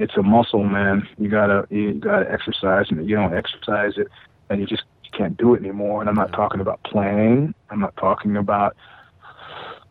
it's 0.00 0.16
a 0.16 0.22
muscle, 0.22 0.64
man. 0.64 1.06
You 1.18 1.28
gotta, 1.28 1.66
you 1.70 1.94
gotta 1.94 2.30
exercise, 2.30 2.86
and 2.90 3.00
if 3.00 3.08
you 3.08 3.16
don't 3.16 3.34
exercise 3.36 3.92
it, 3.96 4.08
and 4.48 4.60
you 4.60 4.66
just 4.66 4.82
you 5.04 5.10
can't 5.16 5.36
do 5.36 5.54
it 5.54 5.60
anymore. 5.60 6.00
And 6.00 6.08
I'm 6.08 6.16
not 6.16 6.32
talking 6.32 6.60
about 6.60 6.82
playing. 6.84 7.54
I'm 7.70 7.80
not 7.80 7.96
talking 7.96 8.36
about, 8.36 8.76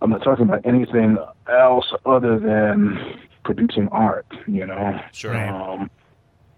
I'm 0.01 0.09
not 0.09 0.23
talking 0.23 0.45
about 0.45 0.65
anything 0.65 1.17
else 1.51 1.93
other 2.05 2.39
than 2.39 3.19
producing 3.43 3.87
art. 3.89 4.25
You 4.47 4.65
know. 4.65 4.99
Sure. 5.13 5.37
Um, 5.37 5.89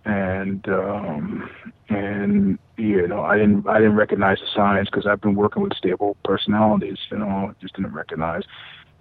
and 0.06 0.68
um, 0.68 1.50
and 1.90 2.58
you 2.78 3.08
know, 3.08 3.22
I 3.22 3.38
didn't 3.38 3.68
I 3.68 3.80
didn't 3.80 3.96
recognize 3.96 4.40
the 4.40 4.48
signs 4.56 4.90
because 4.90 5.06
I've 5.06 5.22
been 5.22 5.36
working 5.36 5.62
with 5.62 5.74
stable 5.74 6.18
personalities. 6.24 6.98
You 7.12 7.20
know, 7.20 7.54
just 7.62 7.76
didn't 7.76 7.94
recognize. 7.94 8.44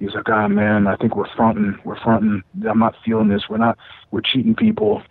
He 0.00 0.06
was 0.06 0.14
like, 0.14 0.28
"Ah, 0.28 0.48
man, 0.48 0.86
I 0.88 0.96
think 0.96 1.14
we're 1.14 1.32
fronting. 1.36 1.78
We're 1.84 2.00
fronting. 2.00 2.42
I'm 2.68 2.78
not 2.80 2.96
feeling 3.04 3.28
this. 3.28 3.44
We're 3.48 3.58
not. 3.58 3.78
We're 4.10 4.22
cheating 4.22 4.56
people." 4.56 5.02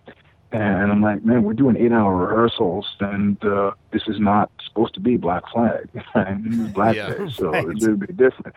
And 0.51 0.91
I'm 0.91 1.01
like, 1.01 1.23
"Man, 1.23 1.43
we're 1.43 1.53
doing 1.53 1.77
eight-hour 1.77 2.13
rehearsals, 2.15 2.87
and 2.99 3.41
uh, 3.45 3.71
this 3.91 4.01
is 4.07 4.19
not 4.19 4.49
supposed 4.65 4.95
to 4.95 4.99
be 4.99 5.15
Black 5.15 5.43
Flag. 5.53 5.87
Black 6.73 6.95
Yeah. 6.95 7.09
Day, 7.13 7.29
so 7.29 7.51
Right. 7.51 7.65
it's 7.69 7.85
bit 7.85 8.17
different." 8.17 8.55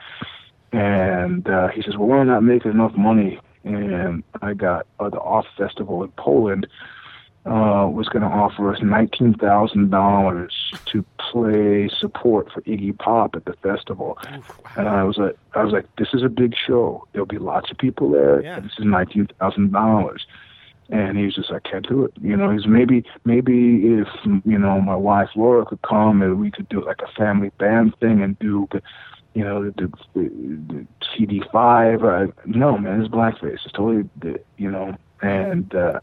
and 0.72 1.46
uh, 1.48 1.68
he 1.68 1.82
says, 1.82 1.96
"Well, 1.96 2.08
we're 2.08 2.24
not 2.24 2.42
making 2.42 2.70
enough 2.72 2.94
money." 2.96 3.38
And 3.64 4.24
I 4.40 4.54
got 4.54 4.86
uh, 4.98 5.08
the 5.10 5.18
Off 5.20 5.46
Festival 5.56 6.02
in 6.02 6.10
Poland 6.12 6.66
uh, 7.44 7.88
was 7.92 8.08
going 8.08 8.22
to 8.22 8.28
offer 8.28 8.72
us 8.72 8.80
nineteen 8.82 9.34
thousand 9.34 9.90
dollars 9.90 10.72
to 10.86 11.04
play 11.18 11.88
support 11.88 12.52
for 12.52 12.60
Iggy 12.62 12.96
Pop 12.96 13.34
at 13.34 13.46
the 13.46 13.54
festival, 13.54 14.16
and 14.76 14.88
I 14.88 15.02
was 15.02 15.18
like, 15.18 15.36
I 15.54 15.64
was 15.64 15.72
like, 15.72 15.86
this 15.96 16.08
is 16.14 16.22
a 16.22 16.28
big 16.28 16.54
show. 16.54 17.06
There'll 17.12 17.26
be 17.26 17.38
lots 17.38 17.70
of 17.72 17.78
people 17.78 18.10
there. 18.10 18.40
Yeah. 18.42 18.60
This 18.60 18.72
is 18.78 18.84
nineteen 18.84 19.28
thousand 19.40 19.72
dollars. 19.72 20.26
And 20.88 21.16
he 21.16 21.24
was 21.24 21.34
just, 21.34 21.50
I 21.50 21.58
can't 21.60 21.88
do 21.88 22.04
it. 22.04 22.12
You 22.20 22.36
know, 22.36 22.50
he's 22.50 22.66
maybe, 22.66 23.02
maybe 23.24 23.94
if 23.94 24.08
you 24.44 24.58
know 24.58 24.78
my 24.80 24.96
wife 24.96 25.30
Laura 25.34 25.64
could 25.64 25.80
come 25.80 26.20
and 26.20 26.38
we 26.38 26.50
could 26.50 26.68
do 26.68 26.84
like 26.84 27.00
a 27.00 27.10
family 27.12 27.50
band 27.56 27.96
thing 27.98 28.20
and 28.20 28.38
do, 28.38 28.68
you 29.32 29.42
know, 29.42 29.70
the, 29.70 29.90
the, 30.12 30.28
the 30.68 30.86
CD 31.16 31.42
five. 31.50 32.04
Uh, 32.04 32.26
no, 32.44 32.76
man, 32.76 33.00
it's 33.00 33.08
blackface. 33.12 33.60
It's 33.64 33.72
totally, 33.72 34.08
you 34.58 34.70
know, 34.70 34.96
and. 35.22 35.74
uh 35.74 35.98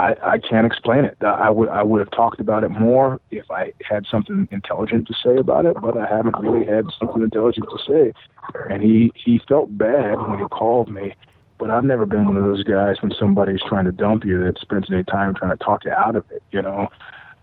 I, 0.00 0.16
I 0.22 0.38
can't 0.38 0.66
explain 0.66 1.04
it. 1.04 1.18
I 1.22 1.50
would 1.50 1.68
I 1.68 1.82
would 1.82 2.00
have 2.00 2.10
talked 2.10 2.40
about 2.40 2.64
it 2.64 2.70
more 2.70 3.20
if 3.30 3.50
I 3.50 3.72
had 3.86 4.06
something 4.10 4.48
intelligent 4.50 5.06
to 5.08 5.14
say 5.22 5.36
about 5.36 5.66
it, 5.66 5.76
but 5.80 5.96
I 5.98 6.06
haven't 6.06 6.38
really 6.38 6.64
had 6.64 6.86
something 6.98 7.22
intelligent 7.22 7.66
to 7.68 7.78
say. 7.86 8.12
And 8.70 8.82
he 8.82 9.12
he 9.14 9.40
felt 9.46 9.76
bad 9.76 10.16
when 10.18 10.38
he 10.38 10.44
called 10.46 10.90
me, 10.90 11.14
but 11.58 11.70
I've 11.70 11.84
never 11.84 12.06
been 12.06 12.24
one 12.24 12.38
of 12.38 12.44
those 12.44 12.64
guys 12.64 12.96
when 13.02 13.12
somebody's 13.12 13.60
trying 13.68 13.84
to 13.84 13.92
dump 13.92 14.24
you 14.24 14.42
that 14.44 14.58
spends 14.58 14.90
any 14.90 15.04
time 15.04 15.34
trying 15.34 15.56
to 15.56 15.62
talk 15.62 15.84
you 15.84 15.92
out 15.92 16.16
of 16.16 16.24
it, 16.30 16.42
you 16.50 16.62
know. 16.62 16.88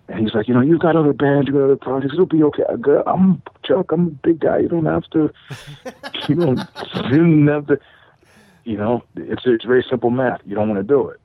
And 0.08 0.20
he's 0.20 0.34
like, 0.34 0.48
you 0.48 0.54
know, 0.56 0.62
you've 0.62 0.80
got 0.80 0.96
other 0.96 1.14
bands, 1.14 1.48
you've 1.48 1.58
got 1.58 1.66
other 1.66 1.76
projects. 1.76 2.14
It'll 2.14 2.26
be 2.26 2.42
okay. 2.42 2.64
I'm 3.06 3.42
Chuck. 3.64 3.92
I'm 3.92 4.08
a 4.08 4.28
big 4.28 4.40
guy. 4.40 4.60
You 4.60 4.70
don't 4.70 4.86
have 4.86 5.08
to. 5.12 5.32
You 6.28 6.36
don't. 6.36 6.60
You 7.10 7.18
don't 7.18 7.48
have 7.48 7.68
to. 7.68 7.80
You 8.66 8.78
know, 8.78 9.04
it's 9.16 9.44
it's 9.46 9.64
very 9.64 9.86
simple 9.90 10.10
math. 10.10 10.42
You 10.46 10.56
don't 10.56 10.68
want 10.68 10.80
to 10.80 10.84
do 10.84 11.08
it. 11.08 11.22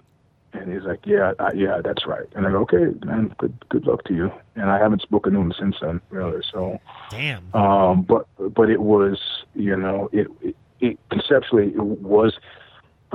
And 0.55 0.73
he's 0.73 0.83
like, 0.83 1.01
yeah, 1.07 1.33
I, 1.39 1.53
yeah, 1.55 1.81
that's 1.83 2.07
right. 2.07 2.27
And 2.35 2.47
I 2.47 2.51
go, 2.51 2.59
okay, 2.59 2.87
man, 3.07 3.35
good 3.39 3.55
good 3.71 3.87
luck 3.87 4.05
to 4.05 4.15
you. 4.15 4.33
And 4.55 4.71
I 4.71 4.79
haven't 4.79 5.03
spoken 5.03 5.33
to 5.33 5.41
him 5.41 5.53
since 5.59 5.77
then, 5.81 6.01
really. 6.11 6.43
So, 6.53 6.79
Damn. 7.11 7.55
um, 7.55 8.03
but 8.03 8.27
but 8.55 8.69
it 8.71 8.83
was, 8.83 9.19
you 9.55 9.77
know, 9.77 10.09
it, 10.13 10.29
it 10.43 10.57
it 10.81 10.99
conceptually 11.11 11.69
it 11.69 11.81
was. 11.83 12.39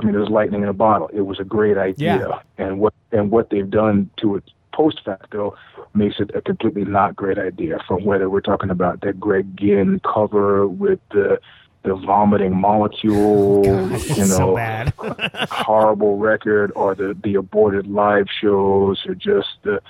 I 0.00 0.06
mean, 0.06 0.14
it 0.14 0.18
was 0.18 0.28
lightning 0.28 0.62
in 0.62 0.68
a 0.68 0.72
bottle. 0.72 1.10
It 1.12 1.22
was 1.22 1.40
a 1.40 1.44
great 1.44 1.76
idea, 1.76 2.28
Yeah. 2.28 2.40
and 2.64 2.78
what 2.78 2.94
and 3.12 3.30
what 3.30 3.50
they've 3.50 3.68
done 3.68 4.10
to 4.18 4.36
it 4.36 4.44
post 4.72 5.00
facto 5.04 5.56
makes 5.94 6.20
it 6.20 6.30
a 6.36 6.40
completely 6.40 6.84
not 6.84 7.16
great 7.16 7.36
idea. 7.38 7.78
From 7.88 8.04
whether 8.04 8.30
we're 8.30 8.40
talking 8.40 8.70
about 8.70 9.00
that 9.00 9.18
Greg 9.18 9.56
Ginn 9.56 10.00
cover 10.04 10.68
with 10.68 11.00
the 11.10 11.40
the 11.84 11.94
vomiting 11.94 12.54
molecule, 12.56 13.64
you 13.64 14.16
know, 14.16 14.24
so 14.24 14.54
bad. 14.56 14.92
horrible 15.50 16.16
record 16.16 16.72
or 16.74 16.94
the 16.94 17.16
the 17.22 17.36
aborted 17.36 17.86
live 17.86 18.26
shows 18.40 19.04
or 19.06 19.14
just 19.14 19.48
the 19.62 19.80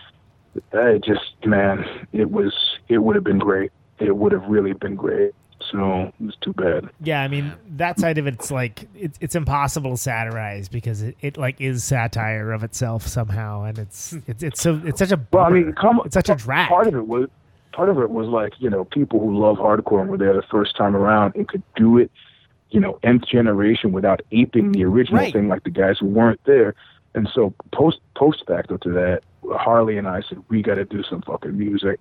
I 0.73 0.98
just 1.05 1.35
man 1.44 1.85
it 2.12 2.31
was 2.31 2.55
it 2.89 2.98
would 2.98 3.15
have 3.15 3.24
been 3.24 3.39
great 3.39 3.70
it 3.98 4.16
would 4.16 4.32
have 4.32 4.44
really 4.44 4.73
been 4.73 4.97
great 4.97 5.32
so 5.70 6.12
it 6.20 6.24
was 6.24 6.36
too 6.40 6.52
bad 6.52 6.89
Yeah, 7.01 7.20
I 7.20 7.28
mean 7.28 7.52
that 7.77 7.98
side 7.98 8.19
of 8.19 8.27
it's 8.27 8.51
like 8.51 8.89
it's 8.94 9.19
it's 9.20 9.35
impossible 9.35 9.93
to 9.93 9.97
satirize 9.97 10.69
because 10.69 11.02
it, 11.02 11.16
it 11.20 11.36
like 11.36 11.60
is 11.60 11.85
satire 11.85 12.52
of 12.52 12.62
itself 12.65 13.06
somehow, 13.06 13.65
and 13.65 13.78
it's 13.78 14.15
it's 14.27 14.43
it's 14.43 14.60
so 14.62 14.81
it's 14.85 14.98
such 14.98 15.12
a 15.12 15.20
well 15.32 15.44
I 15.44 15.48
bummer. 15.48 15.60
mean 15.60 15.73
come 15.74 16.01
it's 16.05 16.15
such 16.15 16.28
a 16.28 16.35
drag. 16.36 16.69
part 16.69 16.86
of 16.86 16.94
it 16.94 17.06
was 17.06 17.28
part 17.78 17.88
of 17.90 17.98
it 17.98 18.10
was 18.10 18.26
like 18.26 18.52
you 18.59 18.68
know 18.68 18.84
people 18.84 19.20
who 19.20 19.38
love 19.38 19.56
hardcore 19.56 20.00
and 20.00 20.10
were 20.10 20.18
there 20.18 20.34
the 20.34 20.42
first 20.50 20.76
time 20.76 20.96
around 20.96 21.32
and 21.36 21.46
could 21.46 21.62
do 21.76 21.96
it 21.96 22.10
you 22.70 22.80
know 22.80 22.98
nth 23.05 23.24
generation 23.28 23.92
without 23.92 24.20
aping 24.32 24.72
the 24.72 24.82
original 24.84 25.20
Right. 25.20 25.32
thing 25.32 25.46
like 25.48 25.62
the 25.62 25.70
guys 25.70 25.96
who 26.00 26.06
weren't 26.06 26.40
there. 26.44 26.74
And 27.14 27.28
so 27.32 27.55
post 27.72 27.98
post 28.16 28.42
facto 28.48 28.76
to 28.78 28.90
that 29.00 29.20
Harley 29.66 29.96
and 29.96 30.09
I 30.09 30.22
said 30.28 30.38
we 30.48 30.60
got 30.60 30.74
to 30.74 30.84
do 30.84 31.02
some 31.10 31.22
fucking 31.22 31.56
music. 31.56 32.00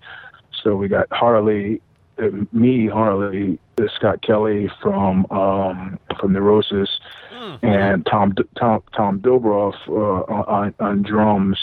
So 0.62 0.74
we 0.74 0.88
got 0.88 1.06
Harley 1.12 1.80
uh, 2.20 2.30
me 2.52 2.88
Harley 2.88 3.58
uh, 3.80 3.84
Scott 3.96 4.18
Kelly 4.22 4.68
from 4.82 5.26
um 5.30 5.98
from 6.18 6.32
Neurosis 6.32 6.90
and 7.62 8.04
Tom 8.04 8.34
Tom 8.60 8.82
Tom 8.96 9.20
Dobrov 9.20 9.74
uh, 9.88 10.22
on 10.58 10.74
on 10.80 11.02
drums 11.02 11.58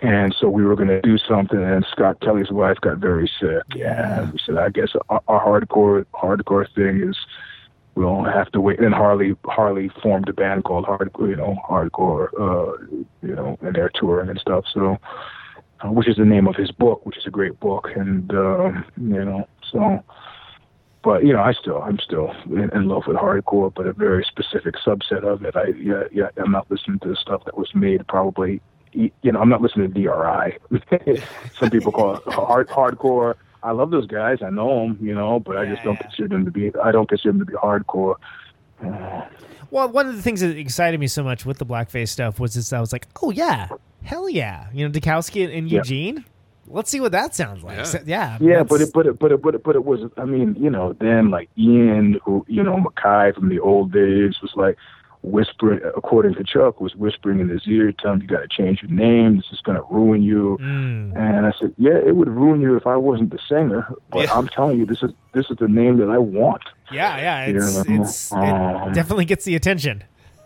and 0.00 0.34
so 0.38 0.48
we 0.48 0.64
were 0.64 0.76
going 0.76 0.88
to 0.88 1.00
do 1.00 1.18
something, 1.18 1.62
and 1.62 1.84
Scott 1.90 2.20
Kelly's 2.20 2.50
wife 2.50 2.80
got 2.80 2.98
very 2.98 3.30
sick. 3.40 3.62
Yeah, 3.74 4.20
and 4.20 4.32
we 4.32 4.38
said, 4.44 4.56
I 4.56 4.68
guess 4.68 4.90
our, 5.08 5.22
our 5.26 5.60
hardcore 5.60 6.04
hardcore 6.14 6.72
thing 6.74 7.02
is 7.02 7.16
we'll 7.96 8.22
have 8.22 8.50
to 8.52 8.60
wait. 8.60 8.78
And 8.78 8.94
Harley 8.94 9.34
Harley 9.44 9.90
formed 10.02 10.28
a 10.28 10.32
band 10.32 10.64
called 10.64 10.86
Hardcore, 10.86 11.30
you 11.30 11.36
know, 11.36 11.56
Hardcore, 11.68 12.28
uh, 12.38 12.98
you 13.22 13.34
know, 13.34 13.58
and 13.60 13.74
they're 13.74 13.90
touring 13.90 14.30
and 14.30 14.38
stuff. 14.38 14.64
So, 14.72 14.98
uh, 15.80 15.90
which 15.90 16.08
is 16.08 16.16
the 16.16 16.24
name 16.24 16.46
of 16.46 16.54
his 16.54 16.70
book, 16.70 17.04
which 17.04 17.18
is 17.18 17.26
a 17.26 17.30
great 17.30 17.58
book, 17.58 17.88
and 17.94 18.30
um, 18.32 18.84
you 18.96 19.24
know, 19.24 19.48
so. 19.70 20.02
But 21.04 21.24
you 21.24 21.32
know, 21.32 21.40
I 21.40 21.52
still, 21.52 21.80
I'm 21.80 21.98
still 22.00 22.34
in, 22.46 22.70
in 22.74 22.88
love 22.88 23.04
with 23.06 23.16
hardcore, 23.16 23.72
but 23.72 23.86
a 23.86 23.92
very 23.92 24.24
specific 24.24 24.74
subset 24.84 25.22
of 25.22 25.44
it. 25.44 25.54
I, 25.56 25.68
yeah, 25.68 26.02
yeah, 26.12 26.28
I'm 26.36 26.50
not 26.50 26.68
listening 26.70 26.98
to 27.00 27.08
the 27.08 27.16
stuff 27.16 27.44
that 27.44 27.56
was 27.56 27.72
made 27.72 28.06
probably 28.08 28.60
you 28.92 29.10
know, 29.32 29.40
I'm 29.40 29.48
not 29.48 29.60
listening 29.62 29.92
to 29.92 30.00
DRI. 30.02 31.20
Some 31.58 31.70
people 31.70 31.92
call 31.92 32.16
it 32.16 32.22
hard 32.32 32.68
hardcore. 32.68 33.34
I 33.62 33.72
love 33.72 33.90
those 33.90 34.06
guys. 34.06 34.38
I 34.42 34.50
know 34.50 34.80
them, 34.86 34.98
you 35.00 35.14
know, 35.14 35.40
but 35.40 35.56
I 35.56 35.66
just 35.66 35.82
don't 35.82 35.98
consider 35.98 36.28
them 36.28 36.44
to 36.44 36.50
be. 36.50 36.70
I 36.82 36.92
don't 36.92 37.08
consider 37.08 37.32
them 37.32 37.40
to 37.40 37.44
be 37.46 37.54
hardcore. 37.54 38.16
Well, 39.70 39.90
one 39.90 40.06
of 40.06 40.16
the 40.16 40.22
things 40.22 40.40
that 40.40 40.56
excited 40.56 40.98
me 40.98 41.08
so 41.08 41.22
much 41.22 41.44
with 41.44 41.58
the 41.58 41.66
blackface 41.66 42.08
stuff 42.08 42.40
was 42.40 42.54
just 42.54 42.72
I 42.72 42.80
was 42.80 42.90
like, 42.90 43.06
oh 43.22 43.30
yeah, 43.30 43.68
hell 44.02 44.26
yeah, 44.26 44.68
you 44.72 44.86
know, 44.88 44.90
Dukowski 44.90 45.44
and, 45.44 45.52
and 45.52 45.70
Yeah. 45.70 45.78
Eugene. 45.78 46.24
Let's 46.70 46.90
see 46.90 47.00
what 47.00 47.12
that 47.12 47.34
sounds 47.34 47.62
like. 47.62 47.76
Yeah. 47.76 47.82
So- 47.84 47.98
yeah, 48.06 48.38
yeah, 48.40 48.62
but 48.62 48.80
it, 48.80 48.92
but 48.94 49.06
it, 49.06 49.18
but 49.18 49.30
it, 49.32 49.42
but 49.42 49.54
it, 49.54 49.62
but 49.62 49.74
it 49.76 49.84
was. 49.84 50.10
I 50.16 50.24
mean, 50.24 50.54
you 50.58 50.70
know, 50.70 50.94
then 50.94 51.30
like 51.30 51.50
Ian, 51.58 52.18
who 52.24 52.46
you 52.48 52.62
know, 52.62 52.76
MacKaye 52.76 53.34
from 53.34 53.50
the 53.50 53.58
old 53.60 53.92
days 53.92 54.40
was 54.40 54.52
like 54.54 54.76
whispering, 55.22 55.80
according 55.96 56.34
to 56.34 56.44
Chuck, 56.44 56.80
was 56.80 56.94
whispering 56.94 57.40
in 57.40 57.48
his 57.48 57.66
ear, 57.66 57.92
telling 57.92 58.18
him 58.18 58.22
you 58.22 58.28
got 58.28 58.40
to 58.40 58.48
change 58.48 58.82
your 58.82 58.90
name. 58.90 59.36
This 59.36 59.46
is 59.52 59.60
going 59.60 59.76
to 59.76 59.84
ruin 59.90 60.22
you. 60.22 60.58
Mm. 60.60 61.16
And 61.16 61.46
I 61.46 61.52
said, 61.58 61.74
yeah, 61.76 61.96
it 61.96 62.16
would 62.16 62.28
ruin 62.28 62.60
you 62.60 62.76
if 62.76 62.86
I 62.86 62.96
wasn't 62.96 63.30
the 63.30 63.38
singer. 63.48 63.86
But 64.10 64.24
Yeah. 64.24 64.34
I'm 64.34 64.48
telling 64.48 64.78
you, 64.78 64.86
this 64.86 65.02
is 65.02 65.10
this 65.32 65.50
is 65.50 65.56
the 65.58 65.68
name 65.68 65.98
that 65.98 66.08
I 66.10 66.18
want. 66.18 66.62
yeah, 66.92 67.16
yeah, 67.18 67.46
You 67.46 67.52
know, 67.54 67.84
it's 68.02 68.32
um, 68.32 68.88
it 68.88 68.94
definitely 68.94 69.24
gets 69.24 69.44
the 69.44 69.54
attention. 69.54 70.04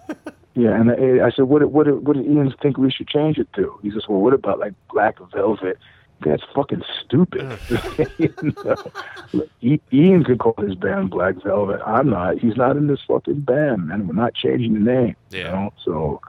Yeah, 0.55 0.79
and 0.79 0.91
I, 0.91 1.27
I 1.27 1.31
said, 1.31 1.45
what, 1.45 1.65
what, 1.71 2.03
what 2.03 2.15
did 2.15 2.27
Ian 2.27 2.53
think 2.61 2.77
we 2.77 2.91
should 2.91 3.09
change 3.09 3.39
it 3.39 3.49
to? 3.55 3.79
He 3.83 3.91
says, 3.91 4.03
well, 4.07 4.21
what 4.21 4.35
about 4.35 4.59
like 4.59 4.75
Black 4.93 5.17
Velvet? 5.33 5.79
That's 6.25 6.43
fucking 6.55 6.83
stupid. 7.05 7.59
You 8.19 8.55
know? 8.65 9.81
Ian 9.93 10.25
could 10.25 10.39
call 10.39 10.55
his 10.59 10.75
band 10.75 11.11
Black 11.11 11.35
Velvet. 11.43 11.81
I'm 11.87 12.11
not. 12.11 12.39
He's 12.39 12.57
not 12.57 12.77
in 12.77 12.87
this 12.87 13.01
fucking 13.09 13.41
band, 13.41 13.91
and 13.93 14.07
we're 14.09 14.15
not 14.15 14.35
changing 14.35 14.75
the 14.75 14.81
name. 14.81 15.17
You 15.31 15.39
Yeah. 15.41 15.51
know? 15.53 15.73
So, 15.85 16.21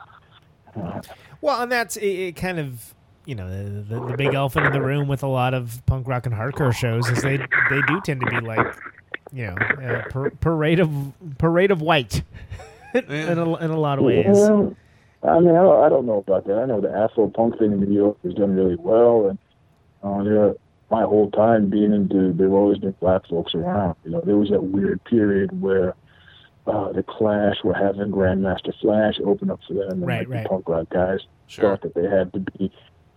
uh, 0.76 1.02
Well, 1.42 1.62
and 1.62 1.72
that's 1.72 1.98
it, 1.98 2.06
it 2.06 2.36
kind 2.36 2.60
of 2.60 2.94
you 3.26 3.36
know 3.36 3.50
the, 3.50 3.70
the, 3.96 4.06
the 4.08 4.18
big 4.18 4.34
elephant 4.34 4.66
in 4.68 4.74
the 4.74 4.82
room 4.82 5.08
with 5.08 5.24
a 5.24 5.28
lot 5.28 5.54
of 5.54 5.82
punk 5.86 6.08
rock 6.08 6.26
and 6.26 6.36
hardcore 6.36 6.74
shows 6.74 7.10
is 7.10 7.22
they 7.22 7.38
they 7.70 7.82
do 7.88 8.02
tend 8.02 8.20
to 8.22 8.28
be 8.30 8.40
like 8.42 8.76
you 9.32 9.48
know 9.48 9.56
a 9.82 10.06
par- 10.10 10.32
parade 10.42 10.80
of 10.80 10.92
parade 11.38 11.72
of 11.72 11.82
white 11.82 12.22
in, 12.94 13.04
a, 13.10 13.56
in 13.58 13.70
a 13.72 13.80
lot 13.80 13.98
of 13.98 14.04
ways. 14.06 14.26
Well, 14.28 14.76
I 15.24 15.40
mean, 15.40 15.52
I 15.56 15.62
don't, 15.64 15.84
I 15.86 15.88
don't 15.90 16.06
know 16.06 16.18
about 16.18 16.46
that. 16.48 16.58
I 16.58 16.66
know 16.66 16.82
the 16.82 16.92
Afro 16.92 17.30
punk 17.30 17.58
thing 17.58 17.72
in 17.72 17.80
New 17.80 17.94
York 17.94 18.18
has 18.24 18.34
done 18.34 18.56
really 18.56 18.76
well, 18.76 19.30
and 19.30 19.38
uh, 20.04 20.24
there, 20.24 20.54
my 20.92 21.04
whole 21.04 21.32
time 21.32 21.70
being 21.70 21.94
into, 21.94 22.34
there 22.34 22.48
have 22.48 22.54
always 22.54 22.78
been 22.78 22.96
black 23.00 23.26
folks 23.28 23.56
around. 23.56 23.96
You 24.04 24.12
know, 24.12 24.22
there 24.22 24.38
was 24.38 24.50
that 24.50 24.62
weird 24.64 25.04
period 25.06 25.60
where 25.62 25.96
uh, 26.68 26.92
the 26.92 27.04
Clash 27.04 27.56
were 27.64 27.74
having 27.74 28.12
Grandmaster 28.12 28.74
Flash 28.82 29.16
open 29.26 29.50
up 29.50 29.60
for 29.68 29.74
them, 29.74 29.90
and 29.92 30.08
Right, 30.08 30.20
like, 30.20 30.30
right. 30.30 30.44
the 30.44 30.50
punk 30.50 30.70
rock 30.70 30.90
guys 30.90 31.20
Sure. 31.48 31.72
thought 31.72 31.82
that 31.82 31.94
they 31.96 32.08
had 32.10 32.32
to 32.34 32.40
be, 32.40 32.72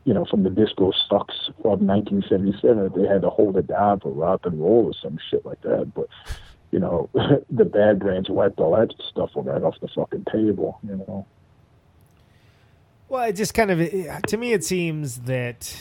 you 0.05 0.15
know, 0.15 0.25
from 0.25 0.43
the 0.43 0.51
disco 0.51 0.93
sucks 1.09 1.49
of 1.65 1.81
1977, 1.81 2.83
that 2.85 2.95
they 2.95 3.07
had 3.07 3.23
to 3.23 3.31
hold 3.31 3.57
it 3.57 3.67
down 3.67 4.01
for 4.01 4.11
rock 4.11 4.41
and 4.47 4.61
roll 4.61 4.87
or 4.87 4.93
some 5.03 5.19
shit 5.31 5.45
like 5.45 5.61
that. 5.63 5.93
But 5.95 6.07
you 6.73 6.81
know, 6.81 7.09
the 7.51 7.65
bad 7.65 8.01
brains 8.01 8.29
wiped 8.29 8.59
all 8.59 8.77
that 8.77 8.93
stuff 9.11 9.31
right 9.37 9.63
off 9.63 9.77
the 9.81 9.89
fucking 9.89 10.25
table. 10.33 10.79
You 10.83 10.97
know. 10.97 11.27
Well, 13.09 13.23
it 13.29 13.35
just 13.35 13.55
kind 13.55 13.71
of 13.71 13.79
to 14.27 14.37
me 14.37 14.53
it 14.53 14.65
seems 14.65 15.21
that 15.21 15.75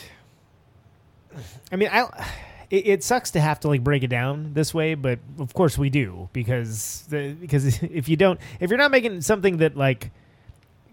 I 1.70 1.76
mean, 1.76 1.88
I 1.92 2.26
it, 2.70 2.86
it 2.86 3.04
sucks 3.04 3.30
to 3.32 3.40
have 3.40 3.60
to 3.60 3.68
like 3.68 3.82
break 3.84 4.02
it 4.02 4.08
down 4.08 4.52
this 4.54 4.74
way, 4.74 4.94
but 4.94 5.18
of 5.38 5.54
course 5.54 5.78
we 5.78 5.90
do 5.90 6.28
because 6.32 7.04
the 7.08 7.32
because 7.32 7.82
if 7.82 8.08
you 8.08 8.16
don't 8.16 8.40
if 8.60 8.70
you're 8.70 8.78
not 8.78 8.90
making 8.90 9.20
something 9.20 9.58
that 9.58 9.76
like 9.76 10.10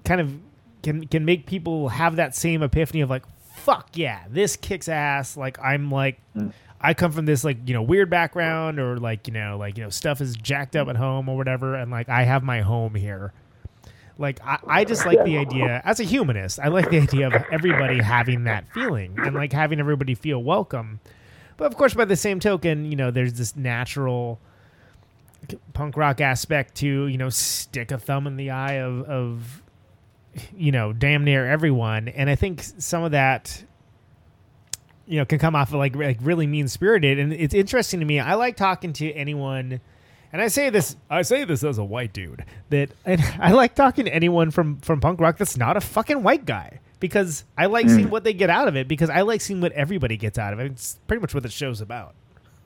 kind 0.03 0.21
of 0.21 0.33
can 0.81 1.07
can 1.07 1.25
make 1.25 1.45
people 1.45 1.89
have 1.89 2.17
that 2.17 2.35
same 2.35 2.61
epiphany 2.61 3.01
of 3.01 3.09
like 3.09 3.23
fuck 3.53 3.89
yeah, 3.95 4.23
this 4.29 4.55
kicks 4.55 4.89
ass, 4.89 5.37
like 5.37 5.57
I'm 5.59 5.89
like 5.89 6.19
mm. 6.35 6.51
I 6.81 6.93
come 6.93 7.11
from 7.11 7.25
this 7.25 7.43
like 7.43 7.57
you 7.65 7.73
know 7.73 7.81
weird 7.81 8.09
background 8.09 8.79
or 8.79 8.97
like 8.97 9.27
you 9.27 9.33
know 9.33 9.57
like 9.57 9.77
you 9.77 9.83
know 9.83 9.89
stuff 9.89 10.21
is 10.21 10.35
jacked 10.35 10.75
up 10.75 10.89
at 10.89 10.97
home 10.97 11.29
or 11.29 11.37
whatever, 11.37 11.75
and 11.75 11.89
like 11.89 12.09
I 12.09 12.23
have 12.23 12.43
my 12.43 12.61
home 12.61 12.95
here. 12.95 13.33
Like 14.23 14.39
I, 14.41 14.57
I 14.65 14.85
just 14.85 15.05
like 15.05 15.23
the 15.25 15.37
idea 15.37 15.81
as 15.83 15.99
a 15.99 16.03
humanist. 16.03 16.57
I 16.57 16.69
like 16.69 16.89
the 16.89 17.01
idea 17.01 17.27
of 17.27 17.33
everybody 17.51 18.01
having 18.01 18.45
that 18.45 18.71
feeling 18.73 19.15
and 19.17 19.35
like 19.35 19.51
having 19.51 19.81
everybody 19.81 20.15
feel 20.15 20.41
welcome. 20.41 21.01
But 21.57 21.65
of 21.65 21.77
course, 21.77 21.93
by 21.93 22.05
the 22.05 22.15
same 22.15 22.39
token, 22.39 22.89
you 22.89 22.95
know, 22.95 23.11
there's 23.11 23.33
this 23.33 23.55
natural 23.57 24.39
punk 25.73 25.97
rock 25.97 26.21
aspect 26.21 26.75
to 26.75 27.07
you 27.07 27.17
know 27.17 27.29
stick 27.29 27.91
a 27.91 27.97
thumb 27.97 28.25
in 28.25 28.37
the 28.37 28.49
eye 28.51 28.75
of 28.75 29.03
of 29.03 29.61
you 30.55 30.71
know 30.71 30.93
damn 30.93 31.25
near 31.25 31.45
everyone, 31.45 32.07
and 32.07 32.29
I 32.29 32.35
think 32.35 32.63
some 32.77 33.03
of 33.03 33.11
that 33.11 33.65
you 35.05 35.19
know 35.19 35.25
can 35.25 35.37
come 35.37 35.53
off 35.53 35.67
of 35.67 35.75
like 35.75 35.97
like 35.97 36.17
really 36.21 36.47
mean 36.47 36.69
spirited, 36.69 37.19
and 37.19 37.33
it's 37.33 37.53
interesting 37.53 37.99
to 37.99 38.05
me. 38.05 38.21
I 38.21 38.35
like 38.35 38.55
talking 38.55 38.93
to 38.93 39.11
anyone. 39.11 39.81
And 40.33 40.41
I 40.41 40.47
say 40.47 40.71
this, 40.71 40.97
I 41.11 41.21
say 41.21 41.45
this 41.45 41.63
as 41.63 41.77
a 41.77 41.83
white 41.83 42.11
dude 42.11 42.43
that, 42.71 42.89
and 43.05 43.21
I 43.39 43.51
like 43.51 43.75
talking 43.75 44.05
to 44.05 44.13
anyone 44.13 44.49
from 44.49 44.77
from 44.77 44.99
punk 44.99 45.21
rock 45.21 45.37
that's 45.37 45.55
not 45.55 45.77
a 45.77 45.81
fucking 45.81 46.23
white 46.23 46.45
guy 46.45 46.79
because 46.99 47.43
I 47.57 47.67
like 47.67 47.87
seeing 47.87 48.07
mm. 48.07 48.11
what 48.11 48.23
they 48.23 48.33
get 48.33 48.49
out 48.49 48.67
of 48.67 48.75
it 48.75 48.87
because 48.87 49.09
I 49.09 49.21
like 49.21 49.41
seeing 49.41 49.61
what 49.61 49.71
everybody 49.73 50.17
gets 50.17 50.39
out 50.39 50.51
of 50.51 50.59
it. 50.59 50.71
It's 50.71 50.97
pretty 51.07 51.21
much 51.21 51.33
what 51.33 51.43
the 51.43 51.49
show's 51.49 51.81
about. 51.81 52.15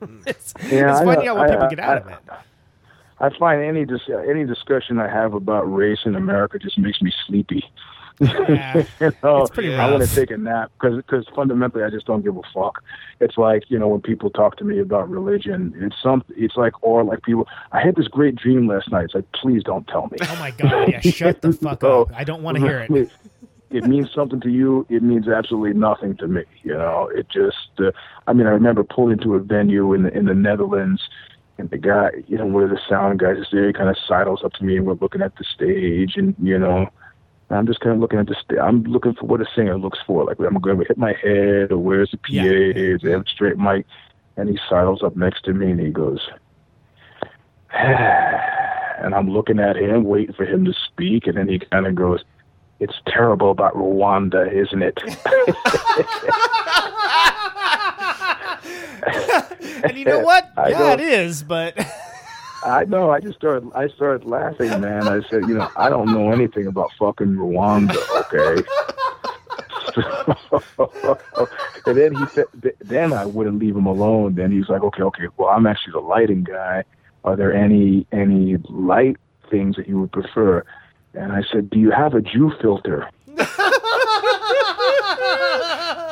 it's 0.26 0.54
Yeah, 0.70 0.92
it's 0.92 1.04
finding 1.04 1.28
out 1.28 1.36
what 1.36 1.50
I- 1.50 1.54
people 1.54 1.66
I- 1.66 1.70
get 1.70 1.80
out 1.80 1.98
of 1.98 2.08
it. 2.08 2.18
I 3.20 3.36
find 3.36 3.60
any 3.62 3.84
dis- 3.84 4.08
any 4.28 4.44
discussion 4.44 5.00
I 5.00 5.08
have 5.08 5.34
about 5.34 5.62
race 5.62 5.98
in 6.04 6.14
America 6.14 6.56
just 6.58 6.78
makes 6.78 7.02
me 7.02 7.12
sleepy. 7.26 7.64
you 9.00 9.12
know, 9.22 9.42
It's 9.42 9.50
pretty 9.50 9.74
I 9.74 9.90
want 9.90 10.02
to 10.08 10.14
take 10.14 10.30
a 10.30 10.36
nap 10.36 10.72
because 10.80 11.26
fundamentally 11.34 11.84
I 11.84 11.90
just 11.90 12.06
don't 12.06 12.22
give 12.24 12.36
a 12.36 12.42
fuck. 12.52 12.82
It's 13.20 13.36
like 13.38 13.64
you 13.68 13.78
know 13.78 13.88
when 13.88 14.00
people 14.00 14.30
talk 14.30 14.56
to 14.58 14.64
me 14.64 14.80
about 14.80 15.08
religion, 15.08 15.72
it's 15.76 15.96
some 16.02 16.24
it's 16.36 16.56
like 16.56 16.72
or 16.82 17.04
like 17.04 17.22
people. 17.22 17.46
I 17.72 17.80
had 17.80 17.96
this 17.96 18.08
great 18.08 18.34
dream 18.36 18.66
last 18.66 18.90
night. 18.90 19.04
It's 19.04 19.14
like 19.14 19.30
please 19.32 19.62
don't 19.62 19.86
tell 19.88 20.08
me. 20.08 20.18
Oh 20.22 20.36
my 20.40 20.50
god! 20.52 20.88
Yeah, 20.88 21.00
shut 21.00 21.42
the 21.42 21.52
fuck 21.62 21.80
So, 21.80 22.02
up. 22.02 22.12
I 22.14 22.24
don't 22.24 22.42
want 22.42 22.56
to 22.56 22.62
hear 22.62 22.80
it. 22.90 23.10
it 23.70 23.84
means 23.84 24.08
something 24.14 24.40
to 24.40 24.48
you. 24.50 24.86
It 24.88 25.02
means 25.02 25.28
absolutely 25.28 25.78
nothing 25.78 26.16
to 26.16 26.26
me. 26.28 26.42
You 26.62 26.74
know, 26.74 27.10
it 27.14 27.28
just. 27.28 27.68
Uh, 27.78 27.92
I 28.26 28.32
mean, 28.32 28.46
I 28.46 28.50
remember 28.50 28.82
pulling 28.84 29.12
into 29.18 29.34
a 29.34 29.38
venue 29.40 29.92
in 29.94 30.02
the 30.04 30.16
in 30.16 30.24
the 30.26 30.34
Netherlands, 30.34 31.02
and 31.58 31.68
the 31.70 31.78
guy, 31.78 32.10
you 32.26 32.36
know, 32.38 32.46
one 32.46 32.64
of 32.64 32.70
the 32.70 32.80
sound 32.88 33.18
guys 33.20 33.38
is 33.38 33.46
there. 33.52 33.66
He 33.66 33.72
kind 33.72 33.88
of 33.90 33.96
sidles 34.06 34.42
up 34.44 34.52
to 34.54 34.64
me, 34.64 34.76
and 34.76 34.86
we're 34.86 34.94
looking 34.94 35.22
at 35.22 35.36
the 35.36 35.44
stage, 35.44 36.14
and 36.16 36.34
you 36.42 36.58
know, 36.58 36.88
I'm 37.50 37.66
just 37.66 37.80
kind 37.80 37.94
of 37.94 38.00
looking 38.00 38.18
at 38.18 38.26
the 38.26 38.34
stage. 38.34 38.58
I'm 38.58 38.82
looking 38.84 39.14
for 39.14 39.26
what 39.26 39.40
a 39.40 39.46
singer 39.54 39.78
looks 39.78 39.98
for. 40.06 40.24
Like, 40.24 40.38
I'm 40.38 40.56
I 40.56 40.60
going 40.60 40.78
to 40.78 40.84
hit 40.84 40.98
my 40.98 41.14
head, 41.14 41.72
or 41.72 41.78
where's 41.78 42.10
the 42.10 42.18
PA? 42.18 42.34
Is 42.34 43.00
they 43.02 43.12
have 43.12 43.22
a 43.22 43.28
straight 43.28 43.56
mic? 43.56 43.86
And 44.36 44.48
he 44.48 44.58
sidles 44.68 45.02
up 45.02 45.16
next 45.16 45.44
to 45.44 45.54
me, 45.54 45.70
and 45.70 45.80
he 45.80 45.90
goes. 45.90 46.28
And 49.00 49.14
I'm 49.14 49.30
looking 49.30 49.60
at 49.60 49.76
him, 49.76 50.02
waiting 50.02 50.34
for 50.34 50.44
him 50.44 50.64
to 50.64 50.72
speak, 50.72 51.28
and 51.28 51.36
then 51.36 51.48
he 51.48 51.60
kind 51.60 51.86
of 51.86 51.94
goes, 51.94 52.24
"It's 52.80 53.00
terrible 53.06 53.52
about 53.52 53.74
Rwanda, 53.74 54.52
isn't 54.52 54.82
it?" 54.82 54.98
And 59.84 59.96
you 59.96 60.04
know 60.04 60.20
what? 60.20 60.50
I 60.56 60.70
yeah, 60.70 60.92
it 60.94 61.00
is. 61.00 61.42
But 61.42 61.76
I 62.64 62.84
know. 62.86 63.10
I 63.10 63.20
just 63.20 63.36
started. 63.36 63.70
I 63.74 63.88
started 63.88 64.26
laughing, 64.26 64.80
man. 64.80 65.06
I 65.06 65.20
said, 65.28 65.48
you 65.48 65.54
know, 65.54 65.70
I 65.76 65.88
don't 65.88 66.12
know 66.12 66.32
anything 66.32 66.66
about 66.66 66.90
fucking 66.98 67.36
Rwanda. 67.36 67.96
Okay. 68.20 68.62
and 71.86 71.96
then 71.96 72.14
he 72.14 72.26
said, 72.26 72.46
then 72.80 73.12
I 73.12 73.24
wouldn't 73.24 73.58
leave 73.58 73.76
him 73.76 73.86
alone. 73.86 74.34
Then 74.34 74.52
he's 74.52 74.68
like, 74.68 74.82
okay, 74.82 75.02
okay. 75.02 75.26
Well, 75.36 75.48
I'm 75.48 75.66
actually 75.66 75.92
the 75.92 76.00
lighting 76.00 76.44
guy. 76.44 76.84
Are 77.24 77.36
there 77.36 77.52
any 77.52 78.06
any 78.12 78.56
light 78.68 79.16
things 79.50 79.76
that 79.76 79.88
you 79.88 80.00
would 80.00 80.12
prefer? 80.12 80.64
And 81.14 81.32
I 81.32 81.42
said, 81.50 81.70
do 81.70 81.78
you 81.78 81.90
have 81.90 82.14
a 82.14 82.20
Jew 82.20 82.52
filter? 82.60 83.08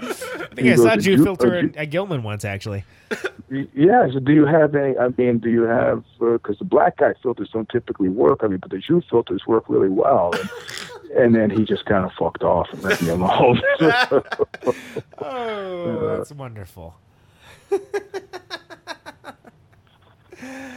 I 0.00 0.54
think 0.54 0.68
I 0.68 0.74
saw 0.76 0.96
Jew 0.96 1.22
filter 1.22 1.54
at, 1.54 1.76
at 1.76 1.90
Gilman 1.90 2.22
once 2.22 2.44
actually. 2.44 2.84
Yeah. 3.50 4.08
So 4.12 4.18
do 4.18 4.32
you 4.32 4.46
have 4.46 4.74
any? 4.74 4.96
I 4.96 5.08
mean, 5.16 5.38
do 5.38 5.50
you 5.50 5.62
have? 5.62 6.04
Uh, 6.20 6.32
because 6.32 6.58
the 6.58 6.64
black 6.64 6.96
guy 6.98 7.12
filters 7.22 7.50
don't 7.52 7.68
typically 7.68 8.08
work. 8.08 8.40
I 8.42 8.46
mean, 8.46 8.58
but 8.58 8.70
the 8.70 8.78
Jew 8.78 9.02
filters 9.10 9.46
work 9.46 9.64
really 9.68 9.88
well. 9.90 10.32
And, 10.34 10.50
and 11.16 11.34
then 11.34 11.50
he 11.50 11.64
just 11.64 11.84
kind 11.84 12.04
of 12.04 12.12
fucked 12.18 12.42
off 12.42 12.68
and 12.72 12.82
left 12.82 13.02
me 13.02 13.10
alone. 13.10 13.60
Oh, 15.24 15.98
uh, 16.14 16.16
that's 16.16 16.32
wonderful. 16.32 16.96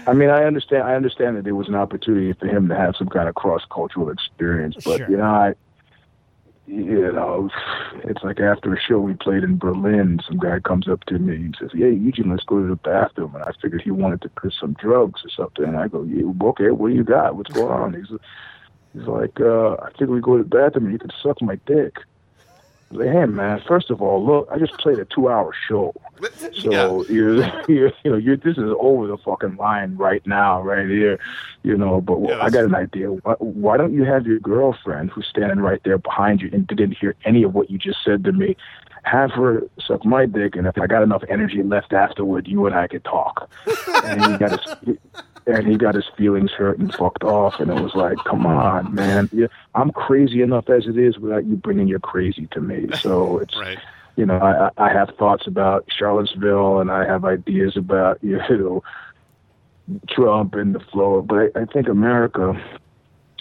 I 0.07 0.13
mean, 0.13 0.29
I 0.29 0.43
understand. 0.43 0.83
I 0.83 0.93
understand 0.95 1.37
that 1.37 1.43
there 1.43 1.55
was 1.55 1.67
an 1.67 1.75
opportunity 1.75 2.33
for 2.33 2.45
him 2.45 2.67
to 2.69 2.75
have 2.75 2.95
some 2.95 3.07
kind 3.09 3.27
of 3.27 3.33
cross 3.35 3.63
cultural 3.71 4.09
experience, 4.09 4.75
but 4.85 4.97
Sure. 4.97 5.09
you 5.09 5.17
know, 5.17 5.23
I, 5.23 5.55
you 6.67 7.11
know, 7.11 7.49
it's 8.03 8.23
like 8.23 8.39
after 8.39 8.73
a 8.73 8.79
show 8.79 8.99
we 8.99 9.13
played 9.13 9.43
in 9.43 9.57
Berlin, 9.57 10.19
some 10.27 10.37
guy 10.37 10.59
comes 10.59 10.87
up 10.87 11.03
to 11.05 11.19
me 11.19 11.35
and 11.35 11.57
says, 11.59 11.69
"Yeah, 11.73 11.87
Eugene, 11.87 12.31
let's 12.31 12.43
go 12.43 12.59
to 12.59 12.67
the 12.67 12.75
bathroom." 12.75 13.35
And 13.35 13.43
I 13.43 13.51
figured 13.61 13.83
he 13.83 13.91
wanted 13.91 14.21
to 14.23 14.29
put 14.29 14.53
some 14.59 14.73
drugs 14.73 15.21
or 15.23 15.29
something. 15.29 15.65
And 15.65 15.77
I 15.77 15.87
go, 15.87 16.03
"Yeah, 16.03 16.25
okay, 16.49 16.71
what 16.71 16.89
do 16.89 16.95
you 16.95 17.03
got? 17.03 17.35
What's 17.35 17.51
going 17.51 17.71
on?" 17.71 17.93
He's, 17.93 18.11
he's 18.93 19.07
like, 19.07 19.39
uh, 19.39 19.73
"I 19.75 19.89
think 19.97 20.09
we 20.09 20.21
go 20.21 20.37
to 20.37 20.43
the 20.43 20.49
bathroom 20.49 20.85
and 20.85 20.93
you 20.93 20.99
can 20.99 21.11
suck 21.21 21.41
my 21.41 21.59
dick." 21.67 21.97
I 22.95 22.97
was 22.97 23.07
like, 23.07 23.15
hey 23.15 23.25
man, 23.25 23.61
first 23.67 23.89
of 23.89 24.01
all, 24.01 24.25
look, 24.25 24.47
I 24.51 24.57
just 24.57 24.73
played 24.77 24.99
a 24.99 25.05
two-hour 25.05 25.53
show, 25.67 25.93
so 26.53 27.05
you're, 27.05 27.43
you're, 27.67 27.91
you 28.03 28.11
know, 28.11 28.17
you're 28.17 28.37
this 28.37 28.57
is 28.57 28.71
over 28.79 29.07
the 29.07 29.17
fucking 29.17 29.57
line 29.57 29.95
right 29.97 30.25
now, 30.25 30.61
right 30.61 30.87
here, 30.87 31.19
you 31.63 31.77
know. 31.77 32.01
But 32.01 32.31
I 32.31 32.49
got 32.49 32.63
an 32.63 32.75
idea. 32.75 33.07
Why, 33.11 33.33
why 33.39 33.77
don't 33.77 33.93
you 33.93 34.03
have 34.05 34.25
your 34.25 34.39
girlfriend, 34.39 35.11
who's 35.11 35.27
standing 35.27 35.59
right 35.59 35.81
there 35.83 35.97
behind 35.97 36.41
you 36.41 36.49
and 36.53 36.65
didn't 36.67 36.93
hear 36.93 37.15
any 37.25 37.43
of 37.43 37.53
what 37.53 37.69
you 37.69 37.77
just 37.77 38.03
said 38.03 38.23
to 38.23 38.31
me, 38.31 38.55
have 39.03 39.31
her 39.31 39.63
suck 39.79 40.05
my 40.05 40.25
dick, 40.25 40.55
and 40.55 40.67
if 40.67 40.77
I 40.79 40.87
got 40.87 41.03
enough 41.03 41.23
energy 41.29 41.63
left 41.63 41.93
afterward, 41.93 42.47
you 42.47 42.65
and 42.65 42.75
I 42.75 42.87
could 42.87 43.03
talk. 43.03 43.49
And 44.05 44.23
he 44.23 44.37
got 44.37 44.51
his. 44.51 44.97
And 45.47 45.67
he 45.67 45.77
got 45.77 45.93
his 45.93 46.05
feelings 46.17 46.51
hurt 46.51 46.79
and 46.79 46.91
fucked 46.93 47.23
off, 47.23 47.59
and 47.59 47.69
it 47.69 47.79
was 47.79 47.93
like, 47.93 48.17
"Come 48.25 48.47
on, 48.47 48.95
man! 48.95 49.29
Yeah, 49.31 49.45
I'm 49.75 49.91
crazy 49.91 50.41
enough 50.41 50.69
as 50.69 50.87
it 50.87 50.97
is 50.97 51.19
without 51.19 51.45
you 51.45 51.55
bringing 51.55 51.87
your 51.87 51.99
crazy 51.99 52.47
to 52.51 52.61
me." 52.61 52.87
So 52.99 53.37
it's, 53.37 53.55
right. 53.55 53.77
you 54.15 54.25
know, 54.25 54.37
I, 54.37 54.67
I 54.83 54.89
I 54.89 54.93
have 54.93 55.11
thoughts 55.19 55.45
about 55.45 55.85
Charlottesville, 55.95 56.79
and 56.79 56.89
I 56.89 57.05
have 57.05 57.25
ideas 57.25 57.77
about 57.77 58.17
you 58.23 58.37
know 58.37 58.83
Trump 60.09 60.55
and 60.55 60.73
the 60.73 60.79
flow. 60.79 61.21
But 61.21 61.51
I, 61.55 61.61
I 61.61 61.65
think 61.65 61.87
America, 61.87 62.59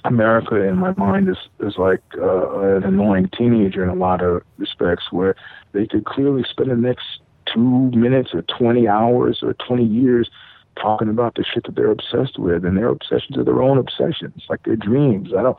America 0.04 0.56
in 0.56 0.76
my 0.76 0.92
mind 0.98 1.30
is 1.30 1.38
is 1.60 1.78
like 1.78 2.02
uh, 2.18 2.76
an 2.76 2.84
annoying 2.84 3.30
teenager 3.34 3.82
in 3.82 3.88
a 3.88 3.94
lot 3.94 4.22
of 4.22 4.42
respects, 4.58 5.10
where 5.10 5.36
they 5.72 5.86
could 5.86 6.04
clearly 6.04 6.44
spend 6.44 6.70
the 6.70 6.76
next 6.76 7.20
two 7.46 7.90
minutes 7.92 8.34
or 8.34 8.42
twenty 8.42 8.88
hours 8.88 9.42
or 9.42 9.54
twenty 9.54 9.84
years 9.84 10.28
talking 10.76 11.08
about 11.08 11.34
the 11.34 11.44
shit 11.44 11.64
that 11.64 11.74
they're 11.74 11.90
obsessed 11.90 12.38
with, 12.38 12.64
and 12.64 12.76
their 12.76 12.88
obsessions 12.88 13.36
are 13.36 13.44
their 13.44 13.62
own 13.62 13.78
obsessions, 13.78 14.44
like 14.48 14.62
their 14.64 14.76
dreams. 14.76 15.30
I 15.36 15.42
don't 15.42 15.58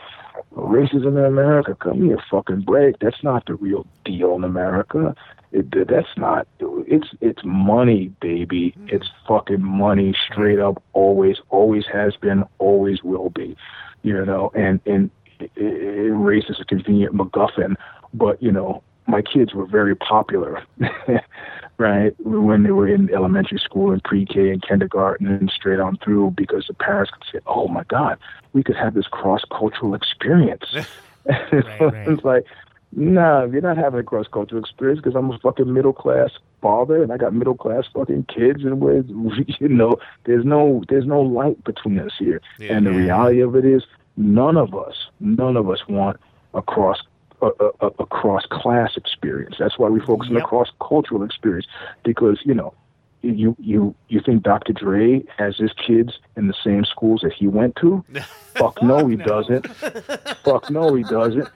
racism 0.56 1.18
in 1.18 1.26
America. 1.26 1.76
Come 1.76 2.04
here, 2.04 2.18
fucking 2.30 2.62
break. 2.62 3.00
That's 3.00 3.24
not 3.24 3.46
the 3.46 3.56
real 3.56 3.86
deal 4.04 4.36
in 4.36 4.44
America. 4.44 5.16
It, 5.52 5.88
that's 5.88 6.18
not. 6.18 6.48
It's 6.60 7.08
it's 7.22 7.42
money, 7.44 8.10
baby. 8.20 8.76
It's 8.88 9.10
fucking 9.28 9.64
money, 9.64 10.16
straight 10.32 10.60
up. 10.60 10.84
Always, 10.94 11.38
always 11.50 11.86
has 11.92 12.16
been, 12.16 12.44
always 12.60 13.04
will 13.04 13.30
be. 13.30 13.56
You 14.04 14.26
know, 14.26 14.52
and 14.54 14.80
and 14.86 15.10
it, 15.40 15.52
it, 15.56 16.12
race 16.12 16.46
is 16.50 16.60
a 16.60 16.66
convenient 16.66 17.16
MacGuffin, 17.16 17.76
but 18.14 18.42
you 18.42 18.52
know, 18.52 18.84
my 19.08 19.22
kids 19.22 19.54
were 19.54 19.66
very 19.66 19.96
popular, 19.96 20.64
right? 21.78 22.14
When 22.20 22.64
they 22.64 22.72
were 22.72 22.88
in 22.88 23.14
elementary 23.14 23.60
school 23.60 23.92
and 23.92 24.04
pre-K 24.04 24.52
and 24.52 24.62
kindergarten 24.62 25.28
and 25.28 25.50
straight 25.50 25.80
on 25.80 25.98
through, 25.98 26.32
because 26.32 26.68
the 26.68 26.74
parents 26.74 27.12
could 27.12 27.24
say, 27.32 27.40
"Oh 27.48 27.68
my 27.68 27.84
God, 27.86 28.18
we 28.54 28.64
could 28.64 28.76
have 28.76 28.94
this 28.94 29.08
cross-cultural 29.08 29.94
experience." 29.94 30.66
it's 31.26 32.24
like, 32.24 32.46
nah, 32.92 33.46
you're 33.46 33.62
not 33.62 33.78
having 33.78 34.00
a 34.00 34.04
cross-cultural 34.04 34.62
experience 34.62 35.00
because 35.02 35.16
I'm 35.16 35.32
a 35.32 35.40
fucking 35.40 35.74
middle-class 35.74 36.32
father 36.62 37.02
and 37.02 37.12
I 37.12 37.18
got 37.18 37.34
middle-class 37.34 37.86
fucking 37.94 38.26
kids, 38.26 38.64
and 38.64 38.80
we're, 38.80 39.02
you 39.60 39.68
know, 39.68 39.98
there's 40.26 40.46
no 40.46 40.84
there's 40.88 41.06
no 41.06 41.22
light 41.22 41.64
between 41.64 42.00
us 42.00 42.12
here. 42.18 42.42
And 42.76 42.86
the 42.86 42.92
reality 42.92 43.42
of 43.42 43.56
it 43.56 43.66
is, 43.66 43.84
none 44.18 44.58
of 44.58 44.76
us, 44.76 45.08
none 45.20 45.58
of 45.58 45.70
us 45.70 45.88
want 45.88 46.20
a 46.54 46.62
cross 46.62 47.02
a, 47.41 47.49
a, 47.82 47.88
a 47.99 48.06
cross 48.06 48.45
class 48.45 48.98
experience. 48.98 49.56
That's 49.60 49.78
why 49.78 49.90
we 49.90 49.99
focus 49.99 50.30
on 50.30 50.36
the 50.36 50.41
cross 50.41 50.72
cultural 50.80 51.24
experience 51.24 51.68
because 52.03 52.40
you 52.44 52.53
know 52.53 52.74
you 53.26 53.56
you 53.60 53.95
you 54.07 54.22
think 54.22 54.44
Dr. 54.44 54.74
Dre 54.74 55.24
has 55.38 55.57
his 55.57 55.72
kids 55.74 56.20
in 56.36 56.48
the 56.48 56.53
same 56.64 56.86
schools 56.86 57.22
that 57.22 57.34
he 57.34 57.48
went 57.48 57.76
to? 57.78 58.03
Fuck 58.56 58.82
no, 58.82 59.07
he 59.07 59.16
doesn't. 59.16 59.68
Fuck 60.44 60.70
no, 60.70 60.94
he 60.94 61.03
doesn't. 61.03 61.49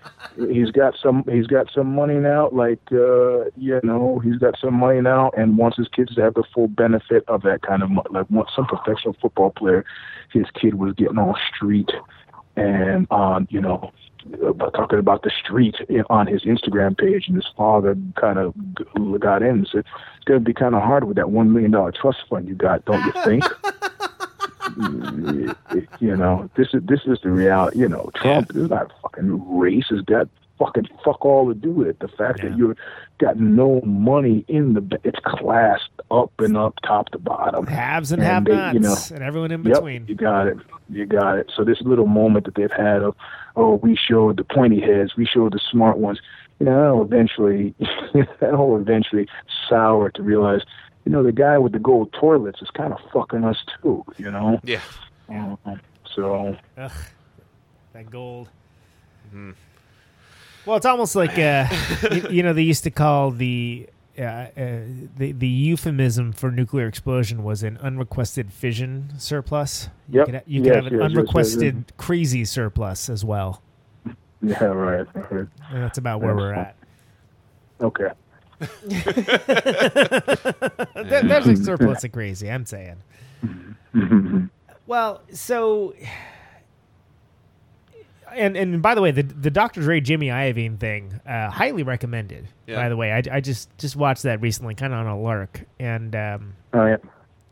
He's 0.49 0.72
got 0.72 0.95
some. 1.01 1.23
He's 1.30 1.47
got 1.47 1.72
some 1.73 1.93
money 1.95 2.15
now. 2.15 2.49
Like 2.49 2.81
uh, 2.91 3.45
you 3.56 3.80
know, 3.84 4.19
he's 4.19 4.38
got 4.38 4.57
some 4.60 4.73
money 4.73 5.01
now, 5.01 5.31
and 5.38 5.57
wants 5.57 5.77
his 5.77 5.88
kids 5.88 6.15
to 6.15 6.22
have 6.22 6.34
the 6.34 6.43
full 6.53 6.68
benefit 6.68 7.23
of 7.27 7.43
that 7.43 7.61
kind 7.61 7.84
of 7.84 7.89
money. 7.89 8.10
Like 8.10 8.30
once 8.30 8.49
some 8.56 8.65
professional 8.65 9.15
football 9.22 9.51
player, 9.51 9.85
his 10.31 10.45
kid 10.60 10.76
was 10.76 10.93
getting 10.93 11.18
all 11.18 11.38
street 11.56 11.89
and 12.60 13.11
um, 13.11 13.48
you 13.49 13.61
know, 13.61 13.91
about 14.45 14.73
talking 14.73 14.99
about 14.99 15.23
the 15.23 15.31
street 15.31 15.76
on 16.10 16.27
his 16.27 16.44
Instagram 16.44 16.98
page, 16.98 17.27
and 17.27 17.36
his 17.36 17.48
father 17.56 17.98
kind 18.15 18.38
of 18.38 18.53
got 19.19 19.41
in 19.41 19.49
and 19.49 19.68
said, 19.72 19.86
"It's 20.18 20.26
going 20.26 20.40
to 20.40 20.45
be 20.45 20.53
kind 20.53 20.76
of 20.76 20.81
hard 20.84 21.06
with 21.06 21.18
that 21.18 21.31
one 21.31 21.52
million 21.53 21.72
dollar 21.72 21.91
trust 21.91 22.19
fund 22.30 22.48
you 22.48 22.56
got, 22.56 22.86
don't 22.86 23.03
you 23.06 23.11
think?" 23.23 23.44
you 25.99 26.15
know, 26.15 26.49
this 26.56 26.73
is 26.73 26.81
this 26.84 27.02
is 27.06 27.19
the 27.23 27.31
reality. 27.31 27.80
You 27.80 27.90
know, 27.90 28.11
Trump 28.15 28.56
is 28.56 28.69
not 28.69 28.91
fucking 29.02 29.57
race. 29.57 29.88
Has 29.90 30.02
got 30.02 30.27
fucking 30.60 30.88
fuck 31.03 31.26
all 31.26 31.48
to 31.48 31.56
do 31.56 31.72
with 31.72 31.88
it. 31.88 31.99
The 31.99 32.07
fact 32.10 32.41
that 32.41 32.56
you've 32.57 32.77
got 33.18 33.38
no 33.40 33.81
money 33.81 34.45
in 34.48 34.73
the 34.73 34.99
it's 35.03 35.18
classed 35.26 35.90
up 36.11 36.31
and 36.40 36.56
up, 36.57 36.76
top 36.86 37.10
to 37.10 37.18
bottom, 37.18 37.65
Haves 37.65 38.11
and, 38.11 38.22
And 38.22 38.30
have-nots, 38.31 38.73
you 38.73 38.80
know, 38.81 38.95
and 39.15 39.23
everyone 39.23 39.52
in 39.52 39.64
Yep, 39.64 39.73
between. 39.76 40.06
you 40.07 40.15
got 40.15 40.48
it. 40.48 40.57
You 40.90 41.06
got 41.06 41.38
it. 41.38 41.52
So 41.56 41.64
this 41.64 41.81
little 41.81 42.07
moment 42.07 42.45
that 42.45 42.56
they've 42.56 42.72
had 42.72 43.02
of, 43.02 43.15
oh, 43.56 43.76
we 43.76 43.95
showed 43.95 44.38
the 44.38 44.44
pointy 44.44 44.80
heads, 44.81 45.15
we 45.15 45.26
showed 45.26 45.53
the 45.53 45.60
smart 45.72 45.98
ones. 45.98 46.19
You 46.60 46.65
know, 46.65 46.73
that'll 46.81 47.03
eventually, 47.03 47.73
that'll 48.41 48.76
eventually 48.77 49.27
sour 49.69 50.10
to 50.11 50.22
realize, 50.22 50.61
you 51.06 51.11
know, 51.11 51.23
the 51.23 51.31
guy 51.31 51.57
with 51.57 51.72
the 51.72 51.80
gold 51.80 52.11
toilets 52.11 52.61
is 52.61 52.69
kind 52.72 52.91
of 52.91 52.99
fucking 53.14 53.45
us 53.45 53.57
too. 53.81 54.03
You 54.18 54.30
know. 54.31 54.60
Yeah. 54.64 54.81
Um, 55.30 55.57
so. 56.15 56.57
Ugh, 56.77 56.91
that 57.94 58.11
gold. 58.11 58.49
Well, 60.70 60.78
it's 60.78 60.86
almost 60.86 61.16
like 61.16 61.36
uh, 61.40 61.66
you, 62.12 62.28
you 62.30 62.44
know 62.44 62.54
they 62.54 62.62
used 62.62 62.84
to 62.84 62.91
call 62.91 63.32
the 63.32 63.90
uh, 64.20 64.22
uh, 64.22 64.50
the 65.18 65.32
the 65.32 65.48
euphemism 65.48 66.32
for 66.32 66.52
nuclear 66.52 66.86
explosion 66.86 67.44
was 67.44 67.64
an 67.64 67.78
unrequested 67.78 68.54
fission 68.54 69.10
surplus. 69.18 69.90
You 70.10 70.20
Yep. 70.20 70.26
could, 70.28 70.44
you 70.46 70.62
Yes, 70.62 70.68
could 70.68 70.76
have 70.76 70.86
an 70.86 70.94
yes, 70.94 70.96
yes, 71.02 71.02
yes, 71.02 71.12
unrequested 71.18 71.76
yes. 71.76 71.84
crazy 71.98 72.46
surplus 72.46 73.10
as 73.10 73.26
well. 73.26 73.64
Yeah. 74.44 74.64
Right. 74.64 75.08
right. 75.16 75.48
And 75.72 75.84
that's 75.84 75.98
about 75.98 76.22
where 76.22 76.34
we're 76.36 76.54
at. 76.54 76.76
Okay. 77.82 78.10
There- 78.60 78.70
There's 81.24 81.48
a 81.48 81.56
surplus 81.58 82.04
of 82.06 82.12
crazy. 82.12 82.50
I'm 82.52 82.66
saying. 82.66 82.98
Well, 84.88 85.22
so 85.32 85.94
and 88.35 88.56
and 88.57 88.81
by 88.81 88.95
the 88.95 89.01
way, 89.01 89.11
the 89.11 89.23
the 89.23 89.49
Dr. 89.51 89.81
Dre 89.81 89.99
Jimmy 90.01 90.27
Iovine 90.27 90.80
thing, 90.80 91.19
uh, 91.27 91.49
highly 91.49 91.84
recommended. 91.84 92.47
Yeah. 92.68 92.76
By 92.76 92.89
the 92.89 92.97
way, 92.97 93.11
I, 93.11 93.22
I 93.31 93.41
just 93.41 93.76
just 93.77 93.95
watched 93.95 94.23
that 94.23 94.41
recently, 94.41 94.76
kind 94.76 94.93
of 94.93 94.99
on 94.99 95.07
a 95.07 95.19
lark, 95.19 95.61
and 95.80 96.15
um, 96.15 96.53
Oh 96.73 96.85
yeah. 96.85 96.97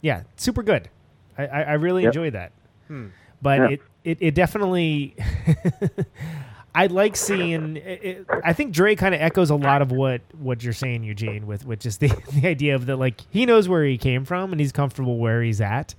yeah, 0.01 0.23
super 0.35 0.63
good. 0.63 0.89
I 1.37 1.45
I, 1.47 1.61
I 1.61 1.73
really 1.73 2.03
Yep. 2.03 2.09
enjoyed 2.09 2.33
that. 2.33 2.51
Hmm. 2.87 3.07
But 3.41 3.59
Yeah. 3.59 3.67
it, 3.69 3.81
it 4.03 4.17
it 4.21 4.35
definitely. 4.35 5.15
I 6.75 6.85
like 6.87 7.15
seeing. 7.15 7.77
It, 7.77 8.03
it, 8.03 8.27
I 8.43 8.53
think 8.53 8.71
Dre 8.71 8.95
kind 8.95 9.15
of 9.15 9.21
echoes 9.21 9.49
a 9.49 9.55
lot 9.55 9.81
of 9.81 9.91
what 9.91 10.21
what 10.37 10.63
you're 10.63 10.73
saying, 10.73 11.03
Eugene, 11.03 11.47
with 11.47 11.65
with 11.65 11.79
just 11.79 11.99
the 11.99 12.07
the 12.33 12.47
idea 12.47 12.75
of 12.75 12.85
that 12.85 12.97
like 12.97 13.21
he 13.31 13.45
knows 13.45 13.67
where 13.67 13.83
he 13.83 13.97
came 13.97 14.25
from 14.25 14.51
and 14.51 14.59
he's 14.59 14.71
comfortable 14.71 15.17
where 15.17 15.41
he's 15.41 15.59
at, 15.61 15.95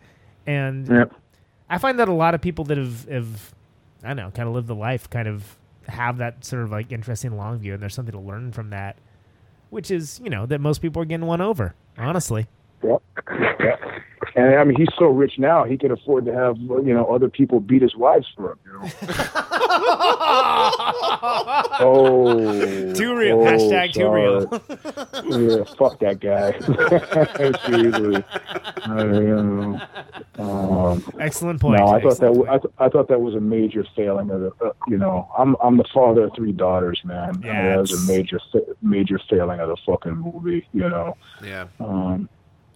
and 0.47 0.87
Yep. 0.89 1.13
I 1.69 1.79
find 1.79 1.99
that 1.99 2.09
a 2.09 2.13
lot 2.13 2.35
of 2.35 2.41
people 2.41 2.65
that 2.67 2.79
have, 2.79 3.05
have 3.09 3.55
I 4.03 4.09
don't 4.09 4.17
know, 4.17 4.31
kind 4.31 4.49
of 4.49 4.55
live 4.55 4.67
the 4.67 4.75
life, 4.75 5.09
kind 5.11 5.29
of 5.29 5.57
have 5.89 6.19
that 6.19 6.45
sort 6.45 6.63
of 6.63 6.71
like 6.71 6.93
interesting 6.93 7.37
long 7.37 7.59
view, 7.59 7.75
and 7.75 7.83
there's 7.83 7.95
something 7.95 8.13
to 8.13 8.21
learn 8.21 8.53
from 8.53 8.71
that, 8.71 8.97
which 9.71 9.91
is 9.91 10.21
you 10.23 10.31
know 10.31 10.47
that 10.47 10.61
most 10.61 10.81
people 10.81 11.03
are 11.03 11.05
getting 11.05 11.27
won 11.27 11.41
over, 11.41 11.75
honestly. 11.97 12.47
Yep. 12.83 13.03
Yep. 13.61 13.81
And 14.39 14.55
I 14.57 14.65
mean, 14.65 14.77
he's 14.77 14.89
so 14.99 15.07
rich 15.07 15.39
now, 15.39 15.65
he 15.65 15.77
can 15.77 15.91
afford 15.91 16.25
to 16.27 16.33
have 16.35 16.57
you 16.59 16.95
know 16.95 17.07
other 17.07 17.29
people 17.29 17.61
beat 17.61 17.83
his 17.83 17.97
wives 17.97 18.27
for 18.37 18.53
him. 18.53 18.59
You 18.67 18.73
know? 18.73 18.89
oh, 21.81 22.93
Too 22.95 23.15
real. 23.17 23.41
oh, 23.41 23.45
Hashtag 23.47 23.93
too 23.93 24.09
real. 24.11 24.49
sorry. 24.49 25.47
yeah, 25.57 25.65
fuck 25.77 25.99
that 26.01 26.21
guy. 26.21 26.59
Seriously. 27.67 28.25
I, 28.85 29.01
um, 29.33 29.81
um, 30.39 31.05
Excellent 31.21 31.61
point. 31.61 31.79
No, 31.81 31.87
I 31.89 32.01
thought 32.01 32.19
that 32.19 32.27
Excellent 32.31 32.35
w- 32.37 32.49
I, 32.53 32.59
th- 32.59 32.75
I 32.79 32.89
thought 32.89 33.09
that 33.09 33.21
was 33.21 33.35
a 33.35 33.41
major 33.41 33.85
failing 33.97 34.31
of 34.31 34.41
the. 34.41 34.53
Uh, 34.65 34.73
you 34.89 34.99
know, 34.99 35.29
I'm 35.37 35.57
I'm 35.63 35.77
the 35.77 35.85
father 35.93 36.25
of 36.25 36.33
three 36.35 36.53
daughters, 36.53 37.01
man. 37.05 37.29
I 37.29 37.33
mean, 37.33 37.43
Yeah, 37.43 37.69
that 37.71 37.81
was 37.81 38.09
a 38.09 38.13
major 38.13 38.41
fa- 38.53 38.75
major 38.83 39.19
failing 39.29 39.61
of 39.61 39.69
the 39.69 39.77
fucking 39.87 40.15
movie. 40.17 40.67
You 40.73 40.89
know. 40.89 41.17
Yeah. 41.45 41.67
Um, 41.81 42.29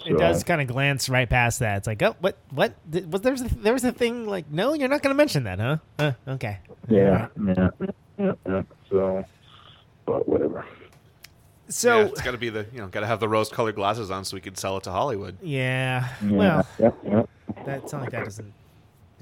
It 0.06 0.12
so- 0.12 0.18
does 0.18 0.44
kind 0.44 0.60
of 0.60 0.66
glance 0.66 1.08
right 1.08 1.28
past 1.28 1.60
that. 1.60 1.78
It's 1.78 1.86
like, 1.86 2.02
oh, 2.02 2.16
what, 2.20 2.36
what? 2.50 2.74
Th- 2.90 3.04
Was 3.06 3.20
there's 3.22 3.40
a, 3.42 3.48
there 3.56 3.72
was 3.72 3.84
a 3.84 3.92
thing 3.92 4.26
like, 4.26 4.50
no, 4.50 4.74
you're 4.74 4.88
not 4.88 5.02
going 5.02 5.14
to 5.14 5.16
mention 5.18 5.44
that, 5.44 5.58
huh? 5.60 5.76
Uh, 5.98 6.12
okay. 6.28 6.58
Yeah, 6.88 7.28
yeah, 7.46 7.70
yeah, 8.18 8.32
yeah. 8.46 8.62
So, 8.90 9.24
but 10.06 10.28
whatever. 10.28 10.64
So 11.68 12.00
yeah, 12.00 12.04
it's 12.06 12.20
got 12.22 12.32
to 12.32 12.38
be 12.38 12.50
the 12.50 12.66
you 12.72 12.80
know 12.80 12.88
got 12.88 13.00
to 13.00 13.06
have 13.06 13.20
the 13.20 13.28
rose-colored 13.28 13.76
glasses 13.76 14.10
on 14.10 14.24
so 14.24 14.36
we 14.36 14.40
can 14.42 14.54
sell 14.56 14.76
it 14.76 14.84
to 14.84 14.90
Hollywood. 14.90 15.38
Yeah. 15.40 16.08
Yeah, 16.22 16.30
Well, 16.30 16.66
yeah, 16.78 16.90
yeah. 17.06 17.22
that's 17.64 17.92
not 17.92 18.02
like 18.02 18.10
that 18.10 18.24
doesn't 18.24 18.52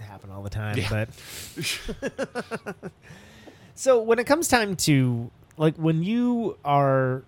happen 0.00 0.30
all 0.30 0.42
the 0.42 0.50
time, 0.50 0.76
Yeah. 0.78 0.88
but 0.90 1.08
so 3.74 4.00
when 4.02 4.18
it 4.18 4.26
comes 4.26 4.48
time 4.48 4.74
to 4.76 5.30
like 5.56 5.76
when 5.76 6.02
you 6.02 6.56
are 6.64 7.22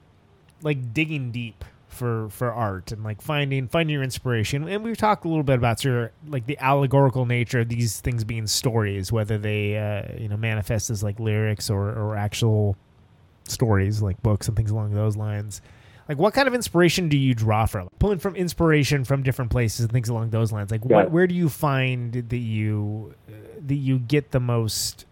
like 0.62 0.92
digging 0.94 1.30
deep 1.30 1.64
for 1.93 2.28
for 2.31 2.52
art 2.52 2.90
and 2.93 3.05
like 3.05 3.20
finding 3.23 3.69
finding 3.69 3.94
your 3.94 4.02
inspiration. 4.02 4.66
And 4.69 4.82
we've 4.82 4.97
talked 4.97 5.24
a 5.24 5.28
little 5.28 5.43
bit 5.43 5.56
about 5.56 5.81
sort 5.81 6.05
of 6.05 6.10
like 6.32 6.47
the 6.47 6.59
allegorical 6.59 7.27
nature 7.27 7.60
of 7.60 7.69
these 7.69 8.01
things 8.01 8.24
being 8.24 8.47
stories 8.47 9.12
whether 9.12 9.39
they 9.39 9.77
uh, 9.78 10.20
you 10.20 10.28
know 10.28 10.36
manifest 10.36 10.90
as 10.90 11.02
like 11.02 11.20
lyrics 11.20 11.70
or 11.70 11.90
or 11.90 12.16
actual 12.16 12.77
stories 13.48 14.01
like 14.02 14.23
books 14.23 14.48
and 14.48 14.56
things 14.56 14.70
along 14.70 14.94
those 14.94 15.16
lines. 15.16 15.60
Like 16.09 16.19
what 16.19 16.35
kind 16.35 16.48
of 16.48 16.55
inspiration 16.55 17.09
do 17.09 17.16
you 17.16 17.35
draw 17.35 17.64
from? 17.66 17.89
Pulling 17.98 18.19
from 18.19 18.35
inspiration 18.36 19.05
from 19.05 19.23
different 19.23 19.51
places 19.51 19.81
and 19.81 19.93
things 19.93 20.09
along 20.09 20.31
those 20.31 20.51
lines. 20.52 20.70
Like 20.70 20.82
Yeah. 20.85 20.97
what, 20.97 21.10
where 21.10 21.27
do 21.27 21.35
you 21.35 21.48
find 21.48 22.12
that 22.12 22.36
you 22.36 23.14
uh, 23.28 23.32
that 23.66 23.77
you 23.77 23.98
get 23.98 24.32
the 24.32 24.40
most 24.40 25.06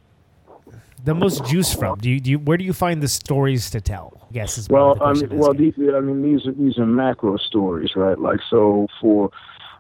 the 1.04 1.14
most 1.14 1.44
juice 1.46 1.72
from? 1.74 1.98
Do 1.98 2.10
you, 2.10 2.20
do 2.20 2.30
you 2.30 2.38
where 2.38 2.56
do 2.56 2.64
you 2.64 2.72
find 2.72 3.02
the 3.02 3.08
stories 3.08 3.70
to 3.70 3.80
tell? 3.80 4.26
I 4.30 4.32
guess 4.32 4.58
is 4.58 4.68
Well, 4.68 4.96
I 5.02 5.12
mean, 5.12 5.28
well, 5.38 5.54
these, 5.54 5.74
I 5.78 6.00
mean, 6.00 6.22
these 6.22 6.46
are 6.46 6.52
these 6.52 6.78
are 6.78 6.86
macro 6.86 7.36
stories, 7.36 7.90
right? 7.96 8.18
Like, 8.18 8.40
so 8.48 8.86
for 9.00 9.30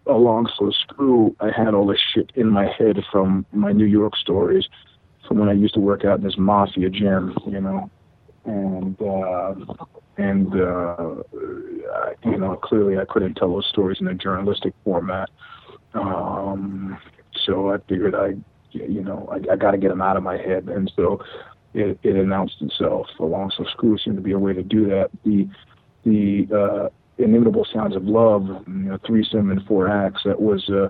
a 0.06 0.14
long 0.14 0.48
slow 0.56 0.70
screw, 0.70 1.36
I 1.40 1.50
had 1.50 1.74
all 1.74 1.86
this 1.86 2.00
shit 2.14 2.30
in 2.34 2.48
my 2.48 2.66
head 2.66 2.98
from 3.12 3.46
my 3.52 3.72
New 3.72 3.84
York 3.84 4.16
stories, 4.16 4.68
from 5.26 5.38
when 5.38 5.48
I 5.48 5.52
used 5.52 5.74
to 5.74 5.80
work 5.80 6.04
out 6.04 6.18
in 6.18 6.24
this 6.24 6.38
mafia 6.38 6.90
gym, 6.90 7.36
you 7.46 7.60
know, 7.60 7.90
and 8.44 9.00
uh, 9.00 9.54
and 10.16 10.52
uh, 10.54 11.14
you 12.24 12.38
know, 12.38 12.58
clearly 12.62 12.98
I 12.98 13.04
couldn't 13.04 13.34
tell 13.34 13.52
those 13.52 13.68
stories 13.68 13.98
in 14.00 14.08
a 14.08 14.14
journalistic 14.14 14.74
format, 14.84 15.28
um, 15.94 16.98
so 17.46 17.72
I 17.72 17.78
figured 17.88 18.14
I, 18.14 18.34
you 18.72 19.02
know, 19.02 19.28
I, 19.30 19.52
I 19.52 19.56
got 19.56 19.72
to 19.72 19.78
get 19.78 19.88
them 19.88 20.02
out 20.02 20.16
of 20.16 20.22
my 20.22 20.36
head, 20.36 20.68
and 20.68 20.90
so 20.96 21.20
it, 21.74 21.98
it 22.02 22.16
announced 22.16 22.56
itself. 22.60 23.06
A 23.18 23.24
Long 23.24 23.50
Slow 23.50 23.66
Screw 23.66 23.98
seemed 23.98 24.16
to 24.16 24.22
be 24.22 24.32
a 24.32 24.38
way 24.38 24.52
to 24.52 24.62
do 24.62 24.86
that. 24.86 25.10
The 25.24 25.48
the 26.04 26.48
uh, 26.54 26.88
inimitable 27.22 27.66
sounds 27.72 27.94
of 27.94 28.04
love, 28.04 28.46
you 28.66 28.72
know, 28.74 28.98
threesome 29.06 29.50
and 29.50 29.64
four 29.66 29.88
acts. 29.88 30.22
That 30.24 30.40
was 30.40 30.68
uh, 30.70 30.88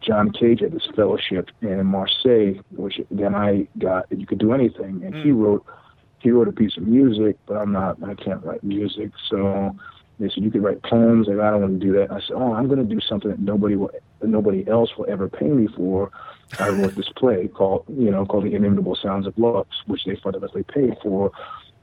John 0.00 0.32
Cage 0.32 0.62
at 0.62 0.72
this 0.72 0.88
fellowship 0.94 1.50
in 1.60 1.84
Marseille, 1.86 2.54
which 2.70 3.00
then 3.10 3.34
I 3.34 3.68
got. 3.78 4.06
You 4.10 4.26
could 4.26 4.38
do 4.38 4.52
anything, 4.52 5.02
and 5.04 5.14
he 5.14 5.30
wrote 5.30 5.64
he 6.20 6.30
wrote 6.30 6.48
a 6.48 6.52
piece 6.52 6.76
of 6.76 6.84
music, 6.86 7.36
but 7.46 7.56
I'm 7.56 7.72
not. 7.72 8.02
I 8.02 8.14
can't 8.14 8.44
write 8.44 8.62
music, 8.64 9.10
so. 9.28 9.74
They 10.18 10.28
said 10.28 10.42
you 10.42 10.50
could 10.50 10.62
write 10.62 10.82
poems. 10.82 11.28
Like 11.28 11.38
I 11.38 11.50
don't 11.50 11.60
want 11.60 11.80
to 11.80 11.86
do 11.86 11.92
that. 11.94 12.10
I 12.10 12.20
said, 12.20 12.36
oh, 12.36 12.54
I'm 12.54 12.68
going 12.68 12.78
to 12.78 12.94
do 12.94 13.00
something 13.00 13.30
that 13.30 13.40
nobody 13.40 13.76
will, 13.76 13.90
that 14.20 14.28
nobody 14.28 14.66
else 14.68 14.90
will 14.96 15.06
ever 15.08 15.28
pay 15.28 15.48
me 15.48 15.68
for. 15.76 16.10
I 16.58 16.68
wrote 16.70 16.94
this 16.94 17.10
play 17.16 17.48
called, 17.48 17.84
you 17.88 18.10
know, 18.10 18.24
called 18.24 18.44
The 18.44 18.54
Inimitable 18.54 18.96
Sounds 19.02 19.26
of 19.26 19.36
Love, 19.36 19.66
which 19.86 20.04
they 20.04 20.16
fundamentally 20.16 20.62
paid 20.62 20.96
for, 21.02 21.32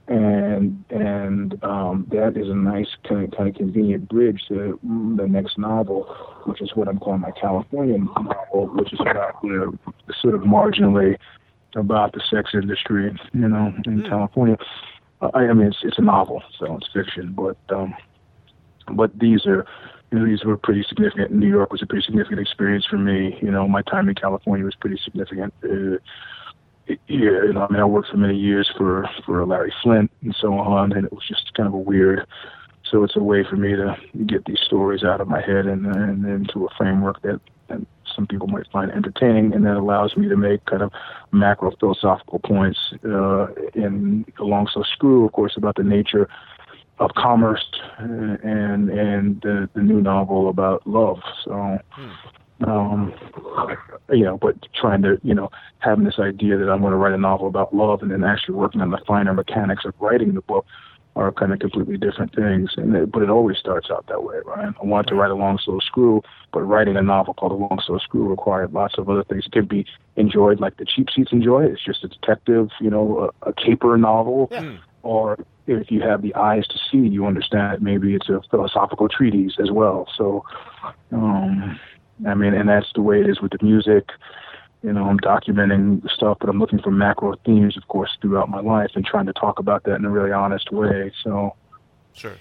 and 0.07 0.83
and 0.89 1.63
um, 1.63 2.07
that 2.11 2.37
is 2.37 2.49
a 2.49 2.55
nice 2.55 2.87
kind 3.07 3.25
of 3.25 3.37
kind 3.37 3.49
of 3.49 3.55
convenient 3.55 4.09
bridge 4.09 4.41
to 4.47 4.79
the 5.17 5.27
next 5.27 5.57
novel, 5.57 6.03
which 6.45 6.61
is 6.61 6.71
what 6.75 6.87
I'm 6.87 6.99
calling 6.99 7.21
my 7.21 7.31
California 7.31 7.97
novel, 7.97 8.67
which 8.73 8.91
is 8.93 8.99
about 8.99 9.35
you 9.43 9.51
know, 9.51 9.93
sort 10.21 10.35
of 10.35 10.41
marginally 10.41 11.17
about 11.75 12.13
the 12.13 12.21
sex 12.29 12.51
industry, 12.53 13.15
you 13.33 13.47
know, 13.47 13.73
in 13.85 14.03
California. 14.03 14.57
Uh, 15.21 15.29
I 15.33 15.47
I 15.47 15.53
mean, 15.53 15.67
it's 15.67 15.77
it's 15.83 15.99
a 15.99 16.01
novel, 16.01 16.41
so 16.57 16.77
it's 16.77 16.89
fiction, 16.93 17.33
but 17.33 17.57
um, 17.69 17.93
but 18.91 19.17
these 19.19 19.45
are 19.45 19.65
you 20.13 20.19
know, 20.19 20.25
these 20.25 20.43
were 20.43 20.57
pretty 20.57 20.83
significant. 20.87 21.31
New 21.31 21.49
York 21.49 21.71
was 21.71 21.81
a 21.81 21.87
pretty 21.87 22.05
significant 22.05 22.39
experience 22.39 22.85
for 22.85 22.99
me. 22.99 23.35
You 23.41 23.49
know, 23.49 23.67
my 23.67 23.81
time 23.81 24.09
in 24.09 24.15
California 24.15 24.63
was 24.63 24.75
pretty 24.75 24.99
significant. 25.03 25.53
Uh, 25.63 25.97
yeah, 26.87 26.95
you 27.07 27.53
know, 27.53 27.65
I 27.67 27.71
mean, 27.71 27.81
I 27.81 27.85
worked 27.85 28.09
for 28.09 28.17
many 28.17 28.37
years 28.37 28.69
for 28.77 29.09
for 29.25 29.43
Larry 29.43 29.73
Flynt 29.81 30.11
and 30.21 30.35
so 30.39 30.53
on, 30.53 30.91
and 30.91 31.05
it 31.05 31.11
was 31.11 31.27
just 31.27 31.53
kind 31.55 31.65
of 31.67 31.73
a 31.73 31.77
weird. 31.79 32.27
So 32.83 33.03
it's 33.03 33.15
a 33.15 33.23
way 33.23 33.43
for 33.43 33.55
me 33.55 33.75
to 33.75 33.97
get 34.27 34.45
these 34.45 34.59
stories 34.59 35.03
out 35.03 35.19
of 35.19 35.27
my 35.27 35.41
head 35.41 35.65
and 35.65 35.87
and 35.87 36.25
into 36.25 36.67
a 36.67 36.69
framework 36.77 37.21
that, 37.23 37.39
that 37.69 37.79
some 38.15 38.27
people 38.27 38.47
might 38.47 38.69
find 38.71 38.91
entertaining, 38.91 39.53
and 39.53 39.65
that 39.65 39.77
allows 39.77 40.15
me 40.15 40.27
to 40.29 40.35
make 40.35 40.63
kind 40.65 40.83
of 40.83 40.91
macro 41.31 41.71
philosophical 41.79 42.37
points 42.37 42.93
uh, 43.05 43.47
in 43.73 44.25
A 44.37 44.43
Long 44.43 44.67
Slow 44.71 44.83
Screw, 44.83 45.25
of 45.25 45.31
course, 45.31 45.57
about 45.57 45.75
the 45.75 45.83
nature 45.83 46.29
of 46.99 47.11
commerce 47.15 47.65
uh, 47.99 48.03
and 48.03 48.89
and 48.89 49.41
the, 49.41 49.69
the 49.73 49.81
new 49.81 50.01
novel 50.01 50.49
about 50.49 50.85
love. 50.85 51.19
So, 51.43 51.79
um, 52.65 53.13
you 54.11 54.23
know, 54.23 54.37
but 54.37 54.55
trying 54.73 55.01
to 55.03 55.19
you 55.23 55.33
know 55.33 55.49
having 55.79 56.05
this 56.05 56.19
idea 56.19 56.57
that 56.57 56.69
I'm 56.69 56.81
going 56.81 56.91
to 56.91 56.97
write 56.97 57.13
a 57.13 57.17
novel 57.17 57.47
about 57.47 57.75
love 57.75 58.01
and 58.01 58.11
then 58.11 58.23
actually 58.23 58.55
working 58.55 58.81
on 58.81 58.91
the 58.91 58.99
finer 59.07 59.33
mechanics 59.33 59.85
of 59.85 59.93
writing 59.99 60.33
the 60.33 60.41
book 60.41 60.65
are 61.15 61.31
kind 61.31 61.53
of 61.53 61.59
completely 61.59 61.97
different 61.97 62.33
things. 62.33 62.71
And 62.75 62.95
it, 62.95 63.11
but 63.11 63.21
it 63.21 63.29
always 63.29 63.57
starts 63.57 63.89
out 63.91 64.07
that 64.07 64.23
way, 64.23 64.37
right? 64.45 64.73
I 64.81 64.85
wanted 64.85 65.09
to 65.09 65.15
write 65.15 65.31
a 65.31 65.35
long 65.35 65.59
slow 65.63 65.79
screw, 65.79 66.23
but 66.51 66.61
writing 66.61 66.97
a 66.97 67.01
novel 67.01 67.33
called 67.35 67.51
A 67.51 67.55
Long 67.55 67.79
Slow 67.85 67.99
Screw 67.99 68.27
required 68.27 68.73
lots 68.73 68.95
of 68.97 69.09
other 69.09 69.23
things. 69.23 69.45
It 69.45 69.51
could 69.51 69.69
be 69.69 69.85
enjoyed 70.15 70.59
like 70.59 70.77
the 70.77 70.85
cheap 70.85 71.09
seats 71.13 71.31
enjoy. 71.31 71.65
It's 71.65 71.83
just 71.83 72.03
a 72.03 72.07
detective, 72.07 72.69
you 72.79 72.89
know, 72.89 73.31
a, 73.43 73.49
a 73.49 73.53
caper 73.53 73.97
novel, 73.97 74.49
or 75.03 75.37
if 75.67 75.91
you 75.91 76.01
have 76.01 76.21
the 76.21 76.33
eyes 76.35 76.67
to 76.67 76.77
see, 76.91 76.97
you 76.97 77.25
understand 77.25 77.73
that 77.73 77.81
maybe 77.81 78.15
it's 78.15 78.29
a 78.29 78.41
philosophical 78.49 79.07
treatise 79.07 79.57
as 79.61 79.71
well. 79.71 80.07
So, 80.17 80.43
um, 81.11 81.79
I 82.27 82.33
mean, 82.33 82.53
and 82.53 82.67
that's 82.67 82.91
the 82.95 83.01
way 83.01 83.21
it 83.21 83.29
is 83.29 83.41
with 83.41 83.51
the 83.51 83.63
music. 83.63 84.09
You 84.81 84.91
know, 84.91 85.05
I'm 85.05 85.19
documenting 85.19 86.03
the 86.03 86.09
stuff, 86.09 86.37
but 86.41 86.49
I'm 86.49 86.59
looking 86.59 86.81
for 86.81 86.91
macro 86.91 87.35
themes, 87.45 87.77
of 87.77 87.87
course, 87.87 88.17
throughout 88.21 88.49
my 88.49 88.59
life 88.59 88.91
and 88.95 89.05
trying 89.05 89.27
to 89.27 89.33
talk 89.33 89.59
about 89.59 89.83
that 89.83 89.95
in 89.95 90.05
a 90.05 90.09
really 90.09 90.31
honest 90.31 90.71
way. 90.71 91.11
So, 91.23 91.55
Sure. 92.13 92.35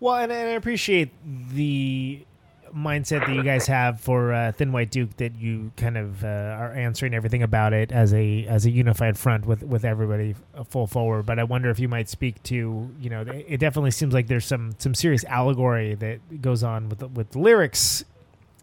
Well, 0.00 0.16
and, 0.16 0.32
and 0.32 0.48
I 0.48 0.52
appreciate 0.52 1.10
the 1.24 2.24
mindset 2.74 3.26
that 3.26 3.34
you 3.34 3.42
guys 3.42 3.66
have 3.66 4.00
for 4.00 4.32
uh, 4.32 4.52
Thin 4.52 4.72
White 4.72 4.90
Duke 4.90 5.16
that 5.18 5.36
you 5.36 5.72
kind 5.76 5.96
of 5.96 6.24
uh, 6.24 6.26
are 6.26 6.72
answering 6.72 7.14
everything 7.14 7.42
about 7.42 7.72
it 7.72 7.92
as 7.92 8.12
a 8.14 8.46
as 8.46 8.66
a 8.66 8.70
unified 8.70 9.18
front 9.18 9.46
with 9.46 9.62
with 9.62 9.84
everybody 9.84 10.34
uh, 10.54 10.64
full 10.64 10.86
forward. 10.86 11.26
But 11.26 11.38
I 11.38 11.44
wonder 11.44 11.70
if 11.70 11.78
you 11.78 11.88
might 11.88 12.08
speak 12.08 12.42
to 12.44 12.90
you 13.00 13.10
know 13.10 13.22
it 13.26 13.58
definitely 13.58 13.90
seems 13.90 14.14
like 14.14 14.26
there's 14.28 14.46
some 14.46 14.72
some 14.78 14.94
serious 14.94 15.24
allegory 15.24 15.94
that 15.96 16.40
goes 16.42 16.62
on 16.62 16.88
with 16.88 17.00
the, 17.00 17.08
with 17.08 17.30
the 17.30 17.38
lyrics 17.38 18.04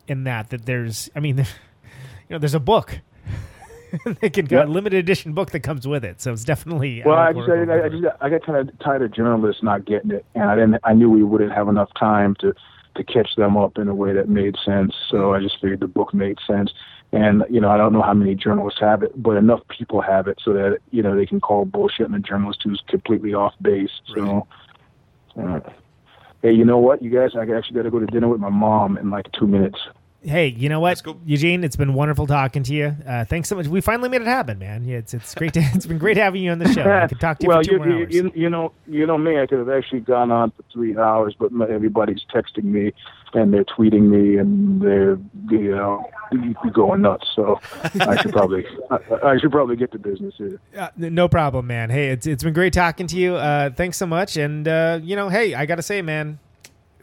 in 0.07 0.23
that 0.23 0.49
that 0.49 0.65
there's 0.65 1.09
I 1.15 1.19
mean 1.19 1.37
you 1.37 1.45
know 2.29 2.37
there's 2.39 2.55
a 2.55 2.59
book. 2.59 2.99
they 4.19 4.29
can 4.29 4.45
Yeah. 4.47 4.63
a 4.63 4.65
limited 4.65 4.97
edition 4.97 5.31
book 5.31 5.51
that 5.51 5.61
comes 5.61 5.87
with 5.87 6.03
it, 6.03 6.19
so 6.21 6.33
it's 6.33 6.43
definitely 6.43 7.01
well, 7.05 7.15
I 7.17 7.31
just. 7.31 7.49
I, 7.49 7.85
I 7.85 7.89
just, 7.89 8.03
I 8.19 8.29
got 8.29 8.45
kind 8.45 8.69
of 8.69 8.79
tired 8.79 9.01
of 9.01 9.13
journalists 9.13 9.63
not 9.63 9.85
getting 9.85 10.11
it, 10.11 10.25
and 10.35 10.43
I 10.43 10.55
didn't. 10.55 10.77
I 10.83 10.93
knew 10.93 11.09
we 11.09 11.23
wouldn't 11.23 11.53
have 11.53 11.69
enough 11.69 11.89
time 11.97 12.35
to 12.41 12.53
to 12.97 13.03
catch 13.03 13.35
them 13.35 13.57
up 13.57 13.77
in 13.77 13.87
a 13.87 13.95
way 13.95 14.13
that 14.13 14.29
made 14.29 14.55
sense. 14.63 14.93
So 15.09 15.33
I 15.33 15.39
just 15.39 15.59
figured 15.61 15.79
the 15.79 15.87
book 15.87 16.13
made 16.13 16.37
sense. 16.45 16.71
And 17.11 17.43
you 17.49 17.61
know, 17.61 17.69
I 17.69 17.77
don't 17.77 17.93
know 17.93 18.01
how 18.01 18.13
many 18.13 18.35
journalists 18.35 18.81
have 18.81 19.01
it, 19.01 19.11
but 19.21 19.37
enough 19.37 19.61
people 19.69 20.01
have 20.01 20.27
it 20.27 20.39
so 20.43 20.51
that 20.53 20.79
you 20.91 21.01
know 21.01 21.15
they 21.15 21.25
can 21.25 21.39
call 21.39 21.65
bullshit 21.65 22.07
on 22.07 22.13
a 22.13 22.19
journalist 22.19 22.61
who's 22.63 22.83
completely 22.87 23.33
off 23.33 23.53
base. 23.61 24.01
So, 24.13 24.45
uh, 25.41 25.61
hey, 26.41 26.51
you 26.51 26.65
know 26.65 26.79
what, 26.79 27.01
you 27.01 27.09
guys? 27.09 27.31
I 27.35 27.43
actually 27.43 27.75
got 27.75 27.83
to 27.83 27.91
go 27.91 27.99
to 27.99 28.05
dinner 28.07 28.27
with 28.27 28.41
my 28.41 28.49
mom 28.49 28.97
in 28.97 29.09
like 29.09 29.31
two 29.31 29.47
minutes. 29.47 29.79
Hey, 30.23 30.47
you 30.47 30.67
know 30.67 30.79
what, 30.79 31.01
Eugene? 31.25 31.63
It's 31.63 31.75
been 31.75 31.93
wonderful 31.93 32.25
talking 32.25 32.63
to 32.63 32.73
you. 32.73 32.95
Uh, 33.05 33.23
thanks 33.23 33.49
so 33.49 33.55
much. 33.55 33.67
We 33.67 33.81
finally 33.81 34.09
made 34.09 34.21
it 34.21 34.27
happen, 34.27 34.57
man. 34.57 34.83
Yeah, 34.83 34.97
it's 34.97 35.13
it's 35.13 35.35
great. 35.35 35.53
To, 35.53 35.59
it's 35.73 35.85
been 35.85 35.99
great 35.99 36.17
having 36.17 36.43
you 36.43 36.51
on 36.51 36.59
the 36.59 36.73
show. 36.73 36.89
I 36.89 37.07
could 37.07 37.19
talk 37.19 37.37
to 37.39 37.43
you 37.43 37.49
well, 37.49 37.59
for 37.59 37.63
two 37.63 37.71
you, 37.73 37.77
more 37.77 37.87
you, 37.87 37.97
hours. 37.97 38.15
you, 38.15 38.31
you 38.35 38.49
know, 38.49 38.73
you 38.87 39.05
know 39.05 39.17
me. 39.17 39.39
I 39.39 39.45
could 39.45 39.59
have 39.59 39.69
actually 39.69 39.99
gone 40.01 40.31
on 40.31 40.51
for 40.51 40.63
three 40.73 40.97
hours, 40.97 41.35
but 41.37 41.51
m- 41.51 41.61
everybody's 41.61 42.25
texting 42.33 42.65
me 42.65 42.93
and 43.33 43.53
they're 43.53 43.65
tweeting 43.65 44.09
me 44.09 44.37
and 44.37 44.81
they're 44.81 45.17
you 45.49 45.75
know 45.75 46.03
going 46.73 47.01
nuts. 47.01 47.27
So 47.35 47.59
I 47.99 48.17
should 48.17 48.31
probably 48.31 48.65
I, 48.89 48.97
I 49.23 49.37
should 49.37 49.51
probably 49.51 49.75
get 49.75 49.91
to 49.91 49.99
business 49.99 50.33
here. 50.37 50.59
Uh, 50.75 50.89
no 50.97 51.27
problem, 51.27 51.67
man. 51.67 51.89
Hey, 51.89 52.09
it's 52.09 52.25
it's 52.25 52.43
been 52.43 52.53
great 52.53 52.73
talking 52.73 53.07
to 53.07 53.17
you. 53.17 53.35
Uh, 53.35 53.69
thanks 53.69 53.97
so 53.97 54.05
much. 54.05 54.35
And 54.37 54.67
uh, 54.67 54.99
you 55.01 55.15
know, 55.15 55.29
hey, 55.29 55.53
I 55.53 55.65
gotta 55.65 55.83
say, 55.83 56.01
man, 56.01 56.39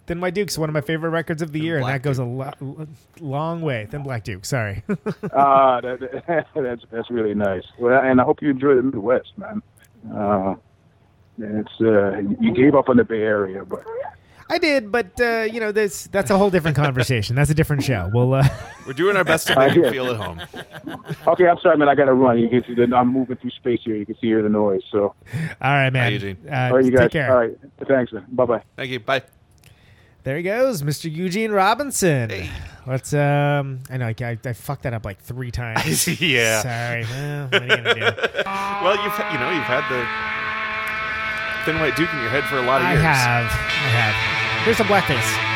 Thin 0.06 0.20
White 0.20 0.34
Duke's 0.34 0.58
one 0.58 0.68
of 0.68 0.74
my 0.74 0.80
favorite 0.82 1.10
records 1.10 1.40
of 1.40 1.52
the 1.52 1.60
year, 1.60 1.78
and 1.78 1.86
that 1.88 2.02
goes 2.02 2.18
a 2.18 2.24
lo- 2.24 2.50
lo- 2.60 2.86
long 3.20 3.62
way. 3.62 3.86
Thin 3.90 4.02
Black 4.02 4.22
Duke, 4.24 4.44
sorry. 4.44 4.82
Ah, 5.32 5.80
that, 5.80 6.22
that's 6.54 6.84
that's 6.90 7.10
really 7.10 7.34
nice. 7.34 7.64
Well, 7.78 8.00
and 8.02 8.20
I 8.20 8.24
hope 8.24 8.42
you 8.42 8.50
enjoy 8.50 8.74
the 8.76 8.82
Midwest, 8.82 9.32
man. 9.36 9.62
Uh, 10.14 10.54
it's 11.38 11.72
uh, 11.80 12.18
you 12.40 12.52
gave 12.54 12.74
up 12.74 12.88
on 12.88 12.96
the 12.98 13.04
Bay 13.04 13.22
Area, 13.22 13.64
but 13.64 13.82
I 14.50 14.58
did, 14.58 14.92
but 14.92 15.18
uh, 15.20 15.48
you 15.50 15.58
know, 15.58 15.72
this 15.72 16.04
that's 16.08 16.30
a 16.30 16.36
whole 16.38 16.50
different 16.50 16.76
conversation. 16.76 17.34
That's 17.34 17.50
a 17.50 17.54
different 17.54 17.82
show. 17.82 18.10
We'll. 18.12 18.34
Uh, 18.34 18.46
We're 18.86 18.92
doing 18.92 19.16
our 19.16 19.24
best 19.24 19.46
to 19.48 19.58
make 19.58 19.74
you 19.74 19.90
feel 19.90 20.06
at 20.08 20.16
home. 20.16 20.42
okay. 21.26 21.48
I'm 21.48 21.58
sorry, 21.60 21.78
man. 21.78 21.88
I 21.88 21.94
got 21.94 22.04
to 22.04 22.12
run. 22.12 22.38
You 22.38 22.48
can 22.50 22.62
see 22.66 22.74
that 22.74 22.92
I'm 22.94 23.08
moving 23.08 23.36
through 23.36 23.50
space 23.50 23.80
here. 23.82 23.96
You 23.96 24.04
can 24.04 24.14
see 24.16 24.26
hear 24.26 24.42
the 24.42 24.50
noise. 24.50 24.82
So, 24.92 25.14
All 25.62 25.72
right, 25.72 25.90
man. 25.90 26.12
Eugene. 26.12 26.36
Uh, 26.46 26.54
all 26.54 26.76
right, 26.76 26.84
you 26.84 26.90
guys. 26.90 27.00
Take 27.04 27.12
care. 27.12 27.32
All 27.32 27.38
right. 27.38 27.56
Thanks. 27.88 28.12
Bye 28.28 28.44
bye. 28.44 28.62
Thank 28.76 28.90
you. 28.90 29.00
Bye. 29.00 29.22
There 30.24 30.38
he 30.38 30.42
goes, 30.42 30.82
Mr. 30.82 31.14
Eugene 31.14 31.52
Robinson. 31.52 32.32
Let's. 32.86 33.12
Um, 33.12 33.80
I 33.90 33.98
know 33.98 34.06
I, 34.06 34.14
I, 34.22 34.38
I 34.42 34.52
fucked 34.54 34.84
that 34.84 34.94
up 34.94 35.04
like 35.04 35.20
three 35.20 35.50
times. 35.50 36.08
Yeah. 36.20 36.62
Sorry. 36.62 37.04
Well, 37.04 37.48
what 37.48 37.60
are 37.62 37.64
you 37.64 37.76
gonna 37.76 37.94
do? 37.94 38.00
well, 38.46 38.96
you've 39.04 39.18
you 39.32 39.38
know 39.38 39.50
you've 39.52 39.68
had 39.68 39.84
the 39.92 40.00
thin 41.66 41.78
white 41.78 41.94
duke 41.96 42.08
in 42.14 42.20
your 42.20 42.30
head 42.30 42.44
for 42.44 42.56
a 42.56 42.62
lot 42.62 42.80
of 42.80 42.86
I 42.86 42.92
years. 42.92 43.04
I 43.04 43.08
have. 43.08 43.44
I 43.44 43.88
have. 43.92 44.64
Here's 44.64 44.78
some 44.78 44.86
blackface. 44.86 45.53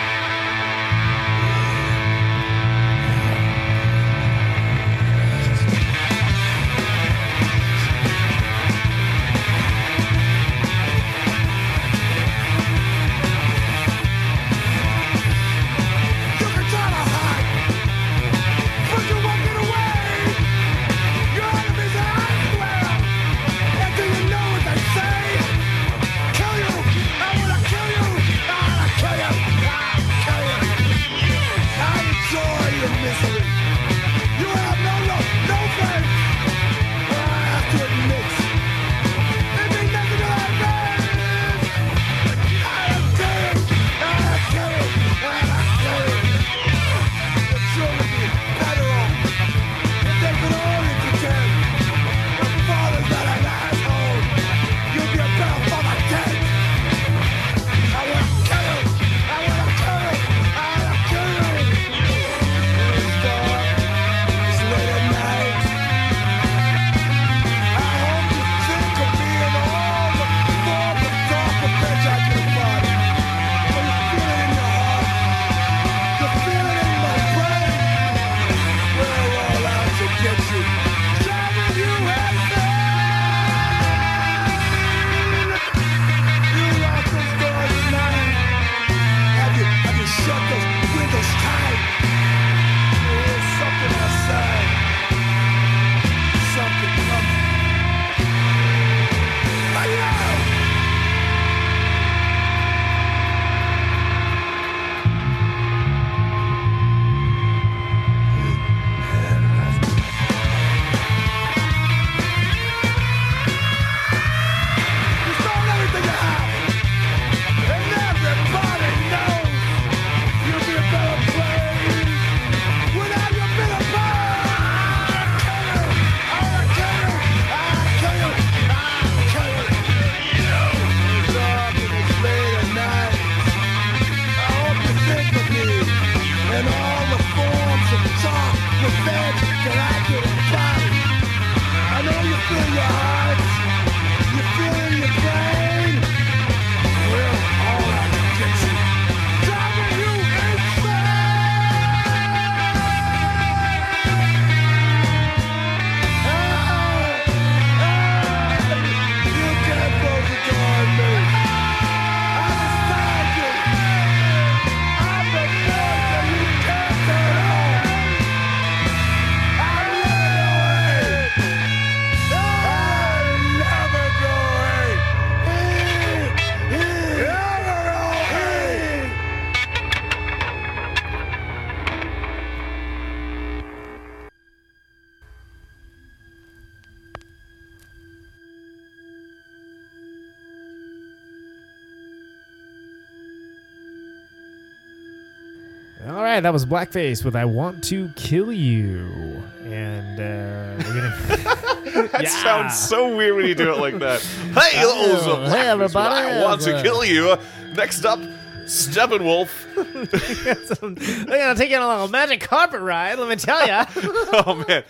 Right, 196.38 196.42
that 196.42 196.52
was 196.52 196.64
Blackface 196.66 197.24
with 197.24 197.36
"I 197.36 197.44
Want 197.44 197.82
to 197.84 198.10
Kill 198.16 198.52
You," 198.52 199.42
and 199.64 200.18
uh, 200.20 200.84
we're 200.84 200.94
gonna. 200.94 201.64
That 202.12 202.22
Yeah. 202.22 202.28
sounds 202.28 202.78
so 202.78 203.16
weird 203.16 203.34
when 203.36 203.46
you 203.46 203.54
do 203.56 203.72
it 203.72 203.78
like 203.80 203.98
that. 203.98 204.20
Hey, 204.54 204.80
Oh, 204.84 205.36
those 205.42 205.52
hey, 205.52 205.68
everybody. 205.68 206.14
I 206.14 206.42
want 206.44 206.60
to 206.62 206.80
kill 206.82 207.04
you. 207.04 207.36
Next 207.74 208.04
up, 208.04 208.18
Steppenwolf. 208.66 209.48
They're 211.26 211.38
gonna 211.38 211.54
take 211.56 211.70
you 211.70 211.76
on 211.76 211.82
a 211.82 211.88
little 211.88 212.08
magic 212.08 212.40
carpet 212.40 212.80
ride. 212.80 213.18
Let 213.18 213.28
me 213.28 213.36
tell 213.36 213.66
you. 213.66 213.84
oh 214.32 214.64
man! 214.68 214.84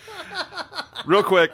Real 1.05 1.23
quick, 1.23 1.51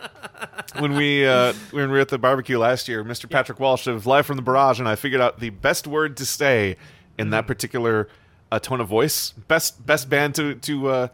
when 0.80 0.96
we 0.96 1.26
uh, 1.26 1.54
when 1.72 1.88
we 1.90 1.94
were 1.96 2.02
at 2.02 2.10
the 2.10 2.18
barbecue 2.18 2.58
last 2.60 2.88
year, 2.88 3.04
Mr. 3.04 3.30
Patrick 3.30 3.60
Walsh 3.60 3.88
of 3.88 4.06
Live 4.06 4.26
from 4.26 4.36
the 4.36 4.42
Barrage 4.44 4.80
and 4.80 4.90
I 4.90 4.96
figured 4.96 5.22
out 5.22 5.40
the 5.40 5.52
best 5.52 5.88
word 5.88 6.18
to 6.18 6.26
say 6.26 6.76
in 7.18 7.30
that 7.30 7.48
particular 7.48 8.10
uh, 8.56 8.60
tone 8.60 8.82
of 8.82 8.88
voice. 8.88 9.32
Best 9.48 9.86
best 9.86 10.10
band 10.10 10.36
to 10.36 10.56
to 10.56 10.88
uh, 10.90 11.08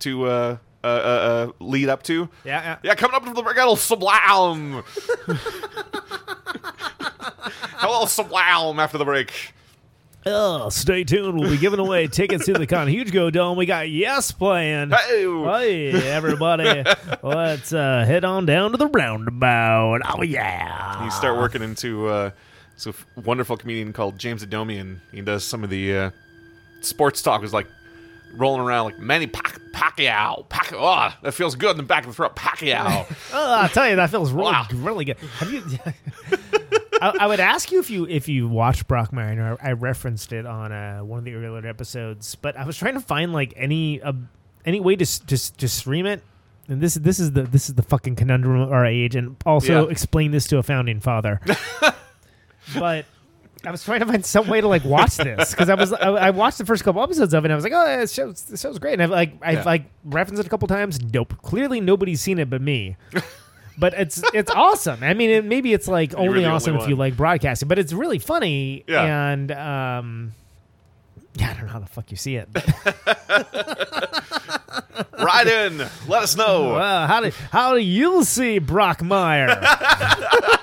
to 0.00 0.24
uh, 0.26 0.56
uh, 0.84 0.86
uh, 0.86 0.88
uh, 0.88 1.52
lead 1.60 1.88
up 1.88 2.02
to. 2.04 2.28
Yeah, 2.44 2.62
yeah. 2.62 2.76
Yeah, 2.82 2.94
coming 2.94 3.14
up 3.14 3.24
to 3.24 3.32
the 3.32 3.42
Brigade 3.42 3.76
Sublime. 3.78 4.82
Hello, 7.78 8.06
Sublime. 8.06 8.78
After 8.78 8.98
the 8.98 9.04
break. 9.04 9.52
Oh, 10.24 10.68
stay 10.68 11.02
tuned. 11.02 11.36
We'll 11.40 11.50
be 11.50 11.56
giving 11.58 11.80
away 11.80 12.06
tickets 12.12 12.44
to 12.46 12.52
the 12.52 12.66
Con 12.66 12.86
Huge 12.86 13.12
Go 13.12 13.28
Dome. 13.30 13.56
We 13.58 13.66
got 13.66 13.90
Yes 13.90 14.30
playing. 14.30 14.90
Hey, 14.90 15.24
Hey, 15.90 16.10
everybody. 16.12 16.84
Let's 17.24 17.72
uh, 17.72 18.04
head 18.06 18.24
on 18.24 18.46
down 18.46 18.70
to 18.70 18.76
the 18.76 18.86
roundabout. 18.86 20.00
Oh, 20.08 20.22
yeah. 20.22 21.04
you 21.04 21.10
start 21.10 21.36
working 21.38 21.60
into 21.62 22.06
uh, 22.06 22.30
this 22.74 22.86
f- 22.86 23.04
wonderful 23.16 23.56
comedian 23.56 23.92
called 23.92 24.16
James 24.16 24.46
Adomian. 24.46 25.00
He 25.10 25.22
does 25.22 25.42
some 25.42 25.64
of 25.64 25.70
the 25.70 25.96
uh, 25.96 26.10
sports 26.84 27.22
talk. 27.22 27.42
Is 27.42 27.52
like 27.52 27.66
rolling 28.34 28.60
around 28.62 28.84
like 28.86 28.98
Manny 28.98 29.26
Pac- 29.26 29.60
Pacquiao. 29.72 30.48
Pac- 30.48 30.72
oh, 30.74 31.12
that 31.22 31.32
feels 31.32 31.54
good 31.54 31.72
in 31.72 31.76
the 31.76 31.82
back 31.82 32.04
of 32.04 32.10
the 32.10 32.14
throat. 32.14 32.34
Pacquiao. 32.36 33.06
Oh, 33.34 33.54
I'll 33.62 33.68
tell 33.68 33.88
you, 33.88 33.96
that 33.96 34.10
feels 34.10 34.30
really, 34.32 34.52
Wow. 34.52 34.66
really 34.74 35.04
good. 35.04 35.16
Have 35.38 35.52
you? 35.52 35.62
I, 37.00 37.16
I 37.20 37.26
would 37.26 37.40
ask 37.40 37.72
you 37.72 37.80
if 37.80 37.90
you 37.90 38.06
if 38.06 38.28
you 38.28 38.46
watched 38.48 38.86
Brockmire. 38.86 39.58
I 39.60 39.68
I, 39.68 39.70
I 39.70 39.72
referenced 39.72 40.32
it 40.32 40.46
on 40.46 40.70
uh, 40.70 41.00
one 41.00 41.18
of 41.18 41.24
the 41.24 41.34
earlier 41.34 41.66
episodes, 41.66 42.34
but 42.36 42.56
I 42.56 42.64
was 42.64 42.76
trying 42.76 42.94
to 42.94 43.00
find 43.00 43.32
like 43.32 43.52
any 43.56 44.00
uh, 44.00 44.12
any 44.64 44.78
way 44.80 44.94
to 44.96 45.26
just 45.26 45.58
to 45.58 45.68
stream 45.68 46.06
it. 46.06 46.22
And 46.68 46.80
this 46.80 46.94
this 46.94 47.18
is 47.18 47.32
the 47.32 47.42
this 47.42 47.68
is 47.68 47.74
the 47.74 47.82
fucking 47.82 48.14
conundrum 48.16 48.60
of 48.60 48.70
our 48.72 48.86
age, 48.86 49.16
and 49.16 49.34
also 49.44 49.84
Yeah. 49.86 49.90
explain 49.90 50.30
this 50.30 50.46
to 50.48 50.58
a 50.58 50.62
founding 50.62 51.00
father. 51.00 51.40
but 52.78 53.04
I 53.64 53.70
was 53.70 53.84
trying 53.84 54.00
to 54.00 54.06
find 54.06 54.26
some 54.26 54.48
way 54.48 54.60
to 54.60 54.66
like 54.68 54.84
watch 54.84 55.16
this 55.16 55.50
because 55.52 55.68
I 55.68 55.74
was 55.74 55.92
I, 55.92 56.08
I 56.08 56.30
watched 56.30 56.58
the 56.58 56.66
first 56.66 56.82
couple 56.84 57.02
episodes 57.02 57.32
of 57.32 57.44
it. 57.44 57.46
and 57.46 57.52
I 57.52 57.54
was 57.54 57.62
like, 57.64 57.72
oh, 57.74 57.98
this 58.00 58.12
show's 58.12 58.42
this 58.42 58.60
show's 58.60 58.78
great. 58.78 58.94
And 58.94 59.02
I've 59.02 59.10
like 59.10 59.34
I've 59.42 59.58
Yeah. 59.58 59.62
like 59.64 59.84
referenced 60.04 60.40
it 60.40 60.46
a 60.46 60.50
couple 60.50 60.66
times. 60.68 61.00
Nope, 61.00 61.34
clearly 61.42 61.80
nobody's 61.80 62.20
seen 62.20 62.38
it 62.40 62.50
but 62.50 62.60
me. 62.60 62.96
but 63.78 63.94
it's 63.94 64.22
it's 64.34 64.50
awesome. 64.50 65.02
I 65.04 65.14
mean, 65.14 65.30
it, 65.30 65.44
maybe 65.44 65.72
it's 65.72 65.86
like 65.88 66.12
only 66.14 66.40
the 66.42 66.46
awesome 66.48 66.72
only 66.74 66.84
if 66.84 66.88
you 66.90 66.96
like 66.96 67.16
broadcasting, 67.16 67.68
but 67.68 67.78
it's 67.78 67.92
really 67.92 68.18
funny. 68.18 68.84
Yeah. 68.88 69.30
and 69.30 69.52
um, 69.52 70.32
yeah, 71.34 71.50
I 71.50 71.54
don't 71.54 71.66
know 71.66 71.72
how 71.72 71.78
the 71.78 71.86
fuck 71.86 72.10
you 72.10 72.16
see 72.16 72.36
it. 72.36 72.48
Ride 75.18 75.46
in. 75.46 75.78
Let 76.08 76.22
us 76.24 76.36
know. 76.36 76.74
Well, 76.74 77.06
how 77.06 77.20
do 77.20 77.30
how 77.50 77.74
do 77.74 77.80
you 77.80 78.24
see 78.24 78.58
Brockmire? 78.60 79.48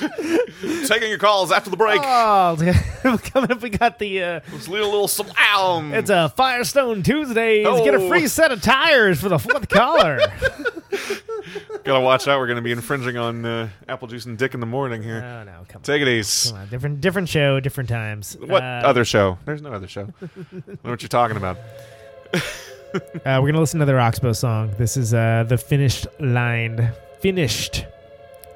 Taking 0.86 1.08
your 1.10 1.18
calls 1.18 1.52
after 1.52 1.70
the 1.70 1.76
break. 1.76 2.00
oh, 2.02 2.56
coming 3.32 3.50
up, 3.52 3.62
we 3.62 3.70
got 3.70 3.98
the. 3.98 4.22
Uh, 4.22 4.40
Let's 4.52 4.68
leave 4.68 4.82
a 4.82 4.86
little 4.86 5.08
Sublime. 5.08 5.94
It's 5.94 6.10
a 6.10 6.28
Firestone 6.30 7.02
Tuesdays. 7.02 7.66
Get 7.66 7.94
a 7.94 7.98
Oh. 7.98 8.08
free 8.08 8.26
set 8.28 8.50
of 8.52 8.60
tires 8.62 9.20
for 9.20 9.28
the 9.28 9.38
fourth 9.38 9.68
caller. 9.68 10.18
Gotta 11.84 12.00
watch 12.00 12.26
out. 12.28 12.38
We're 12.38 12.46
gonna 12.46 12.62
be 12.62 12.72
infringing 12.72 13.16
on 13.18 13.44
uh, 13.44 13.68
Apple 13.88 14.08
Juice 14.08 14.24
and 14.24 14.38
Dick 14.38 14.54
in 14.54 14.60
the 14.60 14.66
morning 14.66 15.02
here. 15.02 15.22
Oh 15.22 15.44
no, 15.44 15.66
come 15.68 15.82
Take 15.82 16.00
it 16.00 16.08
easy. 16.08 16.50
come 16.50 16.60
on, 16.60 16.68
different 16.68 17.00
different 17.02 17.28
show, 17.28 17.60
different 17.60 17.90
times. 17.90 18.36
What 18.40 18.62
Uh, 18.62 18.82
other 18.84 19.04
show? 19.04 19.38
There's 19.44 19.60
no 19.60 19.70
other 19.72 19.86
show. 19.88 20.08
I 20.22 20.26
know 20.66 20.90
what 20.90 21.02
you're 21.02 21.08
talking 21.10 21.36
about. 21.36 21.58
Uh, 22.34 22.40
we're 23.42 23.48
gonna 23.48 23.60
listen 23.60 23.80
to 23.80 23.86
the 23.86 23.98
Oxbow 23.98 24.32
song. 24.32 24.72
This 24.78 24.96
is 24.96 25.12
uh, 25.12 25.44
the 25.46 25.58
finished 25.58 26.06
line. 26.20 26.90
Finished 27.20 27.84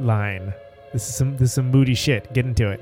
line. 0.00 0.54
This 0.92 1.08
is 1.08 1.14
some 1.14 1.36
this 1.36 1.50
is 1.50 1.54
some 1.54 1.70
moody 1.70 1.94
shit. 1.94 2.32
Get 2.32 2.46
into 2.46 2.70
it. 2.70 2.80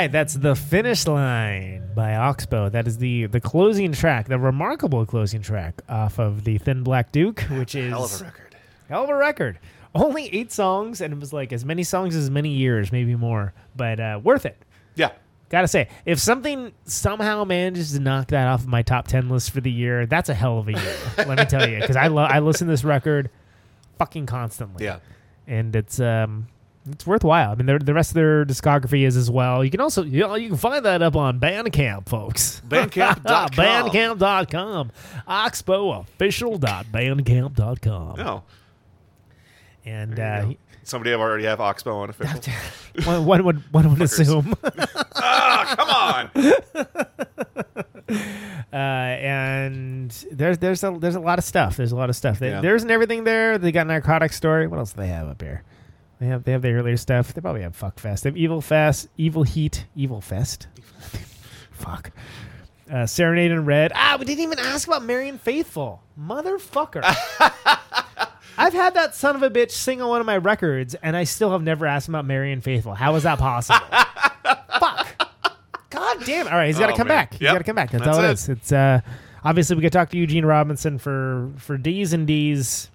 Right, 0.00 0.10
that's 0.12 0.34
the 0.34 0.54
finish 0.56 1.06
line 1.06 1.90
by 1.94 2.14
Oxbow. 2.14 2.70
That 2.70 2.86
is 2.86 2.98
the 2.98 3.26
the 3.26 3.40
closing 3.40 3.92
track, 3.92 4.28
the 4.28 4.38
remarkable 4.38 5.04
closing 5.04 5.42
track 5.42 5.82
off 5.88 6.18
of 6.18 6.44
the 6.44 6.58
Thin 6.58 6.82
Black 6.82 7.12
Duke, 7.12 7.40
which 7.50 7.74
is 7.74 7.90
Hell 7.90 8.04
of 8.04 8.20
a 8.20 8.24
record. 8.24 8.56
Hell 8.88 9.04
of 9.04 9.10
a 9.10 9.14
record. 9.14 9.58
Only 9.94 10.32
eight 10.34 10.52
songs, 10.52 11.00
and 11.00 11.12
it 11.12 11.20
was 11.20 11.32
like 11.32 11.52
as 11.52 11.64
many 11.64 11.82
songs 11.82 12.16
as 12.16 12.30
many 12.30 12.50
years, 12.50 12.92
maybe 12.92 13.14
more, 13.14 13.52
but 13.76 14.00
uh, 14.00 14.20
worth 14.22 14.46
it. 14.46 14.56
Yeah. 14.94 15.10
Gotta 15.50 15.68
say, 15.68 15.88
if 16.06 16.20
something 16.20 16.72
somehow 16.84 17.44
manages 17.44 17.92
to 17.92 17.98
knock 18.00 18.28
that 18.28 18.46
off 18.46 18.60
of 18.60 18.68
my 18.68 18.82
top 18.82 19.08
ten 19.08 19.28
list 19.28 19.50
for 19.50 19.60
the 19.60 19.70
year, 19.70 20.06
that's 20.06 20.28
a 20.28 20.34
hell 20.34 20.58
of 20.58 20.68
a 20.68 20.72
year. 20.72 20.96
let 21.18 21.38
me 21.38 21.44
tell 21.44 21.68
you, 21.68 21.80
because 21.80 21.96
I 21.96 22.06
love 22.06 22.30
I 22.30 22.38
listen 22.38 22.68
to 22.68 22.72
this 22.72 22.84
record 22.84 23.30
fucking 23.98 24.26
constantly. 24.26 24.84
Yeah. 24.84 25.00
and 25.46 25.74
it's 25.76 26.00
um 26.00 26.46
it's 26.92 27.06
worthwhile. 27.06 27.52
I 27.52 27.54
mean, 27.54 27.64
the 27.66 27.78
the 27.78 27.94
rest 27.94 28.10
of 28.10 28.14
their 28.14 28.44
discography 28.44 29.06
is 29.06 29.16
as 29.16 29.30
well. 29.30 29.64
You 29.64 29.70
can 29.70 29.80
also 29.80 30.02
you, 30.02 30.20
know, 30.20 30.34
you 30.34 30.48
can 30.48 30.56
find 30.58 30.84
that 30.84 31.00
up 31.02 31.16
on 31.16 31.40
Bandcamp, 31.40 32.08
folks. 32.08 32.60
Bandcamp.com. 32.68 33.48
Bandcamp.com. 33.50 34.90
Oxbow.official.bandcamp.com. 35.26 38.16
No. 38.16 38.42
And 39.84 40.18
uh. 40.20 40.46
Somebody 40.82 41.10
have 41.10 41.20
already 41.20 41.44
have 41.44 41.60
Oxbow 41.60 41.94
on 41.94 42.08
official. 42.10 42.40
one, 43.04 43.24
one 43.24 43.44
would 43.44 43.72
one 43.72 43.88
would 43.90 44.02
assume. 44.02 44.54
ah, 45.14 45.74
come 45.76 45.90
on. 45.90 46.30
uh, 48.72 48.76
and 48.76 50.10
there's 50.32 50.58
there's 50.58 50.82
a 50.82 50.90
there's 50.98 51.14
a 51.14 51.20
lot 51.20 51.38
of 51.38 51.44
stuff. 51.44 51.76
There's 51.76 51.92
a 51.92 51.96
lot 51.96 52.10
of 52.10 52.16
stuff. 52.16 52.38
They, 52.40 52.50
Yeah. 52.50 52.60
There 52.60 52.74
isn't 52.74 52.90
everything 52.90 53.22
there. 53.24 53.56
They 53.58 53.70
got 53.72 53.86
narcotic 53.86 54.32
story. 54.32 54.66
What 54.66 54.78
else 54.78 54.92
do 54.92 55.00
they 55.02 55.08
have 55.08 55.28
up 55.28 55.40
here? 55.40 55.62
They 56.20 56.26
have 56.26 56.44
they 56.44 56.52
have 56.52 56.62
the 56.62 56.70
earlier 56.72 56.96
stuff. 56.98 57.32
They 57.34 57.40
probably 57.40 57.62
have 57.62 57.74
Fuck 57.74 57.98
Fest. 57.98 58.24
They 58.24 58.30
have 58.30 58.36
Evil 58.36 58.60
Fest, 58.60 59.08
Evil 59.16 59.42
Heat, 59.42 59.86
Evil 59.96 60.20
Fest. 60.20 60.68
Fuck. 61.72 62.10
Uh, 62.92 63.06
Serenade 63.06 63.50
in 63.52 63.64
Red. 63.64 63.92
Ah, 63.94 64.16
we 64.18 64.24
didn't 64.26 64.42
even 64.42 64.58
ask 64.58 64.86
about 64.86 65.02
Marianne 65.04 65.38
Faithfull. 65.38 66.02
Motherfucker. 66.20 67.00
I've 68.58 68.72
had 68.74 68.94
that 68.94 69.14
son 69.14 69.36
of 69.36 69.42
a 69.42 69.48
bitch 69.48 69.70
sing 69.70 70.02
on 70.02 70.08
one 70.08 70.20
of 70.20 70.26
my 70.26 70.36
records, 70.36 70.94
and 70.96 71.16
I 71.16 71.24
still 71.24 71.52
have 71.52 71.62
never 71.62 71.86
asked 71.86 72.08
him 72.08 72.14
about 72.14 72.26
Marianne 72.26 72.60
Faithfull. 72.60 72.94
How 72.94 73.14
is 73.14 73.22
that 73.22 73.38
possible? 73.38 73.78
Fuck. 74.78 75.06
God 75.88 76.24
damn 76.26 76.46
it. 76.46 76.52
All 76.52 76.58
right, 76.58 76.66
he's 76.66 76.78
got 76.78 76.88
to 76.88 76.92
Oh, 76.92 76.96
come 76.96 77.08
man. 77.08 77.16
back. 77.16 77.32
He's 77.32 77.42
Yep. 77.42 77.52
got 77.54 77.58
to 77.58 77.64
come 77.64 77.76
back. 77.76 77.90
That's, 77.92 78.06
all 78.06 78.18
it 78.22 78.28
it. 78.28 78.32
is. 78.32 78.48
It's 78.50 78.72
uh, 78.72 79.00
obviously 79.44 79.76
we 79.76 79.82
could 79.82 79.92
talk 79.92 80.10
to 80.10 80.18
Eugene 80.18 80.44
Robinson 80.44 80.98
for 80.98 81.50
for 81.56 81.78
D's 81.78 82.12
and 82.12 82.26
D's. 82.26 82.90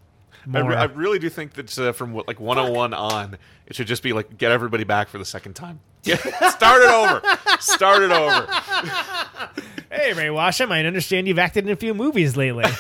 I, 0.54 0.60
re- 0.60 0.76
I 0.76 0.84
really 0.86 1.20
do 1.20 1.30
think 1.30 1.54
that 1.54 1.78
uh, 1.80 1.92
from 1.92 2.14
what, 2.14 2.28
like 2.28 2.40
101 2.40 2.94
on, 2.94 3.38
it 3.68 3.76
should 3.76 3.88
just 3.88 4.04
be 4.04 4.14
like 4.14 4.38
get 4.38 4.52
everybody 4.52 4.84
back 4.84 5.10
for 5.10 5.18
the 5.18 5.26
second 5.26 5.54
time. 5.54 5.80
Get, 6.06 6.20
start 6.20 6.84
it 6.84 6.90
over. 6.92 7.22
Start 7.60 8.04
it 8.04 8.12
over. 8.12 8.46
hey, 9.90 10.14
Ray 10.14 10.28
Washam, 10.28 10.70
I 10.72 10.86
understand 10.86 11.28
you've 11.28 11.40
acted 11.40 11.66
in 11.66 11.72
a 11.72 11.76
few 11.76 11.94
movies 11.96 12.38
lately. 12.38 12.66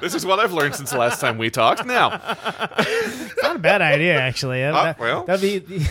This 0.00 0.14
is 0.14 0.24
what 0.24 0.38
I've 0.40 0.52
learned 0.54 0.74
since 0.74 0.90
the 0.92 0.98
last 0.98 1.20
time 1.20 1.36
we 1.36 1.50
talked. 1.50 1.84
Now, 1.84 2.20
It's 2.78 3.42
not 3.42 3.56
a 3.56 3.58
bad 3.58 3.82
idea, 3.82 4.18
actually. 4.18 4.64
Ah, 4.64 4.72
That- 4.72 4.98
well. 4.98 5.24
that'd 5.24 5.42
be. 5.42 5.86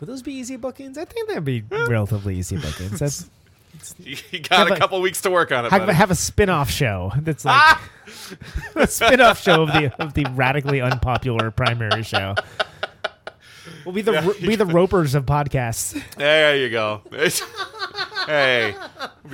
Would 0.00 0.06
those 0.08 0.22
be 0.22 0.34
easy 0.34 0.56
bookings? 0.56 0.98
I 0.98 1.06
think 1.06 1.28
that'd 1.28 1.44
be 1.44 1.62
relatively 1.70 2.36
easy 2.36 2.56
bookings. 2.58 2.98
That's, 3.00 3.28
you 3.98 4.16
got 4.40 4.58
Have 4.58 4.70
a 4.70 4.74
a- 4.74 4.78
couple 4.78 5.00
weeks 5.00 5.20
to 5.22 5.30
work 5.30 5.52
on 5.52 5.64
it. 5.66 5.70
have, 5.70 5.82
buddy. 5.82 5.92
have 5.94 6.10
a 6.10 6.14
spin-off 6.14 6.70
show 6.70 7.12
that's 7.18 7.44
like 7.44 7.56
Ah! 7.56 7.82
a 8.76 8.86
spin-off 8.86 9.40
show 9.42 9.62
of 9.62 9.68
the 9.72 9.92
of 10.02 10.14
the 10.14 10.24
radically 10.34 10.80
unpopular 10.80 11.50
primary 11.50 12.02
show. 12.02 12.34
We'll 13.84 13.94
be 13.94 14.02
the 14.02 14.12
Yeah, 14.12 14.32
be 14.48 14.56
the 14.56 14.66
ropers 14.66 15.14
of 15.14 15.24
podcasts. 15.26 16.00
There 16.16 16.56
you 16.56 16.70
go. 16.70 17.02
Hey, 18.26 18.74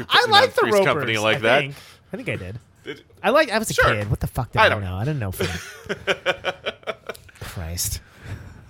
I 0.09 0.27
like 0.29 0.55
the 0.55 0.67
ropers. 0.67 0.87
company 0.87 1.19
like 1.19 1.39
I 1.39 1.41
that. 1.41 1.59
Think. 1.61 1.75
I 2.13 2.17
think 2.17 2.29
I 2.29 2.37
did. 2.37 2.59
Did- 2.85 3.03
I 3.23 3.31
like. 3.31 3.51
I 3.51 3.59
was 3.59 3.71
a 3.71 3.75
Sure. 3.75 3.85
kid. 3.87 4.09
What 4.11 4.21
the 4.21 4.27
fuck 4.29 4.53
did 4.53 4.61
I 4.61 4.67
I, 4.67 4.69
don't 4.69 4.83
know? 4.83 4.95
I 4.95 5.05
didn't 5.05 5.19
know. 5.19 5.33
Christ. 7.41 8.01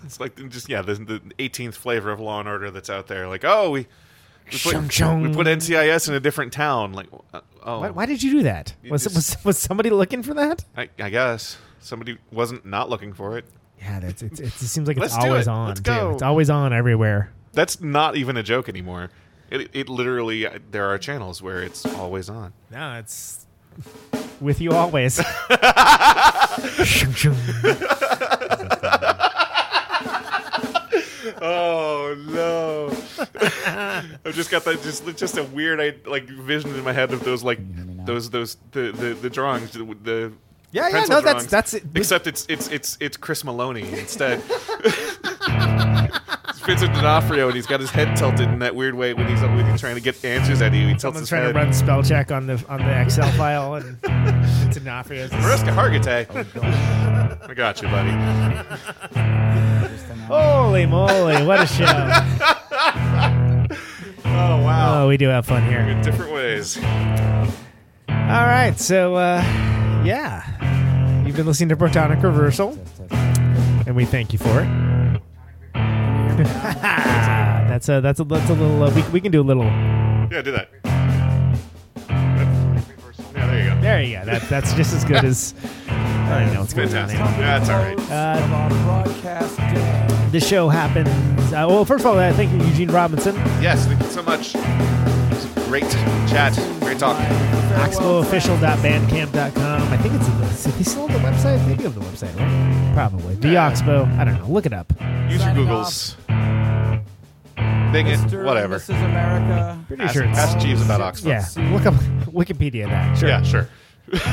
It's 0.05 0.21
like 0.21 0.37
just 0.49 0.69
yeah, 0.69 0.83
the, 0.83 0.95
the 0.95 1.19
18th 1.39 1.75
flavor 1.75 2.11
of 2.13 2.21
Law 2.21 2.41
and 2.41 2.49
Order 2.49 2.71
that's 2.71 2.89
out 2.91 3.07
there. 3.09 3.27
Like, 3.29 3.45
oh, 3.45 3.71
we 3.71 3.87
we 4.47 4.53
put, 4.53 4.59
Shung 4.59 4.89
shung. 4.89 5.23
we 5.23 5.35
put 5.35 5.47
NCIS 5.47 6.09
in 6.09 6.15
a 6.15 6.21
different 6.21 6.53
town. 6.53 6.93
Like, 6.93 7.09
uh, 7.35 7.41
oh, 7.65 7.81
Why, 7.81 7.91
why 7.91 8.07
did 8.07 8.23
you 8.23 8.31
do 8.31 8.43
that? 8.45 8.75
You 8.83 8.93
Was, 8.93 9.05
was 9.13 9.37
was 9.45 9.59
somebody 9.59 9.91
looking 9.91 10.23
for 10.23 10.35
that? 10.35 10.65
I, 10.77 10.89
I 10.99 11.11
guess 11.11 11.59
somebody 11.81 12.19
wasn't 12.31 12.65
not 12.65 12.89
looking 12.89 13.13
for 13.13 13.37
it. 13.39 13.45
Yeah, 13.81 14.01
that's 14.01 14.23
it's, 14.23 14.41
it 14.41 14.53
seems 14.53 14.89
like 14.89 14.97
it's 14.97 15.13
Let's 15.13 15.19
do 15.19 15.29
always 15.31 15.47
it. 15.47 15.51
on. 15.51 15.69
Let's 15.69 15.81
too. 15.81 15.91
go. 15.91 16.11
It's 16.13 16.23
always 16.23 16.51
on 16.51 16.73
everywhere. 16.73 17.31
That's 17.53 17.81
not 17.81 18.17
even 18.17 18.37
a 18.37 18.43
joke 18.43 18.69
anymore. 18.69 19.11
It, 19.51 19.71
it 19.73 19.89
literally 19.89 20.47
there 20.71 20.87
are 20.87 20.99
channels 20.99 21.43
where 21.43 21.63
it's 21.63 21.85
always 21.87 22.29
on. 22.31 22.53
No, 22.71 22.99
it's 22.99 23.47
with 24.41 24.61
you 24.61 24.73
always. 24.73 25.17
Shung 26.85 27.13
shung. 27.13 27.37
Oh 31.43 32.17
no! 32.29 32.96
I've 33.35 34.35
just 34.35 34.51
got 34.51 34.65
that 34.65 34.83
just 34.83 35.05
just 35.17 35.37
a 35.39 35.43
weird 35.45 35.81
I, 35.81 35.95
like 36.09 36.29
vision 36.29 36.75
in 36.75 36.85
my 36.85 36.93
head 36.93 37.13
of 37.13 37.23
those 37.25 37.43
like 37.43 37.59
those 38.07 38.31
those 38.31 38.57
the 38.73 38.93
the, 38.93 39.15
the 39.15 39.31
drawings 39.31 39.73
the, 39.73 39.85
the 40.03 40.33
Yeah, 40.73 40.89
yeah, 40.89 41.05
no, 41.05 41.21
that's- 41.21 41.23
drawings. 41.23 41.47
that's 41.49 41.75
it. 41.75 41.85
Except 41.95 42.27
it's 42.27 42.47
it's 42.49 42.69
it's 42.69 42.97
it's 43.01 43.17
Chris 43.17 43.43
Meloni 43.43 43.91
instead. 43.99 44.43
It's 46.49 46.61
Vincent 46.65 46.95
D'Onofrio, 46.95 47.47
and 47.49 47.55
he's 47.55 47.67
got 47.67 47.81
his 47.81 47.91
head 47.91 48.17
tilted 48.17 48.49
in 48.49 48.59
that 48.61 48.75
weird 48.75 48.95
way 48.95 49.13
when 49.15 49.29
he's 49.29 49.41
when 49.43 49.71
he's 49.71 49.81
trying 49.81 49.95
to 49.95 50.01
get 50.01 50.25
answers 50.25 50.63
out 50.63 50.69
of 50.69 50.75
you. 50.75 50.87
He 50.89 50.93
tilts 50.93 51.03
Someone's 51.03 51.21
his 51.25 51.29
trying 51.29 51.43
head. 51.45 51.53
to 51.53 51.59
run 51.59 51.73
spell 51.73 52.03
check 52.03 52.33
on 52.33 52.47
the 52.47 52.65
on 52.69 52.81
the 52.81 53.01
Excel 53.03 53.31
file, 53.33 53.75
and 53.75 53.99
it's 54.05 54.77
D'Onofrio's. 54.77 55.31
Mariska 55.33 55.71
Hargitay. 55.71 56.27
Oh, 56.57 57.49
I 57.49 57.55
got 57.55 57.83
you, 57.83 57.89
buddy. 57.89 58.11
Holy 60.27 60.87
moly! 60.87 61.45
What 61.47 61.61
a 61.61 61.67
show! 61.67 61.85
Oh 64.39 64.63
wow! 64.63 65.05
Oh, 65.05 65.09
we 65.09 65.17
do 65.17 65.29
have 65.29 65.47
fun 65.47 65.67
here. 65.67 65.81
In 65.81 66.03
different 66.03 66.31
ways. 66.31 66.77
All 66.77 66.83
right, 68.45 68.75
so 68.79 69.15
uh, 69.15 69.41
yeah, 70.05 71.25
you've 71.25 71.37
been 71.37 71.47
listening 71.47 71.71
to 71.71 71.77
Protonic 71.77 72.23
Reversal, 72.23 72.79
and 73.87 73.97
we 73.97 74.05
thank 74.05 74.35
you 74.35 74.39
for 74.39 74.61
it. 74.61 74.69
that's 76.37 77.89
a 77.89 78.01
that's 78.03 78.21
a 78.21 78.25
that's 78.25 78.51
a 78.51 78.55
little. 78.55 78.83
Uh, 78.83 78.95
we 78.95 79.03
we 79.11 79.21
can 79.23 79.33
do 79.33 79.41
a 79.41 79.43
little. 79.43 79.65
Yeah, 79.65 80.43
do 80.43 80.53
that. 80.53 80.69
Yeah, 83.37 83.47
there 83.47 83.59
you 83.59 83.65
go. 83.71 83.81
There 83.81 84.03
you 84.03 84.19
go. 84.19 84.25
That 84.27 84.43
that's 84.51 84.75
just 84.75 84.95
as 84.95 85.03
good 85.05 85.25
as. 85.25 85.55
I 85.89 86.41
don't 86.41 86.53
know 86.55 86.61
what's 86.61 86.75
going 86.75 86.89
on. 86.89 87.09
Fantastic. 87.09 87.21
anymore. 87.21 87.41
That's 87.41 87.69
all 87.71 87.79
right. 87.79 87.99
Uh, 88.11 88.37
the 90.31 90.41
show 90.41 90.69
happens. 90.69 91.09
Uh, 91.53 91.67
well, 91.69 91.85
first 91.85 92.05
of 92.05 92.11
all, 92.11 92.19
I 92.19 92.33
thank 92.33 92.51
you, 92.53 92.59
Eugene 92.69 92.91
Robinson, 92.91 93.35
Yes, 93.63 93.87
thank 93.87 94.01
you 94.03 94.09
so 94.09 94.23
much. 94.23 94.55
It 94.55 94.61
was 95.35 95.45
a 95.45 95.49
great 95.69 95.89
chat, 96.29 96.55
great 96.81 96.99
talk. 96.99 97.17
oxbowofficial.bandcamp.com. 97.77 99.83
I 99.93 99.97
think 99.99 100.15
it's. 100.15 100.27
Is 100.67 100.77
they 100.77 100.83
still 100.85 101.05
on 101.05 101.13
the 101.13 101.19
website? 101.19 101.61
Maybe 101.67 101.79
do 101.79 101.85
have 101.85 101.95
the 101.95 102.01
website, 102.01 102.35
right? 102.39 102.93
Probably. 102.95 103.35
The 103.37 103.57
Oxbow. 103.57 104.05
I 104.19 104.25
don't 104.25 104.39
know. 104.39 104.49
Look 104.49 104.67
it 104.67 104.73
up. 104.73 104.93
Use 105.29 105.45
your 105.45 105.55
Googles. 105.55 106.17
Bing 107.93 108.07
it, 108.09 108.19
whatever. 108.45 108.75
This 108.75 108.89
is 108.91 108.97
America. 108.97 109.79
Pretty 109.87 110.03
Ask, 110.03 110.15
sure 110.15 110.25
it's. 110.25 110.39
ask 110.39 110.59
Jeeves 110.59 110.83
about 110.83 111.01
Oxford. 111.01 111.29
Yeah. 111.29 111.47
Look 111.73 111.87
up 111.87 111.95
Wikipedia 112.27 112.87
that. 112.89 113.17
Sure. 113.19 113.29
Yeah, 113.29 113.43
sure. 113.43 113.69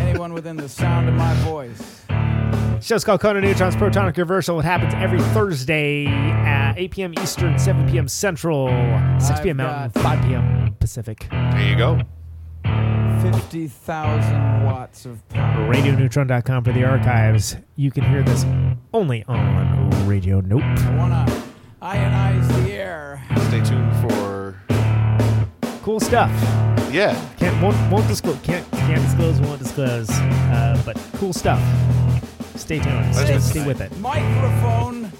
Anyone 0.00 0.32
within 0.32 0.56
the 0.56 0.68
sound 0.68 1.08
of 1.08 1.14
my 1.14 1.34
voice. 1.44 2.02
Show's 2.82 3.04
called 3.04 3.20
Conan 3.20 3.42
Neutron's 3.42 3.74
Protonic 3.74 4.16
Reversal. 4.16 4.60
It 4.60 4.64
happens 4.64 4.94
every 4.94 5.20
Thursday 5.32 6.06
at 6.06 6.74
8 6.76 6.90
p.m. 6.92 7.14
Eastern, 7.20 7.58
7 7.58 7.90
p.m. 7.90 8.06
Central, 8.06 8.68
6 9.18 9.40
p.m. 9.40 9.60
I've 9.60 9.94
Mountain, 9.94 10.02
5 10.02 10.24
p.m. 10.26 10.76
Pacific. 10.78 11.26
There 11.30 11.68
you 11.68 11.76
go. 11.76 12.00
50,000 13.22 14.64
watts 14.64 15.04
of 15.06 15.26
power. 15.30 15.72
RadioNeutron.com 15.72 16.64
for 16.64 16.72
the 16.72 16.84
archives. 16.84 17.56
You 17.76 17.90
can 17.90 18.04
hear 18.04 18.22
this 18.22 18.44
only 18.92 19.24
on 19.24 20.06
Radio 20.06 20.40
Nope. 20.40 20.62
I 20.62 20.96
want 20.96 21.28
to 21.28 21.42
ionize 21.82 22.46
the 22.64 22.72
air. 22.72 23.24
Stay 23.48 23.64
tuned 23.64 23.92
for 24.02 24.60
Cool 25.82 25.98
stuff. 26.00 26.30
yeah. 26.92 27.18
Can't 27.38 27.60
won't, 27.62 27.76
won't 27.90 28.06
disclose. 28.08 28.38
Can't 28.42 28.68
can't 28.72 29.00
disclose. 29.02 29.40
Won't 29.40 29.60
disclose. 29.60 30.10
Uh, 30.10 30.80
but 30.84 30.96
cool 31.14 31.32
stuff. 31.32 31.60
Stay 32.58 32.78
tuned. 32.78 33.14
Stay, 33.14 33.38
stay 33.38 33.66
with 33.66 33.80
it. 33.80 33.96
Microphone 33.98 35.12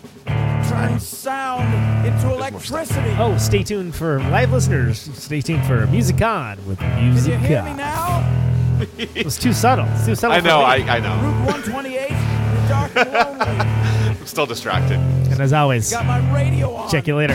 turns 0.69 1.07
sound 1.07 2.07
into 2.07 2.33
electricity. 2.33 3.15
Oh, 3.19 3.37
stay 3.39 3.63
tuned 3.63 3.95
for 3.95 4.19
live 4.31 4.53
listeners. 4.53 4.99
Stay 5.15 5.41
tuned 5.41 5.65
for 5.67 5.87
Music 5.89 6.21
On 6.23 6.57
with 6.67 6.81
Music 6.99 7.35
Can 7.35 7.43
you 7.43 7.49
hear 7.49 7.63
me 7.63 7.75
now? 7.75 8.25
it 8.99 9.25
was 9.25 9.39
too 9.39 9.53
subtle. 9.53 9.87
It's 9.91 10.07
too 10.07 10.15
subtle. 10.15 10.37
I 10.37 10.41
know. 10.41 10.61
I, 10.61 10.77
I 10.77 10.99
know. 11.01 11.15
Route 11.23 11.47
128, 11.47 12.09
The 12.09 12.69
dark 12.69 12.97
and. 12.97 14.19
I'm 14.19 14.27
still 14.27 14.47
distracted. 14.47 14.99
And 15.31 15.41
as 15.41 15.53
always, 15.53 15.91
check 16.91 17.07
you 17.07 17.17
later. 17.17 17.35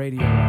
Radio. 0.00 0.39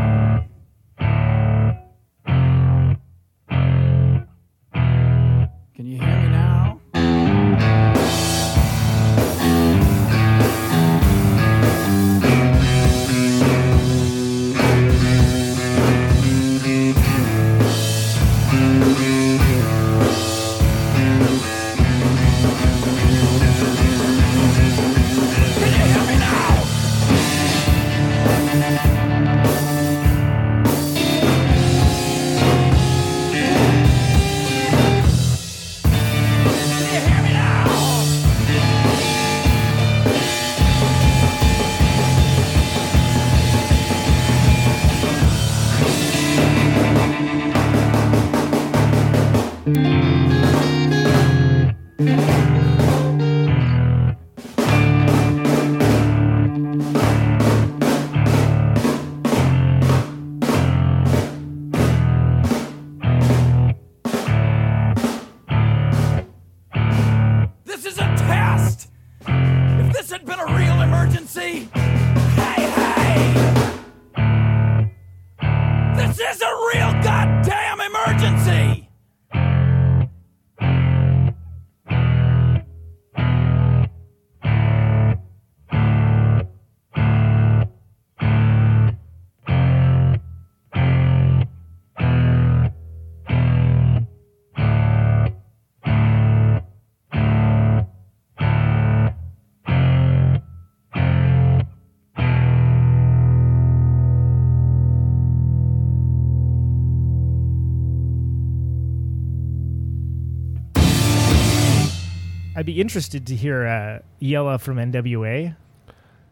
I'd 112.62 112.68
be 112.68 112.80
interested 112.80 113.26
to 113.26 113.36
hear 113.36 113.66
uh, 113.66 114.00
Yella 114.20 114.60
from 114.60 114.78
NWA. 114.78 115.56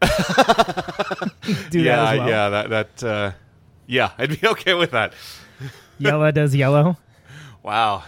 Do 0.00 1.80
yeah, 1.80 1.96
that 1.96 2.12
as 2.12 2.18
well. 2.20 2.28
yeah, 2.28 2.48
that 2.50 2.70
that 2.70 3.02
uh, 3.02 3.32
yeah, 3.88 4.12
I'd 4.18 4.40
be 4.40 4.46
okay 4.46 4.74
with 4.74 4.92
that. 4.92 5.12
Yella 5.98 6.30
does 6.30 6.54
yellow. 6.54 6.96
Wow. 7.64 8.04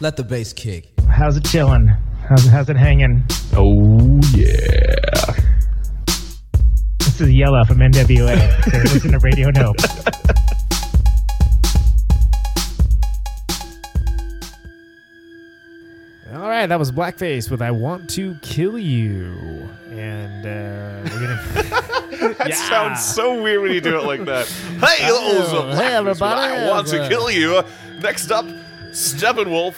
Let 0.00 0.14
the 0.16 0.22
bass 0.22 0.52
kick. 0.52 0.92
How's 1.08 1.36
it 1.36 1.44
chilling? 1.44 1.88
How's 2.28 2.46
it, 2.46 2.50
how's 2.50 2.68
it 2.70 2.76
hanging? 2.76 3.24
Oh 3.56 4.20
yeah. 4.32 4.94
This 7.00 7.20
is 7.20 7.32
Yella 7.32 7.64
from 7.64 7.78
NWA. 7.78 8.70
so 8.70 8.78
listen 8.78 9.10
to 9.10 9.18
Radio 9.18 9.50
Nope. 9.50 9.74
All 16.42 16.48
right, 16.48 16.66
that 16.66 16.76
was 16.80 16.90
Blackface 16.90 17.48
with 17.52 17.62
"I 17.62 17.70
Want 17.70 18.10
to 18.10 18.34
Kill 18.42 18.76
You," 18.76 19.68
and 19.90 20.44
uh, 20.44 21.08
we're 21.08 21.20
gonna. 21.20 21.42
That 22.38 22.48
Yeah. 22.48 22.54
sounds 22.68 23.04
so 23.04 23.40
weird 23.40 23.62
when 23.62 23.70
you 23.72 23.80
do 23.80 23.96
it 23.96 24.04
like 24.04 24.24
that. 24.24 24.46
Hey, 24.48 25.06
Oh, 25.08 25.72
hey, 25.76 25.94
everybody. 25.94 26.40
I 26.40 26.68
want 26.68 26.88
to 26.88 27.08
kill 27.08 27.30
you. 27.30 27.62
Next 28.00 28.32
up, 28.32 28.44
Steppenwolf 28.90 29.74